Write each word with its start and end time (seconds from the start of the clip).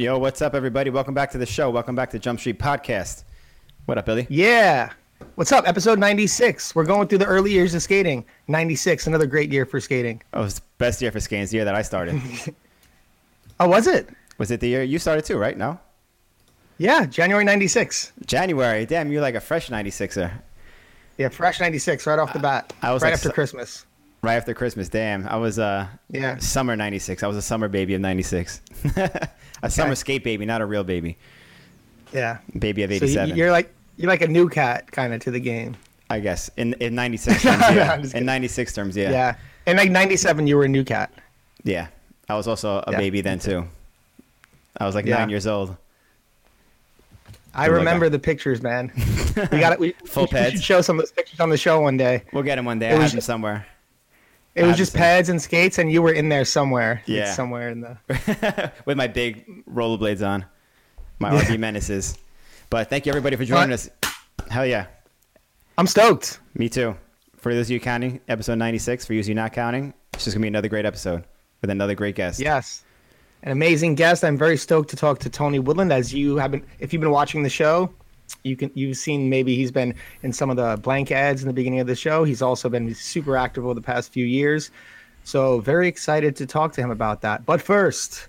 Yo, 0.00 0.16
what's 0.16 0.40
up, 0.40 0.54
everybody? 0.54 0.88
Welcome 0.88 1.12
back 1.12 1.30
to 1.32 1.36
the 1.36 1.44
show. 1.44 1.68
Welcome 1.68 1.94
back 1.94 2.08
to 2.12 2.18
Jump 2.18 2.40
Street 2.40 2.58
Podcast. 2.58 3.24
What 3.84 3.98
up, 3.98 4.06
Billy? 4.06 4.26
Yeah. 4.30 4.92
What's 5.34 5.52
up? 5.52 5.68
Episode 5.68 5.98
96. 5.98 6.74
We're 6.74 6.86
going 6.86 7.06
through 7.06 7.18
the 7.18 7.26
early 7.26 7.50
years 7.50 7.74
of 7.74 7.82
skating. 7.82 8.24
96, 8.48 9.06
another 9.08 9.26
great 9.26 9.52
year 9.52 9.66
for 9.66 9.78
skating. 9.78 10.22
Oh, 10.32 10.44
it's 10.44 10.54
the 10.54 10.64
best 10.78 11.02
year 11.02 11.12
for 11.12 11.20
skating. 11.20 11.42
It's 11.42 11.50
the 11.52 11.58
year 11.58 11.66
that 11.66 11.74
I 11.74 11.82
started. 11.82 12.18
Oh, 13.60 13.68
was 13.68 13.86
it? 13.86 14.08
Was 14.38 14.50
it 14.50 14.60
the 14.60 14.68
year 14.68 14.82
you 14.82 14.98
started 14.98 15.26
too, 15.26 15.36
right? 15.36 15.54
No? 15.54 15.78
Yeah, 16.78 17.04
January 17.04 17.44
96. 17.44 18.12
January. 18.24 18.86
Damn, 18.86 19.12
you're 19.12 19.20
like 19.20 19.34
a 19.34 19.40
fresh 19.40 19.68
96er. 19.68 20.32
Yeah, 21.18 21.28
fresh 21.28 21.60
96 21.60 22.06
right 22.06 22.18
off 22.18 22.32
the 22.32 22.38
bat. 22.38 22.72
I 22.80 22.94
was 22.94 23.02
right 23.02 23.08
like 23.08 23.18
after 23.18 23.28
Christmas. 23.28 23.84
Right 24.22 24.34
after 24.36 24.52
Christmas. 24.52 24.88
Damn. 24.88 25.26
I 25.26 25.36
was 25.36 25.58
uh 25.58 25.86
Yeah. 26.10 26.36
summer 26.38 26.76
96. 26.76 27.22
I 27.22 27.26
was 27.26 27.36
a 27.36 27.42
summer 27.42 27.68
baby 27.68 27.94
of 27.94 28.00
96. 28.00 28.60
a 29.62 29.70
summer 29.70 29.94
skate 29.94 30.24
baby, 30.24 30.44
not 30.44 30.60
a 30.60 30.66
real 30.66 30.84
baby. 30.84 31.16
Yeah. 32.12 32.38
Baby 32.58 32.82
of 32.82 32.92
87. 32.92 33.30
you- 33.30 33.34
you're 33.36 33.50
like 33.52 33.72
you're 33.96 34.10
like 34.10 34.22
a 34.22 34.28
new 34.28 34.48
cat 34.48 34.90
kind 34.92 35.12
of 35.14 35.20
to 35.22 35.30
the 35.30 35.40
game. 35.40 35.76
I 36.10 36.20
guess. 36.20 36.50
In 36.56 36.74
in 36.74 36.94
96 36.94 37.42
terms, 37.42 37.60
yeah. 37.74 37.92
I'm 37.92 38.04
in 38.12 38.26
96 38.26 38.74
terms, 38.74 38.96
yeah. 38.96 39.10
Yeah. 39.10 39.36
In 39.66 39.76
like 39.76 39.90
97 39.90 40.46
you 40.46 40.56
were 40.56 40.64
a 40.64 40.68
new 40.68 40.84
cat. 40.84 41.12
Yeah. 41.64 41.86
I 42.28 42.34
was 42.34 42.46
also 42.46 42.78
a 42.86 42.92
Yeah. 42.92 42.98
baby 42.98 43.20
then 43.22 43.38
too. 43.38 43.66
I 44.78 44.86
was 44.86 44.94
like 44.94 45.06
Yeah. 45.06 45.18
9 45.18 45.30
years 45.30 45.46
old. 45.46 45.76
I 47.54 47.66
Good 47.66 47.74
remember 47.76 48.08
the 48.08 48.18
pictures, 48.18 48.62
man. 48.62 48.92
We 49.52 49.60
got 49.60 49.72
it. 49.72 49.78
We, 49.80 49.92
Full 50.06 50.26
we 50.32 50.40
we 50.40 50.50
should 50.50 50.62
show 50.62 50.80
some 50.82 50.98
of 50.98 51.04
those 51.04 51.12
pictures 51.12 51.38
on 51.40 51.50
the 51.50 51.56
show 51.56 51.80
one 51.80 51.96
day. 51.96 52.24
We'll 52.32 52.42
get 52.42 52.56
them 52.56 52.64
one 52.66 52.78
day. 52.80 52.90
I 52.90 53.00
have 53.00 53.12
just- 53.12 53.26
somewhere. 53.26 53.64
It 54.54 54.64
was 54.64 54.76
just 54.76 54.94
pads 54.94 55.28
and 55.28 55.40
skates, 55.40 55.78
and 55.78 55.90
you 55.92 56.02
were 56.02 56.12
in 56.12 56.28
there 56.28 56.44
somewhere. 56.44 57.02
Like, 57.06 57.08
Yeah. 57.16 57.32
somewhere 57.34 57.68
in 57.70 57.80
the. 57.82 58.72
with 58.84 58.96
my 58.96 59.06
big 59.06 59.64
rollerblades 59.66 60.26
on, 60.26 60.44
my 61.18 61.30
RV 61.30 61.58
menaces. 61.58 62.18
But 62.68 62.90
thank 62.90 63.06
you 63.06 63.10
everybody 63.10 63.36
for 63.36 63.42
uh, 63.44 63.46
joining 63.46 63.72
us. 63.72 63.88
Hell 64.50 64.66
yeah, 64.66 64.86
I'm 65.78 65.86
stoked. 65.86 66.40
me 66.54 66.68
too. 66.68 66.96
For 67.36 67.54
those 67.54 67.68
of 67.68 67.70
you 67.70 67.80
counting, 67.80 68.20
episode 68.28 68.56
96. 68.56 69.06
For 69.06 69.14
those 69.14 69.24
of 69.24 69.28
you 69.30 69.34
not 69.34 69.52
counting, 69.52 69.94
it's 70.12 70.24
just 70.24 70.34
gonna 70.36 70.42
be 70.42 70.48
another 70.48 70.68
great 70.68 70.84
episode 70.84 71.24
with 71.60 71.70
another 71.70 71.94
great 71.94 72.14
guest. 72.16 72.40
Yes. 72.40 72.82
An 73.42 73.52
amazing 73.52 73.94
guest. 73.94 74.22
I'm 74.24 74.36
very 74.36 74.58
stoked 74.58 74.90
to 74.90 74.96
talk 74.96 75.20
to 75.20 75.30
Tony 75.30 75.58
Woodland. 75.58 75.92
As 75.92 76.12
you 76.12 76.36
have 76.36 76.50
been, 76.50 76.62
if 76.80 76.92
you've 76.92 77.00
been 77.00 77.10
watching 77.10 77.42
the 77.42 77.48
show, 77.48 77.90
you 78.44 78.56
can 78.56 78.70
you've 78.74 78.96
seen 78.96 79.28
maybe 79.28 79.54
he's 79.56 79.70
been 79.70 79.94
in 80.22 80.32
some 80.32 80.50
of 80.50 80.56
the 80.56 80.78
blank 80.82 81.10
ads 81.10 81.42
in 81.42 81.48
the 81.48 81.54
beginning 81.54 81.80
of 81.80 81.86
the 81.86 81.96
show. 81.96 82.24
He's 82.24 82.42
also 82.42 82.68
been 82.68 82.94
super 82.94 83.36
active 83.36 83.64
over 83.64 83.74
the 83.74 83.82
past 83.82 84.12
few 84.12 84.26
years. 84.26 84.70
So 85.24 85.60
very 85.60 85.86
excited 85.88 86.34
to 86.36 86.46
talk 86.46 86.72
to 86.74 86.80
him 86.80 86.90
about 86.90 87.20
that. 87.22 87.44
But 87.44 87.60
first, 87.60 88.28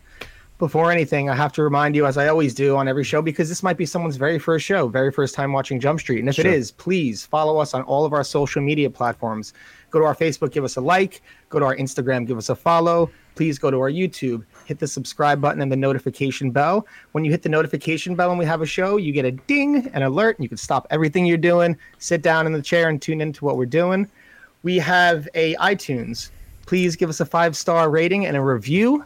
before 0.60 0.92
anything, 0.92 1.30
I 1.30 1.36
have 1.36 1.52
to 1.54 1.64
remind 1.64 1.96
you, 1.96 2.06
as 2.06 2.18
I 2.18 2.28
always 2.28 2.54
do 2.54 2.76
on 2.76 2.88
every 2.88 3.04
show, 3.04 3.22
because 3.22 3.50
this 3.50 3.64
might 3.64 3.78
be 3.78 3.86
someone's 3.86 4.18
very 4.18 4.38
first 4.38 4.64
show, 4.64 4.88
very 4.90 5.12
first 5.12 5.34
time 5.34 5.54
watching 5.54 5.80
Jump 5.80 6.00
Street. 6.00 6.20
And 6.20 6.30
if 6.30 6.38
it 6.38 6.44
Sure. 6.44 6.52
is, 6.52 6.70
please 6.70 7.26
follow 7.26 7.58
us 7.58 7.74
on 7.74 7.82
all 7.84 8.06
of 8.06 8.14
our 8.14 8.24
social 8.24 8.62
media 8.62 8.90
platforms. 8.90 9.54
Go 9.90 10.00
to 10.00 10.06
our 10.06 10.14
Facebook, 10.16 10.52
give 10.52 10.64
us 10.64 10.76
a 10.76 10.82
like. 10.82 11.22
Go 11.50 11.58
to 11.58 11.66
our 11.66 11.76
Instagram, 11.76 12.28
give 12.28 12.38
us 12.38 12.50
a 12.50 12.56
follow. 12.56 13.10
Please 13.34 13.58
go 13.58 13.72
to 13.72 13.78
our 13.78 13.90
YouTube, 13.90 14.44
hit 14.72 14.80
the 14.80 14.88
subscribe 14.88 15.42
button 15.42 15.62
and 15.62 15.70
the 15.70 15.76
notification 15.76 16.50
bell. 16.50 16.88
When 17.12 17.26
you 17.26 17.32
hit 17.32 17.42
the 17.42 17.50
notification 17.50 18.16
bell 18.16 18.30
and 18.30 18.40
we 18.40 18.46
have 18.46 18.62
a 18.62 18.66
show, 18.66 18.96
you 18.96 19.12
get 19.12 19.26
a 19.26 19.32
ding, 19.32 19.88
an 19.94 20.04
alert, 20.04 20.38
and 20.38 20.46
you 20.46 20.48
can 20.48 20.58
stop 20.58 20.88
everything 20.90 21.26
you're 21.26 21.38
doing, 21.38 21.78
sit 22.00 22.22
down 22.22 22.46
in 22.46 22.54
the 22.54 22.62
chair 22.62 22.88
and 22.88 23.02
tune 23.02 23.20
into 23.20 23.44
what 23.44 23.58
we're 23.58 23.66
doing. 23.66 24.10
We 24.64 24.78
have 24.78 25.28
a 25.36 25.56
iTunes. 25.56 26.30
Please 26.68 26.96
give 26.96 27.10
us 27.10 27.20
a 27.20 27.26
five 27.26 27.58
star 27.58 27.90
rating 27.90 28.26
and 28.26 28.38
a 28.38 28.42
review. 28.42 29.06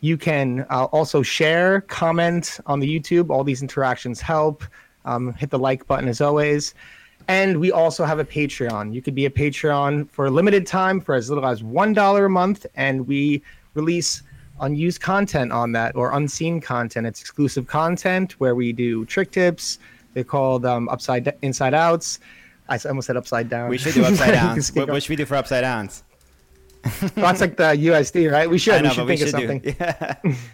You 0.00 0.16
can 0.16 0.64
uh, 0.70 0.84
also 0.84 1.22
share, 1.22 1.80
comment 1.80 2.60
on 2.66 2.78
the 2.78 2.86
YouTube. 2.86 3.30
All 3.30 3.42
these 3.42 3.62
interactions 3.62 4.20
help. 4.20 4.62
Um, 5.04 5.32
hit 5.32 5.50
the 5.50 5.58
like 5.58 5.88
button 5.88 6.08
as 6.08 6.20
always. 6.20 6.72
And 7.26 7.58
we 7.58 7.72
also 7.72 8.04
have 8.04 8.20
a 8.20 8.24
Patreon. 8.24 8.94
You 8.94 9.02
could 9.02 9.16
be 9.16 9.26
a 9.26 9.30
Patreon 9.30 10.08
for 10.10 10.26
a 10.26 10.30
limited 10.30 10.68
time 10.68 11.00
for 11.00 11.16
as 11.16 11.28
little 11.28 11.44
as 11.44 11.62
$1 11.62 12.24
a 12.24 12.28
month. 12.28 12.64
And 12.76 13.08
we 13.08 13.42
release 13.74 14.22
unused 14.60 15.00
content 15.00 15.52
on 15.52 15.72
that 15.72 15.96
or 15.96 16.12
unseen 16.12 16.60
content. 16.60 17.06
It's 17.06 17.20
exclusive 17.20 17.66
content 17.66 18.32
where 18.40 18.54
we 18.54 18.72
do 18.72 19.04
trick 19.06 19.30
tips. 19.30 19.78
They're 20.14 20.24
called 20.24 20.64
um, 20.66 20.88
upside 20.88 21.32
inside 21.42 21.74
outs. 21.74 22.18
I 22.68 22.78
almost 22.88 23.06
said 23.06 23.16
upside 23.16 23.48
down. 23.48 23.68
We 23.68 23.78
should 23.78 23.94
do 23.94 24.04
upside 24.04 24.34
downs. 24.34 24.72
what, 24.74 24.88
what 24.88 25.02
should 25.02 25.10
we 25.10 25.16
do 25.16 25.26
for 25.26 25.36
upside 25.36 25.62
downs? 25.62 26.04
That's 27.14 27.40
like 27.40 27.56
the 27.56 27.74
USD, 27.74 28.30
right? 28.30 28.48
We 28.48 28.58
should. 28.58 28.82
Know, 28.82 28.88
we 28.88 28.94
should 28.94 29.00
but 29.00 29.06
we 29.06 29.16
think 29.16 29.28
should 29.28 29.34
of 29.34 29.40
something. 29.40 29.60
do. 29.60 29.74
Yeah. 29.78 30.36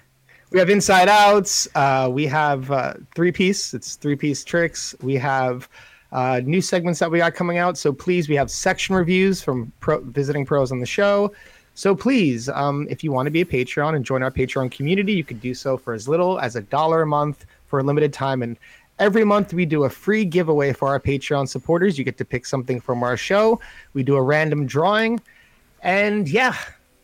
We 0.53 0.61
have 0.61 0.71
inside 0.71 1.09
outs. 1.09 1.67
Uh, 1.75 2.09
we 2.11 2.25
have 2.27 2.71
uh, 2.71 2.95
three 3.17 3.33
piece. 3.33 3.75
It's 3.75 3.97
three 3.97 4.15
piece 4.15 4.45
tricks. 4.45 4.95
We 5.03 5.15
have 5.17 5.69
uh, 6.13 6.41
new 6.45 6.61
segments 6.61 7.01
that 7.01 7.11
we 7.11 7.19
got 7.19 7.35
coming 7.35 7.59
out. 7.59 7.77
So 7.77 7.93
please, 7.93 8.29
we 8.29 8.37
have 8.37 8.49
section 8.51 8.95
reviews 8.95 9.43
from 9.43 9.73
pro- 9.81 10.01
visiting 10.03 10.47
pros 10.47 10.71
on 10.71 10.79
the 10.79 10.87
show. 10.87 11.33
So 11.77 11.95
please, 11.95 12.49
um, 12.49 12.87
if 12.89 13.05
you 13.05 13.13
want 13.13 13.27
to 13.27 13.31
be 13.31 13.43
a 13.43 13.45
Patreon 13.45 13.97
and 13.97 14.03
join 14.03 14.23
our 14.23 14.31
Patreon 14.31 14.71
community, 14.71 15.13
you 15.13 15.23
could 15.23 15.43
do 15.43 15.53
so 15.53 15.77
for 15.77 15.93
as 15.93 16.09
little 16.09 16.41
as 16.41 16.57
a 16.57 16.63
dollar 16.63 17.03
a 17.03 17.07
month 17.07 17.45
for 17.67 17.81
a 17.81 17.83
limited 17.83 18.15
time. 18.15 18.43
And 18.43 18.57
every 18.99 19.25
month 19.25 19.53
we 19.53 19.67
do 19.67 19.85
a 19.85 19.91
free 19.91 20.25
giveaway 20.25 20.73
for 20.73 20.89
our 20.89 20.99
Patreon 20.99 21.47
supporters. 21.47 21.99
You 21.99 22.05
get 22.05 22.17
to 22.17 22.25
pick 22.25 22.47
something 22.47 22.81
from 22.81 23.03
our 23.03 23.15
show. 23.19 23.61
We 23.93 24.03
do 24.03 24.17
a 24.17 24.23
random 24.23 24.65
drawing, 24.65 25.21
and 25.83 26.27
yeah, 26.27 26.57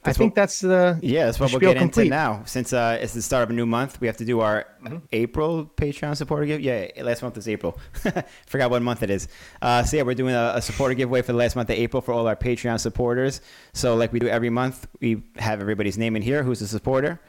I 0.04 0.12
think 0.12 0.30
what- 0.32 0.34
that's 0.34 0.58
the 0.60 0.98
Yeah, 1.00 1.26
that's 1.26 1.38
what 1.38 1.50
we'll 1.52 1.60
get 1.60 1.76
complete. 1.76 2.04
into 2.06 2.10
now. 2.16 2.42
Since 2.44 2.72
uh, 2.72 2.98
it's 3.00 3.14
the 3.14 3.22
start 3.22 3.44
of 3.44 3.50
a 3.50 3.52
new 3.52 3.66
month, 3.66 4.00
we 4.00 4.08
have 4.08 4.16
to 4.16 4.24
do 4.24 4.40
our 4.40 4.66
Mm-hmm. 4.82 4.96
April 5.12 5.70
Patreon 5.76 6.16
supporter 6.16 6.44
give. 6.44 6.60
Yeah, 6.60 6.88
last 7.02 7.22
month 7.22 7.36
was 7.36 7.46
April. 7.48 7.78
Forgot 8.46 8.68
what 8.70 8.82
month 8.82 9.04
it 9.04 9.10
is. 9.10 9.28
Uh, 9.60 9.84
so 9.84 9.96
yeah, 9.96 10.02
we're 10.02 10.14
doing 10.16 10.34
a, 10.34 10.54
a 10.56 10.60
supporter 10.62 10.94
giveaway 10.94 11.22
for 11.22 11.30
the 11.30 11.38
last 11.38 11.54
month 11.54 11.70
of 11.70 11.76
April 11.76 12.00
for 12.00 12.12
all 12.12 12.26
our 12.26 12.34
Patreon 12.34 12.80
supporters. 12.80 13.40
So 13.74 13.94
like 13.94 14.12
we 14.12 14.18
do 14.18 14.26
every 14.26 14.50
month, 14.50 14.88
we 15.00 15.22
have 15.36 15.60
everybody's 15.60 15.96
name 15.98 16.16
in 16.16 16.22
here 16.22 16.42
who's 16.42 16.60
a 16.62 16.66
supporter, 16.66 17.20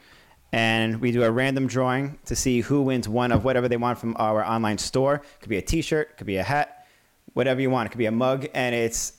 and 0.52 1.00
we 1.00 1.12
do 1.12 1.22
a 1.22 1.30
random 1.30 1.68
drawing 1.68 2.18
to 2.24 2.34
see 2.34 2.60
who 2.60 2.82
wins 2.82 3.08
one 3.08 3.30
of 3.30 3.44
whatever 3.44 3.68
they 3.68 3.76
want 3.76 3.98
from 4.00 4.16
our 4.18 4.44
online 4.44 4.78
store. 4.78 5.22
Could 5.40 5.48
be 5.48 5.58
a 5.58 5.62
T-shirt, 5.62 6.16
could 6.16 6.26
be 6.26 6.38
a 6.38 6.42
hat, 6.42 6.86
whatever 7.34 7.60
you 7.60 7.70
want. 7.70 7.86
It 7.86 7.90
could 7.90 7.98
be 7.98 8.06
a 8.06 8.10
mug, 8.12 8.48
and 8.52 8.74
it's 8.74 9.12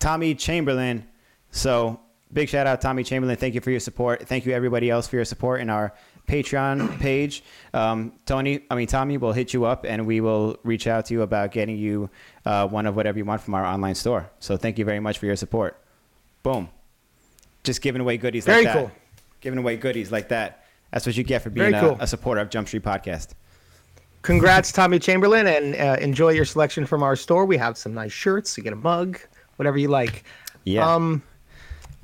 Tommy 0.00 0.34
Chamberlain. 0.34 1.06
So 1.50 1.98
big 2.34 2.48
shout 2.48 2.66
out, 2.66 2.80
Tommy 2.80 3.04
Chamberlain. 3.04 3.36
Thank 3.36 3.54
you 3.54 3.60
for 3.60 3.70
your 3.70 3.80
support. 3.80 4.28
Thank 4.28 4.44
you 4.44 4.52
everybody 4.52 4.90
else 4.90 5.06
for 5.06 5.16
your 5.16 5.24
support 5.24 5.60
in 5.60 5.70
our 5.70 5.94
Patreon 6.28 6.98
page. 7.00 7.42
Um, 7.72 8.12
Tony, 8.26 8.64
I 8.70 8.74
mean 8.74 8.86
Tommy, 8.86 9.16
will 9.16 9.32
hit 9.32 9.54
you 9.54 9.64
up 9.64 9.86
and 9.86 10.06
we 10.06 10.20
will 10.20 10.58
reach 10.64 10.86
out 10.86 11.06
to 11.06 11.14
you 11.14 11.22
about 11.22 11.52
getting 11.52 11.78
you 11.78 12.10
uh, 12.44 12.66
one 12.66 12.86
of 12.86 12.96
whatever 12.96 13.16
you 13.16 13.24
want 13.24 13.40
from 13.40 13.54
our 13.54 13.64
online 13.64 13.94
store. 13.94 14.30
So 14.40 14.56
thank 14.56 14.78
you 14.78 14.84
very 14.84 15.00
much 15.00 15.18
for 15.18 15.26
your 15.26 15.36
support. 15.36 15.80
Boom. 16.42 16.68
Just 17.62 17.80
giving 17.80 18.02
away 18.02 18.18
goodies 18.18 18.44
Very 18.44 18.64
like 18.64 18.74
that. 18.74 18.80
cool. 18.80 18.90
Giving 19.40 19.58
away 19.58 19.76
goodies 19.76 20.12
like 20.12 20.28
that. 20.28 20.66
That's 20.90 21.06
what 21.06 21.16
you 21.16 21.24
get 21.24 21.42
for 21.42 21.50
being 21.50 21.74
a, 21.74 21.80
cool. 21.80 21.96
a 22.00 22.06
supporter 22.06 22.40
of 22.40 22.50
Jump 22.50 22.68
Street 22.68 22.82
Podcast. 22.82 23.30
Congrats, 24.22 24.72
Tommy 24.72 24.98
Chamberlain, 24.98 25.46
and 25.46 25.74
uh, 25.74 25.96
enjoy 26.00 26.30
your 26.30 26.44
selection 26.46 26.86
from 26.86 27.02
our 27.02 27.16
store. 27.16 27.44
We 27.44 27.58
have 27.58 27.76
some 27.76 27.92
nice 27.92 28.12
shirts. 28.12 28.56
You 28.56 28.62
get 28.62 28.72
a 28.72 28.76
mug, 28.76 29.18
whatever 29.56 29.76
you 29.76 29.88
like. 29.88 30.24
Yeah. 30.64 30.94
Um, 30.94 31.22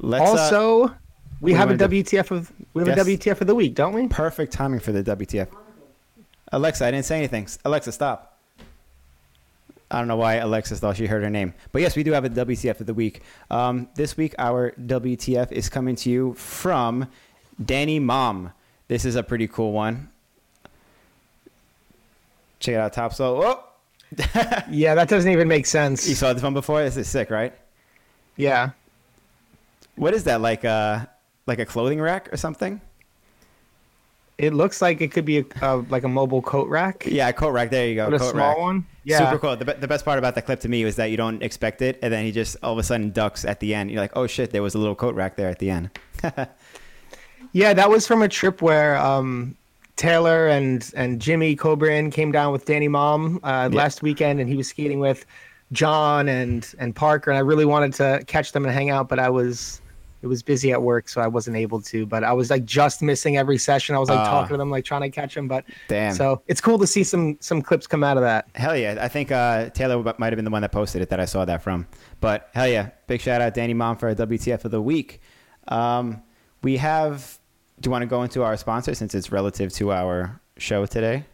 Let's 0.03 0.31
uh, 0.31 0.43
also, 0.43 0.95
we 1.41 1.53
have 1.53 1.71
a 1.71 1.77
do? 1.77 1.87
WTF 1.89 2.31
of 2.31 2.51
we 2.75 2.81
have 2.81 2.89
Yes. 2.97 3.07
a 3.07 3.11
WTF 3.11 3.41
of 3.43 3.47
the 3.47 3.55
week, 3.55 3.75
don't 3.75 3.93
we? 3.93 4.09
perfect 4.09 4.53
timing 4.53 4.81
for 4.81 4.93
the 4.93 5.03
WTF. 5.03 5.49
Alexa, 6.53 6.85
I 6.87 6.91
didn't 6.91 7.05
say 7.07 7.19
anything. 7.19 7.47
Alexa, 7.65 7.93
stop. 7.93 8.39
I 9.93 9.99
don't 9.99 10.09
know 10.09 10.17
why 10.17 10.35
Alexa 10.37 10.77
thought 10.77 10.97
she 10.97 11.07
heard 11.07 11.23
her 11.23 11.31
name. 11.31 11.53
But 11.73 11.83
yes, 11.83 11.97
we 11.97 12.03
do 12.05 12.13
have 12.13 12.25
a 12.25 12.31
WTF 12.31 12.81
of 12.81 12.87
the 12.87 12.95
week. 12.95 13.23
Um, 13.51 13.89
this 13.97 14.17
week, 14.17 14.35
our 14.39 14.73
WTF 14.81 15.51
is 15.53 15.69
coming 15.69 15.97
to 15.97 16.11
you 16.11 16.35
from 16.35 17.09
Danny 17.65 17.99
Mom. 17.99 18.53
This 18.89 19.05
is 19.05 19.17
a 19.17 19.23
pretty 19.23 19.49
cool 19.49 19.73
one. 19.73 20.09
Check 22.61 22.75
it 22.75 22.79
out, 22.79 22.93
top 22.93 23.13
so. 23.15 23.43
Oh, 23.43 23.65
Yeah, 24.71 24.95
that 24.95 25.09
doesn't 25.09 25.31
even 25.31 25.49
make 25.49 25.67
sense. 25.67 26.09
you 26.09 26.15
saw 26.15 26.33
this 26.33 26.43
one 26.43 26.55
before. 26.55 26.83
This 26.83 26.97
is 26.97 27.09
sick, 27.09 27.31
right? 27.31 27.53
Yeah, 28.37 28.71
What 29.97 30.15
is 30.15 30.25
that? 30.25 30.41
Like 30.41 30.65
a 30.65 31.09
like 31.47 31.59
a 31.59 31.67
clothing 31.67 32.01
rack 32.01 32.33
or 32.33 32.37
something? 32.37 32.81
it 34.39 34.55
looks 34.55 34.81
like 34.81 35.03
it 35.03 35.09
could 35.13 35.27
be 35.27 35.41
a, 35.41 35.45
uh, 35.61 35.83
like 35.91 36.03
a 36.03 36.09
mobile 36.09 36.41
coat 36.41 36.67
rack, 36.71 37.05
Yeah, 37.07 37.29
a 37.29 37.33
coat 37.35 37.51
rack. 37.51 37.69
There 37.69 37.87
you 37.87 37.95
go. 37.95 38.07
but 38.07 38.15
a 38.15 38.19
coat 38.21 38.31
small 38.31 38.49
rack. 38.49 38.59
one. 38.59 38.87
Yeah, 39.05 39.19
Super 39.19 39.39
cool. 39.39 39.55
The, 39.55 39.67
the 39.75 39.87
best 39.87 40.03
part 40.03 40.19
about 40.19 40.35
that 40.35 40.47
clip 40.47 40.61
to 40.61 40.69
me 40.71 40.83
was 40.83 40.97
that 40.97 41.11
you 41.11 41.19
don't 41.19 41.43
expect 41.43 41.83
it, 41.83 41.99
and 42.01 42.11
then 42.11 42.25
he 42.25 42.33
just 42.33 42.57
all 42.63 42.73
of 42.73 42.79
a 42.79 42.83
sudden 42.83 43.11
ducks 43.11 43.45
at 43.45 43.61
the 43.61 43.75
end. 43.75 43.91
You're 43.91 44.01
like, 44.01 44.17
oh 44.17 44.27
shit, 44.27 44.51
there 44.51 44.63
was 44.63 44.75
a 44.75 44.79
little 44.79 44.95
coat 44.95 45.15
rack 45.15 45.37
there 45.37 45.49
at 45.51 45.59
the 45.59 45.69
end. 45.71 45.91
Yeah, 47.53 47.73
that 47.75 47.91
was 47.91 48.07
from 48.07 48.23
a 48.23 48.29
trip 48.29 48.63
where 48.63 48.97
um, 48.97 49.57
Taylor 49.97 50.47
and 50.49 50.89
and 50.95 51.21
Jimmy 51.21 51.57
Coburn 51.57 52.11
came 52.11 52.31
down 52.31 52.53
with 52.53 52.65
Danny 52.65 52.87
Mom 52.89 53.41
uh, 53.43 53.69
Yeah. 53.73 53.77
last 53.77 54.03
weekend, 54.03 54.39
and 54.41 54.49
he 54.49 54.57
was 54.57 54.69
skating 54.69 55.01
with 55.01 55.27
John 55.73 56.29
and 56.29 56.73
and 56.79 56.95
Parker, 56.95 57.31
and 57.31 57.39
I 57.39 57.41
really 57.43 57.65
wanted 57.65 57.93
to 57.95 58.23
catch 58.27 58.53
them 58.53 58.65
and 58.65 58.75
hang 58.75 58.91
out, 58.91 59.09
but 59.09 59.19
I 59.19 59.31
was 59.31 59.81
it 60.23 60.27
was 60.27 60.43
busy 60.43 60.71
at 60.71 60.83
work, 60.83 61.09
so 61.09 61.21
I 61.23 61.29
wasn't 61.29 61.57
able 61.57 61.81
to. 61.83 62.05
But 62.05 62.25
I 62.25 62.33
was 62.35 62.51
like 62.51 62.67
just 62.67 63.01
missing 63.01 63.39
every 63.39 63.57
session. 63.57 63.95
I 63.95 63.99
was 63.99 64.11
like 64.11 64.19
Ah. 64.19 64.31
talking 64.31 64.55
to 64.55 64.59
them, 64.59 64.71
like 64.71 64.85
trying 64.85 65.01
to 65.01 65.09
catch 65.09 65.35
them. 65.35 65.49
But 65.49 65.65
Damn. 65.89 66.13
so 66.15 66.43
it's 66.47 66.61
cool 66.61 66.79
to 66.79 66.87
see 66.87 67.05
some 67.05 67.39
some 67.41 67.63
clips 67.63 67.87
come 67.87 68.05
out 68.05 68.17
of 68.19 68.23
that. 68.23 68.47
Hell 68.55 68.77
yeah. 68.77 68.99
I 69.01 69.09
think 69.09 69.33
uh, 69.33 69.71
Taylor 69.71 70.03
might 70.19 70.27
have 70.33 70.37
been 70.37 70.45
the 70.45 70.51
one 70.51 70.61
that 70.63 70.73
posted 70.73 71.01
it 71.01 71.09
that 71.09 71.21
I 71.21 71.25
saw 71.25 71.45
that 71.47 71.63
from. 71.63 71.87
But 72.21 72.51
hell 72.53 72.69
yeah. 72.69 72.91
Big 73.07 73.21
shout 73.23 73.41
out 73.41 73.55
Danny 73.55 73.73
Mom 73.73 73.97
for 73.97 74.15
WTF 74.15 74.65
of 74.67 74.73
the 74.73 74.83
week. 74.83 75.23
Um, 75.69 76.23
we 76.63 76.77
have, 76.77 77.39
do 77.81 77.89
you 77.89 77.91
want 77.93 78.03
to 78.03 78.07
go 78.07 78.23
into 78.23 78.43
our 78.43 78.57
sponsor 78.59 78.95
since 78.95 79.15
it's 79.15 79.33
relative 79.33 79.73
to 79.75 79.93
our 79.93 80.39
show 80.59 80.85
today? 80.85 81.25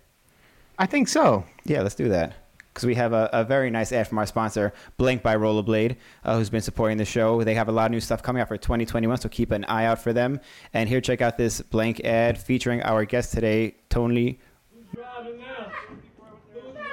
I 0.79 0.87
think 0.87 1.09
so. 1.09 1.45
Yeah, 1.65 1.83
let's 1.83 1.95
do 1.97 2.09
that. 2.11 2.35
Because 2.77 2.89
we 2.89 2.95
have 2.97 3.15
a, 3.15 3.31
a 3.33 3.43
very 3.43 3.71
nice 3.71 3.91
ad 3.91 4.07
from 4.07 4.19
our 4.19 4.27
sponsor, 4.27 4.75
Blank 4.99 5.23
by 5.23 5.35
Rollerblade, 5.35 5.97
uh, 6.25 6.37
who's 6.37 6.51
been 6.51 6.61
supporting 6.61 6.99
the 6.99 7.07
show. 7.07 7.43
They 7.43 7.55
have 7.55 7.71
a 7.71 7.73
lot 7.73 7.87
of 7.87 7.93
new 7.93 8.01
stuff 8.01 8.23
coming 8.23 8.43
out 8.43 8.49
for 8.49 8.59
2021, 8.59 9.17
so 9.17 9.31
keep 9.31 9.51
an 9.51 9.65
eye 9.65 9.87
out 9.87 9.99
for 9.99 10.13
them. 10.13 10.41
And 10.75 10.87
here, 10.87 11.01
check 11.01 11.23
out 11.23 11.39
this 11.39 11.63
blank 11.63 12.05
ad 12.05 12.37
featuring 12.37 12.83
our 12.83 13.07
guest 13.07 13.33
today, 13.33 13.77
Tony. 13.89 14.41
driving 14.93 15.39
now? 15.39 15.73
Who's 15.89 16.05
driving 16.53 16.75
now? 16.75 16.87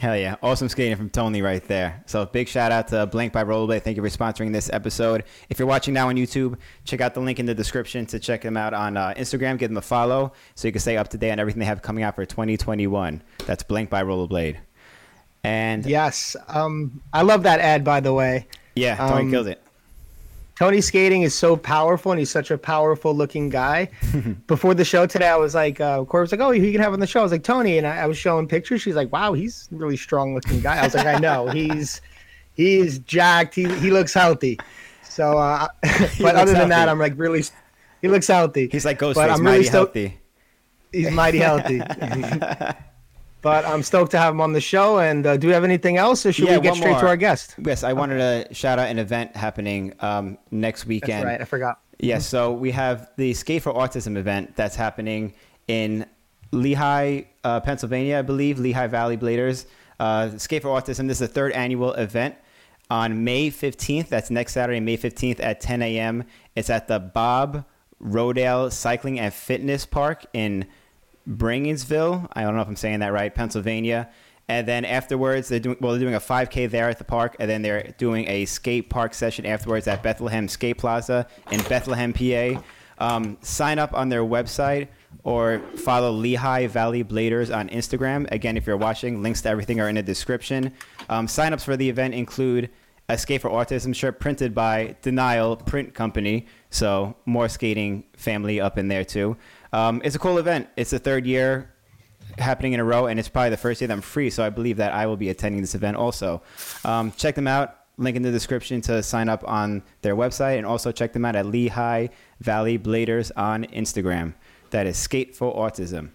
Hell 0.00 0.16
yeah. 0.16 0.36
Awesome 0.44 0.68
skating 0.68 0.96
from 0.96 1.10
Tony 1.10 1.42
right 1.42 1.62
there. 1.66 2.04
So 2.06 2.24
big 2.24 2.46
shout 2.46 2.70
out 2.70 2.86
to 2.88 3.06
Blank 3.06 3.32
by 3.32 3.42
Rollerblade. 3.42 3.82
Thank 3.82 3.96
you 3.96 4.02
for 4.02 4.08
sponsoring 4.08 4.52
this 4.52 4.70
episode. 4.72 5.24
If 5.50 5.58
you're 5.58 5.66
watching 5.66 5.92
now 5.92 6.08
on 6.08 6.14
YouTube, 6.14 6.56
check 6.84 7.00
out 7.00 7.14
the 7.14 7.20
link 7.20 7.40
in 7.40 7.46
the 7.46 7.54
description 7.54 8.06
to 8.06 8.20
check 8.20 8.42
them 8.42 8.56
out 8.56 8.74
on 8.74 8.96
uh, 8.96 9.14
Instagram. 9.16 9.58
Give 9.58 9.70
them 9.70 9.76
a 9.76 9.82
follow 9.82 10.32
so 10.54 10.68
you 10.68 10.72
can 10.72 10.80
stay 10.80 10.96
up 10.96 11.08
to 11.08 11.18
date 11.18 11.32
on 11.32 11.40
everything 11.40 11.58
they 11.58 11.66
have 11.66 11.82
coming 11.82 12.04
out 12.04 12.14
for 12.14 12.24
2021. 12.24 13.22
That's 13.44 13.64
Blank 13.64 13.90
by 13.90 14.04
Rollerblade. 14.04 14.58
And 15.42 15.84
Yes. 15.84 16.36
Um, 16.46 17.02
I 17.12 17.22
love 17.22 17.42
that 17.42 17.58
ad, 17.58 17.82
by 17.82 17.98
the 17.98 18.12
way. 18.12 18.46
Yeah, 18.76 18.94
Tony 18.96 19.22
Um, 19.22 19.30
kills 19.32 19.48
it. 19.48 19.60
Tony 20.58 20.80
skating 20.80 21.22
is 21.22 21.36
so 21.36 21.56
powerful, 21.56 22.10
and 22.10 22.18
he's 22.18 22.32
such 22.32 22.50
a 22.50 22.58
powerful 22.58 23.14
looking 23.14 23.48
guy. 23.48 23.88
Before 24.48 24.74
the 24.74 24.84
show 24.84 25.06
today, 25.06 25.28
I 25.28 25.36
was 25.36 25.54
like, 25.54 25.80
uh, 25.80 26.04
Corey 26.04 26.22
was 26.22 26.32
like, 26.32 26.40
"Oh, 26.40 26.52
who 26.52 26.58
you 26.58 26.72
can 26.72 26.80
have 26.80 26.92
on 26.92 26.98
the 26.98 27.06
show?" 27.06 27.20
I 27.20 27.22
was 27.22 27.30
like, 27.30 27.44
"Tony," 27.44 27.78
and 27.78 27.86
I, 27.86 27.98
I 27.98 28.06
was 28.06 28.18
showing 28.18 28.48
pictures. 28.48 28.82
She's 28.82 28.96
like, 28.96 29.12
"Wow, 29.12 29.34
he's 29.34 29.68
a 29.70 29.76
really 29.76 29.96
strong 29.96 30.34
looking 30.34 30.60
guy." 30.60 30.78
I 30.78 30.82
was 30.82 30.96
like, 30.96 31.06
"I 31.06 31.16
know, 31.20 31.46
he's 31.52 32.00
he's 32.54 32.98
jacked. 32.98 33.54
He 33.54 33.72
he 33.78 33.92
looks 33.92 34.12
healthy." 34.12 34.58
So, 35.04 35.38
uh, 35.38 35.68
but 36.20 36.34
other 36.34 36.54
than 36.54 36.70
that. 36.70 36.88
I'm 36.88 36.98
like 36.98 37.12
really, 37.16 37.44
he 38.02 38.08
looks 38.08 38.26
healthy. 38.26 38.68
He's 38.72 38.84
like 38.84 38.98
but 38.98 39.14
Ghostface, 39.14 39.34
I'm 39.34 39.44
mighty 39.44 39.58
really 39.58 39.68
healthy. 39.70 40.20
He's 40.90 41.10
mighty 41.12 41.38
healthy. 41.38 41.82
But 43.42 43.64
I'm 43.64 43.82
stoked 43.82 44.10
to 44.12 44.18
have 44.18 44.34
him 44.34 44.40
on 44.40 44.52
the 44.52 44.60
show. 44.60 44.98
And 44.98 45.26
uh, 45.26 45.36
do 45.36 45.46
we 45.46 45.52
have 45.52 45.64
anything 45.64 45.96
else, 45.96 46.24
or 46.26 46.32
should 46.32 46.46
Yeah, 46.48 46.56
we 46.56 46.62
get 46.62 46.76
straight 46.76 46.98
to 46.98 47.06
our 47.06 47.16
guest? 47.16 47.54
Yes, 47.58 47.84
I 47.84 47.92
wanted 47.92 48.18
to 48.48 48.54
shout 48.54 48.78
out 48.78 48.88
an 48.88 48.98
event 48.98 49.36
happening 49.36 49.94
um, 50.00 50.38
next 50.50 50.86
weekend. 50.86 51.24
That's 51.24 51.24
right. 51.24 51.40
I 51.40 51.44
forgot. 51.44 51.80
Yes, 51.98 52.26
so 52.26 52.52
we 52.52 52.70
have 52.72 53.10
the 53.16 53.34
Skate 53.34 53.62
for 53.62 53.72
Autism 53.72 54.16
event 54.16 54.54
that's 54.54 54.76
happening 54.76 55.34
in 55.66 56.06
Lehigh, 56.52 57.22
uh, 57.44 57.60
Pennsylvania, 57.60 58.18
I 58.18 58.22
believe, 58.22 58.58
Lehigh 58.58 58.86
Valley 58.86 59.16
Bladers. 59.16 59.66
Uh, 59.98 60.36
Skate 60.38 60.62
for 60.62 60.68
Autism, 60.68 61.08
this 61.08 61.20
is 61.20 61.28
the 61.28 61.28
third 61.28 61.52
annual 61.52 61.92
event 61.94 62.36
on 62.90 63.24
May 63.24 63.50
15th. 63.50 64.08
That's 64.08 64.30
next 64.30 64.52
Saturday, 64.52 64.80
May 64.80 64.96
15th 64.96 65.40
at 65.40 65.60
10 65.60 65.82
a.m. 65.82 66.24
It's 66.54 66.70
at 66.70 66.88
the 66.88 67.00
Bob 67.00 67.64
Rodale 68.02 68.72
Cycling 68.72 69.18
and 69.18 69.34
Fitness 69.34 69.84
Park 69.84 70.24
in 70.32 70.66
Bringinsville. 71.28 72.28
I 72.32 72.42
don't 72.42 72.54
know 72.54 72.62
if 72.62 72.68
I'm 72.68 72.76
saying 72.76 73.00
that 73.00 73.12
right, 73.12 73.34
Pennsylvania. 73.34 74.08
And 74.48 74.66
then 74.66 74.86
afterwards, 74.86 75.48
they're 75.48 75.60
doing 75.60 75.76
well. 75.80 75.92
They're 75.92 76.00
doing 76.00 76.14
a 76.14 76.20
5K 76.20 76.70
there 76.70 76.88
at 76.88 76.96
the 76.96 77.04
park, 77.04 77.36
and 77.38 77.50
then 77.50 77.60
they're 77.60 77.94
doing 77.98 78.26
a 78.28 78.46
skate 78.46 78.88
park 78.88 79.12
session 79.12 79.44
afterwards 79.44 79.86
at 79.86 80.02
Bethlehem 80.02 80.48
Skate 80.48 80.78
Plaza 80.78 81.26
in 81.50 81.60
Bethlehem, 81.64 82.14
PA. 82.14 82.62
Um, 83.00 83.36
sign 83.42 83.78
up 83.78 83.92
on 83.94 84.08
their 84.08 84.22
website 84.22 84.88
or 85.22 85.60
follow 85.76 86.10
Lehigh 86.10 86.66
Valley 86.66 87.04
Bladers 87.04 87.54
on 87.54 87.68
Instagram. 87.68 88.30
Again, 88.32 88.56
if 88.56 88.66
you're 88.66 88.76
watching, 88.76 89.22
links 89.22 89.42
to 89.42 89.50
everything 89.50 89.80
are 89.80 89.88
in 89.88 89.96
the 89.96 90.02
description. 90.02 90.72
Um, 91.08 91.26
signups 91.26 91.62
for 91.62 91.76
the 91.76 91.88
event 91.88 92.14
include 92.14 92.70
a 93.08 93.16
Skate 93.16 93.40
for 93.40 93.50
Autism 93.50 93.94
shirt 93.94 94.20
printed 94.20 94.54
by 94.54 94.96
Denial 95.00 95.56
Print 95.56 95.94
Company. 95.94 96.46
So 96.70 97.16
more 97.24 97.48
skating 97.48 98.04
family 98.14 98.60
up 98.60 98.76
in 98.76 98.88
there 98.88 99.04
too. 99.04 99.36
Um, 99.72 100.00
it's 100.04 100.16
a 100.16 100.18
cool 100.18 100.38
event. 100.38 100.68
It's 100.76 100.90
the 100.90 100.98
third 100.98 101.26
year 101.26 101.72
happening 102.38 102.72
in 102.72 102.80
a 102.80 102.84
row, 102.84 103.06
and 103.06 103.18
it's 103.18 103.28
probably 103.28 103.50
the 103.50 103.56
first 103.56 103.80
year 103.80 103.88
that 103.88 103.94
I'm 103.94 104.00
free. 104.00 104.30
So 104.30 104.44
I 104.44 104.50
believe 104.50 104.76
that 104.78 104.92
I 104.92 105.06
will 105.06 105.16
be 105.16 105.28
attending 105.28 105.60
this 105.60 105.74
event 105.74 105.96
also. 105.96 106.42
Um, 106.84 107.12
check 107.12 107.34
them 107.34 107.46
out. 107.46 107.74
Link 107.96 108.16
in 108.16 108.22
the 108.22 108.30
description 108.30 108.80
to 108.82 109.02
sign 109.02 109.28
up 109.28 109.42
on 109.46 109.82
their 110.02 110.14
website, 110.14 110.56
and 110.56 110.66
also 110.66 110.92
check 110.92 111.12
them 111.12 111.24
out 111.24 111.34
at 111.34 111.46
Lehigh 111.46 112.08
Valley 112.40 112.78
Bladers 112.78 113.32
on 113.36 113.64
Instagram. 113.64 114.34
That 114.70 114.86
is 114.86 114.96
Skate 114.96 115.34
for 115.34 115.54
Autism. 115.54 116.10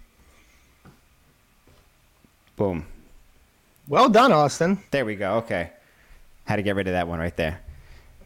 Boom. 2.56 2.85
Well 3.88 4.07
done, 4.07 4.31
Austin. 4.31 4.79
There 4.91 5.03
we 5.03 5.15
go. 5.15 5.35
Okay. 5.38 5.71
Had 6.45 6.57
to 6.57 6.61
get 6.61 6.75
rid 6.75 6.88
of 6.88 6.94
that 6.94 7.07
one 7.07 7.19
right 7.19 7.35
there. 7.35 7.61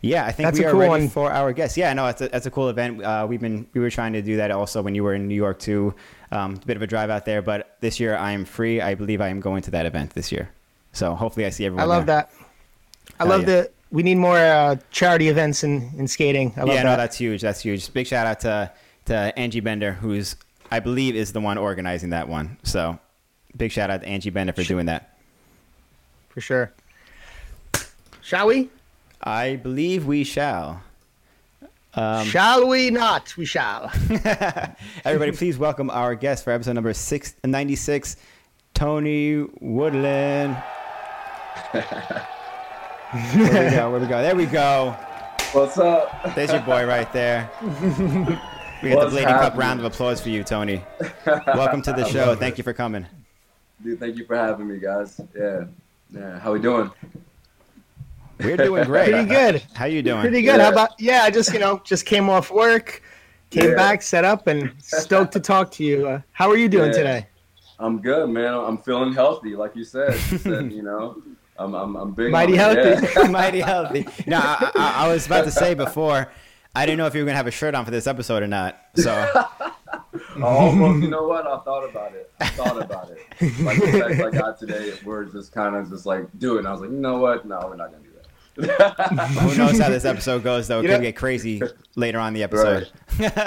Yeah, 0.01 0.25
I 0.25 0.31
think 0.31 0.47
That's 0.47 0.59
we 0.59 0.65
a 0.65 0.69
are 0.69 0.71
cool 0.71 0.79
ready 0.81 0.91
one. 0.91 1.09
for 1.09 1.31
our 1.31 1.53
guests. 1.53 1.77
Yeah, 1.77 1.91
no, 1.93 2.07
it's 2.07 2.21
a, 2.21 2.35
it's 2.35 2.45
a 2.45 2.51
cool 2.51 2.69
event. 2.69 3.03
Uh, 3.03 3.25
we've 3.27 3.41
been 3.41 3.67
we 3.73 3.81
were 3.81 3.89
trying 3.89 4.13
to 4.13 4.21
do 4.21 4.37
that 4.37 4.51
also 4.51 4.81
when 4.81 4.93
you 4.95 5.03
were 5.03 5.15
in 5.15 5.27
New 5.27 5.35
York 5.35 5.59
too. 5.59 5.93
Um, 6.31 6.55
a 6.55 6.65
bit 6.65 6.75
of 6.77 6.83
a 6.83 6.87
drive 6.87 7.09
out 7.09 7.25
there, 7.25 7.41
but 7.41 7.77
this 7.81 7.99
year 7.99 8.15
I 8.15 8.31
am 8.33 8.45
free. 8.45 8.79
I 8.81 8.95
believe 8.95 9.21
I 9.21 9.29
am 9.29 9.39
going 9.39 9.63
to 9.63 9.71
that 9.71 9.85
event 9.85 10.11
this 10.11 10.31
year. 10.31 10.49
So 10.93 11.15
hopefully 11.15 11.45
I 11.45 11.49
see 11.49 11.65
everyone. 11.65 11.83
I 11.83 11.87
love 11.87 12.05
there. 12.05 12.15
that. 12.17 12.31
I 13.19 13.23
Hell 13.23 13.27
love 13.27 13.41
yeah. 13.41 13.45
the. 13.61 13.71
We 13.89 14.03
need 14.03 14.15
more 14.15 14.37
uh, 14.37 14.75
charity 14.91 15.29
events 15.29 15.63
in, 15.63 15.91
in 15.97 16.07
skating. 16.07 16.53
I 16.57 16.61
love 16.61 16.69
yeah, 16.69 16.83
that. 16.83 16.83
no, 16.83 16.97
that's 16.97 17.17
huge. 17.17 17.41
That's 17.41 17.61
huge. 17.61 17.91
Big 17.93 18.05
shout 18.07 18.27
out 18.27 18.39
to 18.41 18.71
to 19.05 19.33
Angie 19.39 19.61
Bender, 19.61 19.93
who's 19.93 20.35
I 20.69 20.79
believe 20.81 21.15
is 21.15 21.31
the 21.31 21.39
one 21.41 21.57
organizing 21.57 22.09
that 22.09 22.27
one. 22.27 22.57
So 22.63 22.99
big 23.55 23.71
shout 23.71 23.89
out 23.89 24.01
to 24.01 24.07
Angie 24.07 24.29
Bender 24.29 24.53
for 24.53 24.63
doing 24.63 24.85
that. 24.87 25.17
for 26.29 26.41
sure. 26.41 26.73
Shall 28.21 28.47
we? 28.47 28.69
I 29.21 29.55
believe 29.55 30.05
we 30.05 30.23
shall. 30.23 30.81
Um, 31.93 32.25
shall 32.27 32.67
we 32.67 32.91
not? 32.91 33.35
We 33.37 33.45
shall. 33.45 33.91
Everybody, 35.05 35.31
please 35.31 35.57
welcome 35.57 35.89
our 35.89 36.13
guest 36.15 36.43
for 36.43 36.51
episode 36.51 36.73
number 36.73 36.93
six, 36.93 37.33
96, 37.43 38.17
Tony 38.73 39.45
Woodland. 39.59 40.55
Where 41.71 43.65
we 43.65 43.75
go? 43.75 43.91
Where 43.91 43.99
we 43.99 44.07
go? 44.07 44.21
There 44.21 44.35
we 44.35 44.45
go. 44.45 44.95
What's 45.53 45.77
up? 45.77 46.35
There's 46.35 46.51
your 46.51 46.61
boy 46.61 46.85
right 46.85 47.11
there. 47.13 47.49
We 48.83 48.89
got 48.89 49.09
the 49.09 49.15
What's 49.15 49.15
Blading 49.15 49.39
Cup 49.39 49.57
round 49.57 49.79
of 49.79 49.85
applause 49.87 50.21
for 50.21 50.29
you, 50.29 50.43
Tony. 50.43 50.83
Welcome 51.25 51.81
to 51.81 51.93
the 51.93 52.05
show. 52.05 52.35
Thank 52.35 52.59
you 52.59 52.63
for 52.63 52.73
coming. 52.73 53.07
Dude, 53.83 53.99
thank 53.99 54.17
you 54.17 54.25
for 54.25 54.35
having 54.35 54.67
me, 54.67 54.77
guys. 54.77 55.19
Yeah, 55.35 55.65
yeah. 56.13 56.37
How 56.39 56.53
we 56.53 56.59
doing? 56.59 56.91
We're 58.39 58.57
doing 58.57 58.83
great. 58.85 59.09
Pretty 59.11 59.27
good. 59.29 59.63
How 59.73 59.85
you 59.85 60.01
doing? 60.01 60.21
Pretty 60.21 60.41
good. 60.41 60.59
How 60.59 60.67
Yeah. 60.67 60.71
about? 60.71 60.89
Yeah, 60.99 61.21
I 61.23 61.31
just 61.31 61.53
you 61.53 61.59
know 61.59 61.81
just 61.83 62.05
came 62.05 62.29
off 62.29 62.51
work, 62.51 63.01
came 63.49 63.71
Yeah. 63.71 63.75
back, 63.75 64.01
set 64.01 64.25
up, 64.25 64.47
and 64.47 64.71
stoked 64.81 65.33
to 65.33 65.39
talk 65.39 65.71
to 65.71 65.83
you. 65.83 66.07
Uh, 66.07 66.21
how 66.31 66.49
are 66.49 66.57
you 66.57 66.69
doing 66.69 66.91
Yeah. 66.91 66.97
today? 66.97 67.27
I'm 67.79 68.01
good, 68.01 68.29
man. 68.29 68.53
I'm 68.53 68.77
feeling 68.79 69.13
healthy, 69.13 69.55
like 69.55 69.75
you 69.75 69.83
said. 69.83 70.13
You 70.31 70.37
said, 70.39 70.71
you 70.77 70.81
know, 70.81 71.21
I'm, 71.59 71.73
I'm, 71.75 71.95
I'm 71.95 72.11
big. 72.13 72.31
Mighty 72.31 72.55
healthy. 72.55 73.05
Yeah. 73.15 73.27
Mighty 73.29 73.59
healthy. 73.61 74.07
No, 74.25 74.37
I, 74.37 74.71
I, 74.75 74.93
I 75.05 75.07
was 75.13 75.25
about 75.27 75.45
to 75.45 75.51
say 75.51 75.73
before, 75.75 76.31
I 76.75 76.85
didn't 76.85 76.97
know 76.97 77.05
if 77.05 77.13
you 77.13 77.21
were 77.21 77.25
going 77.25 77.33
to 77.33 77.37
have 77.37 77.47
a 77.47 77.51
shirt 77.51 77.75
on 77.75 77.85
for 77.85 77.91
this 77.91 78.07
episode 78.07 78.41
or 78.43 78.47
not. 78.47 78.79
So, 78.95 79.11
well, 80.39 80.73
you 80.97 81.07
know 81.07 81.27
what? 81.27 81.45
I 81.45 81.57
thought 81.59 81.87
about 81.89 82.13
it. 82.13 82.31
I 82.39 82.47
thought 82.49 82.81
about 82.81 83.11
it. 83.11 83.19
Like 83.61 83.79
the 83.79 83.91
text 83.91 84.21
I 84.21 84.29
got 84.31 84.57
today, 84.59 84.93
we're 85.05 85.25
just 85.25 85.51
kind 85.51 85.75
of 85.75 85.89
just 85.89 86.05
like 86.07 86.25
do 86.39 86.55
it. 86.55 86.59
And 86.59 86.67
I 86.67 86.71
was 86.71 86.81
like, 86.81 86.89
you 86.91 86.97
know 86.97 87.17
what? 87.19 87.45
No, 87.45 87.59
we're 87.65 87.75
not 87.75 87.91
gonna 87.91 88.03
do 88.03 88.06
that. 88.06 88.06
Who 88.57 89.55
knows 89.57 89.79
how 89.79 89.89
this 89.89 90.05
episode 90.05 90.43
goes 90.43 90.67
though? 90.67 90.79
It 90.79 90.83
You 90.83 90.89
could 90.89 90.95
know- 90.97 91.01
get 91.01 91.15
crazy 91.15 91.61
later 91.95 92.19
on 92.19 92.29
in 92.29 92.33
the 92.33 92.43
episode. 92.43 92.89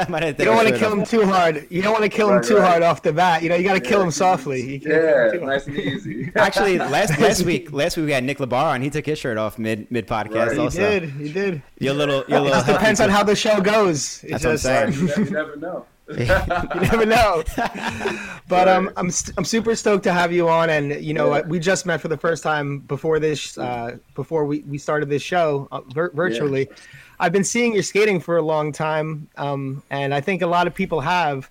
Might 0.08 0.22
have 0.22 0.36
to 0.36 0.42
You 0.42 0.44
don't 0.46 0.56
want 0.56 0.68
to 0.68 0.78
kill 0.78 0.92
him 0.92 1.04
too 1.04 1.24
hard. 1.26 1.66
You 1.70 1.82
don't 1.82 1.92
want 1.92 2.04
to 2.04 2.08
kill 2.08 2.32
him 2.32 2.42
too 2.42 2.56
right. 2.56 2.68
hard 2.68 2.82
off 2.82 3.02
the 3.02 3.12
bat. 3.12 3.42
You 3.42 3.48
know, 3.48 3.54
you 3.56 3.64
got 3.64 3.74
to 3.74 3.80
kill 3.80 4.02
him 4.02 4.10
softly. 4.10 4.78
Yeah, 4.78 4.78
kill 4.78 5.32
him 5.32 5.40
too 5.40 5.46
nice 5.46 5.66
and 5.66 5.76
easy. 5.78 6.32
Actually, 6.36 6.78
last 6.78 7.18
last 7.20 7.42
week, 7.44 7.72
last 7.72 7.96
week 7.96 8.06
we 8.06 8.12
had 8.12 8.24
Nick 8.24 8.38
Labar 8.38 8.64
on. 8.74 8.82
He 8.82 8.90
took 8.90 9.06
his 9.06 9.18
shirt 9.18 9.36
off 9.38 9.58
mid 9.58 9.90
mid 9.90 10.06
podcast. 10.06 10.46
Right. 10.48 10.52
He 10.52 10.58
Also, 10.58 10.78
did. 10.80 11.10
He 11.10 11.32
did. 11.32 11.62
your 11.78 11.94
little 11.94 12.24
your 12.28 12.38
It 12.38 12.42
little 12.42 12.50
just 12.50 12.66
depends 12.66 13.00
on 13.00 13.10
how 13.10 13.22
the 13.22 13.36
show 13.36 13.60
goes. 13.60 14.22
It 14.24 14.30
That's 14.32 14.44
what 14.44 14.50
I'm 14.52 14.58
saying. 14.58 15.08
you 15.26 15.30
never 15.30 15.56
know. 15.56 15.86
you 16.74 16.80
never 16.80 17.06
know. 17.06 17.42
But 18.48 18.66
um, 18.66 18.90
I'm 18.96 19.12
st- 19.12 19.32
I'm 19.38 19.44
super 19.44 19.76
stoked 19.76 20.02
to 20.04 20.12
have 20.12 20.32
you 20.32 20.48
on, 20.48 20.70
and 20.70 21.00
you 21.04 21.14
know 21.14 21.32
Yeah. 21.36 21.42
we 21.46 21.60
just 21.60 21.86
met 21.86 22.00
for 22.00 22.08
the 22.08 22.16
first 22.16 22.42
time 22.42 22.80
before 22.80 23.20
this 23.20 23.56
uh, 23.56 23.96
before 24.16 24.44
we, 24.44 24.60
we 24.62 24.76
started 24.76 25.08
this 25.08 25.22
show 25.22 25.68
uh, 25.70 25.82
vir- 25.94 26.10
virtually. 26.14 26.68
I've 27.20 27.30
been 27.30 27.44
seeing 27.44 27.74
your 27.74 27.84
skating 27.84 28.18
for 28.18 28.38
a 28.38 28.42
long 28.42 28.72
time, 28.72 29.28
um, 29.36 29.84
and 29.90 30.12
I 30.12 30.20
think 30.20 30.42
a 30.42 30.48
lot 30.48 30.66
of 30.66 30.74
people 30.74 31.00
have. 31.00 31.48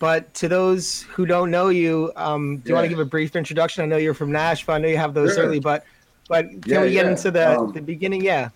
But 0.00 0.34
to 0.34 0.48
those 0.48 1.02
who 1.02 1.26
don't 1.26 1.52
know 1.52 1.68
you, 1.68 2.10
um, 2.16 2.56
do 2.56 2.70
you 2.70 2.74
want 2.74 2.86
to 2.86 2.88
give 2.88 2.98
a 2.98 3.04
brief 3.04 3.36
introduction? 3.36 3.84
I 3.84 3.86
know 3.86 3.98
you're 3.98 4.12
from 4.14 4.32
Nashville. 4.32 4.74
I 4.74 4.78
know 4.78 4.88
you 4.88 4.96
have 4.98 5.14
those 5.14 5.34
Sure. 5.36 5.44
early, 5.44 5.60
but 5.60 5.84
but 6.28 6.46
can 6.48 6.60
Yeah, 6.66 6.82
we 6.82 6.90
get 6.90 7.04
yeah. 7.04 7.10
into 7.12 7.30
the, 7.30 7.56
Um, 7.56 7.70
the 7.72 7.80
beginning? 7.80 8.20
Yeah. 8.24 8.48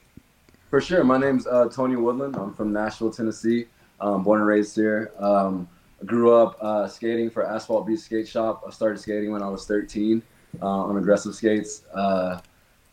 For 0.70 0.80
sure. 0.80 1.04
My 1.04 1.18
name's 1.18 1.46
uh, 1.46 1.68
Tony 1.68 1.94
Woodland. 1.94 2.34
I'm 2.34 2.52
from 2.52 2.72
Nashville, 2.72 3.12
Tennessee. 3.12 3.66
Um, 4.00 4.22
born 4.22 4.40
and 4.40 4.48
raised 4.48 4.76
here. 4.76 5.12
Um, 5.18 5.68
grew 6.04 6.34
up 6.34 6.58
uh, 6.60 6.86
skating 6.88 7.30
for 7.30 7.46
Asphalt 7.46 7.86
Beach 7.86 8.00
Skate 8.00 8.28
Shop. 8.28 8.62
I 8.66 8.70
started 8.70 8.98
skating 8.98 9.32
when 9.32 9.42
I 9.42 9.48
was 9.48 9.66
13 9.66 10.22
uh, 10.60 10.66
on 10.66 10.96
aggressive 10.96 11.34
skates. 11.34 11.84
Uh, 11.94 12.40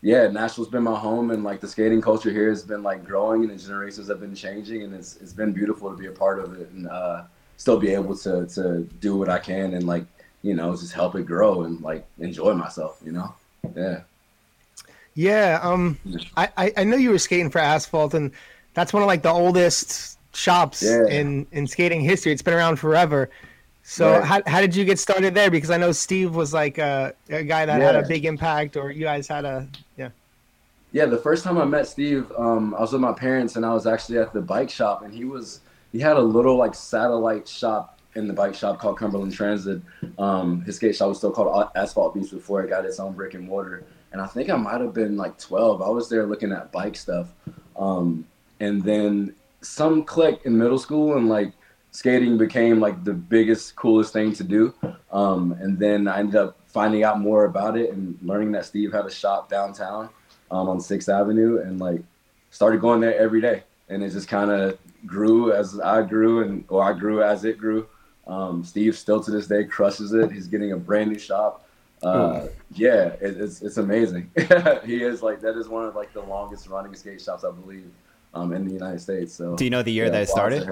yeah, 0.02 0.28
Nashville's 0.28 0.70
been 0.70 0.84
my 0.84 0.98
home, 0.98 1.32
and 1.32 1.44
like 1.44 1.62
the 1.62 1.68
skating 1.68 2.02
culture 2.02 2.30
here 2.30 2.50
has 2.50 2.64
been 2.64 2.84
like 2.84 3.06
growing, 3.06 3.44
and 3.44 3.52
the 3.52 3.56
generations 3.56 4.10
have 4.10 4.20
been 4.20 4.36
changing, 4.36 4.84
and 4.84 4.94
it's 4.94 5.16
it's 5.18 5.32
been 5.32 5.54
beautiful 5.54 5.90
to 5.90 5.96
be 5.96 6.08
a 6.08 6.12
part 6.12 6.40
of 6.40 6.60
it, 6.60 6.70
and 6.72 6.90
uh, 6.90 7.24
still 7.56 7.80
be 7.80 7.90
able 7.94 8.16
to 8.18 8.46
to 8.48 8.82
do 9.00 9.16
what 9.16 9.30
I 9.30 9.40
can, 9.40 9.74
and 9.74 9.88
like 9.88 10.04
you 10.42 10.56
know 10.56 10.76
just 10.76 10.92
help 10.92 11.16
it 11.16 11.26
grow 11.26 11.64
and 11.64 11.80
like 11.82 12.06
enjoy 12.20 12.54
myself. 12.54 13.00
You 13.04 13.14
know, 13.14 13.34
yeah. 13.76 14.02
Yeah, 15.16 15.60
um, 15.62 15.98
I, 16.36 16.50
I 16.58 16.74
I 16.78 16.84
know 16.84 16.98
you 16.98 17.12
were 17.12 17.20
skating 17.20 17.50
for 17.50 17.60
Asphalt, 17.60 18.14
and 18.14 18.32
that's 18.74 18.92
one 18.92 19.04
of 19.04 19.08
like 19.08 19.22
the 19.22 19.32
oldest 19.32 20.18
shops 20.34 20.82
Yeah. 20.84 21.06
in 21.08 21.46
in 21.52 21.68
skating 21.68 22.02
history. 22.02 22.32
It's 22.32 22.42
been 22.42 22.54
around 22.54 22.78
forever. 22.78 23.30
So 23.84 24.12
Right. 24.12 24.24
how 24.24 24.42
how 24.48 24.62
did 24.62 24.76
you 24.76 24.86
get 24.86 25.00
started 25.00 25.34
there? 25.36 25.52
Because 25.52 25.70
I 25.70 25.78
know 25.78 25.92
Steve 25.92 26.36
was 26.36 26.54
like 26.54 26.78
a, 26.78 27.14
a 27.30 27.44
guy 27.44 27.66
that 27.66 27.82
had 27.82 27.96
a 27.96 28.08
big 28.08 28.26
impact, 28.26 28.78
or 28.78 28.92
you 28.92 29.04
guys 29.04 29.28
had 29.28 29.46
a 29.46 29.68
yeah. 29.98 30.10
Yeah, 30.92 31.06
the 31.06 31.18
first 31.18 31.44
time 31.44 31.58
I 31.58 31.66
met 31.66 31.88
Steve, 31.88 32.32
um, 32.38 32.76
I 32.76 32.82
was 32.82 32.94
with 32.94 33.02
my 33.02 33.14
parents 33.14 33.56
and 33.56 33.66
I 33.66 33.74
was 33.74 33.88
actually 33.88 34.20
at 34.20 34.32
the 34.32 34.42
bike 34.42 34.70
shop 34.70 35.02
and 35.04 35.14
he 35.14 35.26
was 35.26 35.62
he 35.92 36.00
had 36.00 36.18
a 36.18 36.22
little 36.22 36.56
like 36.56 36.76
satellite 36.76 37.48
shop 37.48 38.00
in 38.16 38.28
the 38.28 38.34
bike 38.34 38.54
shop 38.54 38.80
called 38.80 38.98
Cumberland 38.98 39.34
Transit. 39.34 39.82
Um, 40.20 40.62
his 40.62 40.76
skate 40.76 40.96
shop 40.96 41.10
was 41.10 41.18
still 41.18 41.32
called 41.32 41.68
Asphalt 41.76 42.14
Beach 42.14 42.30
before 42.32 42.62
it 42.64 42.70
got 42.70 42.86
its 42.86 43.00
own 43.00 43.14
brick 43.14 43.34
and 43.34 43.44
mortar. 43.48 43.84
And 44.12 44.22
I 44.22 44.28
think 44.28 44.52
I 44.52 44.56
might 44.56 44.80
have 44.82 44.94
been 44.94 45.18
like 45.18 45.40
12. 45.40 45.82
I 45.82 45.90
was 45.90 46.08
there 46.10 46.26
looking 46.28 46.52
at 46.52 46.72
bike 46.72 46.96
stuff. 46.96 47.34
Um, 47.76 48.26
and 48.60 48.84
then 48.84 49.34
some 49.64 50.04
click 50.04 50.42
in 50.46 50.58
middle 50.58 50.78
school 50.78 51.18
and 51.18 51.30
like 51.30 51.54
skating 51.92 52.38
became 52.38 52.80
like 52.80 53.04
the 53.04 53.14
biggest, 53.14 53.76
coolest 53.76 54.14
thing 54.14 54.34
to 54.34 54.44
do. 54.44 54.74
Um, 55.12 55.56
and 55.60 55.80
then 55.80 56.08
I 56.08 56.20
ended 56.20 56.36
up 56.36 56.58
finding 56.68 57.04
out 57.04 57.20
more 57.20 57.46
about 57.46 57.78
it 57.78 57.92
and 57.92 58.18
learning 58.22 58.52
that 58.54 58.66
Steve 58.66 58.92
had 58.92 59.06
a 59.06 59.12
shop 59.12 59.50
downtown 59.50 60.10
um, 60.52 60.70
on 60.70 60.82
Sixth 60.82 61.08
Avenue, 61.08 61.60
and 61.60 61.80
like 61.80 62.02
started 62.52 62.82
going 62.82 63.00
there 63.00 63.18
every 63.18 63.42
day. 63.42 63.64
And 63.90 64.04
it 64.04 64.12
just 64.12 64.28
kind 64.28 64.52
of 64.52 64.78
grew 65.06 65.54
as 65.54 65.80
I 65.80 66.02
grew, 66.02 66.44
and 66.44 66.66
or 66.68 66.84
I 66.84 66.94
grew 66.94 67.24
as 67.24 67.46
it 67.46 67.58
grew. 67.58 67.88
Um, 68.26 68.64
Steve 68.64 68.98
still 68.98 69.22
to 69.22 69.32
this 69.32 69.48
day 69.48 69.66
crushes 69.66 70.14
it. 70.14 70.32
He's 70.32 70.48
getting 70.48 70.72
a 70.72 70.78
brand 70.78 71.12
new 71.12 71.20
shop. 71.20 71.66
Uh, 72.02 72.48
yeah, 72.74 73.08
it, 73.22 73.40
it's 73.40 73.62
it's 73.62 73.78
amazing. 73.78 74.32
he 74.86 75.04
is 75.04 75.22
like 75.22 75.42
that 75.42 75.58
is 75.58 75.70
one 75.70 75.86
of 75.86 75.96
like 75.96 76.12
the 76.14 76.22
longest 76.22 76.68
running 76.68 76.96
skate 76.96 77.22
shops 77.22 77.44
I 77.44 77.52
believe 77.52 77.90
um, 78.34 78.54
in 78.54 78.66
the 78.66 78.74
United 78.74 79.00
States. 79.00 79.34
So 79.34 79.56
Do 79.56 79.64
you 79.64 79.70
know 79.70 79.84
the 79.84 79.92
year 79.92 80.06
yeah, 80.06 80.12
that 80.12 80.22
it 80.24 80.30
started? 80.30 80.68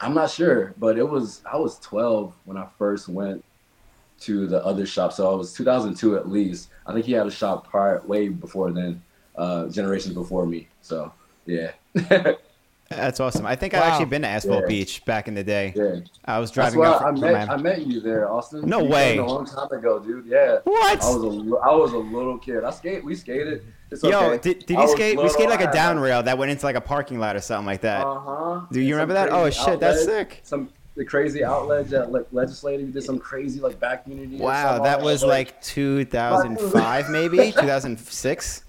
I'm 0.00 0.14
not 0.14 0.30
sure, 0.30 0.74
but 0.78 0.98
it 0.98 1.08
was 1.08 1.42
I 1.50 1.56
was 1.56 1.78
12 1.80 2.34
when 2.44 2.56
I 2.56 2.66
first 2.78 3.08
went 3.08 3.44
to 4.20 4.46
the 4.46 4.64
other 4.64 4.86
shop. 4.86 5.12
So 5.12 5.34
it 5.34 5.36
was 5.36 5.52
2002 5.52 6.16
at 6.16 6.28
least. 6.28 6.70
I 6.86 6.92
think 6.92 7.06
he 7.06 7.12
had 7.12 7.26
a 7.26 7.30
shop 7.30 7.68
prior, 7.68 8.00
way 8.06 8.28
before 8.28 8.70
then, 8.70 9.02
uh, 9.36 9.68
generations 9.68 10.14
before 10.14 10.46
me. 10.46 10.68
So 10.80 11.12
yeah, 11.46 11.72
yeah. 12.10 12.32
That's 12.90 13.20
awesome. 13.20 13.46
I 13.46 13.54
think 13.54 13.72
I've 13.72 13.84
actually 13.84 14.06
been 14.06 14.22
to 14.22 14.28
Asphalt 14.28 14.62
Yeah. 14.62 14.68
Beach 14.68 15.04
back 15.04 15.28
in 15.28 15.34
the 15.34 15.44
day. 15.44 16.02
I 16.24 16.40
was 16.40 16.50
driving 16.50 16.80
why 16.80 16.86
up 16.88 17.02
I 17.02 17.04
from, 17.04 17.20
from 17.20 17.32
met 17.32 17.48
I 17.48 17.56
met 17.56 17.86
you 17.86 18.00
there, 18.00 18.28
Austin. 18.28 18.68
No 18.68 18.80
You 18.80 18.90
way. 18.90 19.16
A 19.18 19.24
long 19.24 19.46
time 19.46 19.70
ago, 19.70 20.00
dude. 20.00 20.26
Yeah. 20.26 20.58
What? 20.64 21.00
I 21.00 21.06
was 21.06 21.22
a 21.22 21.28
was 21.28 21.92
a 21.92 21.98
little 21.98 22.36
kid. 22.36 22.64
I 22.64 22.70
skate. 22.70 23.04
We 23.04 23.14
skated. 23.14 23.64
It's 23.92 24.02
Yo, 24.02 24.10
okay. 24.32 24.38
did, 24.42 24.66
did 24.66 24.76
you 24.78 24.88
skate? 24.88 25.18
We 25.18 25.28
skated 25.28 25.50
like 25.50 25.60
a 25.60 25.72
down 25.72 26.00
rail 26.00 26.22
that 26.24 26.36
went 26.36 26.50
into 26.50 26.64
like 26.66 26.74
a 26.76 26.80
parking 26.80 27.20
lot 27.20 27.36
or 27.36 27.40
something 27.40 27.66
like 27.66 27.82
that. 27.82 28.04
Uh 28.04 28.18
huh. 28.18 28.60
Do 28.72 28.80
you 28.80 28.94
remember 28.94 29.14
that? 29.14 29.30
Oh 29.30 29.48
shit, 29.50 29.78
that's 29.78 30.04
sick. 30.04 30.40
Some 30.42 30.68
the 30.96 31.04
crazy 31.04 31.44
outlet 31.44 31.92
at 31.92 32.10
le- 32.10 32.26
legislative 32.32 32.88
you 32.88 32.92
did 32.92 33.04
some 33.04 33.20
crazy 33.20 33.60
like 33.60 33.78
back 33.78 34.02
unity. 34.08 34.36
or 34.40 34.46
Wow, 34.46 34.82
that 34.82 35.00
was 35.00 35.22
like 35.22 35.62
2005 35.62 37.08
maybe 37.10 37.52
2006. 37.52 38.64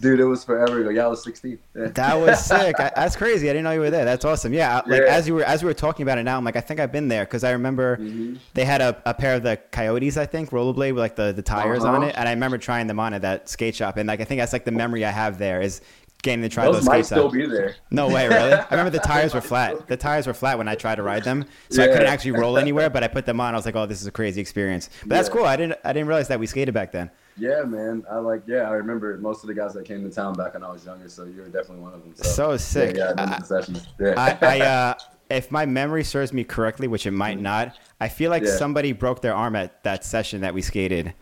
Dude, 0.00 0.18
it 0.18 0.24
was 0.24 0.42
forever 0.44 0.80
ago. 0.80 0.88
Yeah, 0.90 1.04
I 1.04 1.08
was 1.08 1.22
16. 1.22 1.58
Yeah. 1.76 1.88
That 1.88 2.14
was 2.14 2.42
sick. 2.44 2.80
I, 2.80 2.90
that's 2.96 3.16
crazy. 3.16 3.48
I 3.50 3.52
didn't 3.52 3.64
know 3.64 3.72
you 3.72 3.80
were 3.80 3.90
there. 3.90 4.04
That's 4.04 4.24
awesome. 4.24 4.52
Yeah, 4.54 4.80
like 4.86 5.02
Yeah. 5.02 5.08
as 5.08 5.28
you 5.28 5.34
were 5.34 5.44
as 5.44 5.62
we 5.62 5.66
were 5.68 5.74
talking 5.74 6.02
about 6.04 6.16
it 6.18 6.22
now, 6.22 6.38
I'm 6.38 6.44
like 6.44 6.56
I 6.56 6.60
think 6.62 6.80
I've 6.80 6.92
been 6.92 7.08
there 7.08 7.24
because 7.24 7.44
I 7.44 7.50
remember 7.50 7.98
Mhm. 7.98 8.38
they 8.54 8.64
had 8.64 8.80
a, 8.80 9.00
a 9.04 9.12
pair 9.12 9.34
of 9.34 9.42
the 9.42 9.58
Coyotes, 9.72 10.16
I 10.16 10.24
think, 10.26 10.50
rollerblade 10.50 10.94
with 10.94 10.98
like 11.00 11.16
the, 11.16 11.32
the 11.32 11.42
tires 11.42 11.84
on 11.84 11.96
Uh-huh. 11.96 12.06
it, 12.06 12.14
and 12.16 12.28
I 12.28 12.32
remember 12.32 12.56
trying 12.58 12.86
them 12.86 12.98
on 12.98 13.12
at 13.14 13.22
that 13.22 13.48
skate 13.48 13.74
shop, 13.74 13.98
and 13.98 14.08
like 14.08 14.20
I 14.20 14.24
think 14.24 14.40
that's 14.40 14.52
like 14.54 14.64
the 14.64 14.70
memory 14.72 15.04
I 15.04 15.10
have 15.10 15.38
there 15.38 15.60
is 15.60 15.82
getting 16.22 16.42
to 16.42 16.48
try 16.50 16.64
Those 16.66 16.76
those, 16.76 16.84
might 16.84 16.92
skates 16.96 17.08
still 17.08 17.26
out. 17.26 17.32
be 17.32 17.46
there. 17.46 17.76
No 17.90 18.08
way, 18.08 18.28
really. 18.28 18.52
I 18.52 18.66
remember 18.70 18.90
the 18.90 18.98
tires 19.04 19.32
were 19.34 19.40
flat. 19.40 19.86
The 19.86 19.96
tires 19.96 20.26
were 20.26 20.34
flat 20.34 20.58
when 20.58 20.68
I 20.68 20.74
tried 20.74 20.96
to 20.96 21.02
ride 21.02 21.24
them, 21.24 21.44
so 21.70 21.82
I 21.82 21.88
couldn't 21.88 22.06
actually 22.08 22.32
roll 22.32 22.58
anywhere. 22.58 22.90
But 22.90 23.02
I 23.04 23.08
put 23.08 23.24
them 23.26 23.40
on. 23.40 23.54
I 23.54 23.56
was 23.56 23.64
like, 23.66 23.76
oh, 23.76 23.86
this 23.86 24.00
is 24.00 24.06
a 24.06 24.10
crazy 24.10 24.40
experience. 24.40 24.88
But 25.02 25.10
that's 25.10 25.28
cool. 25.28 25.44
I 25.44 25.56
didn't 25.56 25.78
I 25.84 25.92
didn't 25.92 26.08
realize 26.08 26.28
that 26.28 26.38
we 26.40 26.46
skated 26.46 26.74
back 26.74 26.92
then. 26.92 27.10
Yeah, 27.36 27.62
man. 27.62 28.04
I 28.10 28.16
like. 28.16 28.42
Yeah, 28.46 28.68
I 28.68 28.72
remember 28.72 29.16
most 29.18 29.42
of 29.42 29.48
the 29.48 29.54
guys 29.54 29.74
that 29.74 29.84
came 29.84 30.02
to 30.02 30.14
town 30.14 30.34
back 30.34 30.54
when 30.54 30.62
I 30.62 30.70
was 30.72 30.84
younger. 30.84 31.08
So 31.08 31.24
you 31.24 31.40
were 31.42 31.48
definitely 31.48 31.82
one 31.82 31.94
of 31.94 32.02
them. 32.02 32.14
So, 32.16 32.22
So 32.24 32.56
sick. 32.56 32.96
Yeah, 32.96 33.12
yeah 33.16 33.38
I 33.40 33.42
sessions. 33.42 33.86
Yeah. 33.98 34.14
I, 34.16 34.38
I 34.40 34.60
uh, 34.66 34.94
if 35.30 35.50
my 35.50 35.64
memory 35.64 36.04
serves 36.04 36.32
me 36.32 36.44
correctly, 36.44 36.88
which 36.88 37.06
it 37.06 37.12
might 37.12 37.40
not, 37.40 37.76
I 38.00 38.08
feel 38.08 38.30
like 38.30 38.42
Yeah. 38.42 38.56
somebody 38.56 38.92
broke 38.92 39.22
their 39.22 39.34
arm 39.34 39.56
at 39.56 39.82
that 39.84 40.04
session 40.04 40.40
that 40.42 40.54
we 40.54 40.60
skated. 40.62 41.14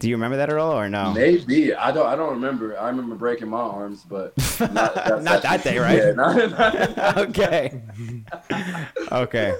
Do 0.00 0.08
you 0.08 0.16
remember 0.16 0.38
that 0.38 0.48
at 0.50 0.56
all, 0.56 0.72
or 0.72 0.88
no? 0.88 1.12
Maybe 1.12 1.74
I 1.74 1.92
don't. 1.92 2.06
I 2.06 2.16
don't 2.16 2.30
remember. 2.32 2.76
I 2.78 2.88
remember 2.88 3.14
breaking 3.14 3.48
my 3.48 3.60
arms, 3.60 4.02
but 4.08 4.32
not 4.60 4.94
that, 4.94 5.22
Not 5.22 5.42
that 5.42 5.62
day, 5.62 5.78
right? 5.78 5.98
Yeah, 5.98 6.12
not, 6.12 6.50
not, 6.96 7.18
okay. 7.28 7.80
okay. 9.12 9.54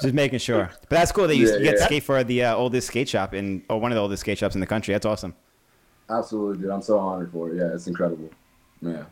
Just 0.00 0.14
making 0.14 0.38
sure. 0.38 0.70
But 0.88 0.90
that's 0.90 1.12
cool 1.12 1.28
that 1.28 1.36
you, 1.36 1.46
Yeah, 1.48 1.56
you 1.56 1.62
get 1.64 1.72
to 1.74 1.78
yeah. 1.80 1.84
skate 1.86 2.02
for 2.02 2.24
the 2.24 2.44
uh, 2.44 2.56
oldest 2.56 2.86
skate 2.88 3.08
shop 3.08 3.34
in, 3.34 3.62
or 3.68 3.78
one 3.80 3.92
of 3.92 3.96
the 3.96 4.02
oldest 4.02 4.20
skate 4.20 4.38
shops 4.38 4.54
in 4.54 4.60
the 4.60 4.66
country. 4.66 4.94
That's 4.94 5.06
awesome. 5.06 5.34
absolutely, 6.10 6.62
dude. 6.62 6.70
I'm 6.70 6.82
so 6.82 6.98
honored 6.98 7.30
for 7.30 7.50
it. 7.50 7.56
Yeah, 7.56 7.74
it's 7.74 7.86
incredible. 7.86 8.30
Yeah. 8.80 9.04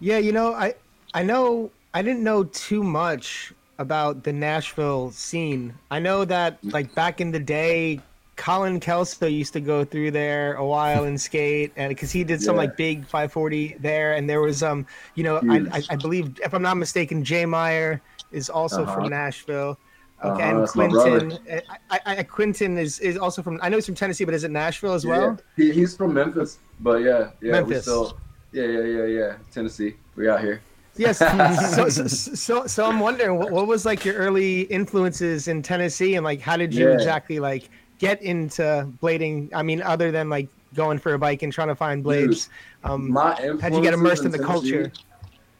Yeah, 0.00 0.18
you 0.18 0.32
know, 0.32 0.52
I 0.54 0.74
I 1.14 1.22
know 1.22 1.70
I 1.94 2.02
didn't 2.02 2.24
know 2.24 2.44
too 2.44 2.82
much 2.82 3.52
about 3.78 4.24
the 4.24 4.32
Nashville 4.32 5.10
scene. 5.10 5.74
I 5.90 5.98
know 5.98 6.24
that 6.24 6.58
like 6.62 6.94
back 6.94 7.20
in 7.20 7.30
the 7.30 7.40
day, 7.40 8.00
Colin 8.36 8.80
Kelso 8.80 9.26
used 9.26 9.52
to 9.54 9.60
go 9.60 9.84
through 9.84 10.10
there 10.10 10.54
a 10.54 10.64
while 10.66 11.04
and 11.04 11.18
skate, 11.20 11.72
and 11.76 11.88
because 11.88 12.12
he 12.12 12.22
did 12.22 12.42
some 12.42 12.54
Yeah. 12.56 12.62
like 12.62 12.76
big 12.76 13.04
540 13.06 13.76
there, 13.80 14.12
and 14.14 14.28
there 14.28 14.40
was 14.40 14.62
um, 14.62 14.86
you 15.14 15.24
know, 15.24 15.36
I, 15.48 15.56
I, 15.72 15.82
I 15.90 15.96
believe 15.96 16.38
if 16.44 16.52
I'm 16.54 16.62
not 16.62 16.76
mistaken, 16.76 17.24
Jay 17.24 17.46
Meyer 17.46 18.00
is 18.32 18.50
also 18.50 18.82
Uh-huh. 18.82 18.94
from 18.94 19.08
Nashville. 19.10 19.78
Okay, 20.24 20.42
Uh-huh, 20.50 20.60
and 20.60 20.68
Quinton, 20.68 21.38
I, 21.90 22.00
I, 22.06 22.22
Quinton 22.22 22.78
is, 22.78 22.98
is 23.00 23.16
also 23.18 23.42
from. 23.42 23.58
I 23.62 23.68
know 23.68 23.76
he's 23.76 23.86
from 23.86 23.94
Tennessee, 23.94 24.24
but 24.24 24.32
is 24.34 24.44
it 24.44 24.50
Nashville 24.50 24.94
as 24.94 25.04
well? 25.06 25.38
He, 25.56 25.72
he's 25.72 25.96
from 25.96 26.14
Memphis, 26.14 26.58
but 26.80 27.02
yeah, 27.02 27.18
yeah, 27.18 27.28
we 27.40 27.50
Memphis. 27.50 27.82
still. 27.82 28.16
Yeah, 28.52 28.64
yeah, 28.64 28.80
yeah, 28.80 29.04
yeah. 29.04 29.34
Tennessee. 29.52 29.94
We 30.14 30.28
out 30.28 30.40
here. 30.40 30.60
Yes. 30.96 31.18
so, 31.18 31.88
so, 31.90 32.06
so, 32.06 32.66
so 32.66 32.86
I'm 32.86 33.00
wondering, 33.00 33.36
what, 33.38 33.50
what 33.50 33.66
was 33.66 33.84
like 33.84 34.06
your 34.06 34.14
early 34.14 34.62
influences 34.62 35.48
in 35.48 35.60
Tennessee, 35.62 36.14
and 36.14 36.24
like, 36.24 36.40
how 36.40 36.56
did 36.56 36.72
you 36.74 36.88
Yeah. 36.88 36.94
exactly 36.94 37.38
like 37.38 37.68
get 37.98 38.22
into 38.22 38.88
blading? 39.02 39.50
I 39.54 39.62
mean, 39.62 39.82
other 39.82 40.10
than 40.10 40.28
like 40.30 40.48
going 40.74 40.98
for 40.98 41.14
a 41.14 41.18
bike 41.18 41.42
and 41.42 41.52
trying 41.52 41.68
to 41.68 41.74
find 41.74 42.02
blades. 42.02 42.50
Um, 42.84 43.10
My 43.10 43.34
how'd 43.60 43.74
you 43.74 43.82
get 43.82 43.94
immersed 43.94 44.24
in 44.24 44.30
the 44.30 44.38
Tennessee- 44.38 44.72
culture? 44.72 44.92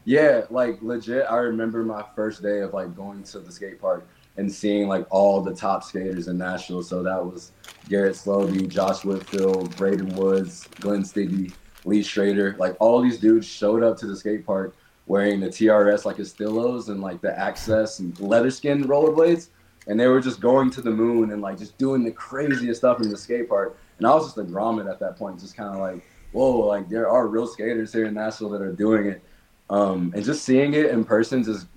Yeah, 0.05 0.43
like 0.49 0.81
legit. 0.81 1.25
I 1.29 1.37
remember 1.37 1.83
my 1.83 2.03
first 2.15 2.41
day 2.41 2.59
of 2.61 2.73
like 2.73 2.95
going 2.95 3.23
to 3.23 3.39
the 3.39 3.51
skate 3.51 3.81
park 3.81 4.07
and 4.37 4.49
seeing 4.51 4.87
like 4.87 5.05
all 5.09 5.41
the 5.41 5.53
top 5.53 5.83
skaters 5.83 6.27
in 6.29 6.37
Nashville. 6.37 6.83
So 6.83 7.03
that 7.03 7.23
was 7.25 7.51
Garrett 7.89 8.13
Slowby, 8.15 8.69
Josh 8.69 9.03
Whitfield, 9.03 9.75
Braden 9.75 10.15
Woods, 10.15 10.67
Glenn 10.79 11.03
Stiggy, 11.03 11.51
Lee 11.83 12.03
Schrader, 12.03 12.55
like 12.59 12.77
all 12.79 13.01
these 13.01 13.17
dudes 13.19 13.45
showed 13.47 13.83
up 13.83 13.97
to 13.97 14.07
the 14.07 14.15
skate 14.15 14.45
park 14.45 14.75
wearing 15.07 15.39
the 15.39 15.47
TRS 15.47 16.05
like 16.05 16.17
Estilos 16.17 16.89
and 16.89 17.01
like 17.01 17.19
the 17.21 17.37
Access 17.37 17.99
and 17.99 18.17
leather 18.19 18.51
skin 18.51 18.83
rollerblades, 18.85 19.49
and 19.87 19.99
they 19.99 20.07
were 20.07 20.21
just 20.21 20.39
going 20.39 20.69
to 20.71 20.81
the 20.81 20.91
moon 20.91 21.31
and 21.31 21.41
like 21.41 21.57
just 21.57 21.77
doing 21.77 22.03
the 22.03 22.11
craziest 22.11 22.81
stuff 22.81 23.01
in 23.01 23.09
the 23.09 23.17
skate 23.17 23.49
park. 23.49 23.77
And 23.97 24.05
I 24.05 24.13
was 24.13 24.25
just 24.25 24.37
a 24.37 24.43
grommet 24.43 24.89
at 24.89 24.99
that 24.99 25.17
point, 25.17 25.39
just 25.39 25.55
kind 25.55 25.73
of 25.73 25.79
like, 25.79 26.05
whoa, 26.33 26.59
like 26.59 26.89
there 26.89 27.09
are 27.09 27.27
real 27.27 27.47
skaters 27.47 27.93
here 27.93 28.05
in 28.05 28.13
Nashville 28.13 28.49
that 28.49 28.61
are 28.61 28.71
doing 28.71 29.07
it. 29.07 29.23
Um, 29.69 30.13
and 30.15 30.23
just 30.23 30.43
seeing 30.43 30.73
it 30.73 30.87
in 30.87 31.03
person 31.03 31.43
just, 31.43 31.67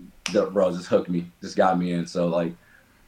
bro, 0.53 0.71
just 0.73 0.87
hooked 0.87 1.09
me, 1.09 1.27
just 1.41 1.57
got 1.57 1.79
me 1.79 1.93
in. 1.93 2.07
So 2.07 2.27
like, 2.27 2.53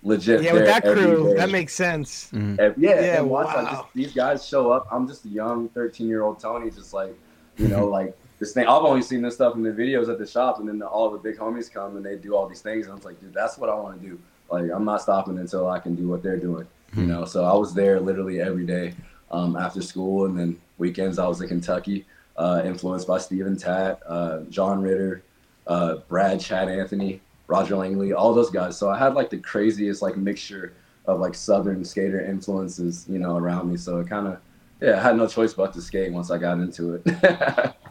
legit. 0.03 0.43
Yeah, 0.43 0.53
with 0.53 0.65
there 0.65 0.81
that 0.81 0.83
crew, 0.83 1.29
day. 1.29 1.35
that 1.35 1.51
makes 1.51 1.75
sense. 1.75 2.33
Ev- 2.33 2.75
yeah, 2.77 3.01
Yeah, 3.01 3.19
and 3.19 3.31
watch 3.31 3.47
like 3.49 3.67
wow. 3.67 3.71
just, 3.71 3.95
these 3.95 4.13
guys 4.13 4.47
show 4.47 4.71
up. 4.71 4.87
I'm 4.91 5.07
just 5.07 5.25
a 5.25 5.29
young 5.29 5.69
13 5.71 6.09
year 6.09 6.23
old 6.23 6.39
Tony, 6.39 6.71
just 6.71 6.93
like 6.93 7.17
you 7.57 7.69
know, 7.69 7.87
like 7.99 8.17
this 8.39 8.53
thing. 8.53 8.67
I've 8.67 8.83
only 8.83 9.03
seen 9.03 9.23
this 9.23 9.35
stuff 9.35 9.55
in 9.55 9.63
the 9.63 9.71
videos 9.71 10.09
at 10.09 10.19
the 10.19 10.27
shop, 10.27 10.59
and 10.59 10.69
then 10.69 10.79
the, 10.79 10.87
all 10.87 11.11
the 11.11 11.19
big 11.19 11.39
homies 11.39 11.73
come 11.73 11.97
and 11.97 12.05
they 12.05 12.17
do 12.17 12.35
all 12.35 12.49
these 12.49 12.63
things, 12.63 12.87
and 12.87 12.93
I 12.93 12.95
was 12.97 13.05
like, 13.05 13.21
dude, 13.21 13.35
that's 13.35 13.59
what 13.59 13.69
I 13.71 13.75
want 13.75 14.01
to 14.01 14.07
do. 14.07 14.19
Like 14.53 14.71
I'm 14.71 14.85
not 14.85 15.03
stopping 15.03 15.39
until 15.39 15.69
I 15.69 15.79
can 15.79 15.95
do 15.95 16.09
what 16.09 16.23
they're 16.23 16.39
doing. 16.39 16.67
You 16.95 17.07
know, 17.07 17.25
so 17.25 17.45
I 17.45 17.55
was 17.55 17.73
there 17.73 17.99
literally 17.99 18.41
every 18.43 18.67
day 18.67 18.93
um, 19.31 19.57
after 19.57 19.81
school, 19.81 20.27
and 20.27 20.39
then 20.39 20.59
weekends 20.77 21.19
I 21.19 21.27
was 21.27 21.41
in 21.41 21.49
Kentucky, 21.49 22.05
uh, 22.37 22.61
influenced 22.67 23.09
by 23.09 23.17
Steven 23.17 23.57
Tat, 23.57 24.01
uh, 24.07 24.41
John 24.51 24.83
Ritter, 24.83 25.23
uh, 25.67 25.97
Brad, 26.09 26.39
Chad 26.39 26.69
Anthony, 26.69 27.23
Roger 27.47 27.77
Langley, 27.77 28.13
all 28.13 28.35
those 28.35 28.51
guys. 28.51 28.77
So 28.77 28.91
I 28.91 28.99
had 28.99 29.15
like 29.15 29.31
the 29.31 29.39
craziest 29.39 30.03
like 30.03 30.19
mixture 30.19 30.75
of 31.07 31.19
like 31.19 31.35
Southern 31.35 31.85
skater 31.85 32.21
influences, 32.25 33.07
you 33.09 33.19
know, 33.19 33.37
around 33.37 33.71
me. 33.71 33.79
So 33.79 33.99
it 33.99 34.09
kind 34.09 34.27
of, 34.27 34.39
yeah, 34.81 34.99
I 34.99 35.03
had 35.03 35.17
no 35.17 35.27
choice 35.27 35.55
but 35.55 35.73
to 35.73 35.81
skate 35.81 36.13
once 36.13 36.31
I 36.31 36.39
got 36.39 36.59
into 36.59 36.95
it. 36.95 37.75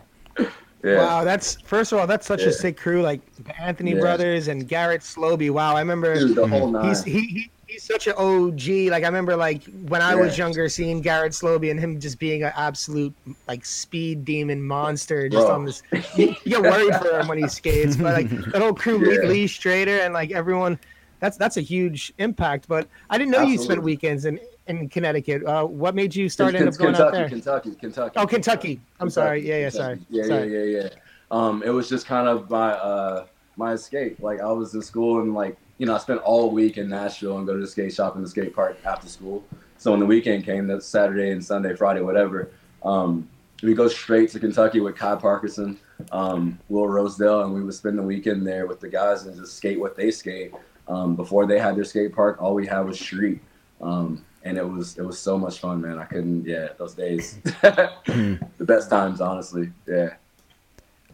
yeah. 0.84 0.98
Wow, 0.98 1.24
that's 1.24 1.56
first 1.62 1.92
of 1.92 2.00
all, 2.00 2.08
that's 2.08 2.26
such 2.28 2.42
Yeah. 2.42 2.48
a 2.50 2.52
sick 2.52 2.78
crew. 2.78 3.02
Like 3.02 3.22
Anthony 3.60 3.94
Yeah. 3.94 4.00
brothers 4.00 4.48
and 4.48 4.68
Garrett 4.68 5.02
Sloby. 5.04 5.50
Wow, 5.50 5.76
I 5.76 5.80
remember 5.80 6.16
Dude, 6.16 6.36
the 6.36 6.48
whole 6.48 6.82
he's 6.82 7.04
he, 7.04 7.12
he 7.22 7.52
he's 7.68 7.84
such 7.84 8.08
an 8.08 8.14
OG. 8.18 8.90
Like 8.90 9.04
I 9.04 9.08
remember 9.08 9.36
like 9.36 9.64
when 9.88 10.02
I 10.02 10.16
was 10.16 10.38
younger 10.38 10.68
seeing 10.70 11.02
Garrett 11.02 11.34
Sloby 11.34 11.72
and 11.72 11.80
him 11.80 12.00
just 12.00 12.20
being 12.20 12.44
an 12.44 12.52
absolute 12.56 13.14
like 13.48 13.66
speed 13.66 14.26
demon 14.26 14.62
monster 14.62 15.30
just 15.30 15.46
Bro. 15.48 15.56
on 15.56 15.66
this 15.66 15.84
you, 16.16 16.36
get 16.46 16.62
worried 16.62 16.96
for 16.96 17.20
him 17.20 17.28
when 17.28 17.38
he 17.38 17.48
skates. 17.48 17.96
But 17.96 18.14
like 18.14 18.30
that 18.52 18.62
whole 18.62 18.74
crew 18.74 18.98
Lee. 18.98 19.28
Lee 19.28 19.46
Strader 19.46 20.04
and 20.06 20.14
like 20.14 20.32
everyone 20.32 20.80
that's 21.20 21.38
that's 21.38 21.58
a 21.58 21.62
huge 21.62 22.12
impact. 22.18 22.68
But 22.68 22.88
I 23.10 23.18
didn't 23.18 23.32
know 23.32 23.42
you 23.44 23.58
spent 23.58 23.82
weekends 23.84 24.26
in, 24.26 24.40
in 24.78 24.90
Connecticut. 24.90 25.46
Uh, 25.46 25.66
what 25.66 25.96
made 25.96 26.16
you 26.16 26.30
start 26.30 26.56
end 26.56 26.68
up 26.68 26.75
going 26.78 26.94
Kentucky, 26.94 27.08
out 27.08 27.12
there? 27.13 27.30
Kentucky, 27.30 27.75
Kentucky. 27.75 28.13
Oh, 28.18 28.25
Kentucky. 28.25 28.82
I'm 29.00 29.10
sorry. 29.10 29.48
Yeah, 29.48 29.58
yeah, 29.58 29.70
sorry. 29.70 30.00
Yeah, 30.10 30.24
Sorry. 30.24 30.51
yeah, 30.51 30.80
yeah, 30.80 30.84
yeah. 30.84 30.90
Um, 31.32 31.63
it 31.63 31.70
was 31.70 31.88
just 31.88 32.06
kind 32.06 32.28
of 32.28 32.50
my 32.50 32.72
uh 32.74 33.25
my 33.58 33.74
escape. 33.74 34.20
Like 34.20 34.42
I 34.42 34.51
was 34.51 34.74
in 34.74 34.82
school 34.82 35.22
and 35.22 35.34
like 35.34 35.58
you 35.78 35.86
know 35.86 35.96
I 35.96 35.98
spent 35.98 36.22
all 36.22 36.51
week 36.51 36.78
in 36.78 36.90
Nashville 36.90 37.38
and 37.38 37.48
go 37.48 37.54
to 37.54 37.60
the 37.60 37.68
skate 37.68 37.94
shop 37.94 38.16
in 38.16 38.22
the 38.22 38.30
skate 38.30 38.54
park 38.54 38.78
after 38.86 39.08
school. 39.08 39.44
So 39.78 39.92
when 39.92 40.00
the 40.00 40.06
weekend 40.06 40.46
came, 40.46 40.68
that's 40.68 40.86
Saturday 40.86 41.32
and 41.32 41.44
Sunday, 41.44 41.75
Friday, 41.75 42.01
whatever. 42.01 42.51
Um, 42.84 43.28
we 43.63 43.74
go 43.74 43.88
straight 43.88 44.30
to 44.32 44.40
Kentucky 44.40 44.80
with 44.80 44.96
Kai 44.96 45.16
Parkinson, 45.16 45.80
um, 46.12 46.60
Will 46.70 46.88
Rosedale, 46.88 47.44
and 47.44 47.54
we 47.54 47.63
would 47.63 47.74
spend 47.74 47.98
the 47.98 48.04
weekend 48.04 48.46
there 48.46 48.66
with 48.68 48.80
the 48.80 48.90
guys 48.90 49.25
and 49.25 49.36
just 49.36 49.56
skate 49.58 49.80
what 49.80 49.96
they 49.96 50.12
skate. 50.12 50.51
Um, 50.88 51.16
before 51.16 51.46
they 51.46 51.60
had 51.60 51.75
their 51.75 51.84
skate 51.84 52.13
park, 52.13 52.42
all 52.42 52.54
we 52.54 52.66
had 52.66 52.82
was 52.82 53.00
street. 53.00 53.40
Um, 53.82 54.25
and 54.43 54.57
it 54.57 54.67
was 54.67 54.98
it 54.98 55.05
was 55.05 55.19
so 55.19 55.38
much 55.38 55.60
fun, 55.60 55.81
man. 55.81 56.00
I 56.00 56.05
couldn't, 56.05 56.45
yeah, 56.45 56.69
those 56.77 56.93
days, 56.93 57.39
the 57.62 58.39
best 58.60 58.89
times, 58.89 59.21
honestly. 59.21 59.71
Yeah, 59.88 60.15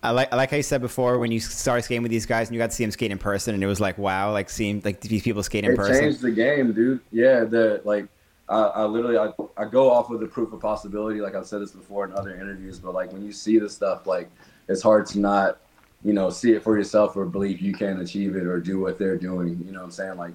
I 0.04 0.12
like, 0.12 0.32
I 0.32 0.36
like 0.36 0.52
how 0.52 0.58
you 0.58 0.64
said 0.64 0.82
before 0.82 1.18
when 1.20 1.32
you 1.32 1.40
started 1.40 1.84
skating 1.84 2.04
with 2.04 2.12
these 2.12 2.26
guys 2.26 2.48
and 2.48 2.56
you 2.56 2.60
got 2.60 2.70
to 2.70 2.76
see 2.76 2.84
them 2.84 2.92
skate 2.92 3.12
in 3.12 3.18
person 3.18 3.54
and 3.54 3.64
it 3.64 3.68
was 3.68 3.82
like 3.82 3.98
wow, 3.98 4.32
like 4.32 4.50
seeing 4.50 4.82
like 4.86 5.02
these 5.02 5.24
people 5.24 5.44
skate 5.44 5.66
in 5.66 5.72
it 5.72 5.76
person. 5.76 6.00
changed 6.00 6.22
the 6.22 6.32
game, 6.32 6.74
dude. 6.74 7.00
Yeah, 7.12 7.44
the 7.44 7.82
like, 7.84 8.08
I, 8.48 8.62
I 8.62 8.84
literally 8.86 9.18
I, 9.18 9.32
I 9.62 9.66
go 9.66 9.92
off 9.92 10.10
with 10.10 10.20
the 10.20 10.28
proof 10.28 10.54
of 10.54 10.62
possibility. 10.62 11.20
Like 11.20 11.36
I've 11.36 11.48
said 11.48 11.62
this 11.62 11.72
before 11.72 12.06
in 12.06 12.14
other 12.14 12.36
interviews, 12.36 12.80
but 12.80 12.94
like 12.94 13.12
when 13.12 13.26
you 13.26 13.32
see 13.32 13.60
this 13.60 13.74
stuff, 13.74 14.06
like 14.08 14.30
it's 14.68 14.82
hard 14.82 15.08
to 15.08 15.20
not, 15.20 15.58
you 16.04 16.14
know, 16.14 16.30
see 16.30 16.54
it 16.54 16.64
for 16.64 16.78
yourself 16.78 17.16
or 17.16 17.26
believe 17.26 17.60
you 17.60 17.74
can 17.74 18.00
achieve 18.00 18.36
it 18.36 18.44
or 18.46 18.60
do 18.60 18.80
what 18.80 19.00
they're 19.00 19.18
doing. 19.18 19.62
You 19.66 19.72
know 19.72 19.80
what 19.80 19.86
I'm 19.86 19.92
saying? 19.92 20.18
Like 20.18 20.34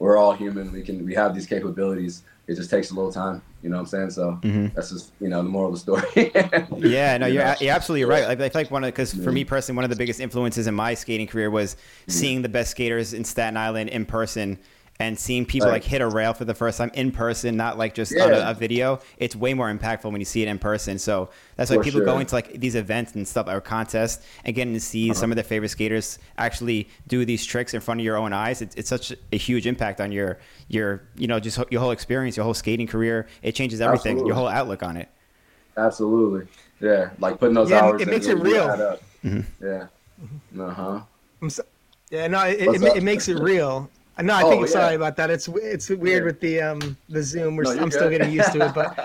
we're 0.00 0.16
all 0.16 0.32
human. 0.32 0.72
We 0.72 0.82
can 0.82 1.04
we 1.06 1.14
have 1.14 1.34
these 1.34 1.46
capabilities. 1.46 2.22
It 2.48 2.56
just 2.56 2.68
takes 2.70 2.90
a 2.90 2.94
little 2.94 3.12
time. 3.12 3.42
You 3.62 3.68
know 3.68 3.76
what 3.76 3.82
I'm 3.82 3.86
saying? 3.86 4.10
So 4.10 4.40
Mhm. 4.42 4.74
that's 4.74 4.90
just 4.90 5.12
you 5.20 5.28
know 5.28 5.40
the 5.42 5.48
moral 5.48 5.68
of 5.68 5.74
the 5.74 5.78
story. 5.78 6.32
Yeah, 6.90 7.18
no, 7.18 7.26
You 7.26 7.34
you're, 7.34 7.54
you're 7.60 7.74
absolutely 7.74 8.06
right. 8.06 8.26
Like, 8.26 8.40
I 8.40 8.48
feel 8.48 8.62
like 8.62 8.70
one 8.70 8.82
of 8.82 8.88
because 8.88 9.12
for 9.14 9.30
me 9.30 9.44
personally, 9.44 9.76
one 9.76 9.84
of 9.84 9.90
the 9.90 9.96
biggest 9.96 10.18
influences 10.18 10.66
in 10.66 10.74
my 10.74 10.94
skating 10.94 11.26
career 11.28 11.50
was 11.50 11.76
seeing 12.08 12.42
the 12.42 12.48
best 12.48 12.70
skaters 12.72 13.12
in 13.12 13.24
Staten 13.24 13.56
Island 13.56 13.90
in 13.90 14.06
person 14.06 14.58
and 15.00 15.18
seeing 15.18 15.46
people 15.46 15.66
Right. 15.68 15.74
like 15.74 15.84
hit 15.84 16.02
a 16.02 16.06
rail 16.06 16.34
for 16.34 16.44
the 16.44 16.52
first 16.54 16.76
time 16.76 16.90
in 16.92 17.10
person, 17.10 17.56
not 17.56 17.78
like 17.78 17.94
just 17.94 18.14
on 18.16 18.34
a, 18.34 18.50
a 18.50 18.54
video. 18.54 19.00
It's 19.16 19.34
way 19.34 19.54
more 19.54 19.72
impactful 19.72 20.04
when 20.12 20.20
you 20.20 20.26
see 20.26 20.42
it 20.42 20.48
in 20.48 20.58
person. 20.58 20.98
So 20.98 21.30
that's 21.56 21.70
why 21.70 21.78
For 21.78 21.82
people 21.84 22.00
sure. 22.00 22.04
go 22.04 22.18
into 22.18 22.34
like 22.34 22.60
these 22.60 22.74
events 22.74 23.14
and 23.14 23.26
stuff 23.26 23.48
or 23.48 23.62
contests 23.62 24.24
and 24.44 24.54
getting 24.54 24.74
to 24.74 24.80
see 24.80 25.10
Uh-huh. 25.10 25.18
some 25.18 25.32
of 25.32 25.36
their 25.36 25.44
favorite 25.44 25.70
skaters 25.70 26.18
actually 26.36 26.86
do 27.08 27.24
these 27.24 27.44
tricks 27.46 27.72
in 27.72 27.80
front 27.80 27.98
of 28.00 28.04
your 28.04 28.18
own 28.18 28.34
eyes. 28.34 28.60
It's, 28.60 28.74
it's 28.76 28.90
such 28.90 29.12
a 29.32 29.36
huge 29.36 29.66
impact 29.66 30.00
on 30.02 30.12
your 30.12 30.38
your 30.68 31.02
you 31.16 31.26
know 31.26 31.40
just 31.40 31.58
your 31.70 31.80
whole 31.80 31.92
experience, 31.92 32.36
your 32.36 32.44
whole 32.44 32.54
skating 32.54 32.86
career. 32.86 33.26
It 33.42 33.54
changes 33.54 33.80
everything, 33.80 34.12
Absolutely. 34.18 34.28
your 34.28 34.36
whole 34.36 34.48
outlook 34.48 34.82
on 34.82 34.98
it. 34.98 35.08
Absolutely. 35.78 36.46
Yeah, 36.80 37.10
like 37.18 37.38
putting 37.38 37.54
those 37.54 37.70
Yeah, 37.70 37.84
hours. 37.84 38.02
it 38.02 38.08
in, 38.08 38.14
makes 38.14 38.26
it 38.26 38.34
really 38.36 38.52
real. 38.52 38.68
add 38.68 38.80
up. 38.80 39.02
Mhm. 39.24 39.44
Yeah. 39.62 39.86
Uh 40.62 40.70
huh. 40.70 41.00
So, 41.48 41.62
yeah, 42.10 42.26
no, 42.26 42.44
it, 42.46 42.60
it, 42.60 42.82
it 42.98 43.02
makes 43.02 43.28
it 43.28 43.38
real. 43.38 43.88
No, 44.22 44.34
I 44.34 44.42
Oh, 44.42 44.50
think 44.50 44.60
yeah. 44.66 44.72
sorry 44.72 44.94
about 44.96 45.16
that. 45.16 45.30
It's 45.30 45.48
it's 45.48 45.88
weird 45.88 46.22
Yeah. 46.22 46.26
with 46.26 46.40
the 46.40 46.60
um 46.60 46.96
the 47.08 47.22
Zoom. 47.22 47.56
We're, 47.56 47.64
No, 47.64 47.82
I'm 47.82 47.90
still 47.90 48.10
getting 48.10 48.30
used 48.30 48.52
to 48.52 48.66
it, 48.66 48.74
but 48.74 48.96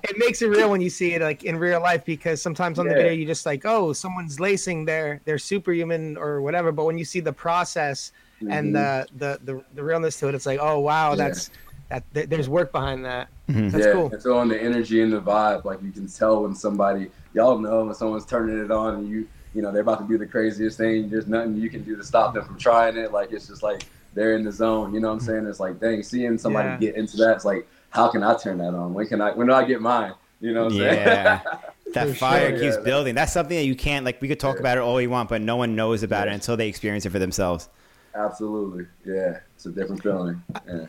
it 0.04 0.16
makes 0.18 0.42
it 0.42 0.46
real 0.48 0.70
when 0.70 0.80
you 0.80 0.90
see 0.90 1.14
it 1.14 1.22
like 1.22 1.44
in 1.44 1.56
real 1.56 1.80
life 1.80 2.04
because 2.04 2.40
sometimes 2.40 2.78
on 2.78 2.86
the 2.88 2.94
video 2.94 3.12
you 3.12 3.26
just 3.26 3.44
like 3.46 3.62
oh 3.64 3.92
someone's 3.92 4.40
lacing 4.40 4.84
their 4.84 5.20
their 5.24 5.38
superhuman 5.38 6.16
or 6.16 6.40
whatever, 6.40 6.72
but 6.72 6.84
when 6.84 6.96
you 6.98 7.04
see 7.04 7.20
the 7.20 7.32
process 7.32 8.12
and 8.48 8.74
Mhm. 8.74 9.06
the, 9.18 9.38
the 9.44 9.52
the 9.52 9.64
the 9.74 9.82
realness 9.82 10.18
to 10.20 10.28
it, 10.28 10.34
it's 10.34 10.46
like 10.46 10.58
oh 10.62 10.78
wow 10.80 11.10
Yeah. 11.10 11.16
that's 11.16 11.50
that 11.90 12.04
th- 12.14 12.28
there's 12.30 12.48
work 12.48 12.72
behind 12.72 13.04
that. 13.04 13.28
Mhm. 13.50 13.70
That's 13.70 13.86
yeah, 13.86 13.92
cool. 13.92 14.10
and 14.12 14.22
throwing 14.22 14.48
the 14.48 14.60
energy 14.60 15.02
and 15.02 15.12
the 15.12 15.20
vibe, 15.20 15.64
like 15.64 15.82
you 15.82 15.90
can 15.92 16.08
tell 16.08 16.42
when 16.42 16.54
somebody, 16.54 17.10
y'all 17.34 17.58
know 17.58 17.84
when 17.84 17.94
someone's 17.94 18.24
turning 18.24 18.58
it 18.64 18.70
on 18.70 18.94
and 18.94 19.08
you, 19.08 19.28
you 19.54 19.60
know, 19.60 19.70
they're 19.70 19.82
about 19.82 20.00
to 20.00 20.08
do 20.08 20.16
the 20.16 20.26
craziest 20.26 20.78
thing. 20.78 21.10
There's 21.10 21.26
nothing 21.26 21.56
you 21.56 21.68
can 21.68 21.82
do 21.84 21.94
to 21.96 22.02
stop 22.02 22.32
them 22.32 22.44
from 22.46 22.56
trying 22.58 22.96
it. 22.96 23.12
Like 23.12 23.30
it's 23.32 23.46
just 23.46 23.62
like 23.62 23.82
they're 24.14 24.34
in 24.34 24.44
the 24.44 24.52
zone. 24.52 24.94
You 24.94 25.00
know 25.00 25.08
what 25.08 25.14
I'm 25.14 25.20
saying? 25.20 25.46
It's 25.46 25.60
like, 25.60 25.80
dang, 25.80 26.02
seeing 26.02 26.38
somebody 26.38 26.68
Yeah. 26.68 26.76
get 26.78 26.94
into 26.96 27.16
that, 27.18 27.36
it's 27.36 27.44
like, 27.44 27.66
how 27.90 28.08
can 28.08 28.22
I 28.22 28.34
turn 28.36 28.58
that 28.58 28.74
on? 28.74 28.94
When 28.94 29.06
can 29.06 29.20
I? 29.20 29.32
When 29.32 29.46
do 29.46 29.52
I 29.52 29.64
get 29.64 29.80
mine? 29.80 30.14
You 30.40 30.52
know 30.54 30.64
what 30.64 30.72
I'm 30.74 30.78
Yeah. 30.80 31.40
saying? 31.42 31.56
That 31.92 32.08
For 32.08 32.14
fire 32.14 32.48
sure. 32.48 32.58
keeps 32.58 32.76
Yeah. 32.76 32.82
building. 32.84 33.14
That's 33.14 33.32
something 33.34 33.54
that 33.54 33.66
you 33.66 33.76
can't 33.76 34.02
like. 34.06 34.18
We 34.22 34.26
could 34.28 34.40
talk 34.40 34.54
Yeah. 34.54 34.60
about 34.60 34.78
it 34.78 34.80
all 34.80 34.94
we 34.94 35.06
want, 35.06 35.28
but 35.28 35.42
no 35.42 35.56
one 35.56 35.76
knows 35.76 36.02
about 36.02 36.26
it 36.26 36.32
until 36.32 36.56
they 36.56 36.66
experience 36.66 37.04
it 37.04 37.10
for 37.10 37.18
themselves. 37.18 37.68
Absolutely. 38.14 38.86
Yeah, 39.04 39.40
it's 39.54 39.66
a 39.66 39.70
different 39.70 40.02
feeling. 40.02 40.42
Yeah. 40.66 40.86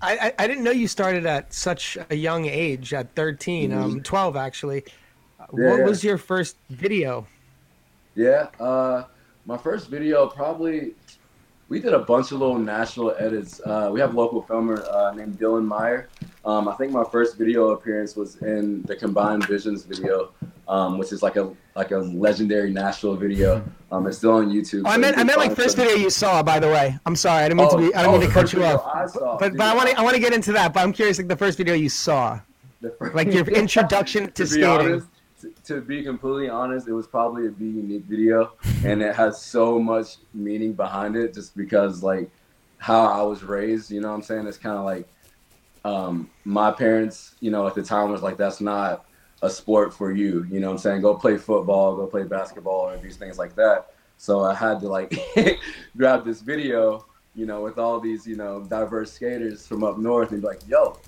I, 0.00 0.16
I 0.18 0.32
I 0.38 0.46
didn't 0.46 0.62
know 0.62 0.70
you 0.70 0.86
started 0.86 1.26
at 1.26 1.52
such 1.52 1.98
a 2.10 2.14
young 2.14 2.44
age 2.46 2.94
at 2.94 3.12
13, 3.16 3.72
um 3.72 4.00
12 4.02 4.36
actually. 4.36 4.84
Yeah, 5.40 5.46
what 5.48 5.78
yeah. 5.80 5.84
was 5.84 6.04
your 6.04 6.16
first 6.18 6.56
video? 6.70 7.26
Yeah, 8.14 8.46
uh, 8.60 9.04
my 9.46 9.56
first 9.56 9.88
video 9.88 10.28
probably 10.28 10.94
we 11.68 11.80
did 11.80 11.92
a 11.92 11.98
bunch 11.98 12.30
of 12.32 12.38
little 12.38 12.58
national 12.58 13.14
edits. 13.18 13.60
Uh, 13.64 13.90
we 13.92 13.98
have 14.00 14.14
a 14.14 14.16
local 14.16 14.42
filmer 14.42 14.84
uh, 14.88 15.12
named 15.14 15.38
Dylan 15.38 15.64
Meyer. 15.64 16.08
Um, 16.44 16.68
I 16.68 16.74
think 16.76 16.92
my 16.92 17.02
first 17.04 17.36
video 17.36 17.70
appearance 17.70 18.14
was 18.14 18.36
in 18.36 18.82
the 18.82 18.94
Combined 18.94 19.46
Visions 19.48 19.82
video, 19.84 20.30
um, 20.68 20.96
which 20.98 21.10
is 21.12 21.22
like 21.22 21.36
a 21.36 21.52
like 21.74 21.90
a 21.90 21.98
legendary 21.98 22.72
Nashville 22.72 23.16
video. 23.16 23.64
Um, 23.90 24.06
it's 24.06 24.18
still 24.18 24.32
on 24.32 24.48
YouTube. 24.50 24.82
Oh, 24.86 24.90
I 24.90 24.96
meant 24.96 25.18
I 25.18 25.24
meant 25.24 25.38
like 25.38 25.56
first 25.56 25.76
video 25.76 25.94
you 25.96 26.08
saw. 26.10 26.42
By 26.42 26.60
the 26.60 26.68
way, 26.68 26.96
I'm 27.04 27.16
sorry. 27.16 27.42
I 27.42 27.48
didn't 27.48 27.58
mean 27.60 27.70
to 27.70 27.76
Oh, 27.76 27.78
be. 27.90 27.94
I 27.96 28.02
don't 28.04 28.14
oh, 28.14 28.18
mean 28.18 28.28
to 28.28 28.32
cut 28.34 28.52
you 28.52 28.64
off. 28.64 29.10
Saw, 29.10 29.36
but 29.38 29.48
dude, 29.48 29.58
but 29.58 29.66
I 29.66 29.74
want 29.74 29.90
to 29.90 29.98
I 29.98 30.02
want 30.02 30.14
to 30.14 30.20
get 30.20 30.32
into 30.32 30.52
that. 30.52 30.72
But 30.72 30.80
I'm 30.84 30.92
curious, 30.92 31.18
like 31.18 31.26
the 31.28 31.36
first 31.36 31.58
video 31.58 31.74
you 31.74 31.88
saw, 31.88 32.40
like 33.12 33.32
your 33.32 33.44
introduction 33.62 34.26
to, 34.26 34.30
to 34.32 34.46
skating. 34.46 34.68
honest, 34.68 35.08
to, 35.64 35.80
be 35.80 36.02
completely 36.02 36.48
honest, 36.48 36.88
it 36.88 36.92
was 36.92 37.06
probably 37.06 37.46
a 37.46 37.50
Be 37.50 37.66
Unique 37.66 38.04
video, 38.04 38.52
and 38.84 39.02
it 39.02 39.14
has 39.14 39.40
so 39.40 39.78
much 39.78 40.16
meaning 40.34 40.72
behind 40.72 41.16
it, 41.16 41.34
just 41.34 41.56
because 41.56 42.02
like 42.02 42.30
how 42.78 43.06
I 43.06 43.22
was 43.22 43.42
raised. 43.42 43.90
You 43.90 44.00
know 44.00 44.08
what 44.08 44.14
I'm 44.14 44.22
saying? 44.22 44.46
It's 44.46 44.58
kind 44.58 44.76
of 44.76 44.84
like 44.84 45.08
um, 45.84 46.30
my 46.44 46.70
parents, 46.72 47.34
you 47.40 47.50
know, 47.50 47.66
at 47.66 47.74
the 47.74 47.82
time 47.82 48.10
was 48.10 48.22
like, 48.22 48.36
that's 48.36 48.60
not 48.60 49.06
a 49.42 49.50
sport 49.50 49.94
for 49.94 50.12
you. 50.12 50.46
You 50.50 50.60
know 50.60 50.68
what 50.68 50.72
I'm 50.74 50.78
saying? 50.78 51.02
Go 51.02 51.14
play 51.14 51.36
football, 51.36 51.96
go 51.96 52.06
play 52.06 52.24
basketball, 52.24 52.88
or 52.88 52.96
these 52.96 53.16
things 53.16 53.38
like 53.38 53.54
that. 53.56 53.92
So 54.16 54.40
I 54.40 54.54
had 54.54 54.80
to 54.80 54.88
like 54.88 55.16
grab 55.96 56.24
this 56.24 56.40
video, 56.40 57.06
you 57.34 57.46
know, 57.46 57.62
with 57.62 57.78
all 57.78 58.00
these, 58.00 58.26
you 58.26 58.36
know, 58.36 58.62
diverse 58.62 59.12
skaters 59.12 59.66
from 59.66 59.84
up 59.84 59.98
north 59.98 60.32
and 60.32 60.40
be 60.40 60.46
like, 60.46 60.60
yo, 60.66 60.98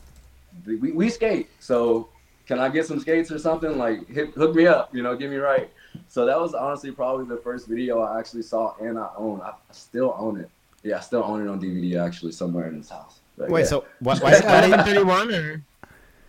we, 0.66 0.92
we 0.92 1.08
skate. 1.08 1.48
So 1.58 2.10
can 2.48 2.58
I 2.58 2.68
get 2.70 2.86
some 2.86 2.98
skates 2.98 3.30
or 3.30 3.38
something? 3.38 3.76
Like, 3.76 4.08
hit, 4.08 4.30
hook 4.34 4.54
me 4.54 4.66
up, 4.66 4.92
you 4.94 5.02
know, 5.02 5.14
get 5.14 5.30
me 5.30 5.36
right. 5.36 5.70
So 6.08 6.24
that 6.24 6.40
was 6.40 6.54
honestly 6.54 6.90
probably 6.90 7.26
the 7.26 7.40
first 7.42 7.68
video 7.68 8.00
I 8.00 8.18
actually 8.18 8.42
saw 8.42 8.74
and 8.80 8.98
I 8.98 9.10
own. 9.16 9.40
I, 9.42 9.50
I 9.50 9.72
still 9.72 10.16
own 10.18 10.40
it. 10.40 10.48
Yeah, 10.82 10.96
I 10.96 11.00
still 11.00 11.22
own 11.22 11.46
it 11.46 11.50
on 11.50 11.60
DVD 11.60 12.02
actually 12.04 12.32
somewhere 12.32 12.66
in 12.68 12.78
this 12.78 12.88
house. 12.88 13.20
But 13.36 13.50
Wait, 13.50 13.60
yeah. 13.60 13.66
so 13.66 13.84
what? 14.00 14.18
Why, 14.22 14.32
Is 14.32 14.40
it 14.40 14.46
why 14.46 14.60
did- 14.62 14.70
1131 14.70 15.34
or 15.34 15.62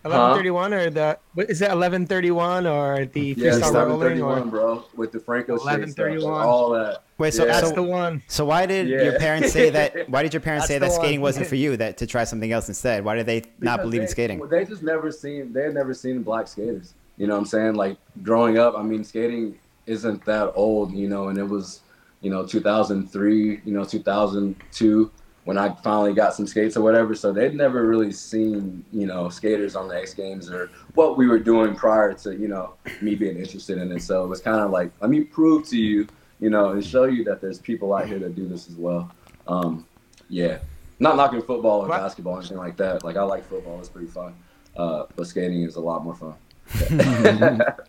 1131 0.02 0.72
or 0.74 0.90
the 0.90 1.18
what 1.34 1.50
is 1.50 1.60
it 1.60 1.66
1131 1.66 2.66
or 2.66 3.04
the 3.06 3.20
yeah, 3.20 3.34
freestyle 3.52 3.60
seven 3.64 3.88
rolling 3.88 4.00
thirty 4.08 4.22
one, 4.22 4.42
or 4.42 4.44
bro, 4.46 4.84
with 4.96 5.12
the 5.12 5.20
Franco 5.20 5.54
shit 5.58 5.90
stuff, 5.90 6.06
11:31. 6.06 6.44
all 6.44 6.70
that. 6.70 7.02
wait, 7.18 7.34
so, 7.34 7.44
Yeah. 7.44 7.52
that's 7.52 7.68
so, 7.68 7.74
the 7.74 7.82
one. 7.82 8.22
so 8.28 8.44
why 8.44 8.66
did 8.66 8.88
your 8.88 9.18
parents 9.18 9.52
say 9.52 9.70
that? 9.70 10.08
Why 10.10 10.22
did 10.22 10.32
your 10.32 10.40
parents 10.40 10.66
say 10.66 10.78
that 10.78 10.92
skating 10.92 11.20
one. 11.20 11.28
wasn't 11.28 11.46
for 11.46 11.56
you? 11.56 11.76
That 11.76 11.98
to 11.98 12.06
try 12.06 12.24
something 12.24 12.50
else 12.50 12.68
instead? 12.68 13.04
Why 13.04 13.14
did 13.16 13.26
they 13.26 13.40
not 13.58 13.78
Because 13.78 13.80
believe 13.82 14.00
in 14.00 14.06
they- 14.06 14.10
skating? 14.12 14.48
They 14.48 14.64
just 14.64 14.82
never 14.82 15.10
seen 15.12 15.52
they 15.52 15.62
had 15.64 15.74
never 15.74 15.92
seen 15.94 16.22
black 16.22 16.48
skaters. 16.48 16.94
You 17.16 17.26
know 17.26 17.34
what 17.34 17.40
I'm 17.40 17.46
saying? 17.46 17.74
Like 17.74 17.98
growing 18.22 18.58
up, 18.58 18.74
I 18.76 18.82
mean 18.82 19.04
skating 19.04 19.58
isn't 19.86 20.24
that 20.24 20.52
old, 20.54 20.92
you 20.92 21.08
know, 21.08 21.28
and 21.28 21.36
it 21.38 21.42
was, 21.48 21.80
you 22.22 22.30
know, 22.30 22.46
2003, 22.46 23.60
you 23.64 23.72
know, 23.72 23.84
2002 23.84 25.10
when 25.50 25.58
I 25.58 25.74
finally 25.82 26.12
got 26.14 26.32
some 26.32 26.46
skates 26.46 26.76
or 26.76 26.80
whatever. 26.80 27.12
So 27.12 27.32
they'd 27.32 27.56
never 27.56 27.84
really 27.84 28.12
seen, 28.12 28.84
you 28.92 29.04
know, 29.04 29.28
skaters 29.28 29.74
on 29.74 29.88
the 29.88 29.96
X 29.96 30.14
Games 30.14 30.48
or 30.48 30.70
what 30.94 31.16
we 31.16 31.26
were 31.26 31.40
doing 31.40 31.74
prior 31.74 32.14
to, 32.14 32.36
you 32.36 32.46
know, 32.46 32.74
me 33.00 33.16
being 33.16 33.36
interested 33.36 33.78
in 33.78 33.90
it. 33.90 34.00
So 34.00 34.22
it 34.22 34.28
was 34.28 34.40
kind 34.40 34.60
of 34.60 34.70
like, 34.70 34.92
let 35.00 35.10
me 35.10 35.22
prove 35.24 35.66
to 35.70 35.76
you, 35.76 36.06
you 36.38 36.50
know, 36.50 36.70
and 36.70 36.86
show 36.86 37.02
you 37.02 37.24
that 37.24 37.40
there's 37.40 37.58
people 37.58 37.92
out 37.92 38.06
here 38.06 38.20
that 38.20 38.36
do 38.36 38.46
this 38.46 38.68
as 38.68 38.76
well. 38.76 39.10
Um, 39.48 39.84
yeah, 40.28 40.58
not 41.00 41.16
knocking 41.16 41.42
football 41.42 41.80
or 41.80 41.88
What? 41.88 41.98
basketball 41.98 42.34
or 42.34 42.38
anything 42.38 42.56
like 42.56 42.76
that. 42.76 43.02
Like 43.02 43.16
I 43.16 43.22
like 43.22 43.44
football; 43.48 43.80
it's 43.80 43.88
pretty 43.88 44.06
fun. 44.06 44.36
Uh, 44.76 45.06
but 45.16 45.26
skating 45.26 45.64
is 45.64 45.74
a 45.74 45.80
lot 45.80 46.04
more 46.04 46.14
fun. 46.14 46.34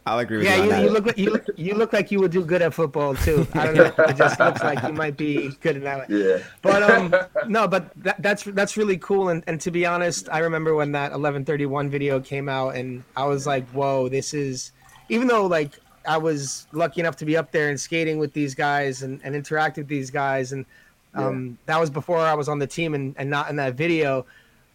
I'll 0.05 0.19
agree 0.19 0.37
with 0.37 0.47
Yeah, 0.47 0.63
you 0.63 0.71
on 0.71 0.79
you, 0.79 0.85
you 0.85 0.91
look 0.91 1.05
like 1.05 1.17
you 1.17 1.29
look, 1.29 1.45
you 1.55 1.73
look 1.75 1.93
like 1.93 2.11
you 2.11 2.19
would 2.19 2.31
do 2.31 2.43
good 2.43 2.61
at 2.61 2.73
football 2.73 3.13
too. 3.15 3.47
I 3.53 3.65
don't 3.65 3.75
know. 3.75 3.93
It 4.09 4.17
just 4.17 4.39
looks 4.39 4.61
like 4.63 4.81
you 4.83 4.93
might 4.93 5.17
be 5.17 5.49
good 5.61 5.77
at 5.77 5.83
that. 5.83 6.09
Yeah. 6.09 6.39
But 6.61 6.83
um, 6.83 7.15
no, 7.47 7.67
but 7.67 7.91
that, 8.03 8.21
that's 8.21 8.43
that's 8.43 8.77
really 8.77 8.97
cool. 8.97 9.29
And 9.29 9.43
and 9.45 9.61
to 9.61 9.71
be 9.71 9.85
honest, 9.85 10.29
I 10.31 10.39
remember 10.39 10.73
when 10.73 10.91
that 10.93 11.11
1131 11.11 11.89
video 11.89 12.19
came 12.19 12.49
out, 12.49 12.75
and 12.75 13.03
I 13.15 13.25
was 13.25 13.45
like, 13.45 13.67
whoa, 13.69 14.09
this 14.09 14.33
is. 14.33 14.71
Even 15.09 15.27
though 15.27 15.45
like 15.45 15.77
I 16.07 16.17
was 16.17 16.67
lucky 16.71 17.01
enough 17.01 17.17
to 17.17 17.25
be 17.25 17.37
up 17.37 17.51
there 17.51 17.69
and 17.69 17.79
skating 17.79 18.17
with 18.17 18.33
these 18.33 18.55
guys 18.55 19.03
and, 19.03 19.19
and 19.23 19.35
interact 19.35 19.77
with 19.77 19.87
these 19.87 20.09
guys, 20.09 20.53
and 20.53 20.65
um, 21.13 21.57
that 21.65 21.79
was 21.79 21.89
before 21.89 22.19
I 22.19 22.33
was 22.33 22.47
on 22.49 22.59
the 22.59 22.67
team 22.67 22.93
and, 22.93 23.13
and 23.17 23.29
not 23.29 23.49
in 23.49 23.57
that 23.57 23.75
video. 23.75 24.25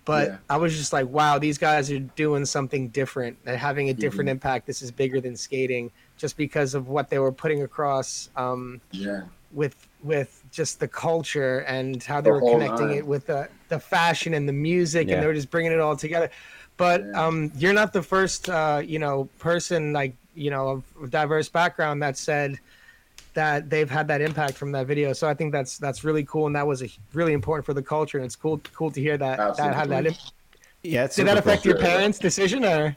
But 0.07 0.29
Yeah. 0.29 0.37
I 0.49 0.57
was 0.57 0.75
just 0.79 0.93
like, 0.95 1.09
wow, 1.09 1.39
these 1.39 1.59
guys 1.59 1.91
are 1.91 1.99
doing 1.99 2.47
something 2.47 2.89
different. 2.89 3.45
They're 3.45 3.59
having 3.59 3.91
a 3.91 3.95
different 3.95 4.31
impact. 4.31 4.67
This 4.67 4.81
is 4.81 4.91
bigger 4.91 5.21
than 5.21 5.37
skating, 5.37 5.91
just 6.17 6.37
because 6.39 6.75
of 6.75 6.89
what 6.89 7.11
they 7.11 7.19
were 7.19 7.33
putting 7.33 7.63
across. 7.63 8.31
Um, 8.37 8.81
Yeah. 8.93 9.23
with 9.53 9.77
with 10.03 10.43
just 10.53 10.81
the 10.81 10.87
culture 10.89 11.61
and 11.61 12.03
how 12.03 12.21
they 12.21 12.31
The 12.31 12.35
were 12.35 12.41
connecting 12.53 12.91
it 12.93 13.07
with 13.07 13.27
the 13.27 13.49
the 13.69 13.79
fashion 13.81 14.35
and 14.35 14.49
the 14.49 14.53
music 14.53 15.09
Yeah. 15.09 15.15
and 15.15 15.23
they 15.23 15.27
were 15.27 15.35
just 15.35 15.51
bringing 15.51 15.73
it 15.73 15.81
all 15.81 15.97
together 15.97 16.31
but 16.77 17.01
Yeah. 17.05 17.27
um 17.27 17.51
you're 17.57 17.73
not 17.73 17.93
the 17.93 18.03
first 18.03 18.49
uh 18.51 18.83
you 18.85 18.99
know 18.99 19.29
person 19.39 19.93
like 19.93 20.15
you 20.35 20.51
know 20.51 20.83
of 21.01 21.11
diverse 21.11 21.49
background 21.49 22.03
that 22.03 22.17
said 22.19 22.59
that 23.37 23.71
they've 23.71 23.89
had 23.89 24.09
that 24.09 24.21
impact 24.21 24.55
from 24.55 24.73
that 24.73 24.87
video 24.87 25.13
so 25.13 25.29
i 25.29 25.35
think 25.35 25.53
that's 25.53 25.79
that's 25.79 26.03
really 26.03 26.25
cool 26.25 26.47
and 26.47 26.57
that 26.57 26.67
was 26.67 26.83
a, 26.83 26.89
really 27.15 27.33
important 27.33 27.65
for 27.65 27.75
the 27.75 27.83
culture 27.83 28.19
and 28.19 28.25
it's 28.25 28.37
cool 28.37 28.61
cool 28.75 28.91
to 28.91 29.01
hear 29.01 29.17
that 29.17 29.37
that 29.57 29.75
had 29.75 29.89
that 29.89 30.07
Absolutely. 30.07 30.09
imp- 30.09 30.33
yeah, 30.87 31.07
did 31.09 31.27
that 31.27 31.39
affect 31.39 31.65
your 31.65 31.79
parents 31.79 32.19
decision 32.19 32.65
or 32.65 32.97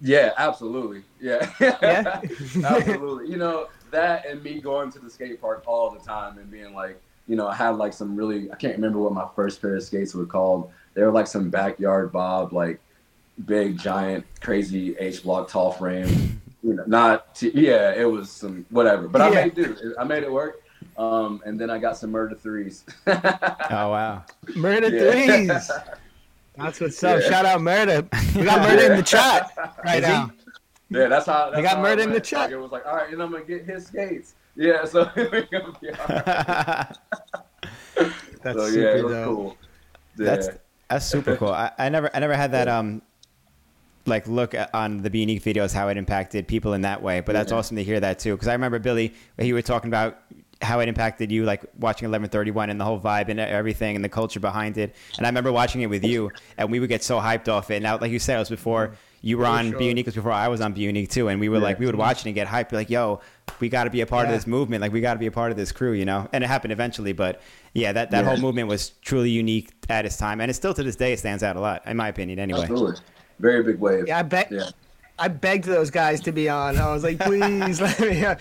Yeah, 0.00 0.32
absolutely. 0.36 1.02
Yeah. 1.20 1.50
Yeah? 1.60 2.20
absolutely. 2.64 3.28
You 3.28 3.36
know, 3.36 3.68
that 3.90 4.26
and 4.26 4.42
me 4.42 4.60
going 4.60 4.90
to 4.92 4.98
the 4.98 5.10
skate 5.10 5.40
park 5.40 5.64
all 5.66 5.90
the 5.90 5.98
time 5.98 6.38
and 6.38 6.50
being 6.50 6.74
like, 6.74 7.00
you 7.26 7.36
know, 7.36 7.48
I 7.48 7.54
had 7.54 7.70
like 7.70 7.92
some 7.92 8.14
really 8.16 8.50
I 8.52 8.56
can't 8.56 8.76
remember 8.76 8.98
what 8.98 9.12
my 9.12 9.26
first 9.34 9.60
pair 9.60 9.74
of 9.74 9.82
skates 9.82 10.14
were 10.14 10.26
called. 10.26 10.70
They 10.94 11.02
were 11.02 11.10
like 11.10 11.26
some 11.26 11.50
backyard 11.50 12.12
bob, 12.12 12.52
like 12.52 12.80
big, 13.46 13.78
giant, 13.78 14.24
crazy 14.40 14.96
H 14.98 15.22
block 15.22 15.48
tall 15.48 15.72
frame. 15.72 16.40
You 16.62 16.74
know, 16.74 16.84
not 16.86 17.34
t- 17.34 17.52
yeah, 17.54 17.92
it 17.94 18.04
was 18.04 18.30
some 18.30 18.66
whatever. 18.70 19.08
But 19.08 19.22
I 19.22 19.28
Yeah. 19.30 19.34
made 19.44 19.54
do. 19.54 19.94
I 19.98 20.04
made 20.04 20.22
it 20.22 20.32
work. 20.32 20.62
Um, 20.96 21.40
and 21.46 21.58
then 21.58 21.70
I 21.70 21.78
got 21.78 21.96
some 21.96 22.10
murder 22.10 22.34
threes. 22.34 22.84
Oh 23.06 23.90
wow. 23.90 24.24
murder 24.56 24.88
Yeah. 24.88 25.10
threes 25.12 25.70
that's 26.56 26.80
what's 26.80 27.02
up 27.04 27.20
Yeah. 27.20 27.28
shout 27.28 27.46
out 27.46 27.60
murder 27.62 28.06
we 28.36 28.44
got 28.44 28.60
murder 28.68 28.90
in 28.92 28.96
the 28.96 29.02
chat 29.02 29.50
right 29.84 30.02
now 30.02 30.30
Yeah, 30.90 31.06
that's 31.06 31.26
how. 31.26 31.50
That's 31.50 31.62
got 31.62 31.76
how 31.76 31.82
murder 31.82 32.02
in 32.02 32.12
the 32.12 32.20
chat. 32.20 32.40
Like, 32.40 32.50
it 32.50 32.56
was 32.58 32.72
like, 32.72 32.84
all 32.84 32.96
right, 32.96 33.12
and 33.12 33.22
I'm 33.22 33.30
gonna 33.30 33.44
get 33.44 33.64
his 33.64 33.86
skates. 33.86 34.34
Yeah, 34.56 34.84
so 34.84 35.08
we're 35.16 35.46
gonna 35.52 35.72
be 35.80 35.90
all 35.90 36.06
right. 36.08 36.96
that's 38.42 38.58
so 38.58 38.66
super 38.68 38.80
yeah, 38.80 38.96
it 38.96 39.04
was 39.04 39.24
cool. 39.24 39.56
Yeah. 40.18 40.24
That's 40.26 40.48
that's 40.88 41.06
super 41.06 41.36
cool. 41.36 41.52
I, 41.52 41.70
I 41.78 41.88
never 41.88 42.10
I 42.12 42.18
never 42.18 42.34
had 42.34 42.50
that 42.52 42.66
um 42.68 43.02
like 44.06 44.26
look 44.26 44.54
at- 44.54 44.74
on 44.74 45.02
the 45.02 45.10
Be 45.10 45.20
Unique 45.20 45.42
videos 45.42 45.72
how 45.74 45.88
it 45.88 45.96
impacted 45.96 46.48
people 46.48 46.72
in 46.72 46.82
that 46.82 47.02
way. 47.02 47.20
But 47.20 47.32
that's 47.34 47.52
Yeah. 47.52 47.58
awesome 47.58 47.76
to 47.76 47.84
hear 47.84 48.00
that 48.00 48.18
too. 48.18 48.34
Because 48.34 48.48
I 48.48 48.52
remember 48.52 48.78
Billy, 48.78 49.14
he 49.38 49.52
was 49.52 49.64
talking 49.64 49.88
about 49.88 50.18
how 50.62 50.80
it 50.80 50.88
impacted 50.88 51.32
you, 51.32 51.44
like 51.44 51.62
watching 51.78 52.04
1131 52.06 52.68
and 52.68 52.78
the 52.78 52.84
whole 52.84 53.00
vibe 53.00 53.28
and 53.28 53.40
everything 53.40 53.96
and 53.96 54.04
the 54.04 54.08
culture 54.10 54.40
behind 54.40 54.76
it. 54.76 54.94
And 55.16 55.26
I 55.26 55.30
remember 55.30 55.50
watching 55.52 55.80
it 55.80 55.86
with 55.86 56.04
you, 56.04 56.30
and 56.58 56.70
we 56.70 56.80
would 56.80 56.90
get 56.90 57.02
so 57.02 57.18
hyped 57.18 57.48
off 57.48 57.70
it. 57.70 57.82
Now, 57.82 57.96
like 57.98 58.10
you 58.10 58.18
said, 58.18 58.36
it 58.36 58.40
was 58.40 58.50
before 58.50 58.88
mm-hmm. 58.88 58.94
you 59.22 59.38
were 59.38 59.46
on 59.46 59.70
sure. 59.70 59.78
Be 59.78 59.86
Unique, 59.86 60.06
it 60.06 60.08
was 60.08 60.16
before 60.16 60.32
I 60.32 60.48
was 60.48 60.60
on 60.60 60.74
Be 60.74 60.82
Unique 60.82 61.08
too. 61.08 61.28
And 61.28 61.40
we 61.40 61.48
were 61.48 61.56
Yeah. 61.56 61.62
like, 61.62 61.78
we 61.78 61.86
would 61.86 61.94
watch 61.94 62.20
it 62.20 62.26
and 62.26 62.34
get 62.34 62.46
hyped, 62.46 62.72
like, 62.72 62.90
yo, 62.90 63.20
we 63.58 63.70
got 63.70 63.84
to 63.84 63.90
be 63.90 64.02
a 64.02 64.06
part 64.06 64.26
Yeah. 64.28 64.34
of 64.34 64.38
this 64.38 64.46
movement. 64.46 64.82
Like, 64.82 64.92
we 64.92 65.00
got 65.00 65.14
to 65.14 65.18
be 65.18 65.26
a 65.26 65.30
part 65.32 65.50
of 65.50 65.56
this 65.56 65.72
crew, 65.72 65.92
you 65.92 66.04
know? 66.04 66.28
And 66.32 66.44
it 66.44 66.46
happened 66.46 66.72
eventually. 66.72 67.14
But 67.14 67.40
yeah, 67.72 67.92
that, 67.92 68.10
that 68.10 68.24
Yeah. 68.24 68.28
whole 68.30 68.38
movement 68.38 68.68
was 68.68 68.90
truly 69.02 69.30
unique 69.30 69.70
at 69.88 70.04
its 70.04 70.18
time. 70.18 70.42
And 70.42 70.50
it 70.50 70.54
still 70.54 70.74
to 70.74 70.82
this 70.82 70.96
day, 70.96 71.14
it 71.14 71.18
stands 71.20 71.42
out 71.42 71.56
a 71.56 71.60
lot, 71.60 71.82
in 71.86 71.96
my 71.96 72.08
opinion, 72.08 72.38
anyway. 72.38 72.60
Absolutely. 72.62 73.00
Very 73.40 73.62
big 73.62 73.78
wave. 73.80 74.06
Yeah, 74.06 74.18
I 74.18 74.22
bet. 74.22 74.50
Yeah. 74.52 74.70
I 75.18 75.28
begged 75.28 75.64
those 75.64 75.90
guys 75.90 76.20
to 76.22 76.32
be 76.32 76.48
on. 76.48 76.78
I 76.78 76.90
was 76.94 77.02
like, 77.04 77.18
please 77.18 77.78
let 77.80 78.00
me. 78.00 78.24
On. 78.24 78.36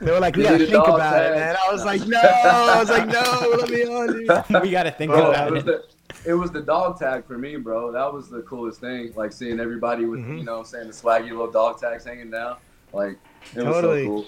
They 0.00 0.10
were 0.12 0.20
like, 0.20 0.36
we 0.36 0.42
You 0.42 0.48
gotta 0.50 0.58
think 0.58 0.70
dog 0.72 0.88
about 0.94 1.16
it, 1.20 1.28
tag. 1.30 1.36
man. 1.36 1.56
I 1.68 1.72
was 1.72 1.84
like, 1.84 2.06
no. 2.06 2.20
I 2.20 2.78
was 2.78 2.90
like, 2.90 3.08
no, 3.08 3.56
let 3.58 3.70
me 3.70 3.82
on. 3.84 4.06
Dude. 4.52 4.62
we 4.62 4.70
got 4.70 4.84
to 4.84 4.92
think 4.92 5.10
Bro, 5.10 5.30
it 5.32 5.34
about 5.34 5.50
was, 5.52 5.62
it. 5.64 5.66
the, 5.66 6.30
it 6.30 6.34
was 6.34 6.52
the 6.52 6.60
dog 6.60 6.96
tag 6.98 7.24
for 7.26 7.38
me, 7.38 7.56
bro. 7.56 7.90
That 7.90 8.12
was 8.12 8.28
the 8.30 8.42
coolest 8.42 8.80
thing. 8.80 9.12
Like 9.16 9.32
seeing 9.32 9.58
everybody 9.58 10.04
with, 10.04 10.20
Mhm. 10.20 10.38
you 10.38 10.44
know, 10.44 10.58
I'm 10.60 10.64
saying 10.64 10.86
the 10.86 10.92
swaggy 10.92 11.30
little 11.30 11.50
dog 11.50 11.80
tags 11.80 12.04
hanging 12.04 12.30
down. 12.30 12.56
Like 12.92 13.18
it 13.56 13.64
was 13.64 13.74
Totally. 13.74 14.02
so 14.04 14.08
cool. 14.08 14.26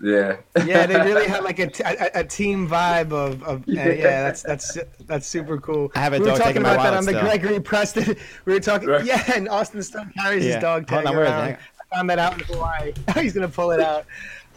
Yeah. 0.00 0.36
Yeah, 0.64 0.86
they 0.86 0.96
really 0.96 1.26
had 1.34 1.42
like 1.42 1.58
a, 1.58 1.68
t- 1.68 1.82
a, 1.84 2.10
a 2.20 2.24
team 2.24 2.68
vibe 2.68 3.12
of, 3.12 3.42
of 3.42 3.60
uh, 3.60 3.64
yeah. 3.66 3.88
Yeah. 3.88 4.22
That's 4.24 4.42
that's 4.42 4.78
that's 5.06 5.26
super 5.26 5.58
cool. 5.58 5.90
I 5.94 6.00
have 6.00 6.12
a 6.12 6.16
we 6.18 6.20
were 6.24 6.26
dog 6.30 6.38
talking 6.38 6.48
taking 6.54 6.62
my 6.62 6.74
about 6.74 6.82
that 6.82 6.94
on 6.94 7.04
the 7.06 7.12
still. 7.12 7.22
Gregory 7.22 7.60
Preston. 7.60 8.16
We 8.44 8.52
were 8.52 8.60
talking, 8.60 8.88
Right. 8.88 9.04
yeah, 9.04 9.22
and 9.34 9.48
Austin 9.48 9.82
Stone 9.82 10.12
carries 10.18 10.44
Yeah. 10.44 10.54
his 10.54 10.62
dog 10.62 10.86
tag 10.86 11.06
on, 11.06 11.16
where 11.16 11.24
is 11.24 11.30
around. 11.30 11.48
it? 11.50 11.58
I 11.90 11.96
found 11.96 12.10
that 12.10 12.18
out 12.18 12.34
in 12.34 12.40
Hawaii. 12.40 12.92
He's 13.14 13.32
gonna 13.32 13.48
pull 13.48 13.70
it 13.70 13.80
out. 13.80 14.04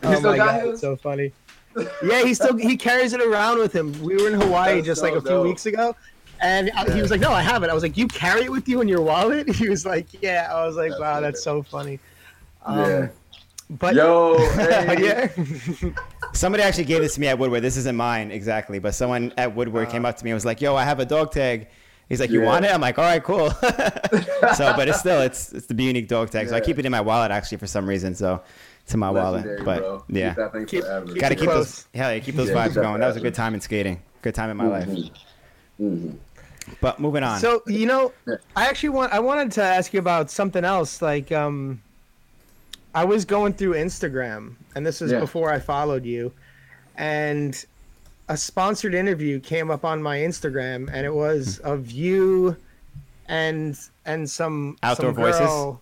You 0.04 0.10
Oh 0.10 0.16
still 0.16 0.32
my 0.32 0.38
got 0.38 0.46
god, 0.48 0.62
his? 0.64 0.72
it's 0.74 0.82
so 0.82 0.96
funny. 0.96 1.32
Yeah, 2.04 2.24
he 2.24 2.34
still 2.34 2.58
he 2.58 2.76
carries 2.76 3.14
it 3.14 3.22
around 3.22 3.60
with 3.60 3.72
him. 3.74 3.94
We 4.04 4.16
were 4.18 4.28
in 4.30 4.42
Hawaii 4.42 4.76
That's 4.76 4.88
just 4.88 5.02
so 5.02 5.08
like 5.08 5.16
a 5.16 5.22
few 5.22 5.42
weeks 5.42 5.66
ago, 5.68 5.96
and 6.42 6.70
I- 6.76 6.92
he 6.94 7.02
was 7.02 7.12
like, 7.12 7.22
"No, 7.22 7.32
I 7.32 7.42
have 7.42 7.64
it." 7.64 7.70
I 7.70 7.74
was 7.74 7.84
like, 7.84 7.96
"You 7.96 8.08
carry 8.08 8.42
it 8.44 8.52
with 8.52 8.68
you 8.68 8.82
in 8.82 8.88
your 8.90 9.02
wallet?" 9.02 9.48
He 9.50 9.70
was 9.70 9.86
like, 9.86 10.08
"Yeah." 10.22 10.50
I 10.52 10.66
was 10.66 10.76
like, 10.76 10.90
That's 10.90 11.00
"Wow, 11.00 11.16
good. 11.20 11.26
that's 11.26 11.44
so 11.44 11.62
funny." 11.64 12.00
Um, 12.66 12.80
yeah. 12.80 13.08
But 13.70 13.94
Yo, 13.96 14.36
hey. 14.56 14.98
yeah, 15.00 15.92
Somebody 16.34 16.64
actually 16.64 16.86
gave 16.86 17.02
this 17.02 17.14
to 17.16 17.22
me 17.22 17.28
at 17.28 17.38
Woodward. 17.38 17.62
This 17.62 17.78
isn't 17.78 17.96
mine 17.96 18.32
exactly, 18.32 18.80
but 18.80 18.96
someone 18.96 19.32
at 19.38 19.56
Woodward 19.56 19.90
came 19.90 20.06
up 20.06 20.18
to 20.18 20.24
me 20.26 20.32
and 20.32 20.36
was 20.36 20.46
like, 20.46 20.60
"Yo, 20.60 20.76
I 20.76 20.84
have 20.84 21.00
a 21.00 21.06
dog 21.06 21.32
tag." 21.32 21.68
He's 22.08 22.20
like, 22.20 22.32
"You 22.32 22.42
Yeah. 22.42 22.48
want 22.48 22.66
it?" 22.66 22.74
I'm 22.74 22.82
like, 22.82 22.98
"All 22.98 23.04
right, 23.06 23.24
cool." 23.24 23.52
so, 24.56 24.74
but 24.76 24.88
it's 24.88 25.00
still 25.00 25.22
it's 25.22 25.54
it's 25.54 25.68
the 25.68 25.76
Be 25.76 25.84
Unique 25.84 26.08
dog 26.08 26.32
tag. 26.32 26.50
So 26.50 26.56
I 26.56 26.62
keep 26.62 26.80
it 26.80 26.86
in 26.86 26.92
my 26.92 27.02
wallet 27.02 27.30
actually 27.30 27.60
for 27.60 27.68
some 27.68 27.88
reason. 27.88 28.16
So 28.16 28.42
to 28.88 28.94
in 28.96 29.00
my 29.00 29.12
wallet. 29.12 29.64
But 29.64 29.80
bro. 29.82 30.04
yeah, 30.10 30.30
Keep 30.30 30.38
that 30.38 30.52
thing 30.52 30.66
Keep- 30.66 30.84
keep 31.08 31.20
gotta 31.22 31.36
keep 31.36 31.44
close. 31.50 31.84
those 31.84 31.88
hell 31.94 32.12
yeah, 32.12 32.20
keep 32.20 32.36
those 32.36 32.50
Yeah, 32.50 32.56
vibes 32.56 32.66
keep 32.66 32.74
that 32.76 32.82
going. 32.82 33.00
That 33.02 33.08
was 33.08 33.18
a 33.18 33.22
good 33.22 33.36
time 33.36 33.54
in 33.54 33.62
skating. 33.62 34.02
Good 34.24 34.34
time 34.34 34.50
in 34.50 34.58
my 34.58 34.66
life. 34.68 34.88
Mhm. 34.88 35.12
Mhm. 35.80 36.16
But 36.82 37.00
moving 37.00 37.22
on. 37.24 37.40
So 37.40 37.62
you 37.68 37.86
know, 37.86 38.14
I 38.56 38.66
actually 38.66 38.90
want 38.90 39.14
I 39.14 39.20
wanted 39.20 39.52
to 39.54 39.64
ask 39.64 39.94
you 39.94 40.00
about 40.00 40.32
something 40.32 40.66
else. 40.66 41.02
Like, 41.04 41.32
um, 41.32 41.82
I 42.96 43.06
was 43.06 43.26
going 43.26 43.54
through 43.54 43.74
Instagram, 43.74 44.56
and 44.76 44.86
this 44.86 45.02
is 45.02 45.12
Yeah. 45.12 45.20
before 45.20 45.52
I 45.52 45.60
followed 45.60 46.06
you, 46.06 46.32
and 46.98 47.64
a 48.28 48.38
sponsored 48.38 48.94
interview 48.94 49.40
came 49.40 49.72
up 49.72 49.86
on 49.86 50.02
my 50.02 50.18
Instagram, 50.18 50.90
and 50.92 51.06
it 51.06 51.14
was 51.14 51.60
of 51.60 51.92
you 51.92 52.56
and 53.28 53.78
and 54.06 54.30
some 54.30 54.78
Outdoor 54.84 55.14
some 55.14 55.16
Voices? 55.16 55.76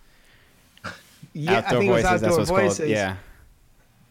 Yeah, 1.34 1.58
outdoor 1.58 1.68
I 1.68 1.80
think 1.80 1.92
voices. 1.92 2.06
it 2.10 2.12
was 2.12 2.24
outdoor 2.24 2.32
what 2.32 2.40
it's 2.40 2.50
voices. 2.50 2.78
called. 2.80 2.90
Yeah. 2.90 3.16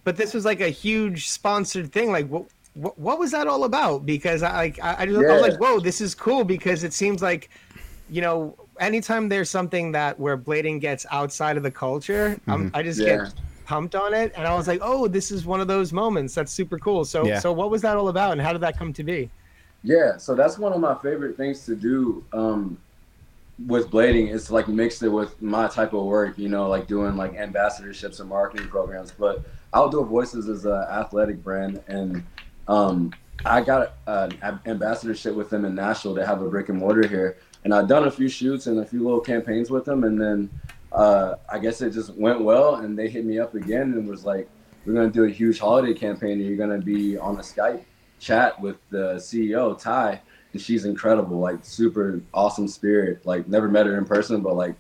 But 0.05 0.17
this 0.17 0.33
was 0.33 0.45
like 0.45 0.61
a 0.61 0.69
huge 0.69 1.29
sponsored 1.29 1.91
thing. 1.93 2.13
Like, 2.13 2.29
what 2.29 2.45
what, 2.75 2.97
what 2.99 3.19
was 3.19 3.33
that 3.33 3.47
all 3.49 3.65
about? 3.65 4.07
Because 4.07 4.43
I 4.45 4.55
like 4.55 4.79
I, 4.83 5.03
I, 5.03 5.07
just, 5.07 5.19
I 5.19 5.33
was 5.33 5.43
like, 5.43 5.61
whoa, 5.61 5.81
this 5.81 6.01
is 6.01 6.15
cool 6.15 6.45
because 6.45 6.85
it 6.85 6.93
seems 6.93 7.23
like, 7.23 7.51
you 8.09 8.21
know, 8.23 8.55
anytime 8.81 9.29
there's 9.29 9.51
something 9.51 9.93
that 9.93 10.19
where 10.19 10.37
blading 10.39 10.81
gets 10.81 11.07
outside 11.11 11.57
of 11.57 11.63
the 11.63 11.71
culture, 11.71 12.39
um, 12.49 12.71
I 12.75 12.83
just 12.83 13.01
Yeah. 13.01 13.17
get 13.17 13.35
pumped 13.65 13.95
on 13.95 14.15
it, 14.15 14.33
and 14.37 14.47
I 14.47 14.55
was 14.55 14.69
like, 14.69 14.81
oh, 14.83 15.09
this 15.09 15.31
is 15.31 15.45
one 15.45 15.61
of 15.61 15.69
those 15.69 15.93
moments. 15.93 16.35
That's 16.35 16.53
super 16.53 16.79
cool. 16.79 17.05
So, 17.05 17.27
Yeah. 17.27 17.41
so 17.41 17.53
what 17.53 17.71
was 17.71 17.83
that 17.83 17.97
all 17.97 18.09
about, 18.09 18.33
and 18.33 18.41
how 18.41 18.53
did 18.53 18.63
that 18.63 18.79
come 18.79 18.93
to 18.93 19.03
be? 19.05 19.31
Yeah, 19.83 20.17
so 20.17 20.35
that's 20.35 20.59
one 20.59 20.73
of 20.73 20.81
my 20.81 20.95
favorite 20.97 21.37
things 21.37 21.65
to 21.67 21.77
do 21.77 22.25
um, 22.33 22.79
with 23.67 23.91
blading 23.91 24.31
is 24.31 24.47
to, 24.47 24.55
like 24.55 24.69
mix 24.69 25.03
it 25.03 25.09
with 25.09 25.41
my 25.41 25.69
type 25.69 25.93
of 25.93 26.05
work, 26.05 26.39
you 26.39 26.49
know, 26.49 26.69
like 26.69 26.87
doing 26.87 27.17
like 27.17 27.35
ambassadorships 27.35 28.21
and 28.21 28.29
marketing 28.29 28.69
programs. 28.69 29.13
But 29.13 29.45
Outdoor 29.75 30.05
Voices 30.05 30.49
is 30.49 30.65
an 30.65 30.73
athletic 30.91 31.43
brand, 31.43 31.83
and 31.89 32.25
um, 32.69 33.13
I 33.45 33.61
got 33.61 33.99
an 34.07 34.61
ambassadorship 34.67 35.35
with 35.35 35.51
them 35.51 35.65
in 35.65 35.75
Nashville. 35.75 36.15
They 36.15 36.25
have 36.27 36.43
a 36.43 36.49
brick 36.49 36.69
and 36.69 36.79
mortar 36.79 37.07
here, 37.07 37.39
and 37.67 37.75
I've 37.75 37.89
done 37.89 38.05
a 38.07 38.11
few 38.13 38.29
shoots 38.29 38.69
and 38.69 38.79
a 38.79 38.85
few 38.87 39.03
little 39.03 39.19
campaigns 39.19 39.71
with 39.71 39.85
them, 39.85 40.05
and 40.05 40.21
then 40.21 40.49
uh, 40.93 41.35
I 41.51 41.59
guess 41.59 41.81
it 41.83 41.91
just 41.93 42.15
went 42.15 42.41
well, 42.41 42.77
and 42.77 42.97
they 42.97 43.09
hit 43.09 43.25
me 43.25 43.41
up 43.41 43.57
again 43.57 43.93
and 43.95 44.09
was 44.09 44.25
like, 44.25 44.49
"We're 44.85 44.93
gonna 44.95 45.11
do 45.11 45.25
a 45.25 45.29
huge 45.29 45.59
holiday 45.59 45.93
campaign, 45.93 46.39
and 46.39 46.43
you're 46.47 46.57
gonna 46.57 46.79
be 46.81 47.19
on 47.19 47.35
a 47.39 47.41
Skype 47.41 47.83
chat 48.21 48.61
with 48.61 48.77
the 48.91 49.15
CEO 49.17 49.77
Ty, 49.77 50.21
and 50.53 50.63
she's 50.63 50.85
incredible, 50.85 51.41
like 51.41 51.59
super 51.65 52.21
awesome 52.33 52.69
spirit. 52.69 53.27
Like 53.27 53.49
never 53.49 53.67
met 53.69 53.87
her 53.87 53.99
in 53.99 54.05
person, 54.05 54.43
but 54.43 54.55
like 54.55 54.77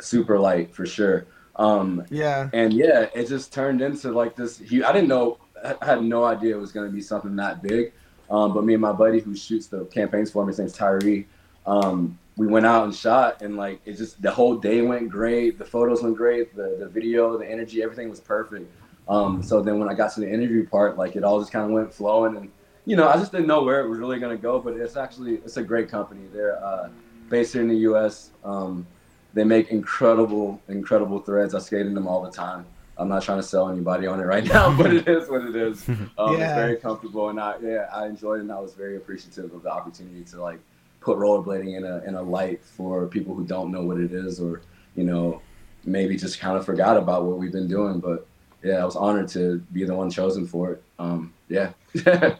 super 0.00 0.38
light 0.38 0.72
for 0.72 0.86
sure. 0.86 1.26
Um, 1.56 2.04
Yeah. 2.08 2.48
and 2.52 2.72
yeah, 2.72 3.08
it 3.16 3.26
just 3.26 3.52
turned 3.52 3.82
into 3.82 4.12
like 4.12 4.36
this. 4.36 4.58
Huge, 4.58 4.84
I 4.84 4.92
didn't 4.92 5.08
know, 5.08 5.38
I 5.64 5.74
had 5.84 6.04
no 6.04 6.22
idea 6.24 6.54
it 6.56 6.60
was 6.60 6.70
going 6.70 6.86
to 6.86 6.92
be 6.92 7.02
something 7.02 7.34
that 7.36 7.62
big. 7.64 7.92
Um, 8.30 8.54
but 8.54 8.62
me 8.64 8.74
and 8.74 8.80
my 8.80 8.92
buddy 8.92 9.18
who 9.18 9.34
shoots 9.34 9.66
the 9.66 9.84
campaigns 9.86 10.30
for 10.30 10.44
me, 10.46 10.50
his 10.50 10.60
name's 10.60 10.72
Tyree. 10.72 11.26
Um, 11.66 12.18
we 12.36 12.46
went 12.46 12.64
out 12.66 12.84
and 12.84 12.94
shot, 12.94 13.42
and 13.42 13.56
like 13.56 13.80
it 13.84 13.96
just 13.96 14.20
the 14.22 14.30
whole 14.30 14.56
day 14.56 14.82
went 14.82 15.10
great. 15.10 15.58
The 15.58 15.64
photos 15.64 16.02
went 16.02 16.16
great. 16.16 16.54
The 16.56 16.76
the 16.78 16.88
video, 16.88 17.36
the 17.36 17.48
energy, 17.48 17.82
everything 17.82 18.08
was 18.08 18.20
perfect. 18.20 18.70
Um, 19.08 19.42
so 19.42 19.60
then 19.60 19.78
when 19.78 19.88
I 19.88 19.94
got 19.94 20.12
to 20.14 20.20
the 20.20 20.30
interview 20.30 20.66
part, 20.66 20.96
like 20.96 21.16
it 21.16 21.24
all 21.24 21.38
just 21.40 21.52
kind 21.52 21.64
of 21.64 21.70
went 21.72 21.92
flowing, 21.92 22.36
and 22.36 22.50
you 22.86 22.96
know 22.96 23.08
I 23.08 23.14
just 23.14 23.32
didn't 23.32 23.46
know 23.46 23.62
where 23.62 23.80
it 23.80 23.88
was 23.88 23.98
really 23.98 24.18
going 24.18 24.36
to 24.36 24.40
go. 24.42 24.58
But 24.58 24.76
it's 24.76 24.96
actually 24.96 25.34
it's 25.36 25.56
a 25.56 25.62
great 25.62 25.88
company. 25.88 26.22
They're 26.32 26.62
uh, 26.64 26.88
based 27.28 27.52
here 27.52 27.62
in 27.62 27.68
the 27.68 27.78
U.S. 27.78 28.30
Um, 28.44 28.86
they 29.34 29.44
make 29.44 29.70
incredible, 29.70 30.60
incredible 30.68 31.18
threads. 31.18 31.54
I 31.54 31.58
skate 31.58 31.86
in 31.86 31.94
them 31.94 32.06
all 32.06 32.22
the 32.22 32.30
time. 32.30 32.64
I'm 32.98 33.08
not 33.08 33.22
trying 33.22 33.38
to 33.38 33.42
sell 33.42 33.68
anybody 33.68 34.06
on 34.06 34.20
it 34.20 34.24
right 34.24 34.44
now, 34.52 34.76
but 34.76 34.92
it 34.94 35.08
is 35.08 35.28
what 35.28 35.42
it 35.42 35.56
is. 35.56 35.86
Um, 36.18 36.34
It's 36.34 36.54
very 36.54 36.76
comfortable, 36.76 37.28
and 37.28 37.38
I 37.40 37.56
yeah 37.62 37.88
I 37.92 38.06
enjoyed 38.06 38.38
it, 38.38 38.42
and 38.42 38.52
I 38.52 38.60
was 38.60 38.74
very 38.74 38.96
appreciative 38.96 39.52
of 39.52 39.62
the 39.62 39.70
opportunity 39.70 40.24
to 40.24 40.40
like 40.40 40.60
put 41.02 41.18
rollerblading 41.18 41.76
in 41.76 41.84
a 41.84 41.98
in 42.06 42.14
a 42.14 42.22
light 42.22 42.62
for 42.64 43.06
people 43.06 43.34
who 43.34 43.44
don't 43.44 43.70
know 43.70 43.82
what 43.82 43.98
it 43.98 44.12
is, 44.12 44.40
or 44.40 44.62
you 44.96 45.04
know 45.04 45.40
maybe 45.84 46.16
just 46.16 46.38
kind 46.38 46.56
of 46.56 46.64
forgot 46.64 46.96
about 46.96 47.24
what 47.24 47.38
we've 47.38 47.52
been 47.52 47.68
doing. 47.68 48.00
But 48.00 48.26
yeah, 48.62 48.76
I 48.76 48.84
was 48.84 48.96
honored 48.96 49.28
to 49.30 49.58
be 49.72 49.84
the 49.84 49.94
one 49.94 50.10
chosen 50.10 50.46
for 50.46 50.72
it. 50.72 50.82
Um, 50.98 51.32
yeah. 51.48 51.72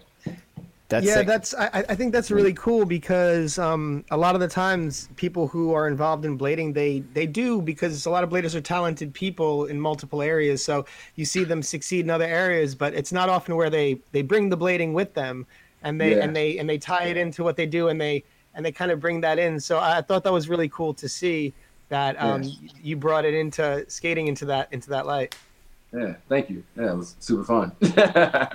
That's 0.89 1.07
yeah, 1.07 1.15
sick. 1.15 1.27
that's 1.27 1.55
I, 1.55 1.85
I 1.89 1.95
think 1.95 2.13
that's 2.13 2.31
really 2.31 2.53
cool 2.53 2.85
because 2.85 3.59
um, 3.59 4.05
a 4.11 4.17
lot 4.17 4.35
of 4.35 4.43
the 4.43 4.49
times 4.49 5.09
people 5.17 5.49
who 5.49 5.73
are 5.73 5.89
involved 5.89 6.27
in 6.27 6.37
blading 6.39 6.75
they 6.75 7.01
they 7.15 7.27
do 7.27 7.63
because 7.63 8.05
a 8.05 8.11
lot 8.11 8.23
of 8.25 8.29
bladers 8.29 8.55
are 8.55 8.61
talented 8.61 9.15
people 9.15 9.65
in 9.65 9.81
multiple 9.81 10.21
areas. 10.21 10.63
So 10.63 10.85
you 11.15 11.25
see 11.25 11.45
them 11.45 11.63
succeed 11.63 12.01
in 12.05 12.11
other 12.11 12.27
areas, 12.27 12.75
but 12.75 12.93
it's 12.93 13.11
not 13.11 13.31
often 13.31 13.57
where 13.57 13.71
they 13.71 14.01
they 14.13 14.21
bring 14.21 14.51
the 14.51 14.59
blading 14.59 14.93
with 14.93 15.15
them 15.15 15.47
and 15.83 15.99
they 15.99 16.11
Yeah. 16.11 16.25
and 16.25 16.37
they 16.37 16.59
and 16.59 16.69
they 16.69 16.77
tie 16.77 17.05
it 17.05 17.17
into 17.17 17.43
what 17.43 17.57
they 17.57 17.65
do 17.65 17.89
and 17.89 17.99
they 17.99 18.23
and 18.55 18.65
they 18.65 18.73
kind 18.73 18.91
of 18.91 19.01
bring 19.01 19.21
that 19.23 19.39
in. 19.39 19.59
So 19.61 19.79
I 19.79 20.01
thought 20.03 20.25
that 20.25 20.33
was 20.33 20.49
really 20.49 20.69
cool 20.69 20.95
to 20.95 21.09
see 21.09 21.53
that 21.89 22.21
um, 22.23 22.43
Yeah. 22.43 22.71
you 22.83 22.97
brought 22.97 23.25
it 23.25 23.35
into 23.35 23.85
skating 23.89 24.27
into 24.29 24.45
that 24.47 24.69
into 24.73 24.91
that 24.91 25.07
light. 25.07 25.35
yeah. 25.95 26.15
Thank 26.27 26.49
you. 26.49 26.65
Yeah, 26.75 26.93
it 26.93 26.97
was 26.97 27.17
super 27.21 27.45
fun. 27.45 27.73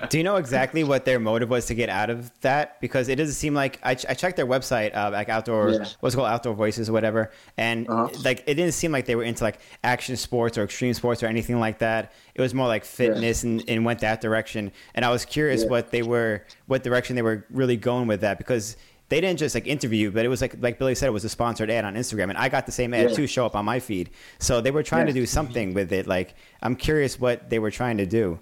Do 0.08 0.18
you 0.18 0.24
know 0.24 0.36
exactly 0.36 0.82
what 0.82 1.04
their 1.04 1.20
motive 1.20 1.48
was 1.48 1.66
to 1.66 1.74
get 1.76 1.88
out 1.88 2.10
of 2.10 2.32
that? 2.40 2.80
Because 2.80 3.08
it 3.08 3.14
doesn't 3.14 3.34
seem 3.36 3.54
like 3.54 3.78
I, 3.84 3.94
ch- 3.94 4.06
I 4.08 4.14
checked 4.14 4.36
their 4.36 4.46
website, 4.46 4.92
uh, 4.96 5.10
like 5.12 5.28
outdoor, 5.28 5.70
Yeah. 5.70 5.84
what's 6.00 6.14
it 6.14 6.18
called 6.18 6.30
Outdoor 6.30 6.54
Voices 6.54 6.88
or 6.88 6.92
whatever, 6.94 7.30
and 7.56 7.88
Uh-huh. 7.88 8.08
like 8.24 8.40
it 8.48 8.54
didn't 8.54 8.72
seem 8.74 8.90
like 8.90 9.06
they 9.06 9.14
were 9.14 9.22
into 9.22 9.44
like 9.44 9.60
action 9.84 10.16
sports 10.16 10.58
or 10.58 10.64
extreme 10.64 10.94
sports 10.94 11.22
or 11.22 11.26
anything 11.28 11.60
like 11.60 11.78
that. 11.78 12.12
It 12.34 12.40
was 12.40 12.54
more 12.54 12.66
like 12.66 12.84
fitness 12.84 13.44
and, 13.44 13.62
and 13.68 13.84
went 13.84 14.00
that 14.00 14.20
direction. 14.20 14.72
And 14.96 15.04
I 15.04 15.10
was 15.10 15.24
curious 15.24 15.62
Yeah. 15.62 15.68
what 15.70 15.92
they 15.92 16.02
were, 16.02 16.42
what 16.66 16.82
direction 16.82 17.14
they 17.14 17.22
were 17.22 17.44
really 17.50 17.76
going 17.76 18.08
with 18.08 18.20
that 18.22 18.38
because 18.38 18.76
they 19.08 19.20
didn't 19.20 19.38
just 19.38 19.54
like 19.54 19.66
interview, 19.66 20.10
but 20.10 20.24
it 20.24 20.28
was 20.28 20.40
like 20.40 20.56
like 20.60 20.78
Billy 20.78 20.94
said, 20.94 21.06
it 21.08 21.12
was 21.12 21.24
a 21.24 21.28
sponsored 21.28 21.70
ad 21.70 21.84
on 21.84 21.94
Instagram, 21.94 22.28
and 22.28 22.36
I 22.38 22.48
got 22.48 22.66
the 22.66 22.72
same 22.72 22.92
ad 22.94 23.10
Yeah. 23.10 23.16
too 23.16 23.26
show 23.26 23.46
up 23.46 23.56
on 23.56 23.64
my 23.64 23.80
feed. 23.80 24.10
So 24.38 24.60
they 24.60 24.70
were 24.70 24.82
trying 24.82 25.06
to 25.06 25.12
do 25.12 25.26
something 25.26 25.74
with 25.74 25.92
it. 25.92 26.06
Like 26.06 26.34
I'm 26.62 26.76
curious 26.76 27.18
what 27.18 27.48
they 27.50 27.58
were 27.58 27.70
trying 27.70 27.96
to 27.98 28.06
do. 28.06 28.38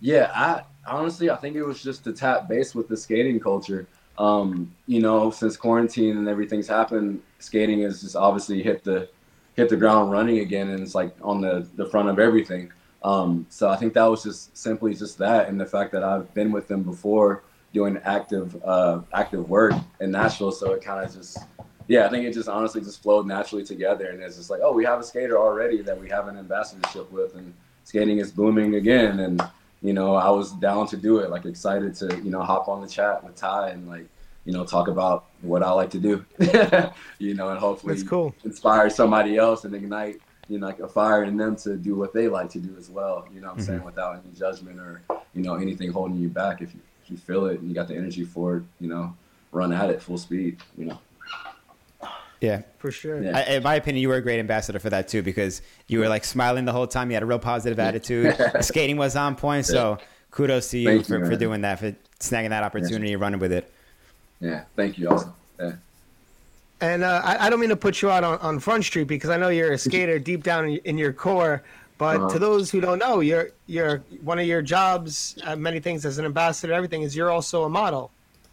Yeah, 0.00 0.30
I 0.34 0.62
honestly 0.86 1.30
I 1.30 1.36
think 1.36 1.56
it 1.56 1.64
was 1.64 1.82
just 1.82 2.04
to 2.04 2.12
tap 2.12 2.48
base 2.48 2.74
with 2.74 2.88
the 2.88 2.96
skating 2.96 3.40
culture. 3.40 3.86
Um, 4.18 4.72
you 4.86 5.00
know, 5.00 5.30
since 5.30 5.56
quarantine 5.56 6.16
and 6.16 6.28
everything's 6.28 6.68
happened, 6.68 7.20
skating 7.38 7.82
has 7.82 8.00
just 8.00 8.16
obviously 8.16 8.62
hit 8.62 8.84
the 8.84 9.08
hit 9.56 9.68
the 9.68 9.76
ground 9.76 10.12
running 10.12 10.38
again, 10.38 10.70
and 10.70 10.80
it's 10.80 10.94
like 10.94 11.14
on 11.22 11.40
the 11.40 11.66
the 11.76 11.86
front 11.86 12.08
of 12.08 12.18
everything. 12.18 12.70
Um, 13.02 13.46
so 13.50 13.68
I 13.68 13.76
think 13.76 13.92
that 13.94 14.04
was 14.04 14.22
just 14.22 14.56
simply 14.56 14.94
just 14.94 15.18
that, 15.18 15.48
and 15.48 15.60
the 15.60 15.66
fact 15.66 15.92
that 15.92 16.02
I've 16.02 16.32
been 16.34 16.50
with 16.52 16.66
them 16.68 16.82
before 16.82 17.42
doing 17.76 18.00
active 18.04 18.48
uh, 18.64 19.00
active 19.12 19.48
work 19.48 19.74
in 20.00 20.10
Nashville, 20.10 20.52
so 20.52 20.72
it 20.72 20.82
kind 20.82 21.04
of 21.04 21.14
just 21.14 21.38
yeah, 21.88 22.06
I 22.06 22.08
think 22.08 22.24
it 22.24 22.34
just 22.34 22.48
honestly 22.48 22.80
just 22.80 23.02
flowed 23.02 23.26
naturally 23.26 23.64
together, 23.64 24.06
and 24.10 24.22
it's 24.22 24.36
just 24.36 24.50
like 24.50 24.60
oh, 24.64 24.72
we 24.72 24.84
have 24.84 24.98
a 24.98 25.04
skater 25.04 25.38
already 25.38 25.82
that 25.82 26.00
we 26.00 26.08
have 26.08 26.28
an 26.28 26.36
ambassadorship 26.38 27.10
with, 27.12 27.34
and 27.34 27.52
skating 27.84 28.18
is 28.18 28.32
booming 28.32 28.76
again, 28.76 29.20
and 29.20 29.42
you 29.82 29.92
know, 29.92 30.14
I 30.14 30.30
was 30.30 30.52
down 30.52 30.86
to 30.88 30.96
do 30.96 31.18
it, 31.18 31.30
like 31.30 31.44
excited 31.44 31.94
to, 31.96 32.20
you 32.24 32.30
know, 32.30 32.42
hop 32.42 32.68
on 32.68 32.80
the 32.80 32.88
chat 32.88 33.22
with 33.22 33.36
Ty 33.36 33.70
and 33.70 33.86
like, 33.88 34.06
you 34.44 34.52
know, 34.52 34.64
talk 34.64 34.88
about 34.88 35.26
what 35.42 35.62
I 35.62 35.70
like 35.70 35.90
to 35.90 35.98
do, 35.98 36.24
you 37.18 37.34
know, 37.34 37.50
and 37.50 37.58
hopefully 37.58 37.94
That's 37.94 38.08
cool. 38.08 38.34
inspire 38.44 38.90
somebody 38.90 39.36
else 39.36 39.64
and 39.64 39.74
ignite, 39.74 40.16
you 40.48 40.58
know, 40.58 40.66
like 40.66 40.80
a 40.80 40.88
fire 40.88 41.24
in 41.24 41.36
them 41.36 41.56
to 41.56 41.76
do 41.76 41.94
what 41.94 42.12
they 42.12 42.28
like 42.28 42.50
to 42.50 42.58
do 42.58 42.74
as 42.78 42.88
well. 42.88 43.28
You 43.32 43.40
know 43.40 43.48
what 43.48 43.58
I'm 43.58 43.64
saying? 43.64 43.84
Without 43.84 44.14
any 44.14 44.34
judgment 44.36 44.80
or, 44.80 45.02
you 45.34 45.42
know, 45.42 45.54
anything 45.54 45.92
holding 45.92 46.18
you 46.18 46.28
back. 46.28 46.62
If 46.62 46.74
you, 46.74 46.80
if 47.06 47.10
you 47.10 47.16
feel 47.16 47.46
it 47.46 47.60
and 47.60 47.68
you 47.68 47.74
got 47.74 47.86
the 47.86 47.94
energy 47.94 48.24
for 48.24 48.56
it, 48.56 48.62
you 48.80 48.88
know, 48.88 49.14
run 49.52 49.72
at 49.72 49.90
it 49.90 50.02
full 50.02 50.18
speed, 50.18 50.58
you 50.76 50.86
know? 50.86 50.98
Yeah. 52.40 52.62
For 52.78 52.90
sure. 52.90 53.22
Yeah. 53.22 53.38
I, 53.38 53.42
in 53.54 53.62
my 53.62 53.76
opinion, 53.76 54.02
you 54.02 54.08
were 54.08 54.16
a 54.16 54.20
great 54.20 54.40
ambassador 54.40 54.78
for 54.78 54.90
that 54.90 55.08
too 55.08 55.22
because 55.22 55.62
you 55.86 56.00
were 56.00 56.08
like 56.08 56.24
smiling 56.24 56.64
the 56.64 56.72
whole 56.72 56.86
time. 56.86 57.10
You 57.10 57.14
had 57.14 57.22
a 57.22 57.26
real 57.26 57.38
positive 57.38 57.78
attitude. 57.78 58.36
Skating 58.60 58.96
was 58.96 59.16
on 59.16 59.36
point. 59.36 59.66
So 59.66 59.98
kudos 60.32 60.70
to 60.70 60.78
you 60.78 60.88
Thank 60.88 61.06
for, 61.06 61.18
you, 61.18 61.26
for 61.26 61.36
doing 61.36 61.62
that, 61.62 61.78
for 61.78 61.96
snagging 62.20 62.50
that 62.50 62.62
opportunity, 62.62 63.12
and 63.12 63.22
running 63.22 63.40
with 63.40 63.52
it. 63.52 63.72
Yeah. 64.40 64.64
Thank 64.74 64.98
you. 64.98 65.08
Also. 65.08 65.32
Yeah. 65.58 65.72
And 66.80 67.04
uh, 67.04 67.22
I, 67.24 67.46
I 67.46 67.50
don't 67.50 67.60
mean 67.60 67.70
to 67.70 67.76
put 67.76 68.02
you 68.02 68.10
out 68.10 68.22
on, 68.22 68.38
on 68.40 68.58
Front 68.58 68.84
Street 68.84 69.04
because 69.04 69.30
I 69.30 69.38
know 69.38 69.48
you're 69.48 69.72
a 69.72 69.78
skater 69.78 70.18
deep 70.18 70.42
down 70.42 70.68
in, 70.68 70.76
in 70.84 70.98
your 70.98 71.12
core. 71.12 71.62
But 71.98 72.16
Uh-huh. 72.16 72.28
to 72.28 72.38
those 72.38 72.70
who 72.70 72.80
don't 72.80 72.98
know, 72.98 73.20
you're 73.20 73.50
you're 73.66 73.98
one 74.22 74.38
of 74.38 74.46
your 74.46 74.62
jobs, 74.62 75.36
uh, 75.44 75.56
many 75.56 75.80
things 75.80 76.04
as 76.04 76.18
an 76.18 76.24
ambassador, 76.24 76.72
everything 76.72 77.02
is 77.02 77.16
you're 77.16 77.30
also 77.30 77.64
a 77.64 77.68
model, 77.70 78.10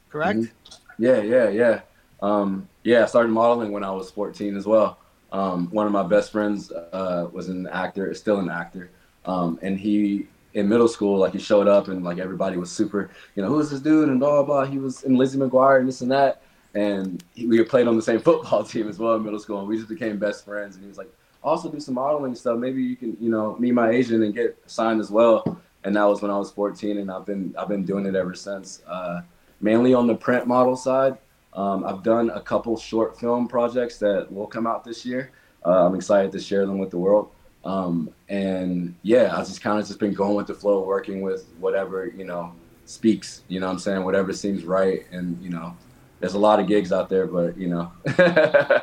correct? 0.10 0.40
Mhm. 0.40 0.52
Yeah, 0.98 1.22
yeah, 1.22 1.50
yeah. 1.50 1.82
Um, 2.22 2.68
yeah, 2.84 3.04
I 3.04 3.06
started 3.08 3.30
modeling 3.32 3.72
when 3.72 3.84
I 3.84 3.92
was 3.92 4.10
14 4.12 4.56
as 4.56 4.66
well. 4.66 4.98
Um, 5.32 5.68
one 5.72 5.88
of 5.88 5.92
my 5.92 6.04
best 6.04 6.32
friends 6.32 6.72
uh, 6.72 7.28
was 7.34 7.50
an 7.50 7.68
actor, 7.68 8.10
is 8.10 8.20
still 8.20 8.40
an 8.40 8.50
actor, 8.50 8.92
um, 9.26 9.60
and 9.62 9.78
he 9.80 10.28
in 10.54 10.70
middle 10.70 10.88
school, 10.88 11.18
like 11.18 11.34
he 11.34 11.40
showed 11.40 11.68
up 11.68 11.88
and 11.88 12.04
like 12.04 12.20
everybody 12.20 12.58
was 12.58 12.72
super, 12.72 13.10
you 13.36 13.42
know, 13.42 13.50
who's 13.50 13.72
this 13.72 13.80
dude 13.80 14.08
and 14.08 14.20
blah 14.20 14.30
blah 14.30 14.44
blah. 14.44 14.66
He 14.72 14.78
was 14.78 15.04
in 15.04 15.16
Lizzie 15.16 15.40
McGuire 15.40 15.80
and 15.80 15.88
this 15.88 16.02
and 16.02 16.12
that, 16.12 16.44
and 16.76 17.24
he, 17.34 17.48
we 17.48 17.62
played 17.64 17.88
on 17.88 17.96
the 17.96 18.02
same 18.04 18.20
football 18.28 18.64
team 18.64 18.88
as 18.88 19.00
well 19.00 19.16
in 19.16 19.24
middle 19.24 19.40
school, 19.40 19.60
and 19.60 19.68
we 19.68 19.76
just 19.78 19.90
became 19.90 20.18
best 20.18 20.46
friends. 20.46 20.76
And 20.76 20.84
he 20.84 20.88
was 20.88 20.98
like, 20.98 21.12
also 21.44 21.70
do 21.70 21.80
some 21.80 21.96
modeling 21.96 22.36
stuff. 22.36 22.58
Maybe 22.58 22.84
you 22.84 22.96
can, 22.96 23.18
you 23.20 23.30
know, 23.30 23.56
meet 23.58 23.74
my 23.74 23.90
agent 23.90 24.24
and 24.24 24.34
get 24.34 24.58
signed 24.66 25.00
as 25.00 25.12
well. 25.12 25.60
And 25.84 25.96
that 25.96 26.06
was 26.06 26.22
when 26.22 26.32
I 26.32 26.38
was 26.38 26.52
14, 26.52 26.98
and 26.98 27.12
I've 27.12 27.26
been 27.26 27.54
I've 27.58 27.68
been 27.68 27.84
doing 27.86 28.06
it 28.06 28.16
ever 28.16 28.34
since. 28.34 28.82
Uh, 28.88 29.22
mainly 29.60 29.94
on 29.94 30.08
the 30.08 30.16
print 30.16 30.48
model 30.48 30.76
side. 30.76 31.18
Um, 31.54 31.84
I've 31.84 32.04
done 32.04 32.30
a 32.32 32.42
couple 32.42 32.78
short 32.78 33.20
film 33.20 33.48
projects 33.48 33.98
that 34.00 34.32
will 34.32 34.48
come 34.48 34.66
out 34.66 34.84
this 34.84 35.06
year. 35.06 35.32
Uh, 35.66 35.86
I'm 35.86 35.96
excited 35.96 36.32
to 36.32 36.40
share 36.40 36.66
them 36.66 36.78
with 36.78 36.90
the 36.90 36.98
world. 36.98 37.32
Um, 37.64 38.14
and 38.28 38.96
yeah, 39.04 39.34
I've 39.36 39.48
just 39.48 39.62
kind 39.62 39.80
of 39.80 39.88
just 39.88 40.00
been 40.00 40.14
going 40.14 40.36
with 40.36 40.48
the 40.48 40.54
flow, 40.54 40.84
working 40.84 41.22
with 41.22 41.46
whatever, 41.60 42.08
you 42.08 42.26
know, 42.26 42.54
speaks, 42.86 43.44
you 43.48 43.60
know 43.60 43.68
what 43.68 43.74
I'm 43.74 43.80
saying? 43.80 44.04
Whatever 44.04 44.34
seems 44.34 44.64
right. 44.64 45.06
And, 45.12 45.42
you 45.42 45.50
know, 45.50 45.76
there's 46.20 46.34
a 46.34 46.40
lot 46.40 46.60
of 46.60 46.68
gigs 46.68 46.92
out 46.92 47.08
there, 47.08 47.28
but, 47.28 47.58
you 47.58 47.70
know, 47.70 47.92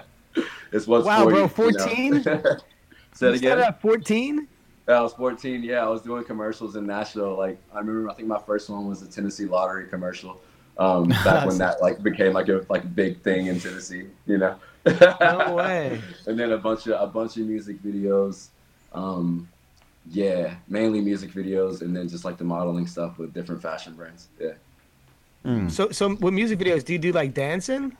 it's 0.72 0.86
what's 0.86 1.06
Wow, 1.06 1.24
for 1.24 1.30
bro, 1.30 1.48
14? 1.48 2.04
You 2.14 2.22
know? 2.22 2.42
Say 3.12 3.28
it 3.28 3.34
again. 3.36 3.58
at 3.58 3.80
14. 3.80 4.46
I 4.88 5.00
was 5.00 5.12
14. 5.14 5.62
Yeah, 5.62 5.84
I 5.84 5.88
was 5.88 6.02
doing 6.02 6.24
commercials 6.24 6.76
in 6.76 6.86
Nashville. 6.86 7.36
Like 7.36 7.58
I 7.74 7.78
remember, 7.78 8.10
I 8.10 8.14
think 8.14 8.28
my 8.28 8.40
first 8.40 8.68
one 8.70 8.88
was 8.88 9.00
the 9.00 9.06
Tennessee 9.06 9.46
Lottery 9.46 9.86
commercial. 9.88 10.40
Um, 10.78 11.08
back 11.24 11.46
when 11.46 11.58
that 11.58 11.80
like 11.80 12.02
became 12.02 12.32
like 12.32 12.48
a 12.48 12.64
like 12.68 12.94
big 12.94 13.20
thing 13.22 13.46
in 13.46 13.60
Tennessee. 13.60 14.06
You 14.26 14.38
know. 14.38 14.56
No 14.86 15.54
way. 15.56 16.00
and 16.26 16.38
then 16.38 16.52
a 16.52 16.58
bunch 16.58 16.86
of 16.86 17.00
a 17.00 17.06
bunch 17.06 17.36
of 17.36 17.46
music 17.46 17.82
videos. 17.82 18.48
Um, 18.92 19.48
yeah, 20.10 20.54
mainly 20.68 21.00
music 21.00 21.30
videos, 21.32 21.82
and 21.82 21.94
then 21.94 22.08
just 22.08 22.24
like 22.24 22.38
the 22.38 22.44
modeling 22.44 22.86
stuff 22.86 23.18
with 23.18 23.32
different 23.34 23.62
fashion 23.62 23.94
brands. 23.94 24.28
Yeah. 24.40 24.52
Mm. 25.44 25.70
So, 25.70 25.90
so 25.90 26.14
with 26.14 26.34
music 26.34 26.58
videos, 26.58 26.84
do 26.84 26.92
you 26.92 26.98
do 26.98 27.12
like 27.12 27.34
dancing? 27.34 27.96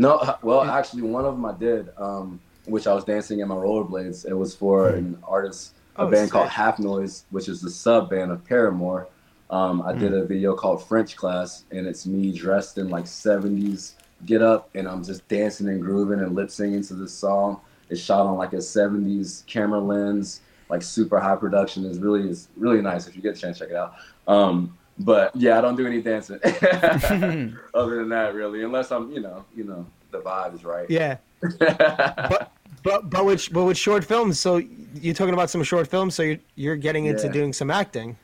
No, 0.00 0.16
uh, 0.16 0.38
well, 0.42 0.62
actually, 0.62 1.02
one 1.02 1.26
of 1.26 1.34
them 1.34 1.44
I 1.44 1.52
did, 1.52 1.90
um, 1.98 2.40
which 2.64 2.86
I 2.86 2.94
was 2.94 3.04
dancing 3.04 3.40
in 3.40 3.48
my 3.48 3.54
rollerblades. 3.54 4.26
It 4.26 4.32
was 4.32 4.54
for 4.56 4.88
an 4.88 5.18
artist, 5.22 5.74
a 5.96 6.02
Oh, 6.02 6.10
band 6.10 6.30
called. 6.30 6.48
Half 6.48 6.78
Noise, 6.78 7.26
which 7.28 7.50
is 7.50 7.60
the 7.60 7.68
sub 7.68 8.08
band 8.08 8.30
of 8.32 8.42
Paramore. 8.46 9.08
Um, 9.50 9.82
I 9.82 9.92
did 9.92 10.14
a 10.14 10.24
video 10.24 10.54
called 10.54 10.82
French 10.82 11.16
Class, 11.16 11.64
and 11.70 11.86
it's 11.86 12.06
me 12.06 12.32
dressed 12.32 12.78
in 12.78 12.88
like 12.88 13.04
70s 13.04 13.92
get 14.24 14.40
up, 14.40 14.70
and 14.74 14.88
I'm 14.88 15.04
just 15.04 15.28
dancing 15.28 15.68
and 15.68 15.82
grooving 15.82 16.20
and 16.20 16.34
lip 16.34 16.50
singing 16.50 16.82
to 16.84 16.94
this 16.94 17.12
song. 17.12 17.60
It's 17.90 18.00
shot 18.00 18.24
on 18.24 18.38
like 18.38 18.54
a 18.54 18.56
70s 18.62 19.44
camera 19.46 19.80
lens, 19.80 20.40
like 20.70 20.82
super 20.82 21.20
high 21.20 21.36
production. 21.36 21.84
It's 21.84 21.98
really, 21.98 22.26
it's 22.26 22.48
really 22.56 22.80
nice. 22.80 23.06
If 23.06 23.16
you 23.16 23.20
get 23.20 23.36
a 23.36 23.40
chance, 23.40 23.58
check 23.58 23.68
it 23.68 23.76
out. 23.76 23.96
Um, 24.26 24.78
but 25.00 25.34
yeah, 25.34 25.58
I 25.58 25.60
don't 25.60 25.76
do 25.76 25.86
any 25.86 26.00
dancing 26.02 26.38
other 27.74 27.96
than 27.96 28.08
that, 28.10 28.34
really, 28.34 28.62
unless 28.62 28.90
I'm, 28.92 29.10
you 29.12 29.20
know, 29.20 29.44
you 29.56 29.64
know, 29.64 29.86
the 30.10 30.18
vibe 30.20 30.54
is 30.54 30.64
right. 30.64 30.88
Yeah. 30.88 31.16
But 31.68 32.52
but 32.82 33.10
but 33.10 33.24
with 33.26 33.52
but 33.52 33.64
with 33.64 33.76
short 33.76 34.04
films, 34.04 34.38
so 34.40 34.56
you're 34.94 35.14
talking 35.14 35.34
about 35.34 35.50
some 35.50 35.62
short 35.62 35.86
films, 35.88 36.14
so 36.14 36.22
you're 36.22 36.38
you're 36.54 36.76
getting 36.76 37.06
into 37.06 37.26
Yeah. 37.26 37.32
doing 37.32 37.52
some 37.52 37.70
acting. 37.70 38.16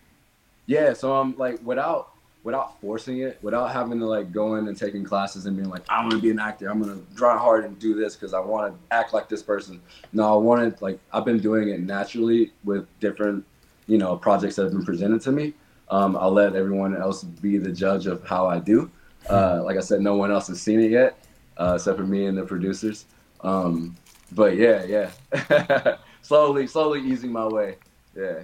yeah, 0.67 0.93
so 0.95 1.15
I'm 1.15 1.37
like 1.37 1.59
without 1.65 2.11
without 2.43 2.81
forcing 2.81 3.19
it, 3.19 3.39
without 3.43 3.73
having 3.73 3.99
to 3.99 4.07
like 4.07 4.33
go 4.33 4.55
in 4.57 4.69
and 4.69 4.77
taking 4.77 5.03
classes 5.05 5.47
and 5.47 5.57
being 5.57 5.69
like, 5.69 5.83
I 5.89 6.01
want 6.01 6.13
to 6.13 6.19
be 6.21 6.31
an 6.31 6.39
actor. 6.39 6.71
I'm 6.71 6.81
gonna 6.81 6.99
try 7.17 7.37
hard 7.37 7.65
and 7.65 7.79
do 7.79 7.95
this 7.95 8.15
because 8.17 8.33
I 8.35 8.41
want 8.41 8.73
to 8.73 8.95
act 8.95 9.13
like 9.13 9.29
this 9.29 9.43
person. 9.43 9.81
No, 10.13 10.33
I 10.35 10.37
wanted 10.37 10.81
like 10.81 10.99
I've 11.13 11.25
been 11.25 11.41
doing 11.41 11.69
it 11.71 11.81
naturally 11.81 12.53
with 12.65 12.87
different, 13.01 13.45
you 13.89 13.99
know, 13.99 14.17
projects 14.17 14.57
that 14.57 14.63
have 14.65 14.73
been 14.73 14.85
presented 14.85 15.21
to 15.23 15.33
me. 15.33 15.55
Um, 15.91 16.17
I'll 16.17 16.33
let 16.33 16.55
everyone 16.57 16.97
else 16.97 17.23
be 17.25 17.59
the 17.59 17.71
judge 17.73 18.07
of 18.07 18.25
how 18.27 18.47
I 18.47 18.59
do. 18.59 18.91
Uh, 19.31 19.63
like 19.65 19.77
I 19.77 19.81
said, 19.81 20.01
no 20.01 20.17
one 20.17 20.31
else 20.31 20.49
has 20.49 20.61
seen 20.61 20.81
it 20.81 20.91
yet, 20.91 21.19
uh, 21.59 21.75
except 21.77 21.97
for 21.99 22.05
me 22.05 22.27
and 22.27 22.37
the 22.37 22.45
producers. 22.45 23.07
Um, 23.43 23.97
but 24.33 24.57
yeah, 24.57 24.85
yeah, 24.85 25.97
slowly, 26.23 26.67
slowly 26.67 27.01
easing 27.01 27.31
my 27.33 27.47
way. 27.47 27.77
Yeah. 28.17 28.41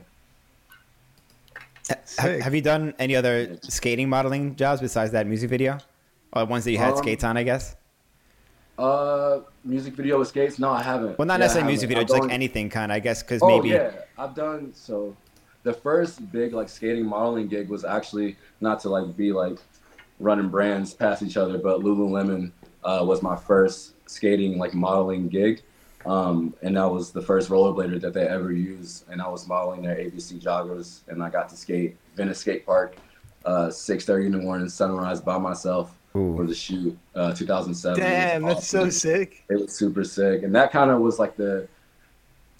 Sick. 2.04 2.40
have 2.42 2.54
you 2.54 2.60
done 2.60 2.94
any 2.98 3.16
other 3.16 3.58
skating 3.62 4.08
modeling 4.08 4.54
jobs 4.54 4.80
besides 4.80 5.10
that 5.12 5.26
music 5.26 5.50
video? 5.50 5.78
Or 6.32 6.44
ones 6.46 6.64
that 6.64 6.70
you 6.72 6.78
had 6.78 6.92
Um, 6.92 6.96
skates 6.98 7.24
on, 7.24 7.36
I 7.36 7.42
guess? 7.42 7.76
Uh, 8.78 9.40
music 9.64 9.94
video 9.94 10.18
with 10.18 10.28
skates? 10.28 10.58
No, 10.58 10.70
I 10.70 10.82
haven't. 10.82 11.18
Well, 11.18 11.26
not 11.26 11.34
Yeah, 11.34 11.36
I 11.36 11.38
necessarily 11.40 11.72
music 11.72 11.90
haven't. 11.90 12.06
video, 12.06 12.14
I've 12.16 12.20
just 12.20 12.22
like 12.28 12.32
anything 12.32 12.70
kind, 12.70 12.90
Of, 12.92 12.96
I 12.96 13.00
guess, 13.00 13.22
because 13.22 13.42
Oh 13.42 13.46
maybe. 13.48 13.70
yeah, 13.70 13.90
I've 14.16 14.34
done 14.34 14.72
so. 14.74 15.14
The 15.62 15.72
first 15.72 16.32
big 16.32 16.52
like 16.52 16.68
skating 16.68 17.06
modeling 17.06 17.48
gig 17.48 17.68
was 17.68 17.84
actually 17.84 18.36
not 18.60 18.80
to 18.80 18.88
like 18.88 19.16
be 19.16 19.32
like 19.32 19.58
running 20.18 20.48
brands 20.48 20.94
past 20.94 21.22
each 21.22 21.36
other, 21.36 21.58
but 21.58 21.80
Lululemon 21.80 22.52
uh, 22.84 23.04
was 23.06 23.22
my 23.22 23.36
first 23.36 23.94
skating 24.08 24.58
like 24.58 24.74
modeling 24.74 25.28
gig, 25.28 25.62
um, 26.04 26.54
and 26.62 26.76
that 26.76 26.90
was 26.90 27.12
the 27.12 27.22
first 27.22 27.48
rollerblader 27.48 28.00
that 28.00 28.12
they 28.12 28.26
ever 28.26 28.52
used, 28.52 29.08
and 29.10 29.22
I 29.22 29.28
was 29.28 29.46
modeling 29.46 29.82
their 29.82 29.96
ABC 29.96 30.42
joggers, 30.42 31.00
and 31.08 31.22
I 31.22 31.30
got 31.30 31.48
to 31.50 31.56
skate 31.56 31.96
Venice 32.16 32.40
Skate 32.40 32.66
Park, 32.66 32.96
uh, 33.44 33.70
six 33.70 34.04
thirty 34.04 34.26
in 34.26 34.32
the 34.32 34.38
morning, 34.38 34.68
sunrise 34.68 35.20
by 35.20 35.38
myself 35.38 35.96
Ooh. 36.16 36.36
for 36.36 36.44
the 36.44 36.54
shoot, 36.54 36.96
uh, 37.14 37.32
2007. 37.32 38.00
It 38.00 38.04
was 38.04 38.10
Damn, 38.10 38.42
that's 38.42 38.66
so 38.66 38.90
sick. 38.90 39.44
it 39.48 39.60
was 39.60 39.74
super 39.74 40.04
sick 40.04 40.42
and 40.42 40.54
that 40.54 40.72
kind 40.72 40.90
of 40.90 41.00
was 41.00 41.18
like 41.18 41.36
the 41.36 41.68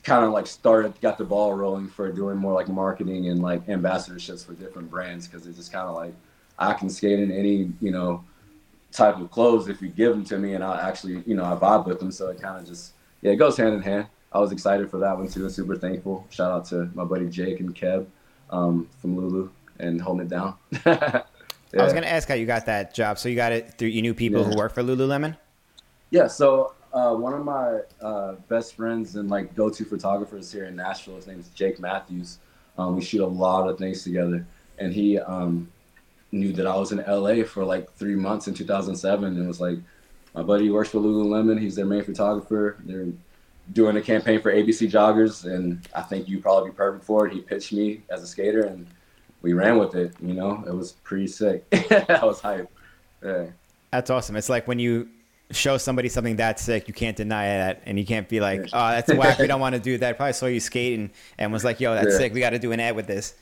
kind 0.03 0.25
of 0.25 0.33
like 0.33 0.47
started 0.47 0.99
got 1.01 1.17
the 1.17 1.25
ball 1.25 1.55
rolling 1.55 1.89
for 1.89 2.11
doing 2.11 2.37
more 2.37 2.53
like 2.53 2.69
marketing 2.69 3.29
and 3.29 3.41
like 3.41 3.65
ambassadorships 3.67 4.45
for 4.45 4.53
different 4.55 4.91
brands 4.91 5.29
because 5.29 5.47
it's 5.47 5.57
just 5.57 5.73
kind 5.73 5.89
of 5.89 5.95
like 5.95 6.13
i 6.59 6.73
can 6.73 6.91
skate 6.91 7.21
in 7.21 7.31
any 7.31 7.71
you 7.81 7.91
know 7.91 8.25
type 8.91 9.17
of 9.19 9.31
clothes 9.31 9.69
if 9.69 9.81
you 9.81 9.89
give 9.89 10.11
them 10.13 10.25
to 10.25 10.39
me 10.39 10.55
and 10.55 10.65
i 10.65 10.89
actually 10.89 11.23
you 11.27 11.35
know 11.35 11.45
i 11.45 11.55
vibe 11.55 11.87
with 11.87 11.99
them 11.99 12.11
so 12.11 12.29
it 12.29 12.41
kind 12.41 12.59
of 12.59 12.67
just 12.67 12.93
yeah 13.23 13.33
it 13.33 13.37
goes 13.37 13.57
hand 13.57 13.75
in 13.75 13.81
hand 13.81 14.07
i 14.33 14.39
was 14.39 14.53
excited 14.53 14.91
for 14.91 14.99
that 14.99 15.17
one 15.17 15.29
too 15.29 15.45
and 15.45 15.53
super 15.53 15.77
thankful 15.77 16.27
shout 16.31 16.51
out 16.51 16.65
to 16.65 16.91
my 16.95 17.05
buddy 17.05 17.29
jake 17.29 17.61
and 17.61 17.75
kev 17.75 18.07
um, 18.51 18.89
from 19.01 19.17
lulu 19.17 19.49
and 19.79 20.01
holding 20.01 20.27
it 20.27 20.29
down 20.29 20.55
I 21.75 21.83
was 21.83 21.93
going 21.95 22.05
to 22.05 22.13
ask 22.13 22.29
how 22.29 22.35
you 22.35 22.45
got 22.45 22.67
that 22.67 22.95
job. 22.95 23.19
So 23.19 23.31
you 23.31 23.35
got 23.35 23.53
it 23.53 23.79
through, 23.79 23.89
you 23.89 24.03
knew 24.03 24.13
people 24.13 24.43
Yeah. 24.43 24.51
who 24.51 24.55
work 24.55 24.75
for 24.75 24.83
Lululemon? 24.83 25.39
Yeah, 26.11 26.27
so 26.27 26.75
uh, 26.93 27.15
one 27.15 27.33
of 27.33 27.45
my 27.45 27.81
uh, 28.01 28.33
best 28.49 28.75
friends 28.75 29.17
and 29.17 29.31
like 29.31 29.55
go-to 29.55 29.85
photographers 29.85 30.53
here 30.53 30.67
in 30.67 30.77
Nashville, 30.77 31.17
his 31.17 31.27
name 31.27 31.41
is 31.41 31.49
Jake 31.49 31.81
Matthews. 31.81 32.39
Um, 32.79 32.97
we 32.97 33.03
shoot 33.03 33.23
a 33.23 33.27
lot 33.27 33.69
of 33.69 33.79
things 33.79 34.03
together, 34.03 34.47
and 34.79 34.93
he 34.93 35.19
um, 35.19 35.71
knew 36.33 36.53
that 36.53 36.67
I 36.67 36.77
was 36.77 36.93
in 36.93 36.99
LA 37.07 37.45
for 37.45 37.65
like 37.65 37.93
three 37.95 38.15
months 38.15 38.49
in 38.49 38.55
2007, 38.55 39.25
and 39.25 39.49
was 39.49 39.61
like, 39.61 39.79
my 40.35 40.43
buddy 40.43 40.71
works 40.71 40.91
for 40.91 40.99
Lululemon. 40.99 41.61
He's 41.61 41.77
their 41.77 41.85
main 41.85 42.03
photographer. 42.03 42.79
They're 42.85 43.09
doing 43.73 43.97
a 43.97 44.03
campaign 44.03 44.41
for 44.41 44.53
ABC 44.53 44.91
joggers, 44.91 45.45
and 45.45 45.87
I 45.95 46.03
think 46.03 46.29
you'd 46.29 46.43
probably 46.43 46.71
be 46.71 46.77
perfect 46.77 47.05
for 47.05 47.27
it. 47.27 47.33
He 47.33 47.41
pitched 47.41 47.73
me 47.73 48.03
as 48.11 48.23
a 48.23 48.27
skater, 48.27 48.63
and 48.63 48.87
we 49.43 49.53
ran 49.53 49.79
with 49.79 49.95
it. 49.95 50.15
You 50.21 50.35
know, 50.35 50.65
it 50.67 50.75
was 50.75 50.93
pretty 51.05 51.27
sick. 51.27 51.65
I 51.73 52.25
was 52.25 52.41
hyped. 52.41 52.69
Yeah. 53.23 53.47
That's 53.91 54.09
awesome. 54.11 54.37
It's 54.37 54.49
like 54.49 54.67
when 54.67 54.79
you 54.79 55.09
show 55.53 55.77
somebody 55.79 56.09
something 56.09 56.37
that 56.37 56.59
sick, 56.59 56.89
you 56.89 56.95
can't 56.95 57.17
deny 57.17 57.47
that, 57.47 57.83
and 57.87 57.99
you 57.99 58.05
can't 58.07 58.29
be 58.29 58.41
like, 58.41 58.69
"Oh, 58.73 58.89
that's 58.91 59.09
a 59.11 59.17
whack. 59.17 59.39
We 59.39 59.47
don't 59.47 59.61
want 59.67 59.75
to 59.75 59.81
do 59.81 59.99
that." 59.99 60.17
Probably 60.17 60.33
saw 60.33 60.47
you 60.47 60.61
skating 60.61 61.11
and, 61.39 61.53
was 61.53 61.65
like, 61.65 61.81
"Yo, 61.81 61.95
that's 61.95 62.13
Yeah. 62.13 62.19
sick. 62.19 62.35
We 62.35 62.41
got 62.41 62.51
to 62.51 62.59
do 62.59 62.73
an 62.73 62.81
ad 62.81 62.97
with 62.97 63.07
this." 63.07 63.35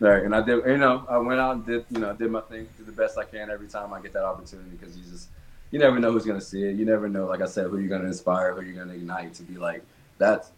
Right, 0.00 0.22
and 0.24 0.34
I 0.34 0.42
did. 0.42 0.64
You 0.66 0.76
know, 0.76 1.06
I 1.08 1.18
went 1.18 1.40
out 1.40 1.56
and 1.56 1.66
did. 1.66 1.84
You 1.90 2.00
know, 2.00 2.12
did 2.12 2.30
my 2.30 2.40
thing, 2.42 2.66
did 2.76 2.86
the 2.86 2.92
best 2.92 3.16
I 3.16 3.24
can 3.24 3.50
every 3.50 3.68
time 3.68 3.92
I 3.92 4.00
get 4.00 4.12
that 4.14 4.24
opportunity 4.24 4.70
because 4.70 4.96
you 4.96 5.04
just, 5.04 5.28
you 5.70 5.78
never 5.78 5.98
know 5.98 6.10
who's 6.12 6.26
gonna 6.26 6.40
see 6.40 6.64
it. 6.64 6.74
You 6.76 6.84
never 6.84 7.08
know, 7.08 7.26
like 7.26 7.40
I 7.40 7.46
said, 7.46 7.66
who 7.68 7.78
you're 7.78 7.88
gonna 7.88 8.08
inspire, 8.08 8.54
who 8.54 8.62
you're 8.62 8.74
gonna 8.84 8.94
ignite 8.94 9.34
to 9.34 9.42
be 9.44 9.56
like, 9.56 9.82
that's 10.18 10.50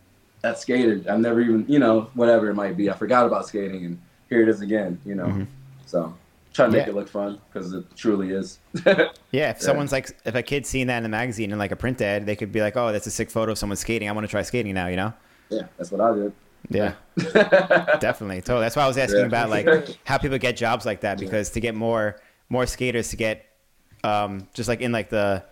that 0.42 0.59
skater. 0.59 1.02
I've 1.11 1.20
never 1.20 1.40
even, 1.40 1.64
you 1.68 1.78
know, 1.78 2.09
whatever 2.14 2.48
it 2.50 2.54
might 2.54 2.76
be. 2.76 2.90
I 2.90 2.94
forgot 2.94 3.26
about 3.26 3.46
skating, 3.46 3.85
and 3.85 4.00
here 4.30 4.42
it 4.42 4.48
is 4.48 4.61
again. 4.62 4.98
You 5.04 5.14
know, 5.16 5.26
Mhm. 5.26 5.46
so 5.85 6.14
try 6.57 6.66
to 6.66 6.73
make 6.73 6.87
Yeah. 6.87 6.90
it 6.92 6.95
look 6.95 7.09
fun 7.09 7.38
because 7.53 7.73
it 7.73 7.85
truly 7.97 8.31
is. 8.31 8.59
Yeah, 8.85 8.90
if 8.90 9.12
Yeah. 9.31 9.53
someone's 9.59 9.92
like, 9.92 10.11
if 10.25 10.35
a 10.35 10.42
kid's 10.42 10.69
seeing 10.69 10.87
that 10.88 10.97
in 10.97 11.03
the 11.03 11.09
magazine 11.09 11.51
and 11.53 11.59
like 11.59 11.71
a 11.73 11.77
print 11.77 12.01
ad, 12.01 12.27
they 12.27 12.35
could 12.37 12.51
be 12.53 12.61
like, 12.61 12.77
"Oh, 12.77 12.90
that's 12.92 13.07
a 13.07 13.11
sick 13.11 13.31
photo 13.31 13.53
of 13.53 13.59
someone 13.59 13.77
skating. 13.77 14.09
I 14.09 14.12
want 14.12 14.27
to 14.27 14.31
try 14.31 14.42
skating 14.42 14.75
now." 14.75 14.87
You 14.88 14.97
know? 14.97 15.12
yeah, 15.51 15.62
that's 15.77 15.90
what 15.92 16.01
I 16.01 16.14
did. 16.14 16.33
Yeah, 16.71 16.95
definitely. 18.01 18.40
Totally. 18.40 18.62
That's 18.62 18.75
why 18.77 18.83
I 18.85 18.88
was 18.88 18.99
asking 18.99 19.21
Yeah. 19.21 19.27
about 19.27 19.51
like 19.51 19.69
how 20.05 20.19
people 20.19 20.38
get 20.38 20.57
jobs 20.57 20.85
like 20.87 21.01
that 21.03 21.19
because 21.19 21.51
to 21.51 21.61
get 21.61 21.75
more 21.75 22.21
more 22.49 22.66
skaters 22.66 23.11
to 23.11 23.16
get 23.16 23.45
um 24.05 24.49
just 24.55 24.69
like 24.69 24.81
in 24.81 24.92
like 24.92 25.09
the 25.11 25.45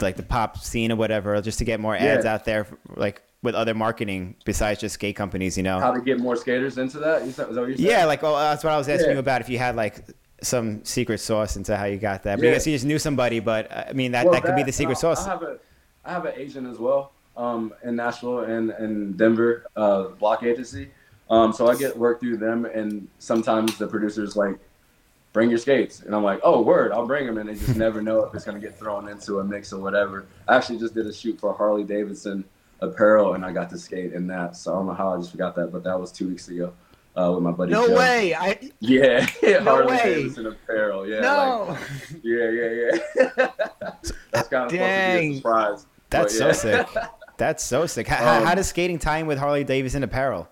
like 0.00 0.16
the 0.16 0.22
pop 0.22 0.58
scene 0.58 0.92
or 0.92 0.96
whatever, 0.96 1.40
just 1.42 1.58
to 1.58 1.64
get 1.64 1.80
more 1.80 1.96
ads 1.96 2.24
out 2.24 2.44
there 2.44 2.66
like 2.96 3.22
with 3.42 3.54
other 3.54 3.74
marketing 3.74 4.34
besides 4.44 4.80
just 4.80 4.94
skate 4.94 5.16
companies. 5.16 5.56
You 5.56 5.62
know? 5.62 5.78
How 5.80 5.92
to 5.92 6.00
get 6.00 6.18
more 6.20 6.36
skaters 6.36 6.78
into 6.78 6.98
that? 7.00 7.22
Is 7.22 7.36
that, 7.36 7.48
is 7.48 7.54
that 7.54 7.60
what 7.60 7.68
you're 7.68 7.76
saying? 7.76 7.90
Yeah, 7.90 8.04
like 8.04 8.22
oh, 8.22 8.36
that's 8.36 8.62
what 8.64 8.72
I 8.72 8.78
was 8.78 8.88
asking 8.88 9.08
Yeah. 9.08 9.12
you 9.14 9.18
about. 9.18 9.40
If 9.40 9.48
you 9.48 9.58
had 9.58 9.74
like 9.76 9.96
some 10.42 10.84
secret 10.84 11.18
sauce 11.18 11.56
into 11.56 11.76
how 11.76 11.84
you 11.84 11.96
got 11.98 12.22
that, 12.24 12.36
but 12.38 12.44
I 12.44 12.48
Yeah. 12.48 12.54
guess 12.54 12.66
you 12.66 12.74
just 12.74 12.84
knew 12.84 12.98
somebody. 12.98 13.40
But 13.40 13.70
uh, 13.72 13.84
I 13.88 13.92
mean, 13.92 14.12
that, 14.12 14.24
Well, 14.24 14.34
that 14.34 14.44
could 14.44 14.56
be 14.56 14.62
the 14.62 14.72
secret 14.72 14.98
I- 14.98 15.00
sauce. 15.00 15.26
I 15.26 15.30
have 15.30 15.42
a, 15.42 15.58
I 16.04 16.12
have 16.12 16.24
an 16.26 16.34
agent 16.36 16.66
as 16.68 16.78
well, 16.78 17.12
um, 17.36 17.72
in 17.84 17.96
Nashville 17.96 18.40
and 18.40 18.70
and 18.70 19.16
Denver, 19.16 19.66
uh, 19.76 20.08
block 20.18 20.42
agency. 20.42 20.90
Um, 21.30 21.52
so 21.52 21.66
I 21.68 21.74
get 21.74 21.96
work 21.96 22.20
through 22.20 22.36
them, 22.36 22.66
and 22.66 23.08
sometimes 23.18 23.76
the 23.78 23.86
producers 23.88 24.36
like, 24.36 24.56
bring 25.32 25.50
your 25.50 25.58
skates, 25.58 26.00
and 26.00 26.14
I'm 26.14 26.22
like, 26.22 26.38
oh 26.44 26.60
word, 26.62 26.92
I'll 26.92 27.06
bring 27.06 27.26
them, 27.26 27.38
and 27.38 27.48
they 27.48 27.54
just 27.54 27.76
never 27.86 28.00
know 28.00 28.24
if 28.24 28.34
it's 28.34 28.44
gonna 28.44 28.60
get 28.60 28.78
thrown 28.78 29.08
into 29.08 29.40
a 29.40 29.44
mix 29.44 29.72
or 29.72 29.80
whatever. 29.80 30.26
I 30.46 30.54
actually 30.56 30.78
just 30.78 30.94
did 30.94 31.06
a 31.06 31.12
shoot 31.12 31.40
for 31.40 31.52
Harley 31.52 31.82
Davidson 31.84 32.44
apparel, 32.80 33.34
and 33.34 33.44
I 33.44 33.52
got 33.52 33.68
to 33.70 33.78
skate 33.78 34.12
in 34.12 34.26
that. 34.28 34.54
So 34.56 34.72
I 34.72 34.76
don't 34.76 34.86
know 34.86 34.92
how 34.94 35.14
I 35.14 35.16
just 35.16 35.30
forgot 35.32 35.54
that, 35.56 35.72
but 35.72 35.82
that 35.84 35.98
was 35.98 36.12
two 36.12 36.28
weeks 36.28 36.46
ago. 36.48 36.72
Uh, 37.16 37.32
with 37.32 37.42
my 37.42 37.50
buddy. 37.50 37.72
No 37.72 37.86
Joe. 37.88 37.96
way. 37.96 38.34
I 38.34 38.70
Yeah, 38.80 39.26
Harley 39.62 39.86
way. 39.86 40.02
Davidson 40.16 40.46
apparel. 40.46 41.08
Yeah. 41.08 41.16
like, 41.16 41.24
no. 41.24 41.78
yeah, 42.22 42.50
yeah, 42.50 42.90
yeah. 43.16 43.48
That's 44.32 44.48
kind 44.48 44.64
of 44.64 44.70
supposed 44.70 44.70
to 44.70 44.72
be 44.72 44.78
Dang. 44.78 45.32
a 45.32 45.36
surprise. 45.36 45.86
That's 46.10 46.38
but 46.38 46.54
so 46.54 46.68
yeah. 46.68 46.84
sick. 46.84 47.02
That's 47.38 47.64
so 47.64 47.86
sick. 47.86 48.06
How, 48.06 48.16
how, 48.16 48.38
Um, 48.40 48.46
how 48.46 48.54
does 48.54 48.68
skating 48.68 48.98
tie 48.98 49.18
in 49.18 49.26
with 49.26 49.38
Harley 49.38 49.64
Davidson 49.64 50.02
apparel? 50.02 50.48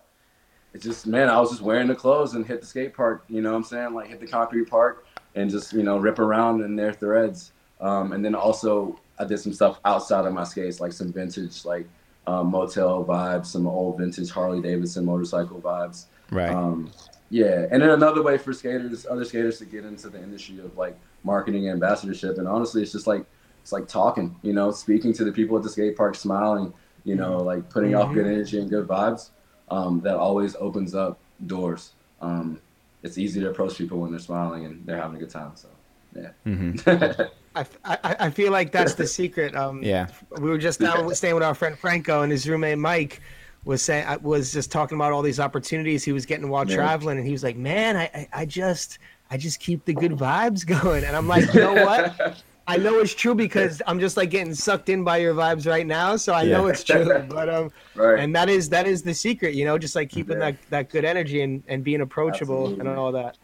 It's 0.72 0.84
just 0.84 1.06
man, 1.06 1.28
I 1.28 1.38
was 1.38 1.50
just 1.50 1.62
wearing 1.62 1.86
the 1.86 1.94
clothes 1.94 2.34
and 2.34 2.44
hit 2.46 2.60
the 2.60 2.66
skate 2.66 2.94
park. 2.94 3.24
You 3.28 3.42
know 3.42 3.50
what 3.50 3.58
I'm 3.58 3.64
saying? 3.64 3.94
Like 3.94 4.08
hit 4.08 4.20
the 4.20 4.26
concrete 4.26 4.68
park 4.68 5.06
and 5.34 5.50
just 5.50 5.72
you 5.72 5.82
know 5.82 5.98
rip 5.98 6.18
around 6.18 6.62
in 6.62 6.76
their 6.76 6.92
threads. 6.92 7.52
Um, 7.80 8.12
and 8.12 8.24
then 8.24 8.34
also 8.34 8.98
I 9.18 9.24
did 9.24 9.38
some 9.38 9.52
stuff 9.52 9.78
outside 9.84 10.24
of 10.24 10.32
my 10.32 10.44
skates, 10.44 10.80
like 10.80 10.92
some 10.92 11.12
vintage 11.12 11.64
like 11.64 11.86
um, 12.26 12.50
motel 12.50 13.04
vibes, 13.04 13.46
some 13.46 13.66
old 13.66 13.98
vintage 13.98 14.30
Harley 14.30 14.60
Davidson 14.62 15.04
motorcycle 15.04 15.60
vibes. 15.60 16.06
Right. 16.30 16.50
Um, 16.50 16.90
yeah, 17.30 17.66
and 17.70 17.82
then 17.82 17.90
another 17.90 18.22
way 18.22 18.38
for 18.38 18.52
skaters, 18.52 19.06
other 19.06 19.24
skaters, 19.24 19.58
to 19.58 19.64
get 19.64 19.84
into 19.84 20.08
the 20.08 20.22
industry 20.22 20.58
of 20.60 20.76
like 20.76 20.96
marketing 21.24 21.64
and 21.68 21.74
ambassadorship. 21.74 22.38
And 22.38 22.46
honestly, 22.46 22.82
it's 22.82 22.92
just 22.92 23.06
like 23.06 23.24
it's 23.62 23.72
like 23.72 23.88
talking, 23.88 24.36
you 24.42 24.52
know, 24.52 24.70
speaking 24.70 25.12
to 25.14 25.24
the 25.24 25.32
people 25.32 25.56
at 25.56 25.62
the 25.62 25.68
skate 25.70 25.96
park, 25.96 26.14
smiling, 26.14 26.72
you 27.04 27.16
know, 27.16 27.38
like 27.38 27.68
putting 27.70 27.94
off 27.94 28.12
good 28.12 28.26
energy 28.26 28.60
and 28.60 28.68
good 28.70 28.86
vibes. 28.86 29.30
Um, 29.70 30.00
that 30.02 30.16
always 30.16 30.54
opens 30.56 30.94
up 30.94 31.18
doors. 31.46 31.92
Um, 32.20 32.60
it's 33.02 33.18
easy 33.18 33.40
to 33.40 33.50
approach 33.50 33.76
people 33.78 33.98
when 34.00 34.10
they're 34.10 34.20
smiling 34.20 34.66
and 34.66 34.86
they're 34.86 35.00
having 35.00 35.16
a 35.16 35.20
good 35.20 35.30
time. 35.30 35.52
So, 35.54 35.68
yeah. 36.14 36.30
I, 37.56 37.66
I, 37.84 38.16
I 38.20 38.30
feel 38.30 38.52
like 38.52 38.72
that's 38.72 38.94
the 38.94 39.06
secret. 39.06 39.56
Um, 39.56 39.82
Yeah. 39.82 40.08
we 40.38 40.50
were 40.50 40.58
just 40.58 40.80
down 40.80 41.14
staying 41.14 41.34
with 41.34 41.44
our 41.44 41.54
friend 41.54 41.78
Franco 41.78 42.22
and 42.22 42.30
his 42.30 42.48
roommate 42.48 42.78
Mike 42.78 43.20
was 43.64 43.82
saying 43.82 44.06
I 44.06 44.16
was 44.18 44.52
just 44.52 44.70
talking 44.70 44.96
about 44.96 45.12
all 45.12 45.22
these 45.22 45.40
opportunities. 45.40 46.04
He 46.04 46.12
was 46.12 46.26
getting 46.26 46.48
while 46.48 46.68
Yeah. 46.68 46.76
traveling 46.76 47.18
and 47.18 47.26
he 47.26 47.32
was 47.32 47.42
like 47.42 47.56
man 47.56 47.96
I, 47.96 48.04
I 48.14 48.28
I 48.32 48.44
just 48.44 48.98
I 49.30 49.36
just 49.36 49.58
keep 49.60 49.84
the 49.84 49.94
good 49.94 50.12
vibes 50.12 50.66
going. 50.82 51.04
And 51.04 51.16
I'm 51.16 51.28
like 51.28 51.52
you 51.54 51.60
know 51.60 51.74
what? 51.74 52.42
I 52.66 52.78
know 52.78 52.98
it's 53.00 53.14
true 53.14 53.34
because 53.34 53.82
I'm 53.86 54.00
just 54.00 54.16
like 54.16 54.30
getting 54.30 54.54
sucked 54.54 54.88
in 54.88 55.04
by 55.04 55.18
your 55.18 55.34
vibes 55.34 55.66
right 55.66 55.86
now 55.86 56.16
so 56.16 56.32
I 56.32 56.44
know 56.44 56.66
it's 56.66 56.82
true. 56.82 57.04
But 57.28 57.48
um 57.48 57.70
right. 57.94 58.18
and 58.20 58.34
that 58.36 58.48
is 58.48 58.68
that 58.70 58.86
is 58.86 59.02
the 59.02 59.14
secret 59.14 59.54
you 59.54 59.64
know 59.64 59.76
just 59.78 59.94
like 59.94 60.08
keeping 60.10 60.38
Yeah. 60.38 60.52
that 60.52 60.56
that 60.70 60.90
good 60.90 61.04
energy 61.04 61.42
and 61.42 61.62
and 61.68 61.84
being 61.84 62.00
approachable 62.00 62.68
and 62.80 62.88
all 62.88 63.12
that 63.12 63.36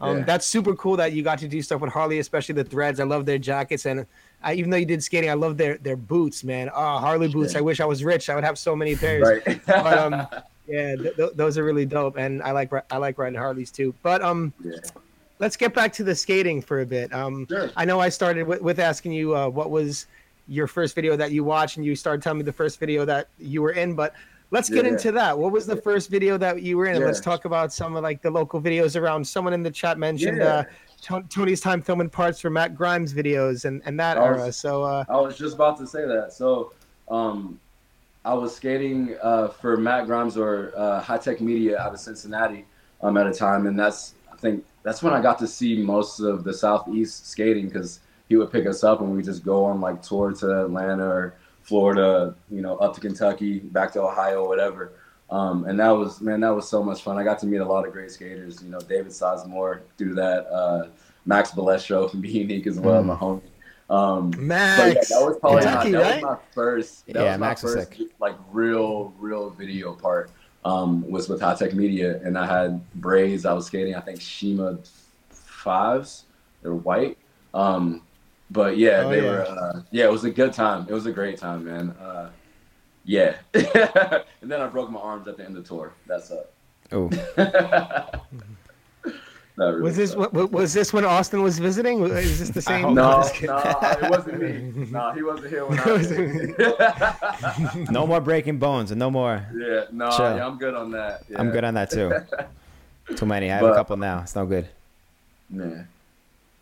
um 0.00 0.18
Yeah. 0.18 0.24
that's 0.24 0.46
super 0.46 0.74
cool 0.74 0.96
that 0.96 1.12
you 1.12 1.22
got 1.22 1.38
to 1.40 1.48
do 1.48 1.60
stuff 1.62 1.80
with 1.80 1.92
harley 1.92 2.18
especially 2.18 2.54
the 2.54 2.64
threads 2.64 3.00
i 3.00 3.04
love 3.04 3.26
their 3.26 3.38
jackets 3.38 3.86
and 3.86 4.06
I, 4.42 4.54
even 4.54 4.70
though 4.70 4.76
you 4.76 4.86
did 4.86 5.02
skating 5.02 5.30
i 5.30 5.34
love 5.34 5.56
their 5.56 5.78
their 5.78 5.96
boots 5.96 6.44
man 6.44 6.68
oh 6.74 6.98
harley 6.98 7.28
boots 7.28 7.52
Yeah. 7.52 7.58
i 7.60 7.62
wish 7.62 7.80
i 7.80 7.84
was 7.84 8.02
rich 8.04 8.28
i 8.30 8.34
would 8.34 8.44
have 8.44 8.58
so 8.58 8.74
many 8.76 8.96
pairs 8.96 9.42
right. 9.46 9.60
but 9.66 9.98
um 9.98 10.26
yeah 10.66 10.96
th- 10.96 11.16
th- 11.16 11.30
those 11.34 11.58
are 11.58 11.64
really 11.64 11.86
dope 11.86 12.16
and 12.16 12.42
i 12.42 12.50
like 12.50 12.70
i 12.90 12.96
like 12.96 13.18
riding 13.18 13.38
harleys 13.38 13.70
too 13.70 13.94
but 14.02 14.22
um 14.22 14.52
yeah. 14.64 14.72
let's 15.38 15.56
get 15.56 15.74
back 15.74 15.92
to 15.92 16.02
the 16.04 16.14
skating 16.14 16.60
for 16.62 16.80
a 16.80 16.86
bit 16.86 17.12
um 17.12 17.46
Sure. 17.48 17.70
I 17.76 17.84
know 17.84 18.00
I 18.00 18.08
started 18.08 18.46
with, 18.46 18.60
with 18.62 18.78
asking 18.78 19.12
you 19.12 19.36
uh, 19.36 19.48
what 19.48 19.70
was 19.70 20.06
your 20.46 20.66
first 20.66 20.94
video 20.94 21.16
that 21.16 21.32
you 21.32 21.42
watched, 21.42 21.78
and 21.78 21.86
you 21.86 21.96
started 21.96 22.22
telling 22.22 22.36
me 22.38 22.44
the 22.44 22.52
first 22.52 22.78
video 22.78 23.06
that 23.06 23.28
you 23.38 23.62
were 23.62 23.70
in. 23.72 23.94
But 23.94 24.12
let's 24.50 24.68
get 24.68 24.84
Yeah. 24.84 24.92
into 24.92 25.12
that. 25.12 25.38
What 25.38 25.52
was 25.52 25.66
the 25.66 25.76
first 25.76 26.10
video 26.10 26.36
that 26.38 26.62
you 26.62 26.76
were 26.76 26.86
in? 26.86 26.92
And 26.92 27.00
Yeah. 27.00 27.06
let's 27.06 27.20
talk 27.20 27.44
about 27.44 27.72
some 27.72 27.96
of 27.96 28.02
like 28.02 28.22
the 28.22 28.30
local 28.30 28.60
videos 28.60 29.00
around. 29.00 29.26
Someone 29.26 29.52
in 29.52 29.62
the 29.62 29.70
chat 29.70 29.98
mentioned 29.98 30.38
Yeah. 30.38 30.44
uh, 30.58 30.64
Ton- 31.02 31.26
Tony's 31.28 31.60
time 31.60 31.82
filming 31.82 32.08
parts 32.08 32.40
for 32.40 32.48
Matt 32.50 32.74
Grimes 32.74 33.12
videos 33.12 33.64
and, 33.66 33.82
and 33.84 33.98
that 34.00 34.16
I 34.16 34.30
was- 34.30 34.40
era. 34.40 34.52
So 34.52 34.82
uh, 34.84 35.04
I 35.08 35.20
was 35.20 35.36
just 35.36 35.54
about 35.54 35.76
to 35.78 35.86
say 35.86 36.06
that. 36.06 36.32
So, 36.32 36.72
um, 37.10 37.58
I 38.24 38.32
was 38.32 38.56
skating 38.56 39.16
uh, 39.22 39.48
for 39.48 39.76
Matt 39.76 40.06
Grimes 40.06 40.38
or 40.38 40.72
uh, 40.74 41.00
High 41.02 41.18
Tech 41.18 41.42
Media 41.42 41.78
out 41.78 41.92
of 41.92 42.00
Cincinnati 42.00 42.64
um, 43.02 43.18
at 43.18 43.26
a 43.26 43.32
time, 43.34 43.66
and 43.66 43.78
that's 43.78 44.14
I 44.32 44.36
think 44.36 44.64
that's 44.82 45.02
when 45.02 45.12
I 45.12 45.20
got 45.20 45.38
to 45.40 45.46
see 45.46 45.76
most 45.82 46.20
of 46.20 46.42
the 46.42 46.54
Southeast 46.54 47.28
skating 47.28 47.66
because 47.68 48.00
he 48.30 48.36
would 48.36 48.50
pick 48.50 48.66
us 48.66 48.82
up 48.82 49.00
and 49.02 49.14
we 49.14 49.22
just 49.22 49.44
go 49.44 49.66
on 49.66 49.82
like 49.82 50.00
tour 50.00 50.32
to 50.32 50.62
Atlanta 50.64 51.06
or 51.06 51.34
Florida, 51.64 52.34
you 52.50 52.60
know, 52.60 52.76
up 52.76 52.94
to 52.94 53.00
Kentucky, 53.00 53.58
back 53.58 53.92
to 53.94 54.02
Ohio, 54.02 54.46
whatever. 54.46 54.92
Um, 55.30 55.64
and 55.64 55.80
that 55.80 55.90
was 55.90 56.20
man, 56.20 56.40
that 56.40 56.54
was 56.54 56.68
so 56.68 56.82
much 56.82 57.02
fun. 57.02 57.18
I 57.18 57.24
got 57.24 57.38
to 57.40 57.46
meet 57.46 57.58
a 57.58 57.64
lot 57.64 57.86
of 57.86 57.92
great 57.92 58.10
skaters. 58.10 58.62
You 58.62 58.68
know, 58.70 58.78
David 58.80 59.08
Sizemore 59.08 59.80
through 59.98 60.14
that, 60.14 60.46
uh, 60.46 60.88
Max 61.26 61.50
Balestro 61.50 62.10
from 62.10 62.20
Be 62.20 62.28
Unique 62.44 62.66
as 62.66 62.78
well, 62.78 63.02
my 63.02 63.14
homie. 63.16 63.40
Um, 63.90 64.30
but 64.30 64.40
yeah, 64.40 64.94
Max, 64.94 65.08
that 65.08 65.20
was 65.20 65.38
probably 65.38 65.62
Kentucky, 65.62 65.90
my, 65.92 65.98
that 65.98 66.04
right? 66.04 66.22
was 66.22 66.22
my 66.22 66.38
first. 66.54 67.06
That 67.06 67.14
Yeah, 67.16 67.30
was 67.32 67.38
my 67.40 67.46
Max 67.48 67.62
was 67.62 67.74
first 67.74 67.96
sick. 67.96 68.08
like 68.20 68.36
real, 68.52 69.12
real 69.18 69.50
video 69.50 69.94
part. 69.94 70.30
Um, 70.64 71.10
was 71.10 71.28
with 71.28 71.40
High 71.42 71.54
Tech 71.54 71.74
Media, 71.74 72.20
and 72.24 72.38
I 72.38 72.46
had 72.46 72.80
braids. 72.94 73.44
I 73.44 73.52
was 73.52 73.66
skating. 73.66 73.94
I 73.94 74.00
think 74.00 74.20
Shima 74.20 74.78
fives. 75.30 76.24
They're 76.62 76.74
white. 76.74 77.18
Um, 77.52 78.02
but 78.50 78.76
yeah, 78.76 79.02
Oh, 79.04 79.10
they 79.10 79.22
yeah. 79.22 79.30
were. 79.30 79.42
Uh, 79.46 79.80
yeah, 79.90 80.04
it 80.04 80.10
was 80.12 80.24
a 80.24 80.30
good 80.30 80.52
time. 80.52 80.86
It 80.88 80.92
was 80.92 81.06
a 81.06 81.12
great 81.12 81.38
time, 81.38 81.64
man. 81.64 81.90
Uh, 81.90 82.30
yeah. 83.04 83.36
and 83.54 84.50
then 84.50 84.60
I 84.60 84.66
broke 84.66 84.90
my 84.90 85.00
arms 85.00 85.28
at 85.28 85.36
the 85.36 85.44
end 85.44 85.56
of 85.56 85.62
the 85.64 85.68
tour. 85.68 85.92
That's 86.06 86.28
sucked. 86.28 86.50
Oh, 86.92 87.08
That 89.56 89.66
really 89.66 89.82
was 89.82 89.96
this 89.96 90.16
what, 90.16 90.32
was 90.50 90.72
this 90.72 90.92
when 90.92 91.04
Austin 91.04 91.40
was 91.40 91.60
visiting? 91.60 92.02
Is 92.02 92.40
this 92.40 92.50
the 92.50 92.60
same? 92.60 92.92
No, 92.92 93.22
no, 93.22 93.58
it 94.02 94.10
wasn't 94.10 94.40
me. 94.42 94.86
No, 94.90 95.12
he 95.12 95.22
wasn't 95.22 95.48
here 95.48 95.64
when 95.64 95.78
I 95.78 95.92
was 97.76 97.88
no 97.90 98.04
more 98.04 98.20
breaking 98.20 98.58
bones 98.58 98.90
and 98.90 98.98
no 98.98 99.12
more. 99.12 99.46
yeah, 99.56 99.84
no, 99.92 100.10
Chill. 100.10 100.36
yeah, 100.38 100.44
I'm 100.44 100.58
good 100.58 100.74
on 100.74 100.90
that. 100.90 101.22
I'm 101.36 101.50
good 101.52 101.62
on 101.62 101.74
that 101.74 101.88
too. 101.90 102.12
Too 103.14 103.26
many. 103.26 103.52
I 103.52 103.58
have 103.58 103.64
a 103.66 103.74
couple 103.74 103.96
now. 103.96 104.22
It's 104.22 104.34
no 104.34 104.44
good. 104.44 104.66
Man. 105.48 105.86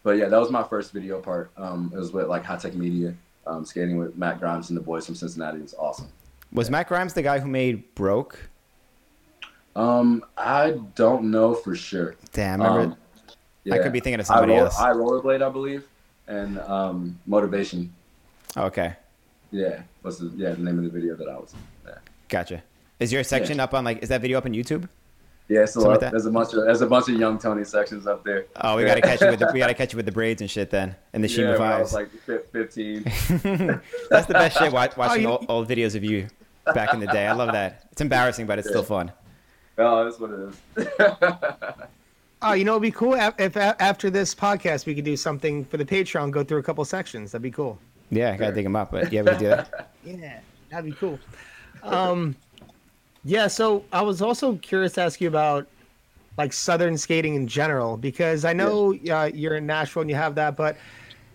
But 0.03 0.18
yeah, 0.18 0.28
that 0.28 0.38
was 0.38 0.50
my 0.50 0.62
first 0.62 0.92
video 0.92 1.20
part. 1.20 1.50
Um, 1.57 1.92
it 1.94 1.98
was 1.98 2.12
with 2.12 2.26
like 2.26 2.44
High 2.44 2.57
Tech 2.57 2.74
Media, 2.74 3.14
um, 3.46 3.64
skating 3.64 3.96
with 3.98 4.16
Matt 4.16 4.40
Grimes 4.40 4.70
and 4.70 4.76
the 4.76 4.82
boys 4.82 5.07
from 5.07 5.14
Cincinnati. 5.14 5.59
It 5.59 5.62
was 5.62 5.74
awesome. 5.74 6.09
Was 6.53 6.70
Matt 6.70 6.88
Grimes 6.88 7.14
the 7.14 7.22
guy 7.22 7.38
who 7.38 7.48
made 7.48 7.94
Broke? 7.94 8.38
Um, 9.74 10.24
I 10.36 10.72
don't 10.94 11.30
know 11.30 11.55
for 11.55 11.74
sure. 11.74 12.16
Damn, 12.32 12.61
I 12.61 12.66
remember. 12.66 12.96
Um, 13.66 13.72
I 13.72 13.78
could 13.78 13.92
be 13.92 14.00
thinking 14.00 14.20
of 14.20 14.26
somebody 14.26 14.55
I 14.55 14.57
roll, 14.57 14.64
else. 14.66 14.78
I 14.78 14.92
rollerblade, 14.92 15.42
I 15.42 15.48
believe, 15.48 15.86
and 16.26 16.59
um, 16.61 17.18
motivation. 17.26 17.92
okay, 18.57 18.94
Yeah, 19.50 19.82
was 20.03 20.18
the 20.18 20.32
yeah 20.36 20.50
the 20.50 20.62
name 20.62 20.78
of 20.78 20.84
the 20.84 20.90
video 20.90 21.14
that 21.14 21.28
I 21.28 21.36
was. 21.38 21.55
In. 21.55 21.59
Yeah, 21.86 21.98
gotcha. 22.28 22.62
Is 22.98 23.12
your 23.12 23.24
section 23.24 23.61
up 23.61 23.72
on 23.72 23.84
like? 23.84 24.03
Is 24.03 24.09
that 24.11 24.20
video 24.20 24.36
up 24.36 24.46
on 24.46 24.53
YouTube? 24.53 24.88
Yeah. 25.49 25.64
So 25.64 25.80
Something 25.80 25.88
like 25.90 25.97
uh, 25.97 26.01
that? 26.01 26.11
there's 26.12 26.26
a 26.26 26.30
bunch 26.30 26.53
of 26.55 26.64
there's 26.64 26.80
a 26.80 26.86
bunch 26.86 27.09
of 27.09 27.14
young 27.16 27.38
Tony 27.38 27.64
sections 27.64 28.07
up 28.07 28.24
there. 28.24 28.47
Oh, 28.61 28.76
we 28.76 28.82
Yeah. 28.82 28.88
gotta 28.88 29.01
catch 29.03 29.20
you 29.20 29.28
with 29.28 29.38
the 29.40 29.51
we 29.53 29.59
gotta 29.59 29.74
catch 29.80 29.93
you 29.93 29.97
with 29.97 30.07
the 30.07 30.12
braids 30.12 30.40
and 30.40 30.51
shit 30.51 30.70
then, 30.70 30.95
and 31.12 31.22
the 31.22 31.28
yeah, 31.28 31.34
Shima 31.36 31.53
when 31.59 31.62
I 31.72 31.80
was 31.80 31.93
like 31.93 32.09
15. 32.11 33.03
That's 34.11 34.26
the 34.26 34.32
best 34.34 34.59
shit. 34.59 34.72
Watch, 34.72 34.97
watching 34.97 35.22
you- 35.22 35.28
old, 35.28 35.47
old 35.49 35.68
videos 35.68 35.95
of 35.95 36.05
you 36.05 36.28
back 36.74 36.95
in 36.95 37.01
the 37.01 37.07
day. 37.09 37.26
I 37.26 37.32
love 37.32 37.53
that. 37.53 37.86
It's 37.93 38.01
embarrassing, 38.01 38.47
but 38.47 38.59
it's 38.59 38.68
still 38.68 38.82
fun. 38.84 39.12
oh, 39.78 40.05
that's 40.05 40.18
what 40.20 40.30
it 40.30 40.55
is. 40.76 41.86
Oh, 42.45 42.55
you 42.55 42.64
know, 42.64 42.72
it'd 42.72 42.82
be 42.82 42.90
cool 42.90 43.14
if, 43.14 43.34
if 43.38 43.57
after 43.57 44.11
this 44.11 44.34
podcast 44.34 44.84
we 44.84 44.95
could 44.97 45.05
do 45.05 45.16
something 45.16 45.64
for 45.64 45.76
the 45.76 45.84
Patreon, 45.84 46.32
go 46.32 46.43
through 46.43 46.59
a 46.59 46.62
couple 46.62 46.84
sections. 46.84 47.30
That'd 47.30 47.43
be 47.43 47.53
cool. 47.53 47.78
Yeah, 48.11 48.30
I 48.30 48.32
gotta 48.32 48.47
Sure. 48.47 48.55
dig 48.55 48.64
them 48.64 48.74
up, 48.76 48.90
but 48.90 49.12
yeah, 49.12 49.22
we 49.22 49.30
do 49.38 49.49
that. 49.49 49.90
Yeah, 50.05 50.40
that'd 50.68 50.84
be 50.84 50.93
cool. 50.93 51.18
Um, 51.84 52.34
yeah. 53.24 53.46
So 53.46 53.84
I 53.92 54.02
was 54.02 54.22
also 54.22 54.56
curious 54.56 54.92
to 54.94 55.02
ask 55.02 55.20
you 55.20 55.28
about 55.28 55.66
like 56.38 56.52
Southern 56.52 56.96
skating 56.96 57.34
in 57.34 57.46
general 57.46 57.96
because 57.96 58.44
I 58.44 58.52
know 58.52 58.94
uh, 59.10 59.30
you're 59.32 59.56
in 59.56 59.66
Nashville 59.66 60.02
and 60.02 60.10
you 60.10 60.16
have 60.16 60.34
that, 60.36 60.56
but 60.56 60.76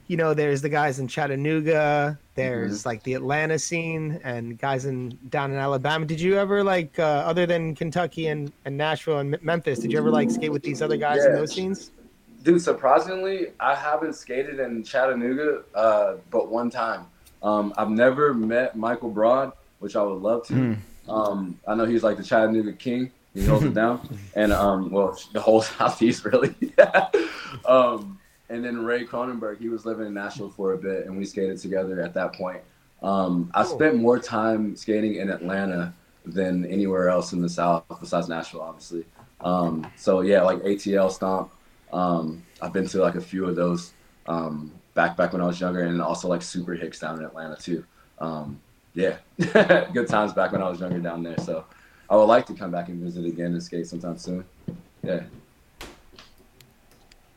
you 0.07 0.15
know, 0.15 0.33
there's 0.33 0.61
the 0.61 0.69
guys 0.69 0.99
in 0.99 1.07
Chattanooga, 1.07 2.17
there's 2.35 2.85
like 2.85 3.03
the 3.03 3.13
Atlanta 3.13 3.59
scene, 3.59 4.21
and 4.23 4.57
guys 4.57 4.85
in 4.85 5.09
down 5.29 5.51
in 5.51 5.57
Alabama. 5.57 6.05
Did 6.05 6.21
you 6.21 6.37
ever 6.37 6.63
like, 6.63 6.97
uh, 6.97 7.03
other 7.03 7.45
than 7.45 7.75
Kentucky 7.75 8.27
and, 8.27 8.51
and 8.63 8.77
Nashville 8.77 9.19
and 9.19 9.33
M- 9.33 9.39
Memphis, 9.43 9.79
did 9.79 9.91
you 9.91 9.97
ever 9.97 10.09
like 10.09 10.31
skate 10.31 10.51
with 10.51 10.63
these 10.63 10.81
other 10.81 10.95
guys 10.97 11.25
in 11.25 11.33
those 11.33 11.53
scenes? 11.53 11.91
Dude, 12.43 12.61
surprisingly, 12.61 13.47
I 13.59 13.75
haven't 13.75 14.13
skated 14.13 14.59
in 14.59 14.81
Chattanooga, 14.83 15.63
uh, 15.75 16.15
but 16.31 16.47
one 16.47 16.69
time. 16.69 17.05
Um, 17.43 17.73
I've 17.77 17.89
never 17.89 18.33
met 18.33 18.77
Michael 18.77 19.09
Broad, 19.09 19.51
which 19.79 19.95
I 19.95 20.03
would 20.03 20.21
love 20.21 20.47
to. 20.47 20.55
Um, 21.07 21.59
I 21.67 21.75
know 21.75 21.85
he's 21.85 22.03
like 22.03 22.17
the 22.17 22.23
Chattanooga 22.23 22.73
king. 22.73 23.11
He 23.33 23.45
holds 23.45 23.65
it 23.65 23.73
down, 23.73 24.17
and 24.35 24.51
um, 24.51 24.89
well, 24.89 25.17
the 25.33 25.39
whole 25.39 25.61
southeast 25.61 26.25
really. 26.25 26.55
um, 27.65 28.19
and 28.49 28.63
then 28.63 28.83
Ray 28.83 29.05
Cronenberg, 29.05 29.59
he 29.59 29.69
was 29.69 29.85
living 29.85 30.07
in 30.07 30.13
Nashville 30.13 30.49
for 30.49 30.73
a 30.73 30.77
bit, 30.77 31.05
and 31.05 31.17
we 31.17 31.25
skated 31.25 31.57
together 31.59 32.01
at 32.01 32.13
that 32.13 32.33
point. 32.33 32.61
Um, 33.03 33.51
I 33.53 33.63
spent 33.63 33.95
more 33.95 34.19
time 34.19 34.75
skating 34.75 35.15
in 35.15 35.29
Atlanta 35.29 35.93
than 36.25 36.65
anywhere 36.65 37.09
else 37.09 37.33
in 37.33 37.41
the 37.41 37.49
South, 37.49 37.83
besides 37.99 38.27
Nashville, 38.27 38.61
obviously. 38.61 39.05
Um, 39.41 39.85
so 39.95 40.21
yeah, 40.21 40.41
like 40.41 40.59
ATL 40.59 41.11
Stomp. 41.11 41.51
Um, 41.93 42.43
I've 42.61 42.73
been 42.73 42.87
to 42.87 42.99
like 42.99 43.15
a 43.15 43.21
few 43.21 43.45
of 43.45 43.55
those 43.55 43.93
um, 44.25 44.71
back 44.93 45.15
back 45.15 45.33
when 45.33 45.41
I 45.41 45.45
was 45.45 45.59
younger, 45.59 45.81
and 45.81 46.01
also 46.01 46.27
like 46.27 46.41
Super 46.41 46.73
Hicks 46.73 46.99
down 46.99 47.19
in 47.19 47.25
Atlanta 47.25 47.55
too. 47.55 47.85
Um, 48.19 48.59
yeah, 48.97 49.17
good 49.93 50.07
times 50.07 50.33
back 50.33 50.51
when 50.51 50.61
I 50.61 50.69
was 50.69 50.79
younger 50.79 50.99
down 50.99 51.21
there. 51.23 51.37
So 51.39 51.63
I 52.09 52.15
would 52.15 52.23
like 52.25 52.45
to 52.47 52.53
come 52.53 52.71
back 52.71 52.89
and 52.89 52.99
visit 53.01 53.25
again 53.25 53.53
and 53.53 53.61
skate 53.61 53.85
sometime 53.87 54.17
soon. 54.17 54.43
Yeah, 55.03 55.21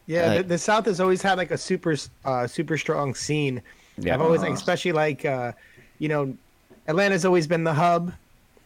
Yeah, 0.07 0.27
Like- 0.29 0.37
the, 0.39 0.49
the 0.55 0.59
South 0.59 0.87
has 0.87 1.01
always 1.01 1.23
had 1.23 1.39
like 1.39 1.51
a 1.51 1.59
super, 1.59 1.95
uh, 2.25 2.47
super 2.47 2.77
strong 2.79 3.15
scene. 3.15 3.63
Yeah. 3.99 4.15
I've 4.15 4.23
always 4.23 4.41
like, 4.41 4.51
Uh-huh. 4.51 4.57
especially 4.57 4.93
like, 4.93 5.25
uh, 5.25 5.53
you 5.99 6.09
know, 6.09 6.35
Atlanta's 6.89 7.25
always 7.25 7.47
been 7.47 7.63
the 7.65 7.75
hub, 7.75 8.13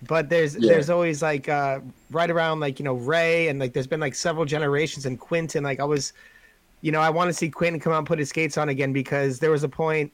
but 0.07 0.29
there's 0.29 0.55
Yeah. 0.57 0.73
there's 0.73 0.89
always 0.89 1.21
like 1.21 1.49
uh, 1.49 1.81
right 2.11 2.31
around 2.31 2.61
like 2.61 2.79
you 2.79 2.85
know 2.85 2.95
Ray 2.95 3.49
and 3.49 3.59
like 3.59 3.73
there's 3.73 3.87
been 3.89 4.01
like 4.01 4.15
several 4.15 4.45
generations 4.45 5.05
and 5.07 5.19
Quinton. 5.19 5.65
Like 5.65 5.81
I 5.81 5.85
was, 5.85 6.13
you 6.81 6.93
know, 6.93 7.01
I 7.01 7.11
want 7.11 7.29
to 7.29 7.35
see 7.35 7.51
Quinton 7.51 7.81
come 7.81 7.93
out 7.93 7.99
and 7.99 8.07
put 8.07 8.19
his 8.19 8.29
skates 8.29 8.57
on 8.57 8.69
again 8.69 8.93
because 8.93 9.41
there 9.41 9.51
was 9.51 9.65
a 9.65 9.69
point 9.69 10.13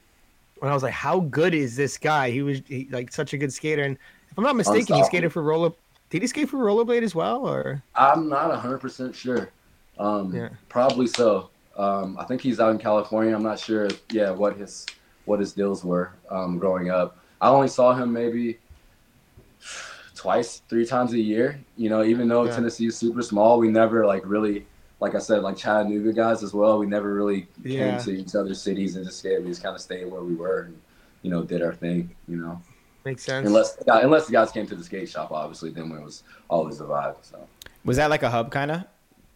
when 0.61 0.69
I 0.69 0.75
was 0.75 0.83
like, 0.83 0.93
how 0.93 1.21
good 1.21 1.55
is 1.55 1.75
this 1.75 1.97
guy? 1.97 2.29
He 2.29 2.43
was 2.43 2.61
he, 2.67 2.87
like 2.91 3.11
such 3.11 3.33
a 3.33 3.37
good 3.37 3.51
skater, 3.51 3.81
and 3.81 3.97
if 4.29 4.37
I'm 4.37 4.43
not 4.43 4.55
mistaken, 4.55 4.95
he 4.95 5.03
skated 5.03 5.33
for 5.33 5.41
roller. 5.41 5.71
Did 6.11 6.21
he 6.21 6.27
skate 6.27 6.49
for 6.49 6.57
rollerblade 6.57 7.01
as 7.01 7.15
well, 7.15 7.47
or 7.47 7.81
I'm 7.95 8.29
not 8.29 8.55
hundred 8.59 8.77
percent 8.77 9.15
sure. 9.15 9.49
Um, 9.97 10.33
Yeah. 10.35 10.49
Probably 10.69 11.07
so. 11.07 11.49
Um, 11.77 12.15
I 12.19 12.25
think 12.25 12.41
he's 12.41 12.59
out 12.59 12.71
in 12.71 12.77
California. 12.77 13.33
I'm 13.33 13.41
not 13.41 13.57
sure. 13.57 13.87
Yeah, 14.11 14.29
what 14.29 14.55
his 14.55 14.85
what 15.25 15.39
his 15.39 15.51
deals 15.53 15.83
were 15.83 16.11
um, 16.29 16.59
growing 16.59 16.91
up. 16.91 17.17
I 17.39 17.49
only 17.49 17.67
saw 17.67 17.93
him 17.95 18.13
maybe 18.13 18.59
twice, 20.15 20.61
three 20.69 20.85
times 20.85 21.13
a 21.13 21.19
year. 21.19 21.59
You 21.75 21.89
know, 21.89 22.03
even 22.03 22.27
though 22.27 22.45
Yeah. 22.45 22.53
Tennessee 22.55 22.85
is 22.85 22.97
super 22.97 23.23
small, 23.23 23.57
we 23.57 23.69
never 23.69 24.05
like 24.05 24.21
really, 24.25 24.67
like 25.01 25.15
I 25.15 25.19
said, 25.19 25.41
like 25.41 25.57
Chattanooga 25.57 26.13
guys 26.13 26.43
as 26.43 26.53
well. 26.53 26.77
We 26.77 26.85
never 26.85 27.13
really 27.13 27.47
Yeah. 27.63 27.97
came 27.97 28.05
to 28.05 28.11
each 28.11 28.35
other's 28.35 28.61
cities 28.61 28.95
and 28.95 29.03
just 29.05 29.19
stayed. 29.19 29.39
We 29.39 29.49
just 29.49 29.63
kind 29.63 29.75
of 29.75 29.81
stayed 29.81 30.05
where 30.09 30.21
we 30.21 30.35
were 30.35 30.61
and 30.61 30.79
you 31.23 31.31
know 31.31 31.43
did 31.43 31.61
our 31.61 31.73
thing. 31.73 32.11
You 32.29 32.37
know, 32.37 32.61
Makes 33.03 33.23
sense. 33.23 33.45
unless 33.47 33.77
yeah, 33.85 33.99
unless 34.03 34.27
the 34.27 34.31
guys 34.31 34.51
came 34.51 34.67
to 34.67 34.75
the 34.75 34.83
skate 34.83 35.09
shop, 35.09 35.31
obviously, 35.31 35.71
then 35.71 35.91
it 35.91 36.01
was 36.03 36.23
always 36.49 36.79
a 36.79 36.85
vibe. 36.85 37.15
So. 37.23 37.39
Was 37.83 37.97
that 37.97 38.11
like 38.11 38.21
a 38.23 38.29
hub 38.29 38.51
kind 38.51 38.69
of 38.71 38.83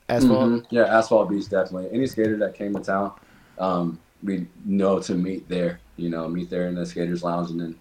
asphalt? 0.08 0.50
Mhm. 0.50 0.66
Yeah, 0.70 0.84
Asphalt 0.98 1.30
Beach 1.30 1.50
definitely. 1.50 1.90
Any 1.92 2.06
skater 2.06 2.38
that 2.38 2.54
came 2.54 2.76
to 2.76 2.80
town, 2.80 3.12
um, 3.58 4.00
we 4.24 4.48
know 4.66 5.00
to 5.00 5.16
meet 5.16 5.50
there. 5.50 5.80
You 5.98 6.10
know, 6.12 6.28
meet 6.30 6.50
there 6.52 6.68
in 6.68 6.76
the 6.76 6.86
skaters 6.86 7.24
lounge 7.24 7.50
and 7.50 7.60
then 7.60 7.76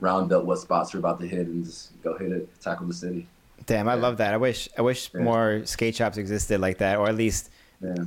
round 0.00 0.30
up 0.32 0.44
what 0.44 0.58
spots 0.58 0.92
we're 0.92 1.00
about 1.00 1.20
to 1.20 1.26
hit 1.26 1.46
and 1.46 1.64
just 1.64 2.00
go 2.02 2.18
hit 2.18 2.32
it, 2.32 2.48
tackle 2.60 2.86
the 2.86 2.92
city. 2.94 3.26
Damn, 3.70 3.88
I 3.88 3.94
love 3.94 4.16
that. 4.16 4.34
I 4.34 4.36
wish 4.36 4.68
I 4.76 4.82
wish 4.82 5.14
more 5.14 5.62
skate 5.64 5.94
shops 5.94 6.16
existed 6.18 6.60
like 6.60 6.78
that, 6.78 6.98
or 6.98 7.08
at 7.08 7.14
least 7.14 7.50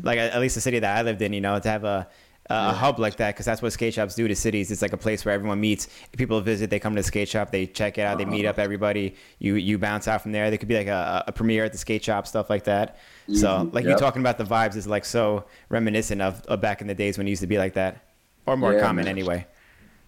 like 0.03 0.20
at 0.20 0.38
least 0.41 0.55
the 0.55 0.61
city 0.61 0.78
that 0.80 0.97
I 0.97 1.01
lived 1.03 1.22
in. 1.22 1.32
You 1.32 1.39
know, 1.39 1.57
to 1.57 1.70
have 1.70 1.86
a 1.86 2.05
a 2.49 2.53
Yeah. 2.53 2.74
hub 2.74 2.99
like 2.99 3.16
that 3.16 3.34
because 3.34 3.45
that's 3.45 3.61
what 3.61 3.72
skate 3.72 3.93
shops 3.93 4.14
do 4.16 4.28
to 4.28 4.36
cities. 4.36 4.70
It's 4.72 4.82
like 4.82 4.91
a 4.91 4.97
place 4.97 5.24
where 5.24 5.34
everyone 5.34 5.61
meets. 5.61 5.88
People 6.18 6.41
visit, 6.41 6.70
they 6.70 6.80
come 6.80 6.93
to 6.95 6.99
the 7.01 7.07
skate 7.07 7.30
shop, 7.30 7.51
they 7.51 7.66
check 7.66 7.97
it 7.97 8.01
out, 8.01 8.18
they 8.18 8.26
meet 8.26 8.45
up 8.45 8.59
everybody. 8.59 9.16
You 9.39 9.55
you 9.55 9.78
bounce 9.78 10.05
out 10.09 10.22
from 10.22 10.34
there. 10.34 10.49
There 10.49 10.57
could 10.57 10.68
be 10.68 10.76
like 10.76 10.88
a, 10.88 11.24
a 11.28 11.32
premiere 11.32 11.64
at 11.64 11.72
the 11.72 11.78
skate 11.78 12.03
shop, 12.03 12.28
stuff 12.28 12.49
like 12.49 12.66
that. 12.66 12.97
So 13.34 13.47
Mhm. 13.47 13.74
like 13.74 13.86
you 13.86 13.91
Yep. 13.91 13.99
talking 13.99 14.22
about 14.22 14.38
the 14.38 14.43
vibes 14.43 14.76
is 14.76 14.86
like 14.86 15.05
so 15.05 15.45
reminiscent 15.70 16.22
of, 16.22 16.41
of 16.47 16.59
back 16.59 16.82
in 16.82 16.88
the 16.88 16.93
days 17.03 17.18
when 17.18 17.26
it 17.26 17.30
used 17.30 17.41
to 17.41 17.47
be 17.47 17.57
like 17.57 17.76
that, 17.76 17.99
or 18.45 18.57
more 18.57 18.74
Yeah, 18.74 18.82
common 18.82 19.05
man. 19.05 19.11
anyway. 19.18 19.47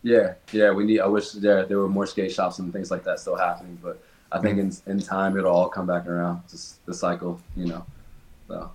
Yeah, 0.03 0.33
yeah. 0.51 0.71
We 0.71 0.83
need. 0.83 0.99
I 0.99 1.07
wish 1.07 1.31
there 1.31 1.65
there 1.65 1.77
were 1.79 1.87
more 1.87 2.05
skate 2.05 2.33
shops 2.33 2.59
and 2.59 2.73
things 2.73 2.91
like 2.91 3.05
that 3.05 3.21
still 3.21 3.37
happening, 3.37 3.77
but 3.81 4.03
I 4.35 4.41
think 4.41 4.59
in 4.59 4.71
in 4.85 4.99
time 4.99 5.37
it'll 5.37 5.55
all 5.55 5.69
come 5.69 5.87
back 5.87 6.07
around. 6.07 6.41
Just 6.49 6.85
the 6.85 6.93
cycle, 6.93 7.39
you 7.55 7.67
know. 7.67 7.85
So 8.49 8.69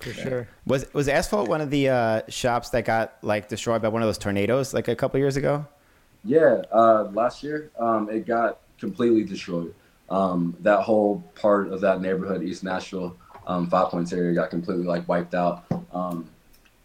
For 0.00 0.12
sure. 0.12 0.48
Was 0.66 0.92
was 0.92 1.08
asphalt 1.08 1.48
one 1.48 1.60
of 1.60 1.70
the 1.70 1.88
uh, 1.88 2.22
shops 2.28 2.70
that 2.70 2.84
got 2.84 3.16
like 3.22 3.48
destroyed 3.48 3.80
by 3.80 3.88
one 3.88 4.02
of 4.02 4.08
those 4.08 4.18
tornadoes 4.18 4.74
like 4.74 4.88
a 4.88 4.96
couple 4.96 5.20
years 5.20 5.36
ago? 5.36 5.64
Yeah, 6.24 6.62
uh, 6.72 7.04
last 7.12 7.44
year 7.44 7.70
um, 7.78 8.10
it 8.10 8.26
got 8.26 8.58
completely 8.78 9.22
destroyed. 9.22 9.72
Um, 10.10 10.56
that 10.60 10.82
whole 10.82 11.22
part 11.36 11.72
of 11.72 11.80
that 11.82 12.00
neighborhood, 12.00 12.42
East 12.42 12.64
Nashville, 12.64 13.16
um, 13.46 13.68
Five 13.68 13.90
Points 13.90 14.12
area, 14.12 14.34
got 14.34 14.50
completely 14.50 14.84
like 14.84 15.08
wiped 15.08 15.34
out. 15.34 15.64
Um, 15.92 16.28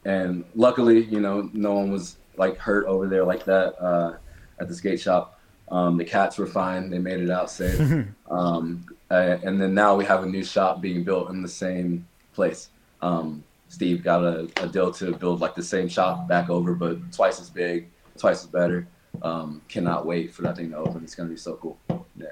and 0.06 0.46
luckily, 0.56 1.04
you 1.06 1.20
know, 1.20 1.50
no 1.54 1.74
one 1.74 1.92
was 1.92 2.18
like 2.38 2.58
hurt 2.58 2.86
over 2.86 3.08
there 3.08 3.26
like 3.26 3.44
that 3.46 3.82
uh, 3.82 4.18
at 4.60 4.68
the 4.68 4.76
skate 4.76 5.02
shop. 5.02 5.39
Um, 5.72 5.98
the 5.98 6.06
cats 6.06 6.38
were 6.38 6.48
fine; 6.48 6.90
they 6.90 7.00
made 7.00 7.20
it 7.20 7.30
out 7.30 7.52
safe. 7.52 7.80
um, 8.30 8.86
uh, 9.12 9.38
and 9.44 9.62
then 9.62 9.74
now 9.74 9.96
we 9.96 10.06
have 10.06 10.24
a 10.24 10.26
new 10.26 10.44
shop 10.44 10.82
being 10.82 11.04
built 11.04 11.30
in 11.30 11.42
the 11.42 11.48
same 11.48 12.08
place. 12.34 12.70
Um, 13.02 13.44
Steve 13.70 14.04
got 14.04 14.24
a, 14.24 14.50
a 14.62 14.68
deal 14.68 14.92
to 14.94 15.14
build 15.14 15.42
like 15.42 15.56
the 15.56 15.64
same 15.64 15.88
shop 15.88 16.28
back 16.28 16.50
over, 16.50 16.74
but 16.74 17.12
twice 17.12 17.40
as 17.40 17.50
big, 17.50 17.88
twice 18.18 18.44
as 18.44 18.48
better. 18.48 18.88
Um, 19.22 19.62
cannot 19.68 20.06
wait 20.06 20.34
for 20.34 20.44
that 20.44 20.56
thing 20.56 20.70
to 20.72 20.78
open. 20.78 21.04
It's 21.04 21.16
gonna 21.16 21.30
be 21.30 21.38
so 21.38 21.56
cool. 21.56 21.78
Yeah, 22.16 22.28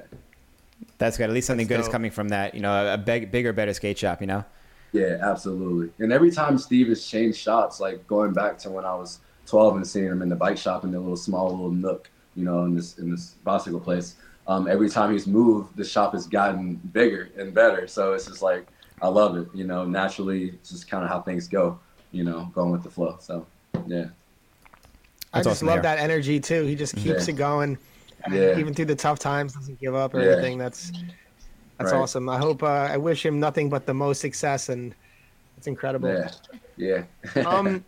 That's 0.97 1.17
good. 1.17 1.25
At 1.25 1.31
least 1.31 1.47
something 1.47 1.67
That's 1.67 1.77
good 1.77 1.87
is 1.87 1.91
coming 1.91 2.11
from 2.11 2.29
that. 2.29 2.55
You 2.55 2.61
know, 2.61 2.93
a 2.93 2.97
big, 2.97 3.31
bigger, 3.31 3.53
better 3.53 3.73
skate 3.73 3.97
shop. 3.97 4.21
You 4.21 4.27
know. 4.27 4.45
yeah, 4.93 5.17
absolutely. 5.21 5.91
And 5.99 6.11
every 6.11 6.31
time 6.31 6.57
Steve 6.57 6.87
has 6.87 7.05
changed 7.05 7.37
shots, 7.37 7.79
like 7.79 8.05
going 8.07 8.33
back 8.33 8.57
to 8.59 8.69
when 8.69 8.85
I 8.85 8.95
was 8.95 9.19
12 9.47 9.77
and 9.77 9.87
seeing 9.87 10.07
him 10.07 10.21
in 10.21 10.29
the 10.29 10.35
bike 10.35 10.57
shop 10.57 10.83
in 10.83 10.91
the 10.91 10.99
little 10.99 11.17
small 11.17 11.49
little 11.51 11.71
nook, 11.71 12.09
you 12.37 12.45
know, 12.45 12.63
in 12.63 12.75
this 12.75 12.97
in 12.99 13.09
this 13.09 13.31
bicycle 13.43 13.79
place. 13.79 14.15
Um, 14.47 14.67
every 14.69 14.89
time 14.89 15.11
he's 15.11 15.27
moved, 15.27 15.75
the 15.75 15.83
shop 15.83 16.13
has 16.13 16.25
gotten 16.27 16.75
bigger 16.93 17.29
and 17.37 17.53
better. 17.53 17.87
So 17.87 18.13
it's 18.13 18.27
just 18.27 18.41
like 18.41 18.67
I 19.01 19.07
love 19.07 19.35
it. 19.35 19.47
You 19.53 19.65
know, 19.65 19.83
naturally, 19.85 20.49
it's 20.49 20.69
just 20.69 20.89
kind 20.89 21.03
of 21.03 21.09
how 21.09 21.21
things 21.21 21.47
go. 21.47 21.79
You 22.11 22.23
know, 22.23 22.49
going 22.55 22.71
with 22.71 22.83
the 22.83 22.89
flow. 22.89 23.17
So 23.19 23.45
yeah. 23.87 24.05
I 25.33 25.39
That's 25.39 25.47
just 25.47 25.47
awesome 25.47 25.67
love 25.67 25.81
that 25.81 25.99
energy 25.99 26.39
too. 26.39 26.63
He 26.63 26.75
just 26.75 26.95
keeps 26.95 27.27
Yeah. 27.27 27.33
it 27.33 27.37
going, 27.37 27.77
Yeah. 28.31 28.57
even 28.57 28.73
through 28.73 28.85
the 28.85 28.95
tough 28.95 29.19
times, 29.19 29.53
doesn't 29.53 29.79
give 29.79 29.93
up 29.93 30.13
or 30.13 30.21
Yeah. 30.21 30.33
anything. 30.33 30.57
That's 30.57 30.91
that's 31.77 31.91
Right. 31.91 31.99
awesome. 31.99 32.29
I 32.29 32.37
hope. 32.37 32.63
Uh, 32.63 32.67
I 32.67 32.97
wish 32.97 33.25
him 33.25 33.39
nothing 33.39 33.69
but 33.69 33.85
the 33.85 33.93
most 33.93 34.21
success, 34.21 34.69
and 34.69 34.95
it's 35.57 35.67
incredible. 35.67 36.09
Yeah. 36.77 37.03
Yeah. 37.35 37.45
um, 37.45 37.83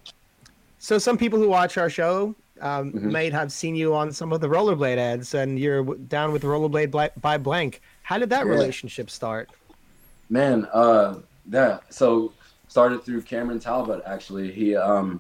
so 0.79 0.97
some 0.97 1.17
people 1.17 1.39
who 1.39 1.47
watch 1.47 1.77
our 1.77 1.89
show 1.89 2.35
um, 2.61 2.91
Mhm. 2.93 3.11
might 3.11 3.33
have 3.33 3.51
seen 3.51 3.75
you 3.75 3.93
on 3.93 4.11
some 4.11 4.31
of 4.33 4.41
the 4.41 4.47
rollerblade 4.47 4.97
ads, 4.97 5.33
and 5.33 5.57
you're 5.59 5.83
down 5.83 6.31
with 6.31 6.43
rollerblade 6.43 6.91
by 7.21 7.37
blank. 7.37 7.81
How 8.03 8.17
did 8.17 8.29
that 8.31 8.45
Yeah. 8.45 8.51
relationship 8.51 9.09
start? 9.09 9.49
Man, 10.29 10.65
uh, 10.73 11.15
yeah. 11.49 11.79
So 11.89 12.33
started 12.67 13.03
through 13.03 13.23
Cameron 13.23 13.59
Talbot. 13.59 14.01
Actually, 14.05 14.51
he 14.51 14.75
um, 14.75 15.19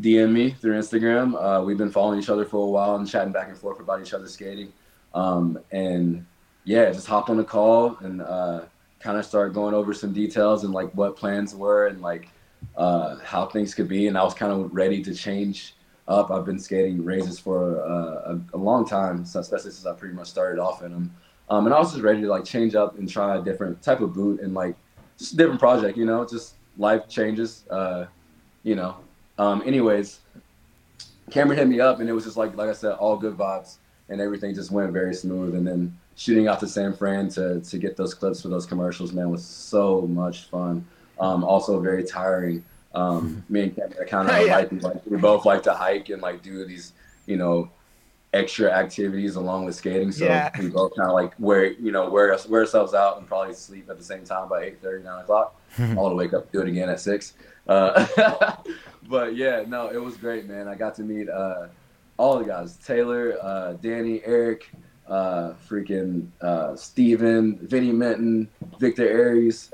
DM'd 0.00 0.32
me 0.32 0.50
through 0.50 0.78
Instagram. 0.78 1.34
Uh, 1.34 1.62
we've 1.64 1.78
been 1.78 1.90
following 1.90 2.18
each 2.18 2.28
other 2.28 2.44
for 2.44 2.66
a 2.66 2.70
while 2.70 2.96
and 2.96 3.08
chatting 3.08 3.32
back 3.32 3.48
and 3.48 3.56
forth 3.56 3.80
about 3.80 4.00
each 4.02 4.12
other 4.12 4.26
skating. 4.26 4.72
Um, 5.14 5.58
and 5.70 6.26
yeah, 6.64 6.90
just 6.90 7.06
hopped 7.06 7.30
on 7.30 7.38
a 7.38 7.44
call 7.44 7.96
and 8.00 8.20
uh, 8.20 8.62
kind 9.00 9.16
of 9.18 9.24
started 9.24 9.54
going 9.54 9.74
over 9.74 9.94
some 9.94 10.12
details 10.12 10.64
and 10.64 10.72
like 10.74 10.90
what 10.92 11.16
plans 11.16 11.54
were 11.54 11.86
and 11.86 12.02
like 12.02 12.28
uh, 12.76 13.16
how 13.22 13.46
things 13.46 13.74
could 13.74 13.88
be. 13.88 14.08
And 14.08 14.18
I 14.18 14.24
was 14.24 14.34
kind 14.34 14.50
of 14.52 14.74
ready 14.74 15.02
to 15.04 15.14
change 15.14 15.74
up. 16.08 16.30
I've 16.30 16.44
been 16.44 16.58
skating 16.58 17.04
Razors 17.04 17.38
for 17.38 17.80
uh, 17.82 18.34
a, 18.34 18.40
a 18.54 18.58
long 18.58 18.86
time, 18.86 19.22
especially 19.22 19.70
since 19.70 19.86
I 19.86 19.92
pretty 19.94 20.14
much 20.14 20.28
started 20.28 20.60
off 20.60 20.82
in 20.82 20.92
them. 20.92 21.14
Um, 21.50 21.66
and 21.66 21.74
I 21.74 21.78
was 21.78 21.92
just 21.92 22.02
ready 22.02 22.22
to 22.22 22.28
like 22.28 22.44
change 22.44 22.74
up 22.74 22.98
and 22.98 23.08
try 23.08 23.36
a 23.36 23.42
different 23.42 23.82
type 23.82 24.00
of 24.00 24.14
boot 24.14 24.40
and 24.40 24.54
like 24.54 24.76
just 25.18 25.34
a 25.34 25.36
different 25.36 25.60
project, 25.60 25.96
you 25.96 26.04
know, 26.04 26.26
just 26.26 26.54
life 26.78 27.08
changes, 27.08 27.64
uh, 27.70 28.06
you 28.62 28.74
know. 28.74 28.96
Um, 29.38 29.62
anyways, 29.66 30.20
Cameron 31.30 31.58
hit 31.58 31.68
me 31.68 31.80
up 31.80 32.00
and 32.00 32.08
it 32.08 32.12
was 32.12 32.24
just 32.24 32.36
like, 32.36 32.56
like 32.56 32.70
I 32.70 32.72
said, 32.72 32.92
all 32.92 33.16
good 33.16 33.36
vibes 33.36 33.76
and 34.08 34.20
everything 34.20 34.54
just 34.54 34.70
went 34.70 34.92
very 34.92 35.14
smooth. 35.14 35.54
And 35.54 35.66
then 35.66 35.96
shooting 36.16 36.48
out 36.48 36.60
to 36.60 36.66
San 36.66 36.94
Fran 36.94 37.28
to, 37.30 37.60
to 37.60 37.78
get 37.78 37.96
those 37.96 38.14
clips 38.14 38.42
for 38.42 38.48
those 38.48 38.66
commercials, 38.66 39.12
man, 39.12 39.30
was 39.30 39.44
so 39.44 40.02
much 40.02 40.44
fun. 40.44 40.86
Um, 41.18 41.44
also 41.44 41.80
very 41.80 42.04
tiring. 42.04 42.64
Um, 42.94 43.44
me 43.48 43.62
and 43.62 43.76
Cameron 43.76 44.08
kind 44.08 44.30
of 44.30 44.46
Yeah. 44.46 44.56
like, 44.58 44.82
like, 44.82 45.06
we 45.06 45.16
both 45.16 45.44
like 45.44 45.62
to 45.64 45.74
hike 45.74 46.08
and 46.10 46.22
like 46.22 46.42
do 46.42 46.64
these, 46.64 46.92
you 47.26 47.36
know, 47.36 47.70
extra 48.32 48.70
activities 48.70 49.36
along 49.36 49.64
with 49.64 49.74
skating. 49.74 50.12
So 50.12 50.24
Yeah. 50.26 50.50
we 50.60 50.68
both 50.68 50.94
kind 50.96 51.08
of 51.08 51.14
like 51.14 51.32
wear, 51.38 51.66
you 51.72 51.92
know, 51.92 52.08
wear 52.10 52.32
us, 52.32 52.46
wear 52.48 52.62
ourselves 52.62 52.94
out 52.94 53.18
and 53.18 53.26
probably 53.26 53.54
sleep 53.54 53.88
at 53.90 53.98
the 53.98 54.04
same 54.04 54.24
time 54.24 54.48
by 54.48 54.62
8 54.64 54.82
9 54.82 55.20
o'clock. 55.22 55.60
all 55.96 56.08
to 56.10 56.14
wake 56.14 56.32
up, 56.34 56.50
do 56.52 56.60
it 56.60 56.68
again 56.68 56.88
at 56.88 57.00
six. 57.00 57.34
Uh, 57.66 58.06
but 59.08 59.34
yeah, 59.34 59.64
no, 59.66 59.88
it 59.88 59.96
was 60.02 60.16
great, 60.16 60.46
man. 60.46 60.68
I 60.68 60.74
got 60.74 60.94
to 60.96 61.02
meet 61.02 61.28
uh, 61.28 61.66
all 62.16 62.38
the 62.38 62.44
guys: 62.44 62.76
Taylor, 62.76 63.36
uh, 63.42 63.72
Danny, 63.74 64.22
Eric, 64.24 64.70
uh, 65.08 65.54
freaking 65.68 66.28
uh, 66.40 66.76
Steven, 66.76 67.58
Vinny 67.66 67.90
Minton, 67.90 68.48
Victor 68.78 69.08
Arias. 69.28 69.72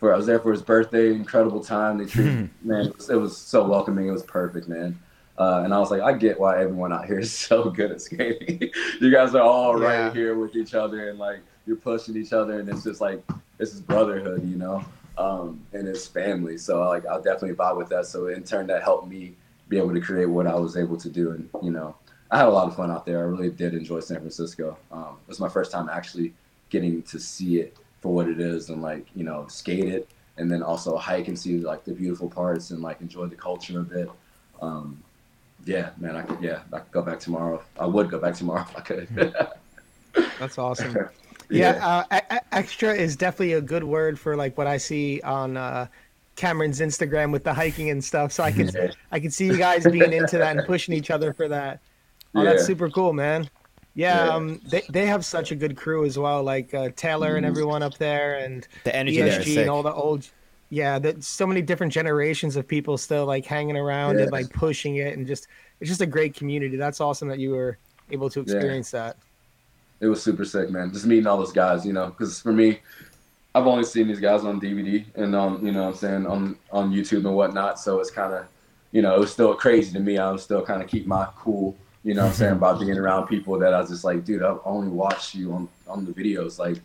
For 0.00 0.12
I 0.14 0.16
was 0.16 0.26
there 0.26 0.40
for 0.40 0.50
his 0.50 0.62
birthday. 0.62 1.12
Incredible 1.12 1.62
time. 1.62 1.98
They 1.98 2.06
treated 2.06 2.50
man. 2.62 2.86
It 2.86 2.96
was, 2.96 3.10
it 3.10 3.16
was 3.16 3.36
so 3.36 3.64
welcoming. 3.68 4.08
It 4.08 4.12
was 4.12 4.22
perfect, 4.22 4.66
man. 4.66 4.98
Uh, 5.38 5.62
and 5.64 5.72
I 5.72 5.78
was 5.78 5.90
like, 5.90 6.00
I 6.02 6.12
get 6.14 6.38
why 6.40 6.60
everyone 6.60 6.92
out 6.92 7.06
here 7.06 7.18
is 7.18 7.32
so 7.48 7.70
good 7.70 7.90
at 7.92 8.00
skating. 8.00 8.70
you 9.00 9.10
guys 9.10 9.34
are 9.34 9.42
all 9.42 9.76
right 9.76 10.06
Yeah. 10.06 10.12
here 10.12 10.34
with 10.38 10.56
each 10.56 10.74
other, 10.74 11.10
and 11.10 11.18
like 11.18 11.40
you're 11.66 11.76
pushing 11.76 12.16
each 12.16 12.32
other, 12.32 12.60
and 12.60 12.68
it's 12.68 12.82
just 12.82 13.00
like 13.00 13.22
this 13.58 13.74
is 13.74 13.80
brotherhood, 13.80 14.42
you 14.48 14.56
know, 14.56 14.82
um, 15.18 15.60
and 15.74 15.86
it's 15.86 16.06
family. 16.06 16.56
So 16.56 16.80
like 16.88 17.04
I'll 17.06 17.22
definitely 17.22 17.54
vibe 17.56 17.76
with 17.76 17.90
that. 17.90 18.06
So 18.06 18.28
in 18.28 18.42
turn, 18.42 18.66
that 18.68 18.82
helped 18.82 19.06
me 19.08 19.34
be 19.68 19.76
able 19.76 19.92
to 19.92 20.00
create 20.00 20.26
what 20.26 20.46
I 20.46 20.54
was 20.54 20.76
able 20.78 20.96
to 20.96 21.10
do, 21.10 21.32
and 21.32 21.48
you 21.62 21.70
know, 21.70 21.94
I 22.30 22.38
had 22.38 22.46
a 22.46 22.50
lot 22.50 22.68
of 22.68 22.74
fun 22.74 22.90
out 22.90 23.04
there. 23.04 23.18
I 23.18 23.22
really 23.22 23.50
did 23.50 23.74
enjoy 23.74 24.00
San 24.00 24.16
Francisco. 24.18 24.78
Um, 24.90 25.18
it 25.22 25.28
was 25.28 25.40
my 25.40 25.48
first 25.48 25.70
time 25.70 25.90
actually 25.90 26.32
getting 26.70 27.02
to 27.02 27.18
see 27.18 27.60
it 27.60 27.76
for 28.00 28.12
what 28.12 28.28
it 28.28 28.40
is, 28.40 28.70
and 28.70 28.82
like 28.82 29.06
you 29.14 29.24
know, 29.24 29.46
skate 29.48 29.84
it, 29.84 30.08
and 30.36 30.50
then 30.50 30.62
also 30.62 30.96
hike 30.96 31.28
and 31.28 31.38
see 31.38 31.58
like 31.58 31.84
the 31.84 31.92
beautiful 31.92 32.28
parts 32.28 32.70
and 32.70 32.82
like 32.82 33.00
enjoy 33.00 33.26
the 33.26 33.36
culture 33.36 33.78
of 33.78 33.92
it. 33.92 34.10
Um, 34.60 35.02
yeah, 35.64 35.90
man, 35.98 36.16
I 36.16 36.22
could. 36.22 36.42
Yeah, 36.42 36.60
I 36.72 36.78
could 36.78 36.92
go 36.92 37.02
back 37.02 37.20
tomorrow. 37.20 37.62
I 37.78 37.86
would 37.86 38.10
go 38.10 38.18
back 38.18 38.34
tomorrow 38.34 38.62
if 38.62 38.76
I 38.76 38.80
could. 38.80 39.34
That's 40.38 40.58
awesome. 40.58 40.96
Yeah, 41.50 42.04
uh, 42.10 42.16
e- 42.16 42.36
e- 42.36 42.38
extra 42.52 42.94
is 42.94 43.16
definitely 43.16 43.54
a 43.54 43.60
good 43.60 43.84
word 43.84 44.18
for 44.18 44.36
like 44.36 44.56
what 44.56 44.66
I 44.66 44.76
see 44.76 45.20
on 45.22 45.56
uh, 45.56 45.86
Cameron's 46.36 46.80
Instagram 46.80 47.32
with 47.32 47.44
the 47.44 47.52
hiking 47.52 47.90
and 47.90 48.02
stuff. 48.02 48.32
So 48.32 48.44
I 48.44 48.52
can 48.52 48.68
Yeah. 48.74 48.90
I 49.10 49.20
can 49.20 49.30
see 49.30 49.46
you 49.46 49.56
guys 49.56 49.84
being 49.84 50.12
into 50.12 50.38
that 50.38 50.56
and 50.56 50.66
pushing 50.66 50.94
each 50.94 51.10
other 51.10 51.32
for 51.32 51.48
that. 51.48 51.80
Oh, 52.34 52.44
that's 52.44 52.64
super 52.64 52.88
cool, 52.88 53.12
man. 53.12 53.50
Yeah, 54.00 54.24
Yeah. 54.26 54.34
um, 54.34 54.60
they 54.64 54.82
they 54.88 55.06
have 55.06 55.24
such 55.24 55.52
a 55.52 55.56
good 55.56 55.76
crew 55.76 56.04
as 56.04 56.18
well, 56.18 56.42
like 56.42 56.72
uh, 56.74 56.90
Taylor 56.96 57.36
and 57.36 57.44
Mhm. 57.44 57.48
everyone 57.48 57.82
up 57.82 57.98
there, 57.98 58.38
and 58.38 58.66
The 58.84 58.94
energy 58.96 59.20
ESG 59.20 59.60
and 59.60 59.70
all 59.70 59.82
the 59.82 59.92
old. 59.92 60.26
yeah, 60.70 60.98
that 61.00 61.22
so 61.24 61.46
many 61.46 61.62
different 61.62 61.92
generations 61.92 62.56
of 62.56 62.66
people 62.66 62.96
still 62.96 63.26
like 63.26 63.44
hanging 63.46 63.76
around 63.76 64.20
and 64.20 64.30
like 64.32 64.48
pushing 64.52 64.96
it 64.96 65.16
and 65.16 65.26
just 65.26 65.48
it's 65.80 65.88
just 65.90 66.00
a 66.00 66.06
great 66.06 66.34
community. 66.34 66.76
That's 66.76 67.00
awesome 67.00 67.28
that 67.28 67.38
you 67.40 67.50
were 67.50 67.78
able 68.10 68.30
to 68.30 68.40
Yeah. 68.44 68.44
experience 68.44 68.90
that. 68.92 69.16
it 70.00 70.06
was 70.08 70.22
super 70.22 70.44
sick, 70.44 70.70
man. 70.70 70.92
Just 70.92 71.06
meeting 71.06 71.26
all 71.26 71.36
those 71.36 71.52
guys, 71.52 71.84
you 71.84 71.92
know, 71.92 72.06
because 72.06 72.40
for 72.40 72.52
me, 72.52 72.80
I've 73.54 73.66
only 73.66 73.84
seen 73.84 74.08
these 74.08 74.20
guys 74.20 74.44
on 74.44 74.60
DVD 74.60 75.04
and 75.16 75.34
on, 75.34 75.64
you 75.66 75.72
know, 75.72 75.82
what 75.84 75.88
I'm 75.90 75.94
saying 75.96 76.26
on 76.26 76.56
on 76.70 76.92
YouTube 76.92 77.26
and 77.26 77.34
whatnot. 77.34 77.78
So 77.80 78.00
it's 78.00 78.10
kind 78.10 78.32
of, 78.32 78.46
you 78.92 79.02
know, 79.02 79.14
it 79.14 79.20
was 79.20 79.32
still 79.32 79.54
crazy 79.54 79.92
to 79.92 80.00
me. 80.00 80.18
I 80.18 80.30
was 80.30 80.42
still 80.42 80.62
kind 80.64 80.82
of 80.82 80.88
keep 80.88 81.06
my 81.06 81.28
cool, 81.36 81.76
you 82.02 82.14
know, 82.14 82.22
what 82.22 82.28
I'm 82.28 82.34
saying 82.34 82.52
about 82.52 82.80
being 82.80 82.96
around 82.96 83.26
people 83.26 83.58
that 83.58 83.74
I 83.74 83.80
was 83.80 83.90
just 83.90 84.04
like, 84.04 84.24
dude, 84.24 84.42
I've 84.42 84.60
only 84.64 84.88
watched 84.88 85.34
you 85.34 85.52
on 85.52 85.68
on 85.86 86.04
the 86.04 86.12
videos. 86.12 86.58
Like, 86.58 86.78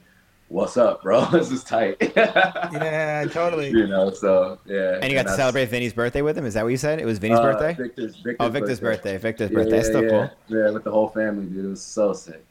what's 0.49 0.75
up, 0.77 1.03
bro? 1.03 1.25
this 1.31 1.51
is 1.51 1.63
tight. 1.63 1.95
Yeah, 2.15 3.25
totally. 3.31 3.69
you 3.69 3.87
know, 3.87 4.11
so 4.11 4.59
yeah. 4.65 4.99
And 5.01 5.11
you 5.11 5.17
got 5.17 5.27
to 5.27 5.35
celebrate 5.35 5.67
Vinny's 5.67 5.93
birthday 5.93 6.21
with 6.21 6.37
him. 6.37 6.45
Is 6.45 6.55
that 6.55 6.63
what 6.63 6.69
you 6.69 6.77
said? 6.77 6.99
It 6.99 7.05
was 7.05 7.19
Vinny's 7.19 7.39
uh, 7.39 7.43
birthday. 7.43 7.73
Victor's, 7.81 8.15
Victor's 8.17 8.35
oh, 8.39 8.49
Victor's 8.49 8.79
birthday. 8.79 9.17
Victor's 9.17 9.49
birthday. 9.49 9.77
Yeah, 9.77 9.83
still 9.83 10.03
yeah, 10.03 10.09
cool. 10.09 10.29
Yeah, 10.49 10.71
with 10.71 10.83
the 10.83 10.91
whole 10.91 11.09
family, 11.09 11.45
dude. 11.45 11.65
It 11.65 11.69
was 11.69 11.81
so 11.81 12.13
sick. 12.13 12.43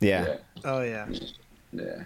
Yeah, 0.00 0.26
Yeah, 0.26 0.36
Oh 0.64 0.82
yeah. 0.82 1.06
yeah. 1.72 2.02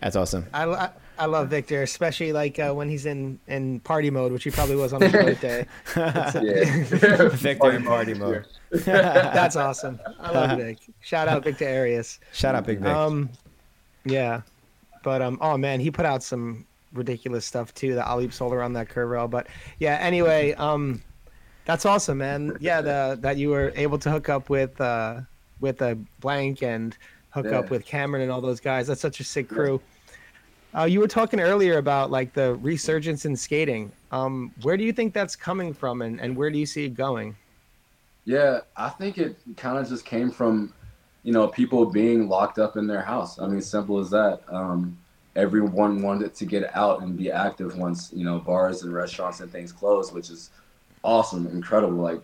that's 0.00 0.16
awesome. 0.16 0.46
I, 0.52 0.64
I, 0.64 0.90
I 1.18 1.26
love 1.26 1.48
Victor, 1.48 1.82
especially 1.82 2.32
like 2.32 2.58
uh, 2.58 2.72
when 2.72 2.88
he's 2.88 3.06
in 3.06 3.38
in 3.46 3.80
party 3.80 4.10
mode, 4.10 4.32
which 4.32 4.44
he 4.44 4.50
probably 4.50 4.76
was 4.76 4.92
on 4.92 5.02
his 5.02 5.12
birthday. 5.12 5.66
yeah. 5.96 6.30
Victor 7.28 7.72
in 7.72 7.84
party 7.84 8.14
mode. 8.14 8.46
That's 8.70 9.56
awesome. 9.56 10.00
I 10.18 10.30
love 10.32 10.58
Vic. 10.58 10.78
Shout 11.00 11.28
out 11.28 11.44
Victor 11.44 11.68
Arias. 11.68 12.18
Shout 12.32 12.54
out, 12.54 12.66
Big 12.66 12.78
Vic. 12.78 12.88
Um, 12.88 13.28
yeah, 14.04 14.42
but 15.02 15.20
um, 15.20 15.38
oh 15.40 15.56
man, 15.56 15.80
he 15.80 15.90
put 15.90 16.06
out 16.06 16.22
some 16.22 16.66
ridiculous 16.92 17.44
stuff 17.44 17.74
too. 17.74 17.94
The 17.94 18.06
Ollie 18.06 18.30
Solar 18.30 18.62
on 18.62 18.72
that 18.72 18.88
curve 18.88 19.10
rail, 19.10 19.28
but 19.28 19.48
yeah. 19.78 19.98
Anyway, 20.00 20.54
um, 20.54 21.02
that's 21.64 21.84
awesome, 21.84 22.18
man. 22.18 22.56
Yeah, 22.60 22.80
the 22.80 23.18
that 23.20 23.36
you 23.36 23.50
were 23.50 23.72
able 23.76 23.98
to 23.98 24.10
hook 24.10 24.28
up 24.28 24.48
with 24.48 24.80
uh 24.80 25.20
with 25.60 25.82
a 25.82 25.96
blank 26.20 26.62
and 26.62 26.96
hook 27.30 27.46
up 27.46 27.70
with 27.70 27.84
Cameron 27.84 28.22
and 28.22 28.30
all 28.30 28.40
those 28.40 28.60
guys. 28.60 28.86
That's 28.86 29.00
such 29.00 29.20
a 29.20 29.24
sick 29.24 29.48
crew. 29.48 29.80
Uh, 30.74 30.84
you 30.84 31.00
were 31.00 31.08
talking 31.08 31.40
earlier 31.40 31.78
about 31.78 32.10
like 32.10 32.32
the 32.32 32.54
resurgence 32.56 33.26
in 33.26 33.36
skating. 33.36 33.92
Um, 34.10 34.52
where 34.62 34.76
do 34.76 34.84
you 34.84 34.92
think 34.92 35.12
that's 35.12 35.36
coming 35.36 35.74
from, 35.74 36.02
and, 36.02 36.20
and 36.20 36.36
where 36.36 36.50
do 36.50 36.58
you 36.58 36.66
see 36.66 36.86
it 36.86 36.94
going? 36.94 37.36
Yeah, 38.24 38.60
I 38.76 38.88
think 38.88 39.18
it 39.18 39.36
kind 39.56 39.78
of 39.78 39.88
just 39.88 40.04
came 40.04 40.30
from, 40.30 40.72
you 41.24 41.32
know, 41.32 41.48
people 41.48 41.84
being 41.86 42.28
locked 42.28 42.58
up 42.58 42.76
in 42.76 42.86
their 42.86 43.02
house. 43.02 43.38
I 43.38 43.46
mean, 43.48 43.60
simple 43.60 43.98
as 43.98 44.10
that. 44.10 44.42
Um, 44.48 44.96
everyone 45.34 46.02
wanted 46.02 46.34
to 46.34 46.44
get 46.44 46.74
out 46.76 47.02
and 47.02 47.16
be 47.16 47.30
active 47.30 47.76
once, 47.76 48.12
you 48.12 48.24
know, 48.24 48.38
bars 48.38 48.82
and 48.82 48.92
restaurants 48.94 49.40
and 49.40 49.50
things 49.50 49.72
closed, 49.72 50.14
which 50.14 50.30
is 50.30 50.50
awesome, 51.02 51.46
incredible. 51.48 51.96
Like, 51.96 52.22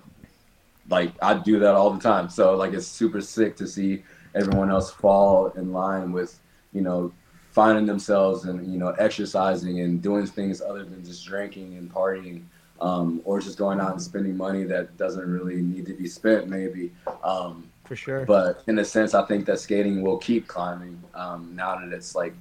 like 0.88 1.12
I 1.20 1.34
do 1.34 1.59
that 1.59 1.74
all 1.74 1.90
the 1.90 2.01
time. 2.01 2.28
So 2.28 2.55
like, 2.55 2.72
it's 2.72 2.86
super 2.86 3.20
sick 3.20 3.57
to 3.57 3.66
see 3.66 4.05
everyone 4.34 4.70
else 4.70 4.90
fall 4.90 5.49
in 5.49 5.72
line 5.72 6.12
with, 6.12 6.38
you 6.72 6.82
know, 6.82 7.12
finding 7.59 7.86
themselves 7.86 8.44
and 8.44 8.72
you 8.72 8.78
know 8.78 8.90
exercising 9.00 9.80
and 9.80 10.00
doing 10.00 10.24
things 10.24 10.61
other 10.61 10.84
than 10.84 11.04
just 11.04 11.26
drinking 11.26 11.76
and 11.76 11.92
partying 11.92 12.44
um, 12.80 13.20
or 13.24 13.40
just 13.40 13.59
going 13.59 13.80
out 13.80 13.90
and 13.90 14.00
spending 14.00 14.36
money 14.36 14.62
that 14.62 14.96
doesn't 14.96 15.28
really 15.28 15.61
need 15.61 15.84
to 15.84 15.92
be 15.92 16.06
spent 16.06 16.46
maybe. 16.46 16.92
Um, 17.24 17.68
For 17.84 17.96
sure. 17.96 18.24
but 18.24 18.62
in 18.68 18.78
a 18.78 18.84
sense 18.84 19.12
i 19.12 19.24
think 19.26 19.44
that 19.46 19.59
skating 19.59 20.02
will 20.02 20.18
keep 20.18 20.46
climbing 20.46 21.02
um, 21.14 21.50
now 21.56 21.74
that 21.80 21.92
it's 21.92 22.14
like 22.14 22.32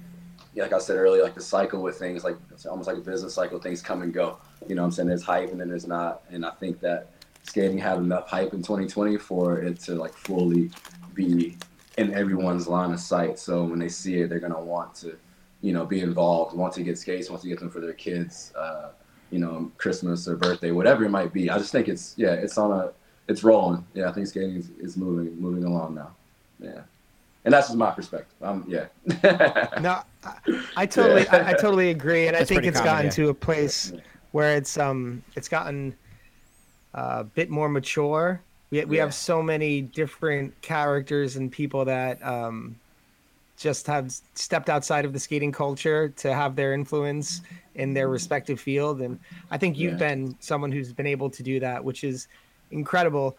like 0.54 0.72
i 0.72 0.78
said 0.78 0.96
earlier 0.96 1.24
like 1.24 1.34
the 1.34 1.48
cycle 1.56 1.82
with 1.82 1.98
things 1.98 2.22
like 2.22 2.36
it's 2.52 2.64
almost 2.64 2.86
like 2.86 2.98
a 2.98 3.00
business 3.00 3.34
cycle 3.34 3.58
things 3.58 3.82
come 3.82 4.02
and 4.02 4.12
go. 4.14 4.36
You 4.68 4.76
know 4.76 4.82
what 4.82 4.86
i'm 4.86 4.92
saying? 4.92 5.08
There's 5.08 5.24
hype 5.24 5.50
and 5.50 5.60
then 5.60 5.68
there's 5.68 5.88
not. 5.88 6.22
And 6.30 6.46
i 6.46 6.52
think 6.60 6.78
that 6.86 7.00
skating 7.42 7.78
had 7.78 7.98
enough 7.98 8.28
hype 8.28 8.52
in 8.54 8.62
2020 8.62 9.16
for 9.18 9.58
it 9.58 9.80
to 9.86 9.96
like 9.96 10.14
fully 10.14 10.70
be 11.14 11.56
in 11.98 12.14
everyone's 12.14 12.66
line 12.66 12.92
of 12.92 13.00
sight. 13.00 13.38
So 13.38 13.64
when 13.64 13.78
they 13.78 13.88
see 13.88 14.20
it 14.20 14.28
they're 14.28 14.40
going 14.40 14.54
to 14.54 14.60
want 14.60 14.94
to 14.96 15.16
you 15.60 15.72
know 15.72 15.84
be 15.84 16.00
involved 16.00 16.56
want 16.56 16.72
to 16.74 16.82
get 16.82 16.96
skates 16.98 17.28
want 17.30 17.42
to 17.42 17.48
get 17.48 17.58
them 17.58 17.70
for 17.70 17.80
their 17.80 17.92
kids 17.92 18.52
uh, 18.56 18.90
you 19.30 19.40
know 19.40 19.70
christmas 19.76 20.28
or 20.28 20.36
birthday 20.36 20.70
whatever 20.70 21.04
it 21.04 21.10
might 21.10 21.32
be. 21.32 21.50
I 21.50 21.58
just 21.58 21.72
think 21.72 21.88
it's 21.88 22.14
yeah 22.16 22.32
it's 22.32 22.56
on 22.58 22.72
a 22.72 22.92
it's 23.28 23.42
rolling. 23.44 23.84
Yeah 23.94 24.08
i 24.08 24.12
think 24.12 24.26
skating 24.26 24.56
is, 24.56 24.70
is 24.78 24.96
moving 24.96 25.40
moving 25.40 25.64
along 25.64 25.94
now. 25.94 26.10
Yeah. 26.60 26.82
And 27.44 27.54
that's 27.54 27.68
just 27.68 27.78
my 27.78 27.90
perspective. 27.90 28.34
Um 28.42 28.64
yeah. 28.68 28.86
No, 29.80 30.02
I, 30.24 30.34
I 30.76 30.86
totally, 30.86 31.26
I, 31.28 31.50
I 31.50 31.52
totally 31.52 31.90
agree, 31.90 32.26
and 32.26 32.36
I 32.36 32.44
think 32.44 32.64
it's 32.64 32.78
common, 32.78 32.92
gotten 32.92 33.06
yeah. 33.06 33.10
to 33.12 33.28
a 33.28 33.34
place 33.34 33.92
where 34.32 34.56
it's 34.56 34.76
um, 34.76 35.22
it's 35.36 35.48
gotten 35.48 35.94
uh, 36.94 37.18
a 37.18 37.24
bit 37.24 37.50
more 37.50 37.68
mature. 37.68 38.40
We 38.70 38.84
we 38.84 38.96
Yeah. 38.96 39.02
have 39.04 39.14
so 39.14 39.42
many 39.42 39.82
different 39.82 40.60
characters 40.62 41.36
and 41.36 41.50
people 41.50 41.84
that 41.86 42.22
um, 42.24 42.80
just 43.56 43.86
have 43.86 44.10
stepped 44.34 44.68
outside 44.68 45.04
of 45.04 45.12
the 45.12 45.18
skating 45.18 45.52
culture 45.52 46.08
to 46.10 46.32
have 46.34 46.54
their 46.56 46.74
influence 46.74 47.42
in 47.74 47.94
their 47.94 48.08
respective 48.08 48.60
field, 48.60 49.00
and 49.00 49.18
I 49.50 49.58
think 49.58 49.76
you've 49.78 49.92
Yeah. 49.92 49.98
been 49.98 50.36
someone 50.40 50.72
who's 50.72 50.92
been 50.92 51.06
able 51.06 51.30
to 51.30 51.42
do 51.42 51.60
that, 51.60 51.84
which 51.84 52.04
is 52.04 52.28
incredible. 52.70 53.38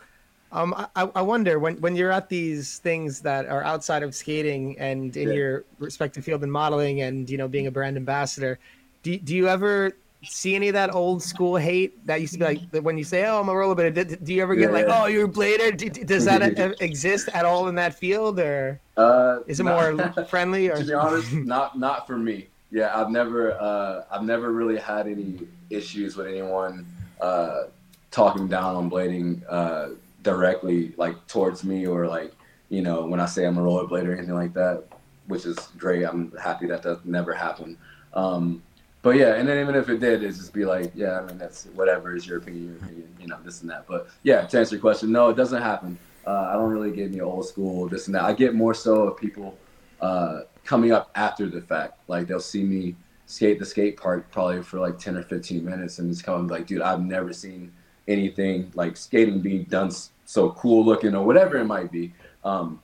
Um, 0.51 0.73
I, 0.95 1.03
I 1.15 1.21
wonder 1.21 1.59
when, 1.59 1.80
when 1.80 1.95
you're 1.95 2.11
at 2.11 2.27
these 2.27 2.80
things 2.80 3.21
that 3.21 3.45
are 3.45 3.63
outside 3.63 4.01
of 4.01 4.15
skating 4.15 4.77
and 4.80 5.15
in 5.15 5.30
Yeah. 5.30 5.36
your 5.36 5.65
respective 5.77 6.25
field 6.25 6.43
in 6.43 6.49
modeling 6.49 7.01
and 7.01 7.30
you 7.30 7.38
know 7.38 7.47
being 7.47 7.67
a 7.67 7.71
brand 7.71 7.97
ambassador, 7.97 8.59
do, 9.03 9.17
do 9.17 9.36
you 9.36 9.47
ever 9.47 9.91
see 10.24 10.55
any 10.55 10.67
of 10.67 10.74
that 10.74 10.93
old 10.93 11.24
school 11.24 11.55
hate 11.55 12.05
that 12.05 12.20
used 12.20 12.34
to 12.34 12.39
be 12.39 12.45
like 12.45 12.84
when 12.84 12.97
you 12.97 13.03
say 13.03 13.26
oh 13.26 13.39
I'm 13.39 13.49
a 13.49 13.53
rollerblader? 13.53 13.93
Do, 13.93 14.15
do 14.17 14.34
you 14.34 14.41
ever 14.41 14.55
get 14.55 14.70
Yeah, 14.72 14.76
like 14.76 14.86
oh 14.89 15.05
you're 15.05 15.26
a 15.26 15.30
blader? 15.30 15.76
Do, 15.76 15.89
do- 15.89 16.03
does 16.03 16.26
that 16.26 16.41
exist 16.82 17.30
at 17.34 17.45
all 17.45 17.67
in 17.70 17.76
that 17.76 17.93
field 17.93 18.39
or 18.39 18.80
uh, 18.97 19.39
is 19.47 19.59
it 19.59 19.63
not- 19.63 19.95
more 19.95 20.26
friendly 20.30 20.70
or 20.70 20.78
to 20.78 20.84
be 20.86 20.93
honest, 20.93 21.32
not 21.34 21.80
not 21.80 22.05
for 22.07 22.17
me. 22.17 22.47
Yeah, 22.72 22.91
I've 22.99 23.09
never 23.09 23.53
uh, 23.59 24.03
I've 24.11 24.24
never 24.24 24.51
really 24.51 24.78
had 24.78 25.07
any 25.07 25.39
issues 25.70 26.15
with 26.17 26.28
anyone 26.28 26.86
uh, 27.22 27.63
talking 28.11 28.47
down 28.47 28.76
on 28.76 28.89
blading 28.89 29.41
uh, 29.49 29.89
directly, 30.24 30.93
like 30.97 31.15
towards 31.28 31.63
me, 31.63 31.88
or 31.88 32.07
like 32.07 32.34
you 32.70 32.82
know 32.82 33.05
when 33.05 33.20
I 33.20 33.26
say 33.26 33.45
I'm 33.45 33.57
a 33.57 33.61
rollerblade 33.61 34.07
or 34.07 34.13
anything 34.13 34.36
like 34.36 34.53
that, 34.53 34.84
which 35.28 35.45
is 35.45 35.57
great. 35.78 36.03
I'm 36.03 36.32
happy 36.34 36.67
that 36.67 36.84
that 36.84 37.05
never 37.05 37.34
happened. 37.34 37.78
Um, 38.13 38.61
but 39.02 39.12
yeah, 39.12 39.36
and 39.36 39.47
then 39.47 39.60
even 39.60 39.76
if 39.76 39.89
it 39.89 40.00
did, 40.00 40.24
it's 40.24 40.38
just 40.38 40.54
be 40.54 40.66
like, 40.66 40.91
yeah, 40.93 41.20
I 41.20 41.26
mean 41.26 41.38
that's 41.38 41.66
whatever 41.74 42.16
is 42.16 42.28
your 42.28 42.39
opinion, 42.39 42.66
your 42.68 42.76
opinion, 42.78 43.16
you 43.20 43.28
know, 43.28 43.38
this 43.43 43.62
and 43.62 43.70
that. 43.70 43.88
But 43.88 44.10
yeah, 44.24 44.45
to 44.45 44.60
answer 44.60 44.76
your 44.76 44.82
question, 44.82 45.12
no, 45.12 45.30
it 45.30 45.38
doesn't 45.38 45.62
happen. 45.62 45.97
Uh, 46.28 46.50
I 46.52 46.54
don't 46.54 46.70
really 46.70 46.91
get 46.91 47.10
any 47.10 47.22
old 47.22 47.47
school 47.47 47.88
this 47.88 48.08
and 48.08 48.16
that. 48.16 48.24
I 48.24 48.34
get 48.34 48.54
more 48.54 48.74
so 48.74 49.04
of 49.08 49.18
people 49.18 49.58
uh, 50.02 50.41
coming 50.66 50.91
up 50.91 51.12
after 51.16 51.47
the 51.47 51.62
fact. 51.62 52.00
Like 52.08 52.28
they'll 52.28 52.39
see 52.39 52.64
me 52.64 52.95
skate 53.26 53.60
the 53.60 53.66
skate 53.66 53.95
park 53.95 54.30
probably 54.32 54.62
for 54.64 54.80
like 54.80 54.97
10 54.97 55.16
or 55.16 55.24
15 55.24 55.64
minutes 55.64 56.00
and 56.00 56.10
it's 56.10 56.22
coming 56.22 56.47
like, 56.47 56.68
dude, 56.68 56.82
I've 56.82 57.02
never 57.02 57.32
seen 57.32 57.72
anything 58.08 58.72
like 58.74 58.97
skating 58.97 59.39
being 59.39 59.64
done 59.66 59.91
so 60.26 60.52
cool 60.52 60.84
looking 60.84 61.16
or 61.16 61.26
whatever 61.26 61.58
it 61.58 61.66
might 61.66 61.91
be. 61.91 62.14
Um, 62.43 62.82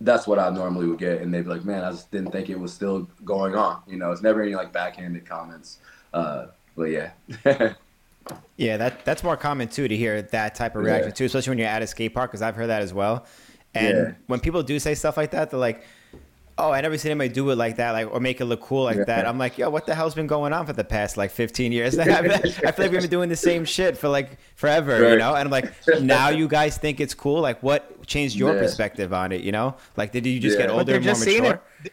that's 0.00 0.26
what 0.26 0.38
I 0.38 0.50
normally 0.50 0.86
would 0.86 0.98
get. 0.98 1.20
And 1.20 1.32
they'd 1.32 1.42
be 1.42 1.48
like, 1.50 1.64
man, 1.64 1.84
I 1.84 1.90
just 1.90 2.10
didn't 2.10 2.32
think 2.32 2.48
it 2.48 2.58
was 2.58 2.72
still 2.72 3.08
going 3.24 3.54
on. 3.54 3.82
You 3.86 3.96
know, 3.98 4.10
it's 4.12 4.22
never 4.22 4.42
any 4.42 4.54
like 4.54 4.72
backhanded 4.72 5.26
comments. 5.26 5.78
Uh, 6.12 6.46
but 6.76 6.84
yeah. 6.84 7.10
Yeah, 8.56 8.76
that 8.76 9.04
that's 9.06 9.24
more 9.24 9.36
common 9.36 9.66
too 9.68 9.88
to 9.88 9.96
hear 9.96 10.20
that 10.22 10.54
type 10.54 10.76
of 10.76 10.82
Yeah. 10.82 10.92
reaction 10.92 11.12
too, 11.12 11.24
especially 11.24 11.52
when 11.52 11.58
you're 11.58 11.66
at 11.68 11.82
a 11.82 11.86
skate 11.86 12.14
park 12.14 12.30
because 12.30 12.42
I've 12.42 12.54
heard 12.54 12.68
that 12.68 12.82
as 12.82 12.92
well. 12.92 13.24
And 13.74 13.96
Yeah. 13.96 14.12
when 14.26 14.38
people 14.40 14.62
do 14.62 14.78
say 14.78 14.94
stuff 14.94 15.16
like 15.16 15.30
that, 15.30 15.50
they're 15.50 15.58
like, 15.58 15.82
"Oh, 16.60 16.70
I 16.72 16.80
never 16.80 16.96
seen 16.98 17.10
anybody 17.10 17.30
do 17.32 17.48
it 17.50 17.56
like 17.56 17.76
that, 17.76 17.92
like 17.92 18.12
or 18.12 18.20
make 18.20 18.40
it 18.40 18.44
look 18.44 18.60
cool 18.60 18.84
like 18.84 18.96
Yeah. 18.98 19.04
that." 19.04 19.26
I'm 19.28 19.38
like, 19.38 19.58
"Yo, 19.58 19.70
what 19.70 19.86
the 19.86 19.94
hell's 19.94 20.14
been 20.14 20.26
going 20.26 20.52
on 20.52 20.66
for 20.66 20.72
the 20.72 20.84
past 20.84 21.16
like 21.16 21.30
15 21.30 21.72
years?" 21.72 21.98
I 21.98 22.04
feel 22.38 22.62
like 22.62 22.78
we've 22.92 23.00
been 23.00 23.10
doing 23.10 23.28
the 23.28 23.36
same 23.36 23.64
shit 23.64 23.96
for 23.96 24.08
like 24.08 24.38
forever, 24.56 25.10
you 25.10 25.18
know. 25.18 25.34
And 25.34 25.46
I'm 25.46 25.50
like, 25.50 25.72
now 26.00 26.28
you 26.28 26.46
guys 26.48 26.76
think 26.78 27.00
it's 27.00 27.14
cool? 27.14 27.40
Like, 27.40 27.62
what 27.62 28.06
changed 28.06 28.36
your 28.36 28.54
Yeah. 28.54 28.60
perspective 28.60 29.12
on 29.12 29.32
it? 29.32 29.40
You 29.42 29.52
know, 29.52 29.76
like 29.96 30.12
did 30.12 30.26
you 30.26 30.38
just 30.40 30.58
Yeah. 30.58 30.66
get 30.66 30.68
But 30.68 30.72
but 30.74 30.78
older 30.78 30.84
they're 30.92 30.96
and 30.96 31.04
more 31.06 31.14
just 31.14 31.22
seeing 31.24 31.42
mature? 31.42 31.62
it. 31.84 31.92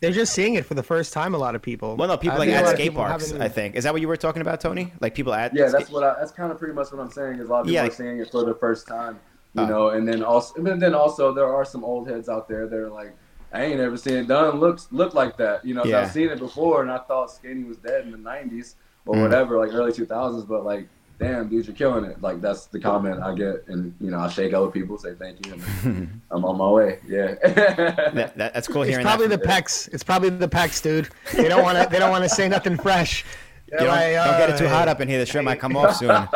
They're 0.00 0.12
just 0.12 0.34
seeing 0.34 0.54
it 0.54 0.66
for 0.66 0.74
the 0.74 0.82
first 0.82 1.14
time. 1.14 1.34
A 1.34 1.38
lot 1.38 1.54
of 1.54 1.62
people. 1.62 1.96
Well, 1.96 2.06
no, 2.08 2.18
people 2.18 2.36
I 2.36 2.40
like 2.40 2.48
at 2.50 2.68
skate 2.76 2.94
parks. 2.94 3.30
haven't 3.30 3.42
I 3.42 3.48
think 3.48 3.76
is 3.76 3.84
that 3.84 3.92
what 3.94 4.02
you 4.02 4.08
were 4.08 4.16
talking 4.18 4.42
about, 4.42 4.60
Tony? 4.60 4.92
Like 5.00 5.14
people 5.14 5.32
at 5.32 5.54
Yeah, 5.54 5.68
skate- 5.68 5.80
that's 5.80 5.90
what 5.90 6.04
I, 6.04 6.14
that's 6.20 6.32
kind 6.32 6.52
of 6.52 6.58
pretty 6.58 6.74
much 6.74 6.92
what 6.92 7.00
I'm 7.00 7.10
saying. 7.10 7.38
Is 7.40 7.48
a 7.48 7.52
lot 7.52 7.60
of 7.60 7.66
people 7.66 7.74
Yeah. 7.82 7.86
are 7.86 7.90
seeing 7.90 8.18
it 8.20 8.30
for 8.30 8.44
the 8.44 8.54
first 8.54 8.86
time, 8.86 9.18
you 9.54 9.62
Oh. 9.62 9.66
know, 9.66 9.88
and 9.88 10.06
then 10.06 10.22
also, 10.22 10.54
and 10.62 10.80
then 10.82 10.94
also 10.94 11.32
there 11.32 11.46
are 11.50 11.64
some 11.64 11.82
old 11.82 12.08
heads 12.08 12.28
out 12.28 12.46
there 12.46 12.66
that 12.66 12.76
are 12.78 12.90
like, 12.90 13.14
I 13.52 13.64
ain't 13.64 13.80
ever 13.80 13.96
seen 13.96 14.14
it 14.14 14.28
done 14.28 14.58
looks 14.60 14.88
look 14.90 15.14
like 15.14 15.36
that, 15.38 15.64
you 15.64 15.74
know, 15.74 15.84
Yeah. 15.84 16.00
I've 16.00 16.10
seen 16.12 16.28
it 16.28 16.38
before, 16.38 16.82
and 16.82 16.90
I 16.90 16.98
thought 16.98 17.30
skating 17.30 17.68
was 17.68 17.76
dead 17.78 18.04
in 18.04 18.10
the 18.10 18.18
'90s 18.18 18.74
or 19.06 19.14
Mm. 19.14 19.22
whatever, 19.22 19.58
like 19.58 19.72
early 19.72 19.92
2000s, 19.92 20.44
but 20.46 20.64
like 20.64 20.88
damn, 21.18 21.48
dude, 21.48 21.66
you're 21.66 21.74
killing 21.74 22.04
it. 22.04 22.20
Like 22.20 22.42
that's 22.42 22.66
the 22.66 22.78
comment 22.78 23.22
I 23.22 23.34
get, 23.34 23.64
and 23.68 23.94
you 24.02 24.10
know, 24.10 24.18
I 24.18 24.28
shake 24.28 24.52
other 24.52 24.68
people, 24.70 24.98
say 24.98 25.14
thank 25.14 25.46
you, 25.46 25.54
and 25.84 26.20
I'm 26.30 26.44
on 26.44 26.58
my 26.58 26.68
way. 26.68 26.98
Yeah. 27.08 27.36
That, 27.42 28.34
that, 28.36 28.52
that's 28.54 28.68
cool 28.68 28.82
It's 28.82 28.90
hearing 28.90 29.04
probably 29.06 29.28
that. 29.28 29.40
the 29.42 29.48
pecs. 29.48 29.88
It's 29.94 30.02
probably 30.04 30.28
the 30.30 30.48
pecs, 30.48 30.82
dude. 30.82 31.08
They 31.34 31.48
don't 31.48 31.62
want 31.62 31.82
to. 31.82 31.88
They 31.90 31.98
don't 31.98 32.10
want 32.10 32.24
to 32.24 32.28
say 32.28 32.48
nothing 32.48 32.76
fresh. 32.76 33.24
You 33.72 33.78
don't, 33.78 33.88
Like, 33.88 34.14
don't 34.14 34.38
get 34.38 34.50
it 34.50 34.58
too 34.58 34.66
uh, 34.66 34.68
hot 34.68 34.86
up 34.88 35.00
in 35.00 35.08
here. 35.08 35.18
The 35.18 35.26
shirt 35.26 35.42
might 35.44 35.58
come 35.58 35.76
off 35.76 35.96
soon. 35.96 36.08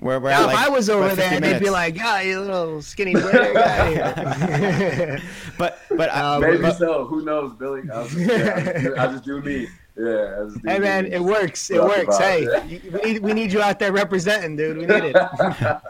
We're, 0.00 0.18
we're 0.20 0.30
Now, 0.30 0.48
at 0.48 0.54
if 0.54 0.58
I 0.58 0.68
was 0.68 0.88
over 0.90 1.06
what, 1.08 1.16
50 1.16 1.40
there, 1.40 1.40
they'd 1.40 1.58
be 1.62 1.70
like, 1.70 1.96
"Yeah, 1.96 2.20
you 2.20 2.40
little 2.40 2.80
skinny 2.82 3.12
black 3.14 3.52
guy." 3.52 5.20
but 5.58 5.78
but, 5.90 6.08
uh, 6.10 6.34
Um, 6.36 6.40
Maybe 6.42 6.58
but 6.58 6.76
so. 6.78 7.04
Who 7.04 7.24
knows, 7.24 7.52
Billy? 7.54 7.82
I 7.92 8.04
just, 8.04 8.16
yeah, 8.16 8.24
I 8.26 8.62
just, 8.62 8.84
do, 8.84 8.94
just 9.12 9.24
do 9.24 9.42
me. 9.42 9.66
Yeah. 9.96 10.44
Just 10.52 10.64
hey 10.64 10.78
man, 10.78 11.04
me. 11.04 11.10
it 11.10 11.20
works. 11.20 11.68
It 11.70 11.78
Rock 11.78 11.88
works. 12.06 12.18
Hey, 12.18 12.46
vibe, 12.46 12.70
you- 12.70 12.90
we 12.92 13.00
need 13.12 13.22
we 13.24 13.32
need 13.32 13.52
you 13.52 13.60
out 13.60 13.80
there 13.80 13.90
representing, 13.92 14.54
dude. 14.56 14.78
We 14.78 14.86
need 14.86 15.14
it. 15.14 15.16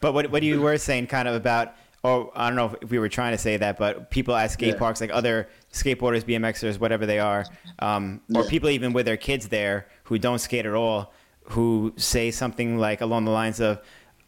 But 0.00 0.14
what 0.14 0.30
what 0.30 0.44
you 0.44 0.60
were 0.60 0.78
saying 0.78 1.08
kind 1.08 1.26
of 1.26 1.34
about, 1.34 1.74
or 2.04 2.30
I 2.34 2.48
don't 2.48 2.56
know 2.56 2.76
if 2.80 2.90
we 2.90 2.98
were 2.98 3.08
trying 3.08 3.32
to 3.32 3.38
say 3.38 3.56
that, 3.56 3.76
but 3.78 4.10
people 4.10 4.34
at 4.34 4.50
skate 4.50 4.74
Yeah. 4.74 4.78
parks, 4.78 5.00
like 5.00 5.10
other 5.12 5.48
skateboarders, 5.72 6.24
BMXers, 6.24 6.78
whatever 6.78 7.06
they 7.06 7.18
are, 7.18 7.44
um, 7.80 8.20
or 8.34 8.42
Yeah. 8.44 8.48
people 8.50 8.70
even 8.70 8.92
with 8.92 9.06
their 9.06 9.16
kids 9.16 9.48
there 9.48 9.86
who 10.04 10.18
don't 10.18 10.38
skate 10.38 10.64
at 10.66 10.74
all, 10.74 11.12
who 11.44 11.92
say 11.96 12.30
something 12.30 12.78
like 12.78 13.00
along 13.00 13.24
the 13.24 13.30
lines 13.30 13.58
of, 13.60 13.80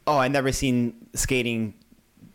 "Oh, 0.07 0.19
I 0.19 0.29
never 0.29 0.51
seen 0.53 0.95
skating 1.15 1.75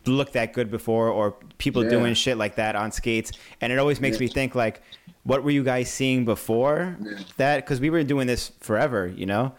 look 0.06 0.32
that 0.32 0.52
good 0.52 0.70
before," 0.70 1.08
or 1.08 1.34
people 1.58 1.82
Yeah. 1.84 1.90
doing 1.90 2.14
shit 2.14 2.38
like 2.38 2.54
that 2.56 2.76
on 2.76 2.92
skates, 2.92 3.32
and 3.60 3.72
it 3.72 3.78
always 3.78 4.00
makes 4.00 4.18
me 4.20 4.28
think 4.28 4.54
like, 4.54 4.80
what 5.24 5.42
were 5.42 5.50
you 5.50 5.64
guys 5.64 5.90
seeing 5.90 6.24
before 6.24 6.96
that? 7.36 7.56
Because 7.56 7.80
we 7.80 7.90
were 7.90 8.04
doing 8.04 8.26
this 8.28 8.52
forever, 8.60 9.08
you 9.14 9.26
know. 9.26 9.52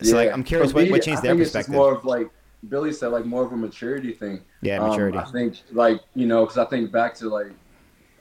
So 0.00 0.16
like, 0.16 0.32
I'm 0.32 0.42
curious 0.42 0.72
what, 0.74 0.84
me, 0.84 0.90
what 0.90 1.02
changed 1.02 1.18
I 1.18 1.22
their 1.22 1.30
think 1.32 1.42
it's 1.42 1.52
just 1.52 1.68
perspective. 1.68 1.74
more 1.74 1.94
of 1.94 2.04
like 2.06 2.28
Billy 2.68 2.92
said, 2.92 3.08
like 3.08 3.24
more 3.24 3.44
of 3.44 3.52
a 3.52 3.56
maturity 3.56 4.12
thing. 4.12 4.40
Yeah, 4.60 4.78
Um, 4.80 4.90
maturity. 4.90 5.18
I 5.18 5.24
think 5.24 5.56
like 5.72 6.00
you 6.14 6.26
know, 6.26 6.44
because 6.44 6.58
I 6.58 6.64
think 6.66 6.92
back 6.92 7.14
to 7.16 7.28
like 7.28 7.52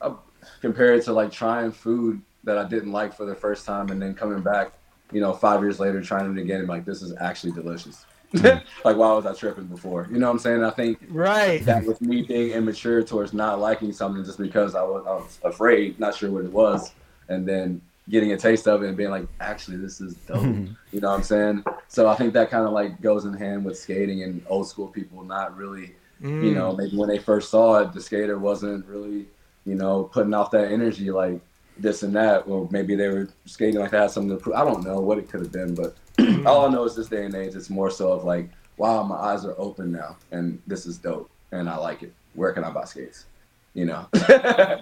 uh, 0.01 0.13
compared 0.61 1.03
to 1.03 1.13
like 1.13 1.31
trying 1.31 1.71
food 1.71 2.21
that 2.43 2.57
I 2.57 2.67
didn't 2.67 2.91
like 2.91 3.13
for 3.15 3.25
the 3.25 3.35
first 3.35 3.65
time, 3.65 3.89
and 3.89 4.01
then 4.01 4.13
coming 4.15 4.41
back, 4.41 4.71
you 5.11 5.21
know, 5.21 5.33
five 5.33 5.61
years 5.61 5.79
later 5.79 6.01
trying 6.01 6.35
it 6.35 6.41
again, 6.41 6.61
and 6.61 6.69
like 6.69 6.85
this 6.85 7.01
is 7.01 7.13
actually 7.19 7.51
delicious. 7.53 8.05
Mm. 8.33 8.63
like 8.85 8.95
why 8.97 9.13
was 9.13 9.25
I 9.25 9.33
tripping 9.33 9.65
before? 9.65 10.07
You 10.09 10.17
know 10.17 10.27
what 10.27 10.33
I'm 10.33 10.39
saying? 10.39 10.63
I 10.63 10.69
think 10.71 10.99
Right. 11.09 11.63
that 11.65 11.85
with 11.85 12.01
me 12.01 12.21
being 12.23 12.51
immature 12.51 13.03
towards 13.03 13.33
not 13.33 13.59
liking 13.59 13.91
something 13.91 14.23
just 14.23 14.39
because 14.39 14.73
I 14.73 14.81
was, 14.83 15.03
I 15.05 15.11
was 15.11 15.39
afraid, 15.43 15.99
not 15.99 16.15
sure 16.15 16.31
what 16.31 16.45
it 16.45 16.51
was, 16.51 16.93
and 17.29 17.45
then 17.47 17.81
getting 18.11 18.33
a 18.33 18.37
taste 18.37 18.67
of 18.67 18.83
it 18.83 18.87
and 18.89 18.97
being 18.97 19.09
like, 19.09 19.25
actually, 19.39 19.77
this 19.77 20.01
is 20.01 20.13
dope. 20.15 20.43
you 20.91 20.99
know 20.99 21.09
what 21.09 21.17
I'm 21.17 21.23
saying? 21.23 21.63
So 21.87 22.07
I 22.07 22.15
think 22.15 22.33
that 22.33 22.49
kind 22.51 22.65
of 22.67 22.73
like 22.73 23.01
goes 23.01 23.25
in 23.25 23.33
hand 23.33 23.63
with 23.65 23.79
skating 23.79 24.23
and 24.23 24.43
old 24.49 24.67
school 24.67 24.87
people 24.87 25.23
not 25.23 25.55
really, 25.57 25.95
Mm. 26.21 26.43
you 26.43 26.53
know, 26.53 26.71
maybe 26.75 26.95
when 26.95 27.09
they 27.09 27.17
first 27.17 27.49
saw 27.49 27.79
it, 27.79 27.93
the 27.93 27.99
skater 27.99 28.37
wasn't 28.37 28.85
really, 28.85 29.25
you 29.65 29.73
know, 29.73 30.03
putting 30.03 30.35
off 30.35 30.51
that 30.51 30.71
energy 30.71 31.09
like 31.09 31.41
this 31.79 32.03
and 32.03 32.15
that, 32.15 32.47
or 32.47 32.67
maybe 32.69 32.93
they 32.95 33.07
were 33.07 33.27
skating 33.45 33.79
like 33.79 33.89
that, 33.89 34.01
had 34.01 34.11
something 34.11 34.37
to 34.37 34.43
prove. 34.43 34.55
I 34.55 34.63
don't 34.63 34.83
know 34.83 34.99
what 34.99 35.17
it 35.17 35.27
could 35.29 35.39
have 35.39 35.51
been, 35.51 35.73
but 35.73 35.95
all 36.45 36.67
I 36.67 36.69
know 36.69 36.83
is 36.83 36.95
this 36.95 37.07
day 37.07 37.25
and 37.25 37.33
age, 37.33 37.55
it's 37.55 37.71
more 37.71 37.89
so 37.89 38.11
of 38.11 38.23
like, 38.23 38.51
wow, 38.77 39.01
my 39.01 39.15
eyes 39.15 39.45
are 39.45 39.55
open 39.57 39.91
now, 39.91 40.15
and 40.31 40.61
this 40.67 40.85
is 40.85 40.99
dope, 40.99 41.27
and 41.51 41.67
I 41.67 41.77
like 41.77 42.03
it. 42.03 42.13
Where 42.35 42.53
can 42.53 42.63
I 42.63 42.69
buy 42.69 42.83
skates? 42.85 43.25
You 43.73 43.85
know. 43.85 44.07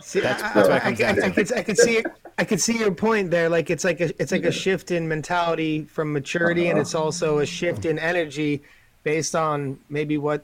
See, 0.01 0.19
That's- 0.21 0.41
I, 0.41 0.53
that's 0.53 0.55
what 0.55 0.71
I, 0.71 0.77
I, 0.77 1.11
I, 1.23 1.25
I 1.27 1.29
could 1.29 1.53
I 1.53 1.61
could 1.63 1.77
see 1.77 2.03
I 2.39 2.43
could 2.43 2.59
see 2.59 2.77
your 2.79 2.91
point 2.91 3.29
there. 3.29 3.47
Like 3.49 3.69
it's 3.69 3.83
like 3.83 4.01
a 4.01 4.09
it's 4.21 4.31
like 4.31 4.45
a 4.45 4.51
shift 4.51 4.89
in 4.91 5.07
mentality 5.07 5.83
from 5.85 6.11
maturity, 6.11 6.63
and 6.69 6.73
Uh-huh. 6.73 6.81
it's 6.81 6.95
also 6.95 7.37
a 7.39 7.45
shift 7.45 7.85
in 7.85 7.99
energy 7.99 8.61
based 9.03 9.35
on 9.35 9.77
maybe 9.89 10.17
what 10.17 10.43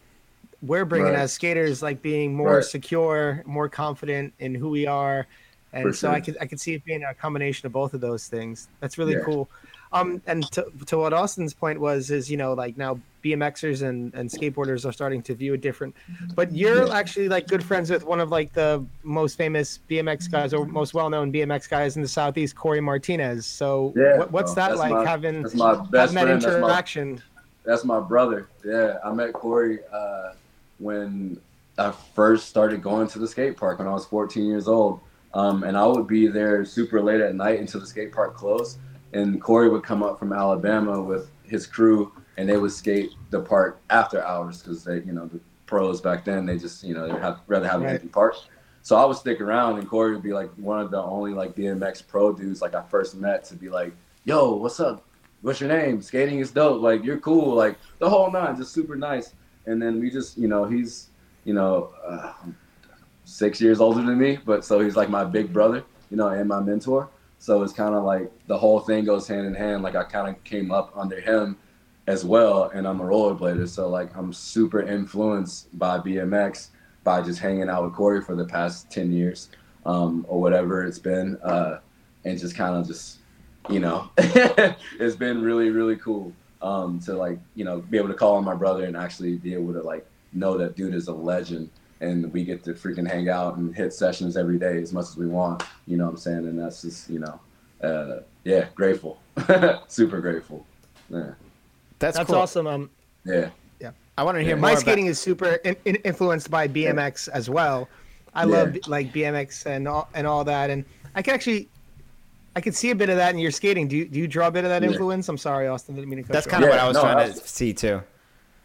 we're 0.61 0.85
bringing 0.85 1.13
Right. 1.13 1.19
as 1.21 1.33
skaters, 1.33 1.81
like 1.81 2.01
being 2.01 2.35
more 2.35 2.57
Right. 2.57 2.63
secure, 2.63 3.41
more 3.45 3.67
confident 3.67 4.33
in 4.39 4.53
who 4.55 4.69
we 4.69 4.85
are, 4.87 5.25
and 5.73 5.83
For 5.83 5.93
so 5.93 6.11
I 6.11 6.15
sure. 6.17 6.25
could 6.25 6.37
I 6.41 6.45
could 6.45 6.59
see 6.59 6.75
it 6.75 6.85
being 6.85 7.03
a 7.03 7.13
combination 7.15 7.65
of 7.65 7.73
both 7.73 7.95
of 7.95 8.01
those 8.01 8.27
things. 8.27 8.67
That's 8.79 8.97
really 8.99 9.13
Yeah. 9.13 9.19
cool. 9.25 9.49
Um, 9.95 10.21
and 10.27 10.43
to, 10.51 10.65
to 10.87 10.97
what 10.97 11.13
Austin's 11.13 11.53
point 11.53 11.79
was 11.79 12.11
is 12.11 12.29
you 12.29 12.35
know 12.35 12.53
like 12.53 12.77
now 12.77 12.99
BMXers 13.23 13.81
and, 13.81 14.13
and 14.13 14.29
skateboarders 14.29 14.85
are 14.85 14.91
starting 14.91 15.21
to 15.23 15.33
view 15.33 15.53
it 15.53 15.61
different, 15.61 15.95
but 16.35 16.51
you're 16.51 16.91
actually 16.93 17.29
like 17.29 17.47
good 17.47 17.63
friends 17.63 17.89
with 17.89 18.03
one 18.03 18.19
of 18.19 18.29
like 18.29 18.53
the 18.53 18.85
most 19.03 19.37
famous 19.37 19.79
BMX 19.89 20.29
guys 20.29 20.53
or 20.53 20.65
most 20.65 20.93
well 20.93 21.09
known 21.09 21.31
BMX 21.31 21.69
guys 21.69 21.95
in 21.95 22.01
the 22.01 22.07
southeast, 22.07 22.55
Corey 22.55 22.81
Martinez. 22.81 23.45
So 23.45 23.93
Yeah, 23.95 24.17
what, 24.17 24.31
what's 24.31 24.53
that 24.55 24.77
like 24.77 24.91
my- 24.91 25.05
having 25.05 25.43
that's 25.43 25.55
my 25.55 25.75
best 25.75 26.13
having 26.13 26.13
that 26.13 26.13
friend. 26.13 26.41
That's 26.41 26.45
my 26.45 26.57
interaction? 26.57 27.21
That's 27.63 27.83
my 27.85 27.99
brother. 27.99 28.47
Yeah, 28.63 28.97
I 29.03 29.11
met 29.11 29.33
Corey 29.33 29.79
uh, 29.91 30.33
when 30.77 31.39
I 31.79 31.91
first 32.13 32.47
started 32.49 32.83
going 32.83 33.07
to 33.07 33.19
the 33.19 33.27
skate 33.27 33.57
park 33.57 33.79
when 33.79 33.87
I 33.87 33.93
was 33.93 34.05
14 34.05 34.45
years 34.45 34.67
old. 34.67 34.99
Um, 35.33 35.63
and 35.63 35.75
I 35.75 35.85
would 35.85 36.07
be 36.07 36.27
there 36.27 36.63
super 36.63 37.01
late 37.01 37.21
at 37.21 37.33
night 37.35 37.59
until 37.59 37.79
the 37.81 37.87
skate 37.87 38.11
park 38.11 38.35
closed. 38.35 38.77
And 39.13 39.41
Corey 39.41 39.69
would 39.69 39.83
come 39.83 40.03
up 40.03 40.19
from 40.19 40.33
Alabama 40.33 41.01
with 41.01 41.29
his 41.43 41.65
crew, 41.65 42.11
and 42.37 42.49
they 42.49 42.57
would 42.57 42.71
skate 42.71 43.11
the 43.29 43.39
park 43.39 43.79
after 43.89 44.23
hours 44.23 44.61
because 44.61 44.83
they, 44.83 44.95
you 44.95 45.13
know, 45.13 45.27
the 45.27 45.39
pros 45.65 46.01
back 46.01 46.25
then 46.25 46.45
they 46.45 46.57
just, 46.57 46.83
you 46.83 46.93
know, 46.93 47.07
they 47.07 47.19
have 47.19 47.39
rather 47.47 47.67
have 47.67 47.81
an 47.81 47.87
empty 47.87 48.07
park. 48.07 48.35
So 48.81 48.95
I 48.95 49.05
would 49.05 49.17
stick 49.17 49.41
around, 49.41 49.79
and 49.79 49.87
Corey 49.87 50.13
would 50.13 50.21
be 50.21 50.33
like 50.33 50.51
one 50.57 50.79
of 50.79 50.91
the 50.91 51.01
only 51.01 51.33
like 51.33 51.55
BMX 51.55 52.05
pro 52.05 52.33
dudes 52.33 52.61
like 52.61 52.75
I 52.75 52.83
first 52.83 53.15
met 53.15 53.43
to 53.45 53.55
be 53.55 53.69
like, 53.69 53.93
"Yo, 54.25 54.55
what's 54.55 54.79
up? 54.79 55.03
What's 55.41 55.59
your 55.59 55.69
name? 55.69 56.01
Skating 56.01 56.39
is 56.39 56.51
dope. 56.51 56.81
Like 56.81 57.03
you're 57.03 57.19
cool. 57.19 57.55
Like 57.55 57.77
the 57.99 58.09
whole 58.09 58.31
nine, 58.31 58.55
just 58.55 58.73
super 58.73 58.95
nice." 58.95 59.33
And 59.65 59.81
then 59.81 59.99
we 59.99 60.11
just, 60.11 60.37
you 60.37 60.47
know, 60.47 60.65
he's, 60.65 61.09
you 61.45 61.53
know, 61.53 61.91
uh, 62.05 62.33
six 63.23 63.59
years 63.59 63.81
older 63.81 64.01
than 64.03 64.17
me, 64.17 64.37
but 64.45 64.63
so 64.63 64.79
he's 64.79 64.95
like 64.95 65.09
my 65.09 65.23
big 65.23 65.51
brother, 65.51 65.83
you 66.11 66.17
know, 66.17 66.27
and 66.27 66.47
my 66.47 66.59
mentor. 66.59 67.09
So 67.39 67.61
it's 67.63 67.73
kind 67.73 67.95
of 67.95 68.03
like 68.03 68.31
the 68.47 68.57
whole 68.57 68.79
thing 68.79 69.05
goes 69.05 69.27
hand 69.27 69.45
in 69.45 69.53
hand. 69.53 69.83
Like 69.83 69.95
I 69.95 70.03
kind 70.03 70.27
of 70.27 70.43
came 70.43 70.71
up 70.71 70.91
under 70.95 71.19
him 71.19 71.57
as 72.07 72.23
well, 72.23 72.69
and 72.73 72.87
I'm 72.87 73.01
a 73.01 73.03
rollerblader, 73.03 73.67
so 73.67 73.89
like 73.89 74.15
I'm 74.15 74.31
super 74.31 74.81
influenced 74.81 75.77
by 75.77 75.99
BMX 75.99 76.69
by 77.03 77.21
just 77.21 77.39
hanging 77.39 77.69
out 77.69 77.83
with 77.83 77.93
Corey 77.93 78.21
for 78.21 78.35
the 78.35 78.45
past 78.45 78.91
ten 78.91 79.11
years, 79.11 79.49
um, 79.85 80.25
or 80.27 80.39
whatever 80.39 80.83
it's 80.85 80.99
been, 80.99 81.37
uh, 81.43 81.79
and 82.23 82.39
just 82.39 82.55
kind 82.55 82.75
of 82.75 82.85
just, 82.87 83.17
you 83.69 83.79
know, 83.79 84.09
it's 84.17 85.15
been 85.15 85.41
really 85.41 85.69
really 85.69 85.95
cool 85.95 86.31
um, 86.61 86.99
to 87.01 87.13
like 87.13 87.39
you 87.55 87.65
know 87.65 87.79
be 87.79 87.97
able 87.97 88.09
to 88.09 88.13
call 88.13 88.35
on 88.35 88.43
my 88.43 88.55
brother 88.55 88.85
and 88.85 88.95
actually 88.95 89.35
be 89.37 89.53
able 89.53 89.73
to 89.73 89.81
like 89.81 90.05
know 90.33 90.57
that 90.57 90.75
dude 90.75 90.93
is 90.93 91.07
a 91.07 91.13
legend 91.13 91.69
and 92.01 92.31
we 92.33 92.43
get 92.43 92.63
to 92.65 92.73
freaking 92.73 93.09
hang 93.09 93.29
out 93.29 93.57
and 93.57 93.75
hit 93.75 93.93
sessions 93.93 94.35
every 94.37 94.57
day 94.59 94.81
as 94.81 94.91
much 94.93 95.05
as 95.05 95.17
we 95.17 95.27
want. 95.27 95.63
You 95.87 95.97
know 95.97 96.05
what 96.05 96.11
I'm 96.11 96.17
saying? 96.17 96.37
And 96.47 96.59
that's 96.59 96.81
just 96.81 97.09
you 97.09 97.19
know, 97.19 97.39
uh, 97.81 98.19
yeah, 98.43 98.67
grateful, 98.75 99.19
super 99.87 100.19
grateful. 100.21 100.65
Yeah, 101.09 101.31
That's, 101.99 102.17
That's 102.17 102.27
cool. 102.29 102.39
awesome. 102.39 102.67
Um, 102.67 102.89
yeah. 103.25 103.49
Yeah. 103.79 103.91
I 104.17 104.23
wanted 104.23 104.39
to 104.39 104.43
hear 104.45 104.51
Yeah. 104.55 104.55
more 104.55 104.61
my 104.61 104.71
about- 104.71 104.81
skating 104.81 105.05
is 105.07 105.19
super 105.19 105.53
in, 105.63 105.75
in, 105.85 105.95
influenced 105.97 106.49
by 106.49 106.67
BMX 106.67 107.29
as 107.29 107.49
well. 107.49 107.87
I 108.33 108.41
Yeah. 108.45 108.51
love 108.63 108.77
like 108.87 109.13
BMX 109.13 109.65
and 109.65 109.87
all, 109.87 110.09
and 110.13 110.25
all 110.27 110.43
that, 110.43 110.69
and 110.69 110.83
I 111.15 111.21
can 111.21 111.33
actually, 111.33 111.69
I 112.55 112.61
can 112.61 112.73
see 112.73 112.89
a 112.91 112.95
bit 112.95 113.09
of 113.09 113.15
that 113.17 113.33
in 113.33 113.39
your 113.39 113.51
skating. 113.51 113.87
Do 113.87 113.95
you 113.95 114.05
do 114.05 114.19
you 114.19 114.27
draw 114.27 114.47
a 114.47 114.51
bit 114.51 114.63
of 114.65 114.69
that 114.71 114.81
Yeah. 114.83 114.89
influence? 114.89 115.29
I'm 115.29 115.37
sorry, 115.37 115.67
Austin, 115.67 115.95
didn't 115.95 116.09
mean 116.09 116.23
to 116.23 116.31
That's 116.31 116.45
kind 116.47 116.63
off. 116.63 116.69
of 116.69 116.73
what 116.75 116.79
I 116.83 116.87
was 116.87 116.95
no, 116.95 117.01
trying 117.01 117.31
to 117.33 117.47
see 117.47 117.73
too. 117.73 118.01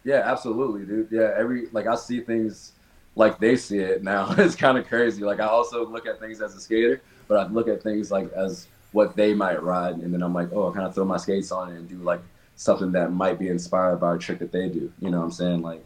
Yeah, 0.02 0.22
absolutely, 0.24 0.86
dude. 0.86 1.08
Yeah, 1.10 1.34
every 1.36 1.66
like 1.72 1.86
I 1.86 1.94
see 1.94 2.20
things 2.20 2.72
like 3.14 3.38
they 3.38 3.56
see 3.56 3.78
it 3.78 4.02
now. 4.02 4.32
it's 4.38 4.56
kind 4.56 4.78
of 4.78 4.86
crazy. 4.86 5.22
Like 5.22 5.40
I 5.40 5.46
also 5.46 5.86
look 5.86 6.06
at 6.06 6.20
things 6.20 6.40
as 6.40 6.54
a 6.54 6.60
skater, 6.60 7.02
but 7.28 7.38
I 7.38 7.50
look 7.50 7.68
at 7.68 7.82
things 7.82 8.10
like 8.10 8.32
as 8.32 8.68
what 8.92 9.16
they 9.16 9.34
might 9.34 9.62
ride, 9.62 9.96
and 9.96 10.12
then 10.12 10.22
I'm 10.22 10.34
like, 10.34 10.48
oh, 10.52 10.70
I 10.70 10.74
kind 10.74 10.86
of 10.86 10.94
throw 10.94 11.04
my 11.04 11.16
skates 11.16 11.52
on 11.52 11.72
it 11.72 11.76
and 11.76 11.88
do 11.88 11.96
like 11.96 12.20
something 12.56 12.92
that 12.92 13.12
might 13.12 13.38
be 13.38 13.48
inspired 13.48 14.00
by 14.00 14.14
a 14.14 14.18
trick 14.18 14.38
that 14.40 14.52
they 14.52 14.68
do. 14.68 14.92
You 15.00 15.10
know 15.10 15.18
what 15.18 15.24
I'm 15.24 15.32
saying? 15.32 15.62
Like, 15.62 15.84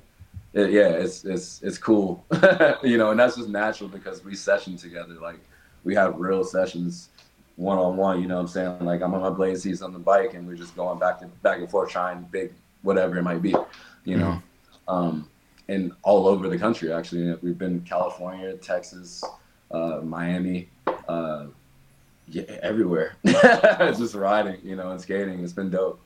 it, 0.53 0.71
yeah, 0.71 0.89
it's 0.89 1.25
it's 1.25 1.63
it's 1.63 1.79
cool. 1.79 2.25
you 2.83 2.99
know, 2.99 3.11
and 3.11 3.21
that's 3.21 3.37
just 3.37 3.49
natural 3.49 3.89
because 3.89 4.25
we 4.25 4.35
session 4.35 4.77
together. 4.77 5.15
Like 5.15 5.41
we 5.85 5.95
have 5.95 6.19
real 6.19 6.45
sessions 6.45 7.11
one 7.57 7.79
on 7.79 7.97
one. 7.97 8.21
You 8.21 8.29
know 8.29 8.37
what 8.37 8.43
I'm 8.43 8.49
saying? 8.49 8.85
Like 8.85 9.03
I'm 9.03 9.15
on 9.15 9.21
my 9.21 9.31
blades, 9.31 9.63
he's 9.63 9.83
on 9.83 9.93
the 9.93 9.99
bike, 9.99 10.35
and 10.35 10.47
we're 10.47 10.57
just 10.57 10.77
going 10.77 10.99
back 10.99 11.21
to 11.21 11.27
back 11.43 11.59
and 11.59 11.71
forth 11.71 11.91
trying 11.91 12.23
big 12.31 12.53
whatever 12.83 13.19
it 13.19 13.23
might 13.23 13.43
be. 13.43 13.55
You 14.05 14.19
know, 14.19 14.43
um, 14.89 15.29
and 15.69 15.93
all 16.03 16.27
over 16.27 16.49
the 16.49 16.59
country 16.59 16.93
actually. 16.93 17.35
We've 17.43 17.59
been 17.59 17.81
California, 17.81 18.55
Texas, 18.55 19.23
uh, 19.71 20.01
Miami, 20.03 20.69
uh, 21.09 21.47
yeah, 22.29 22.43
everywhere. 22.63 23.17
just 23.25 24.15
riding, 24.15 24.59
you 24.63 24.77
know, 24.77 24.91
and 24.91 25.01
skating. 25.01 25.43
It's 25.43 25.53
been 25.53 25.71
dope. 25.71 26.01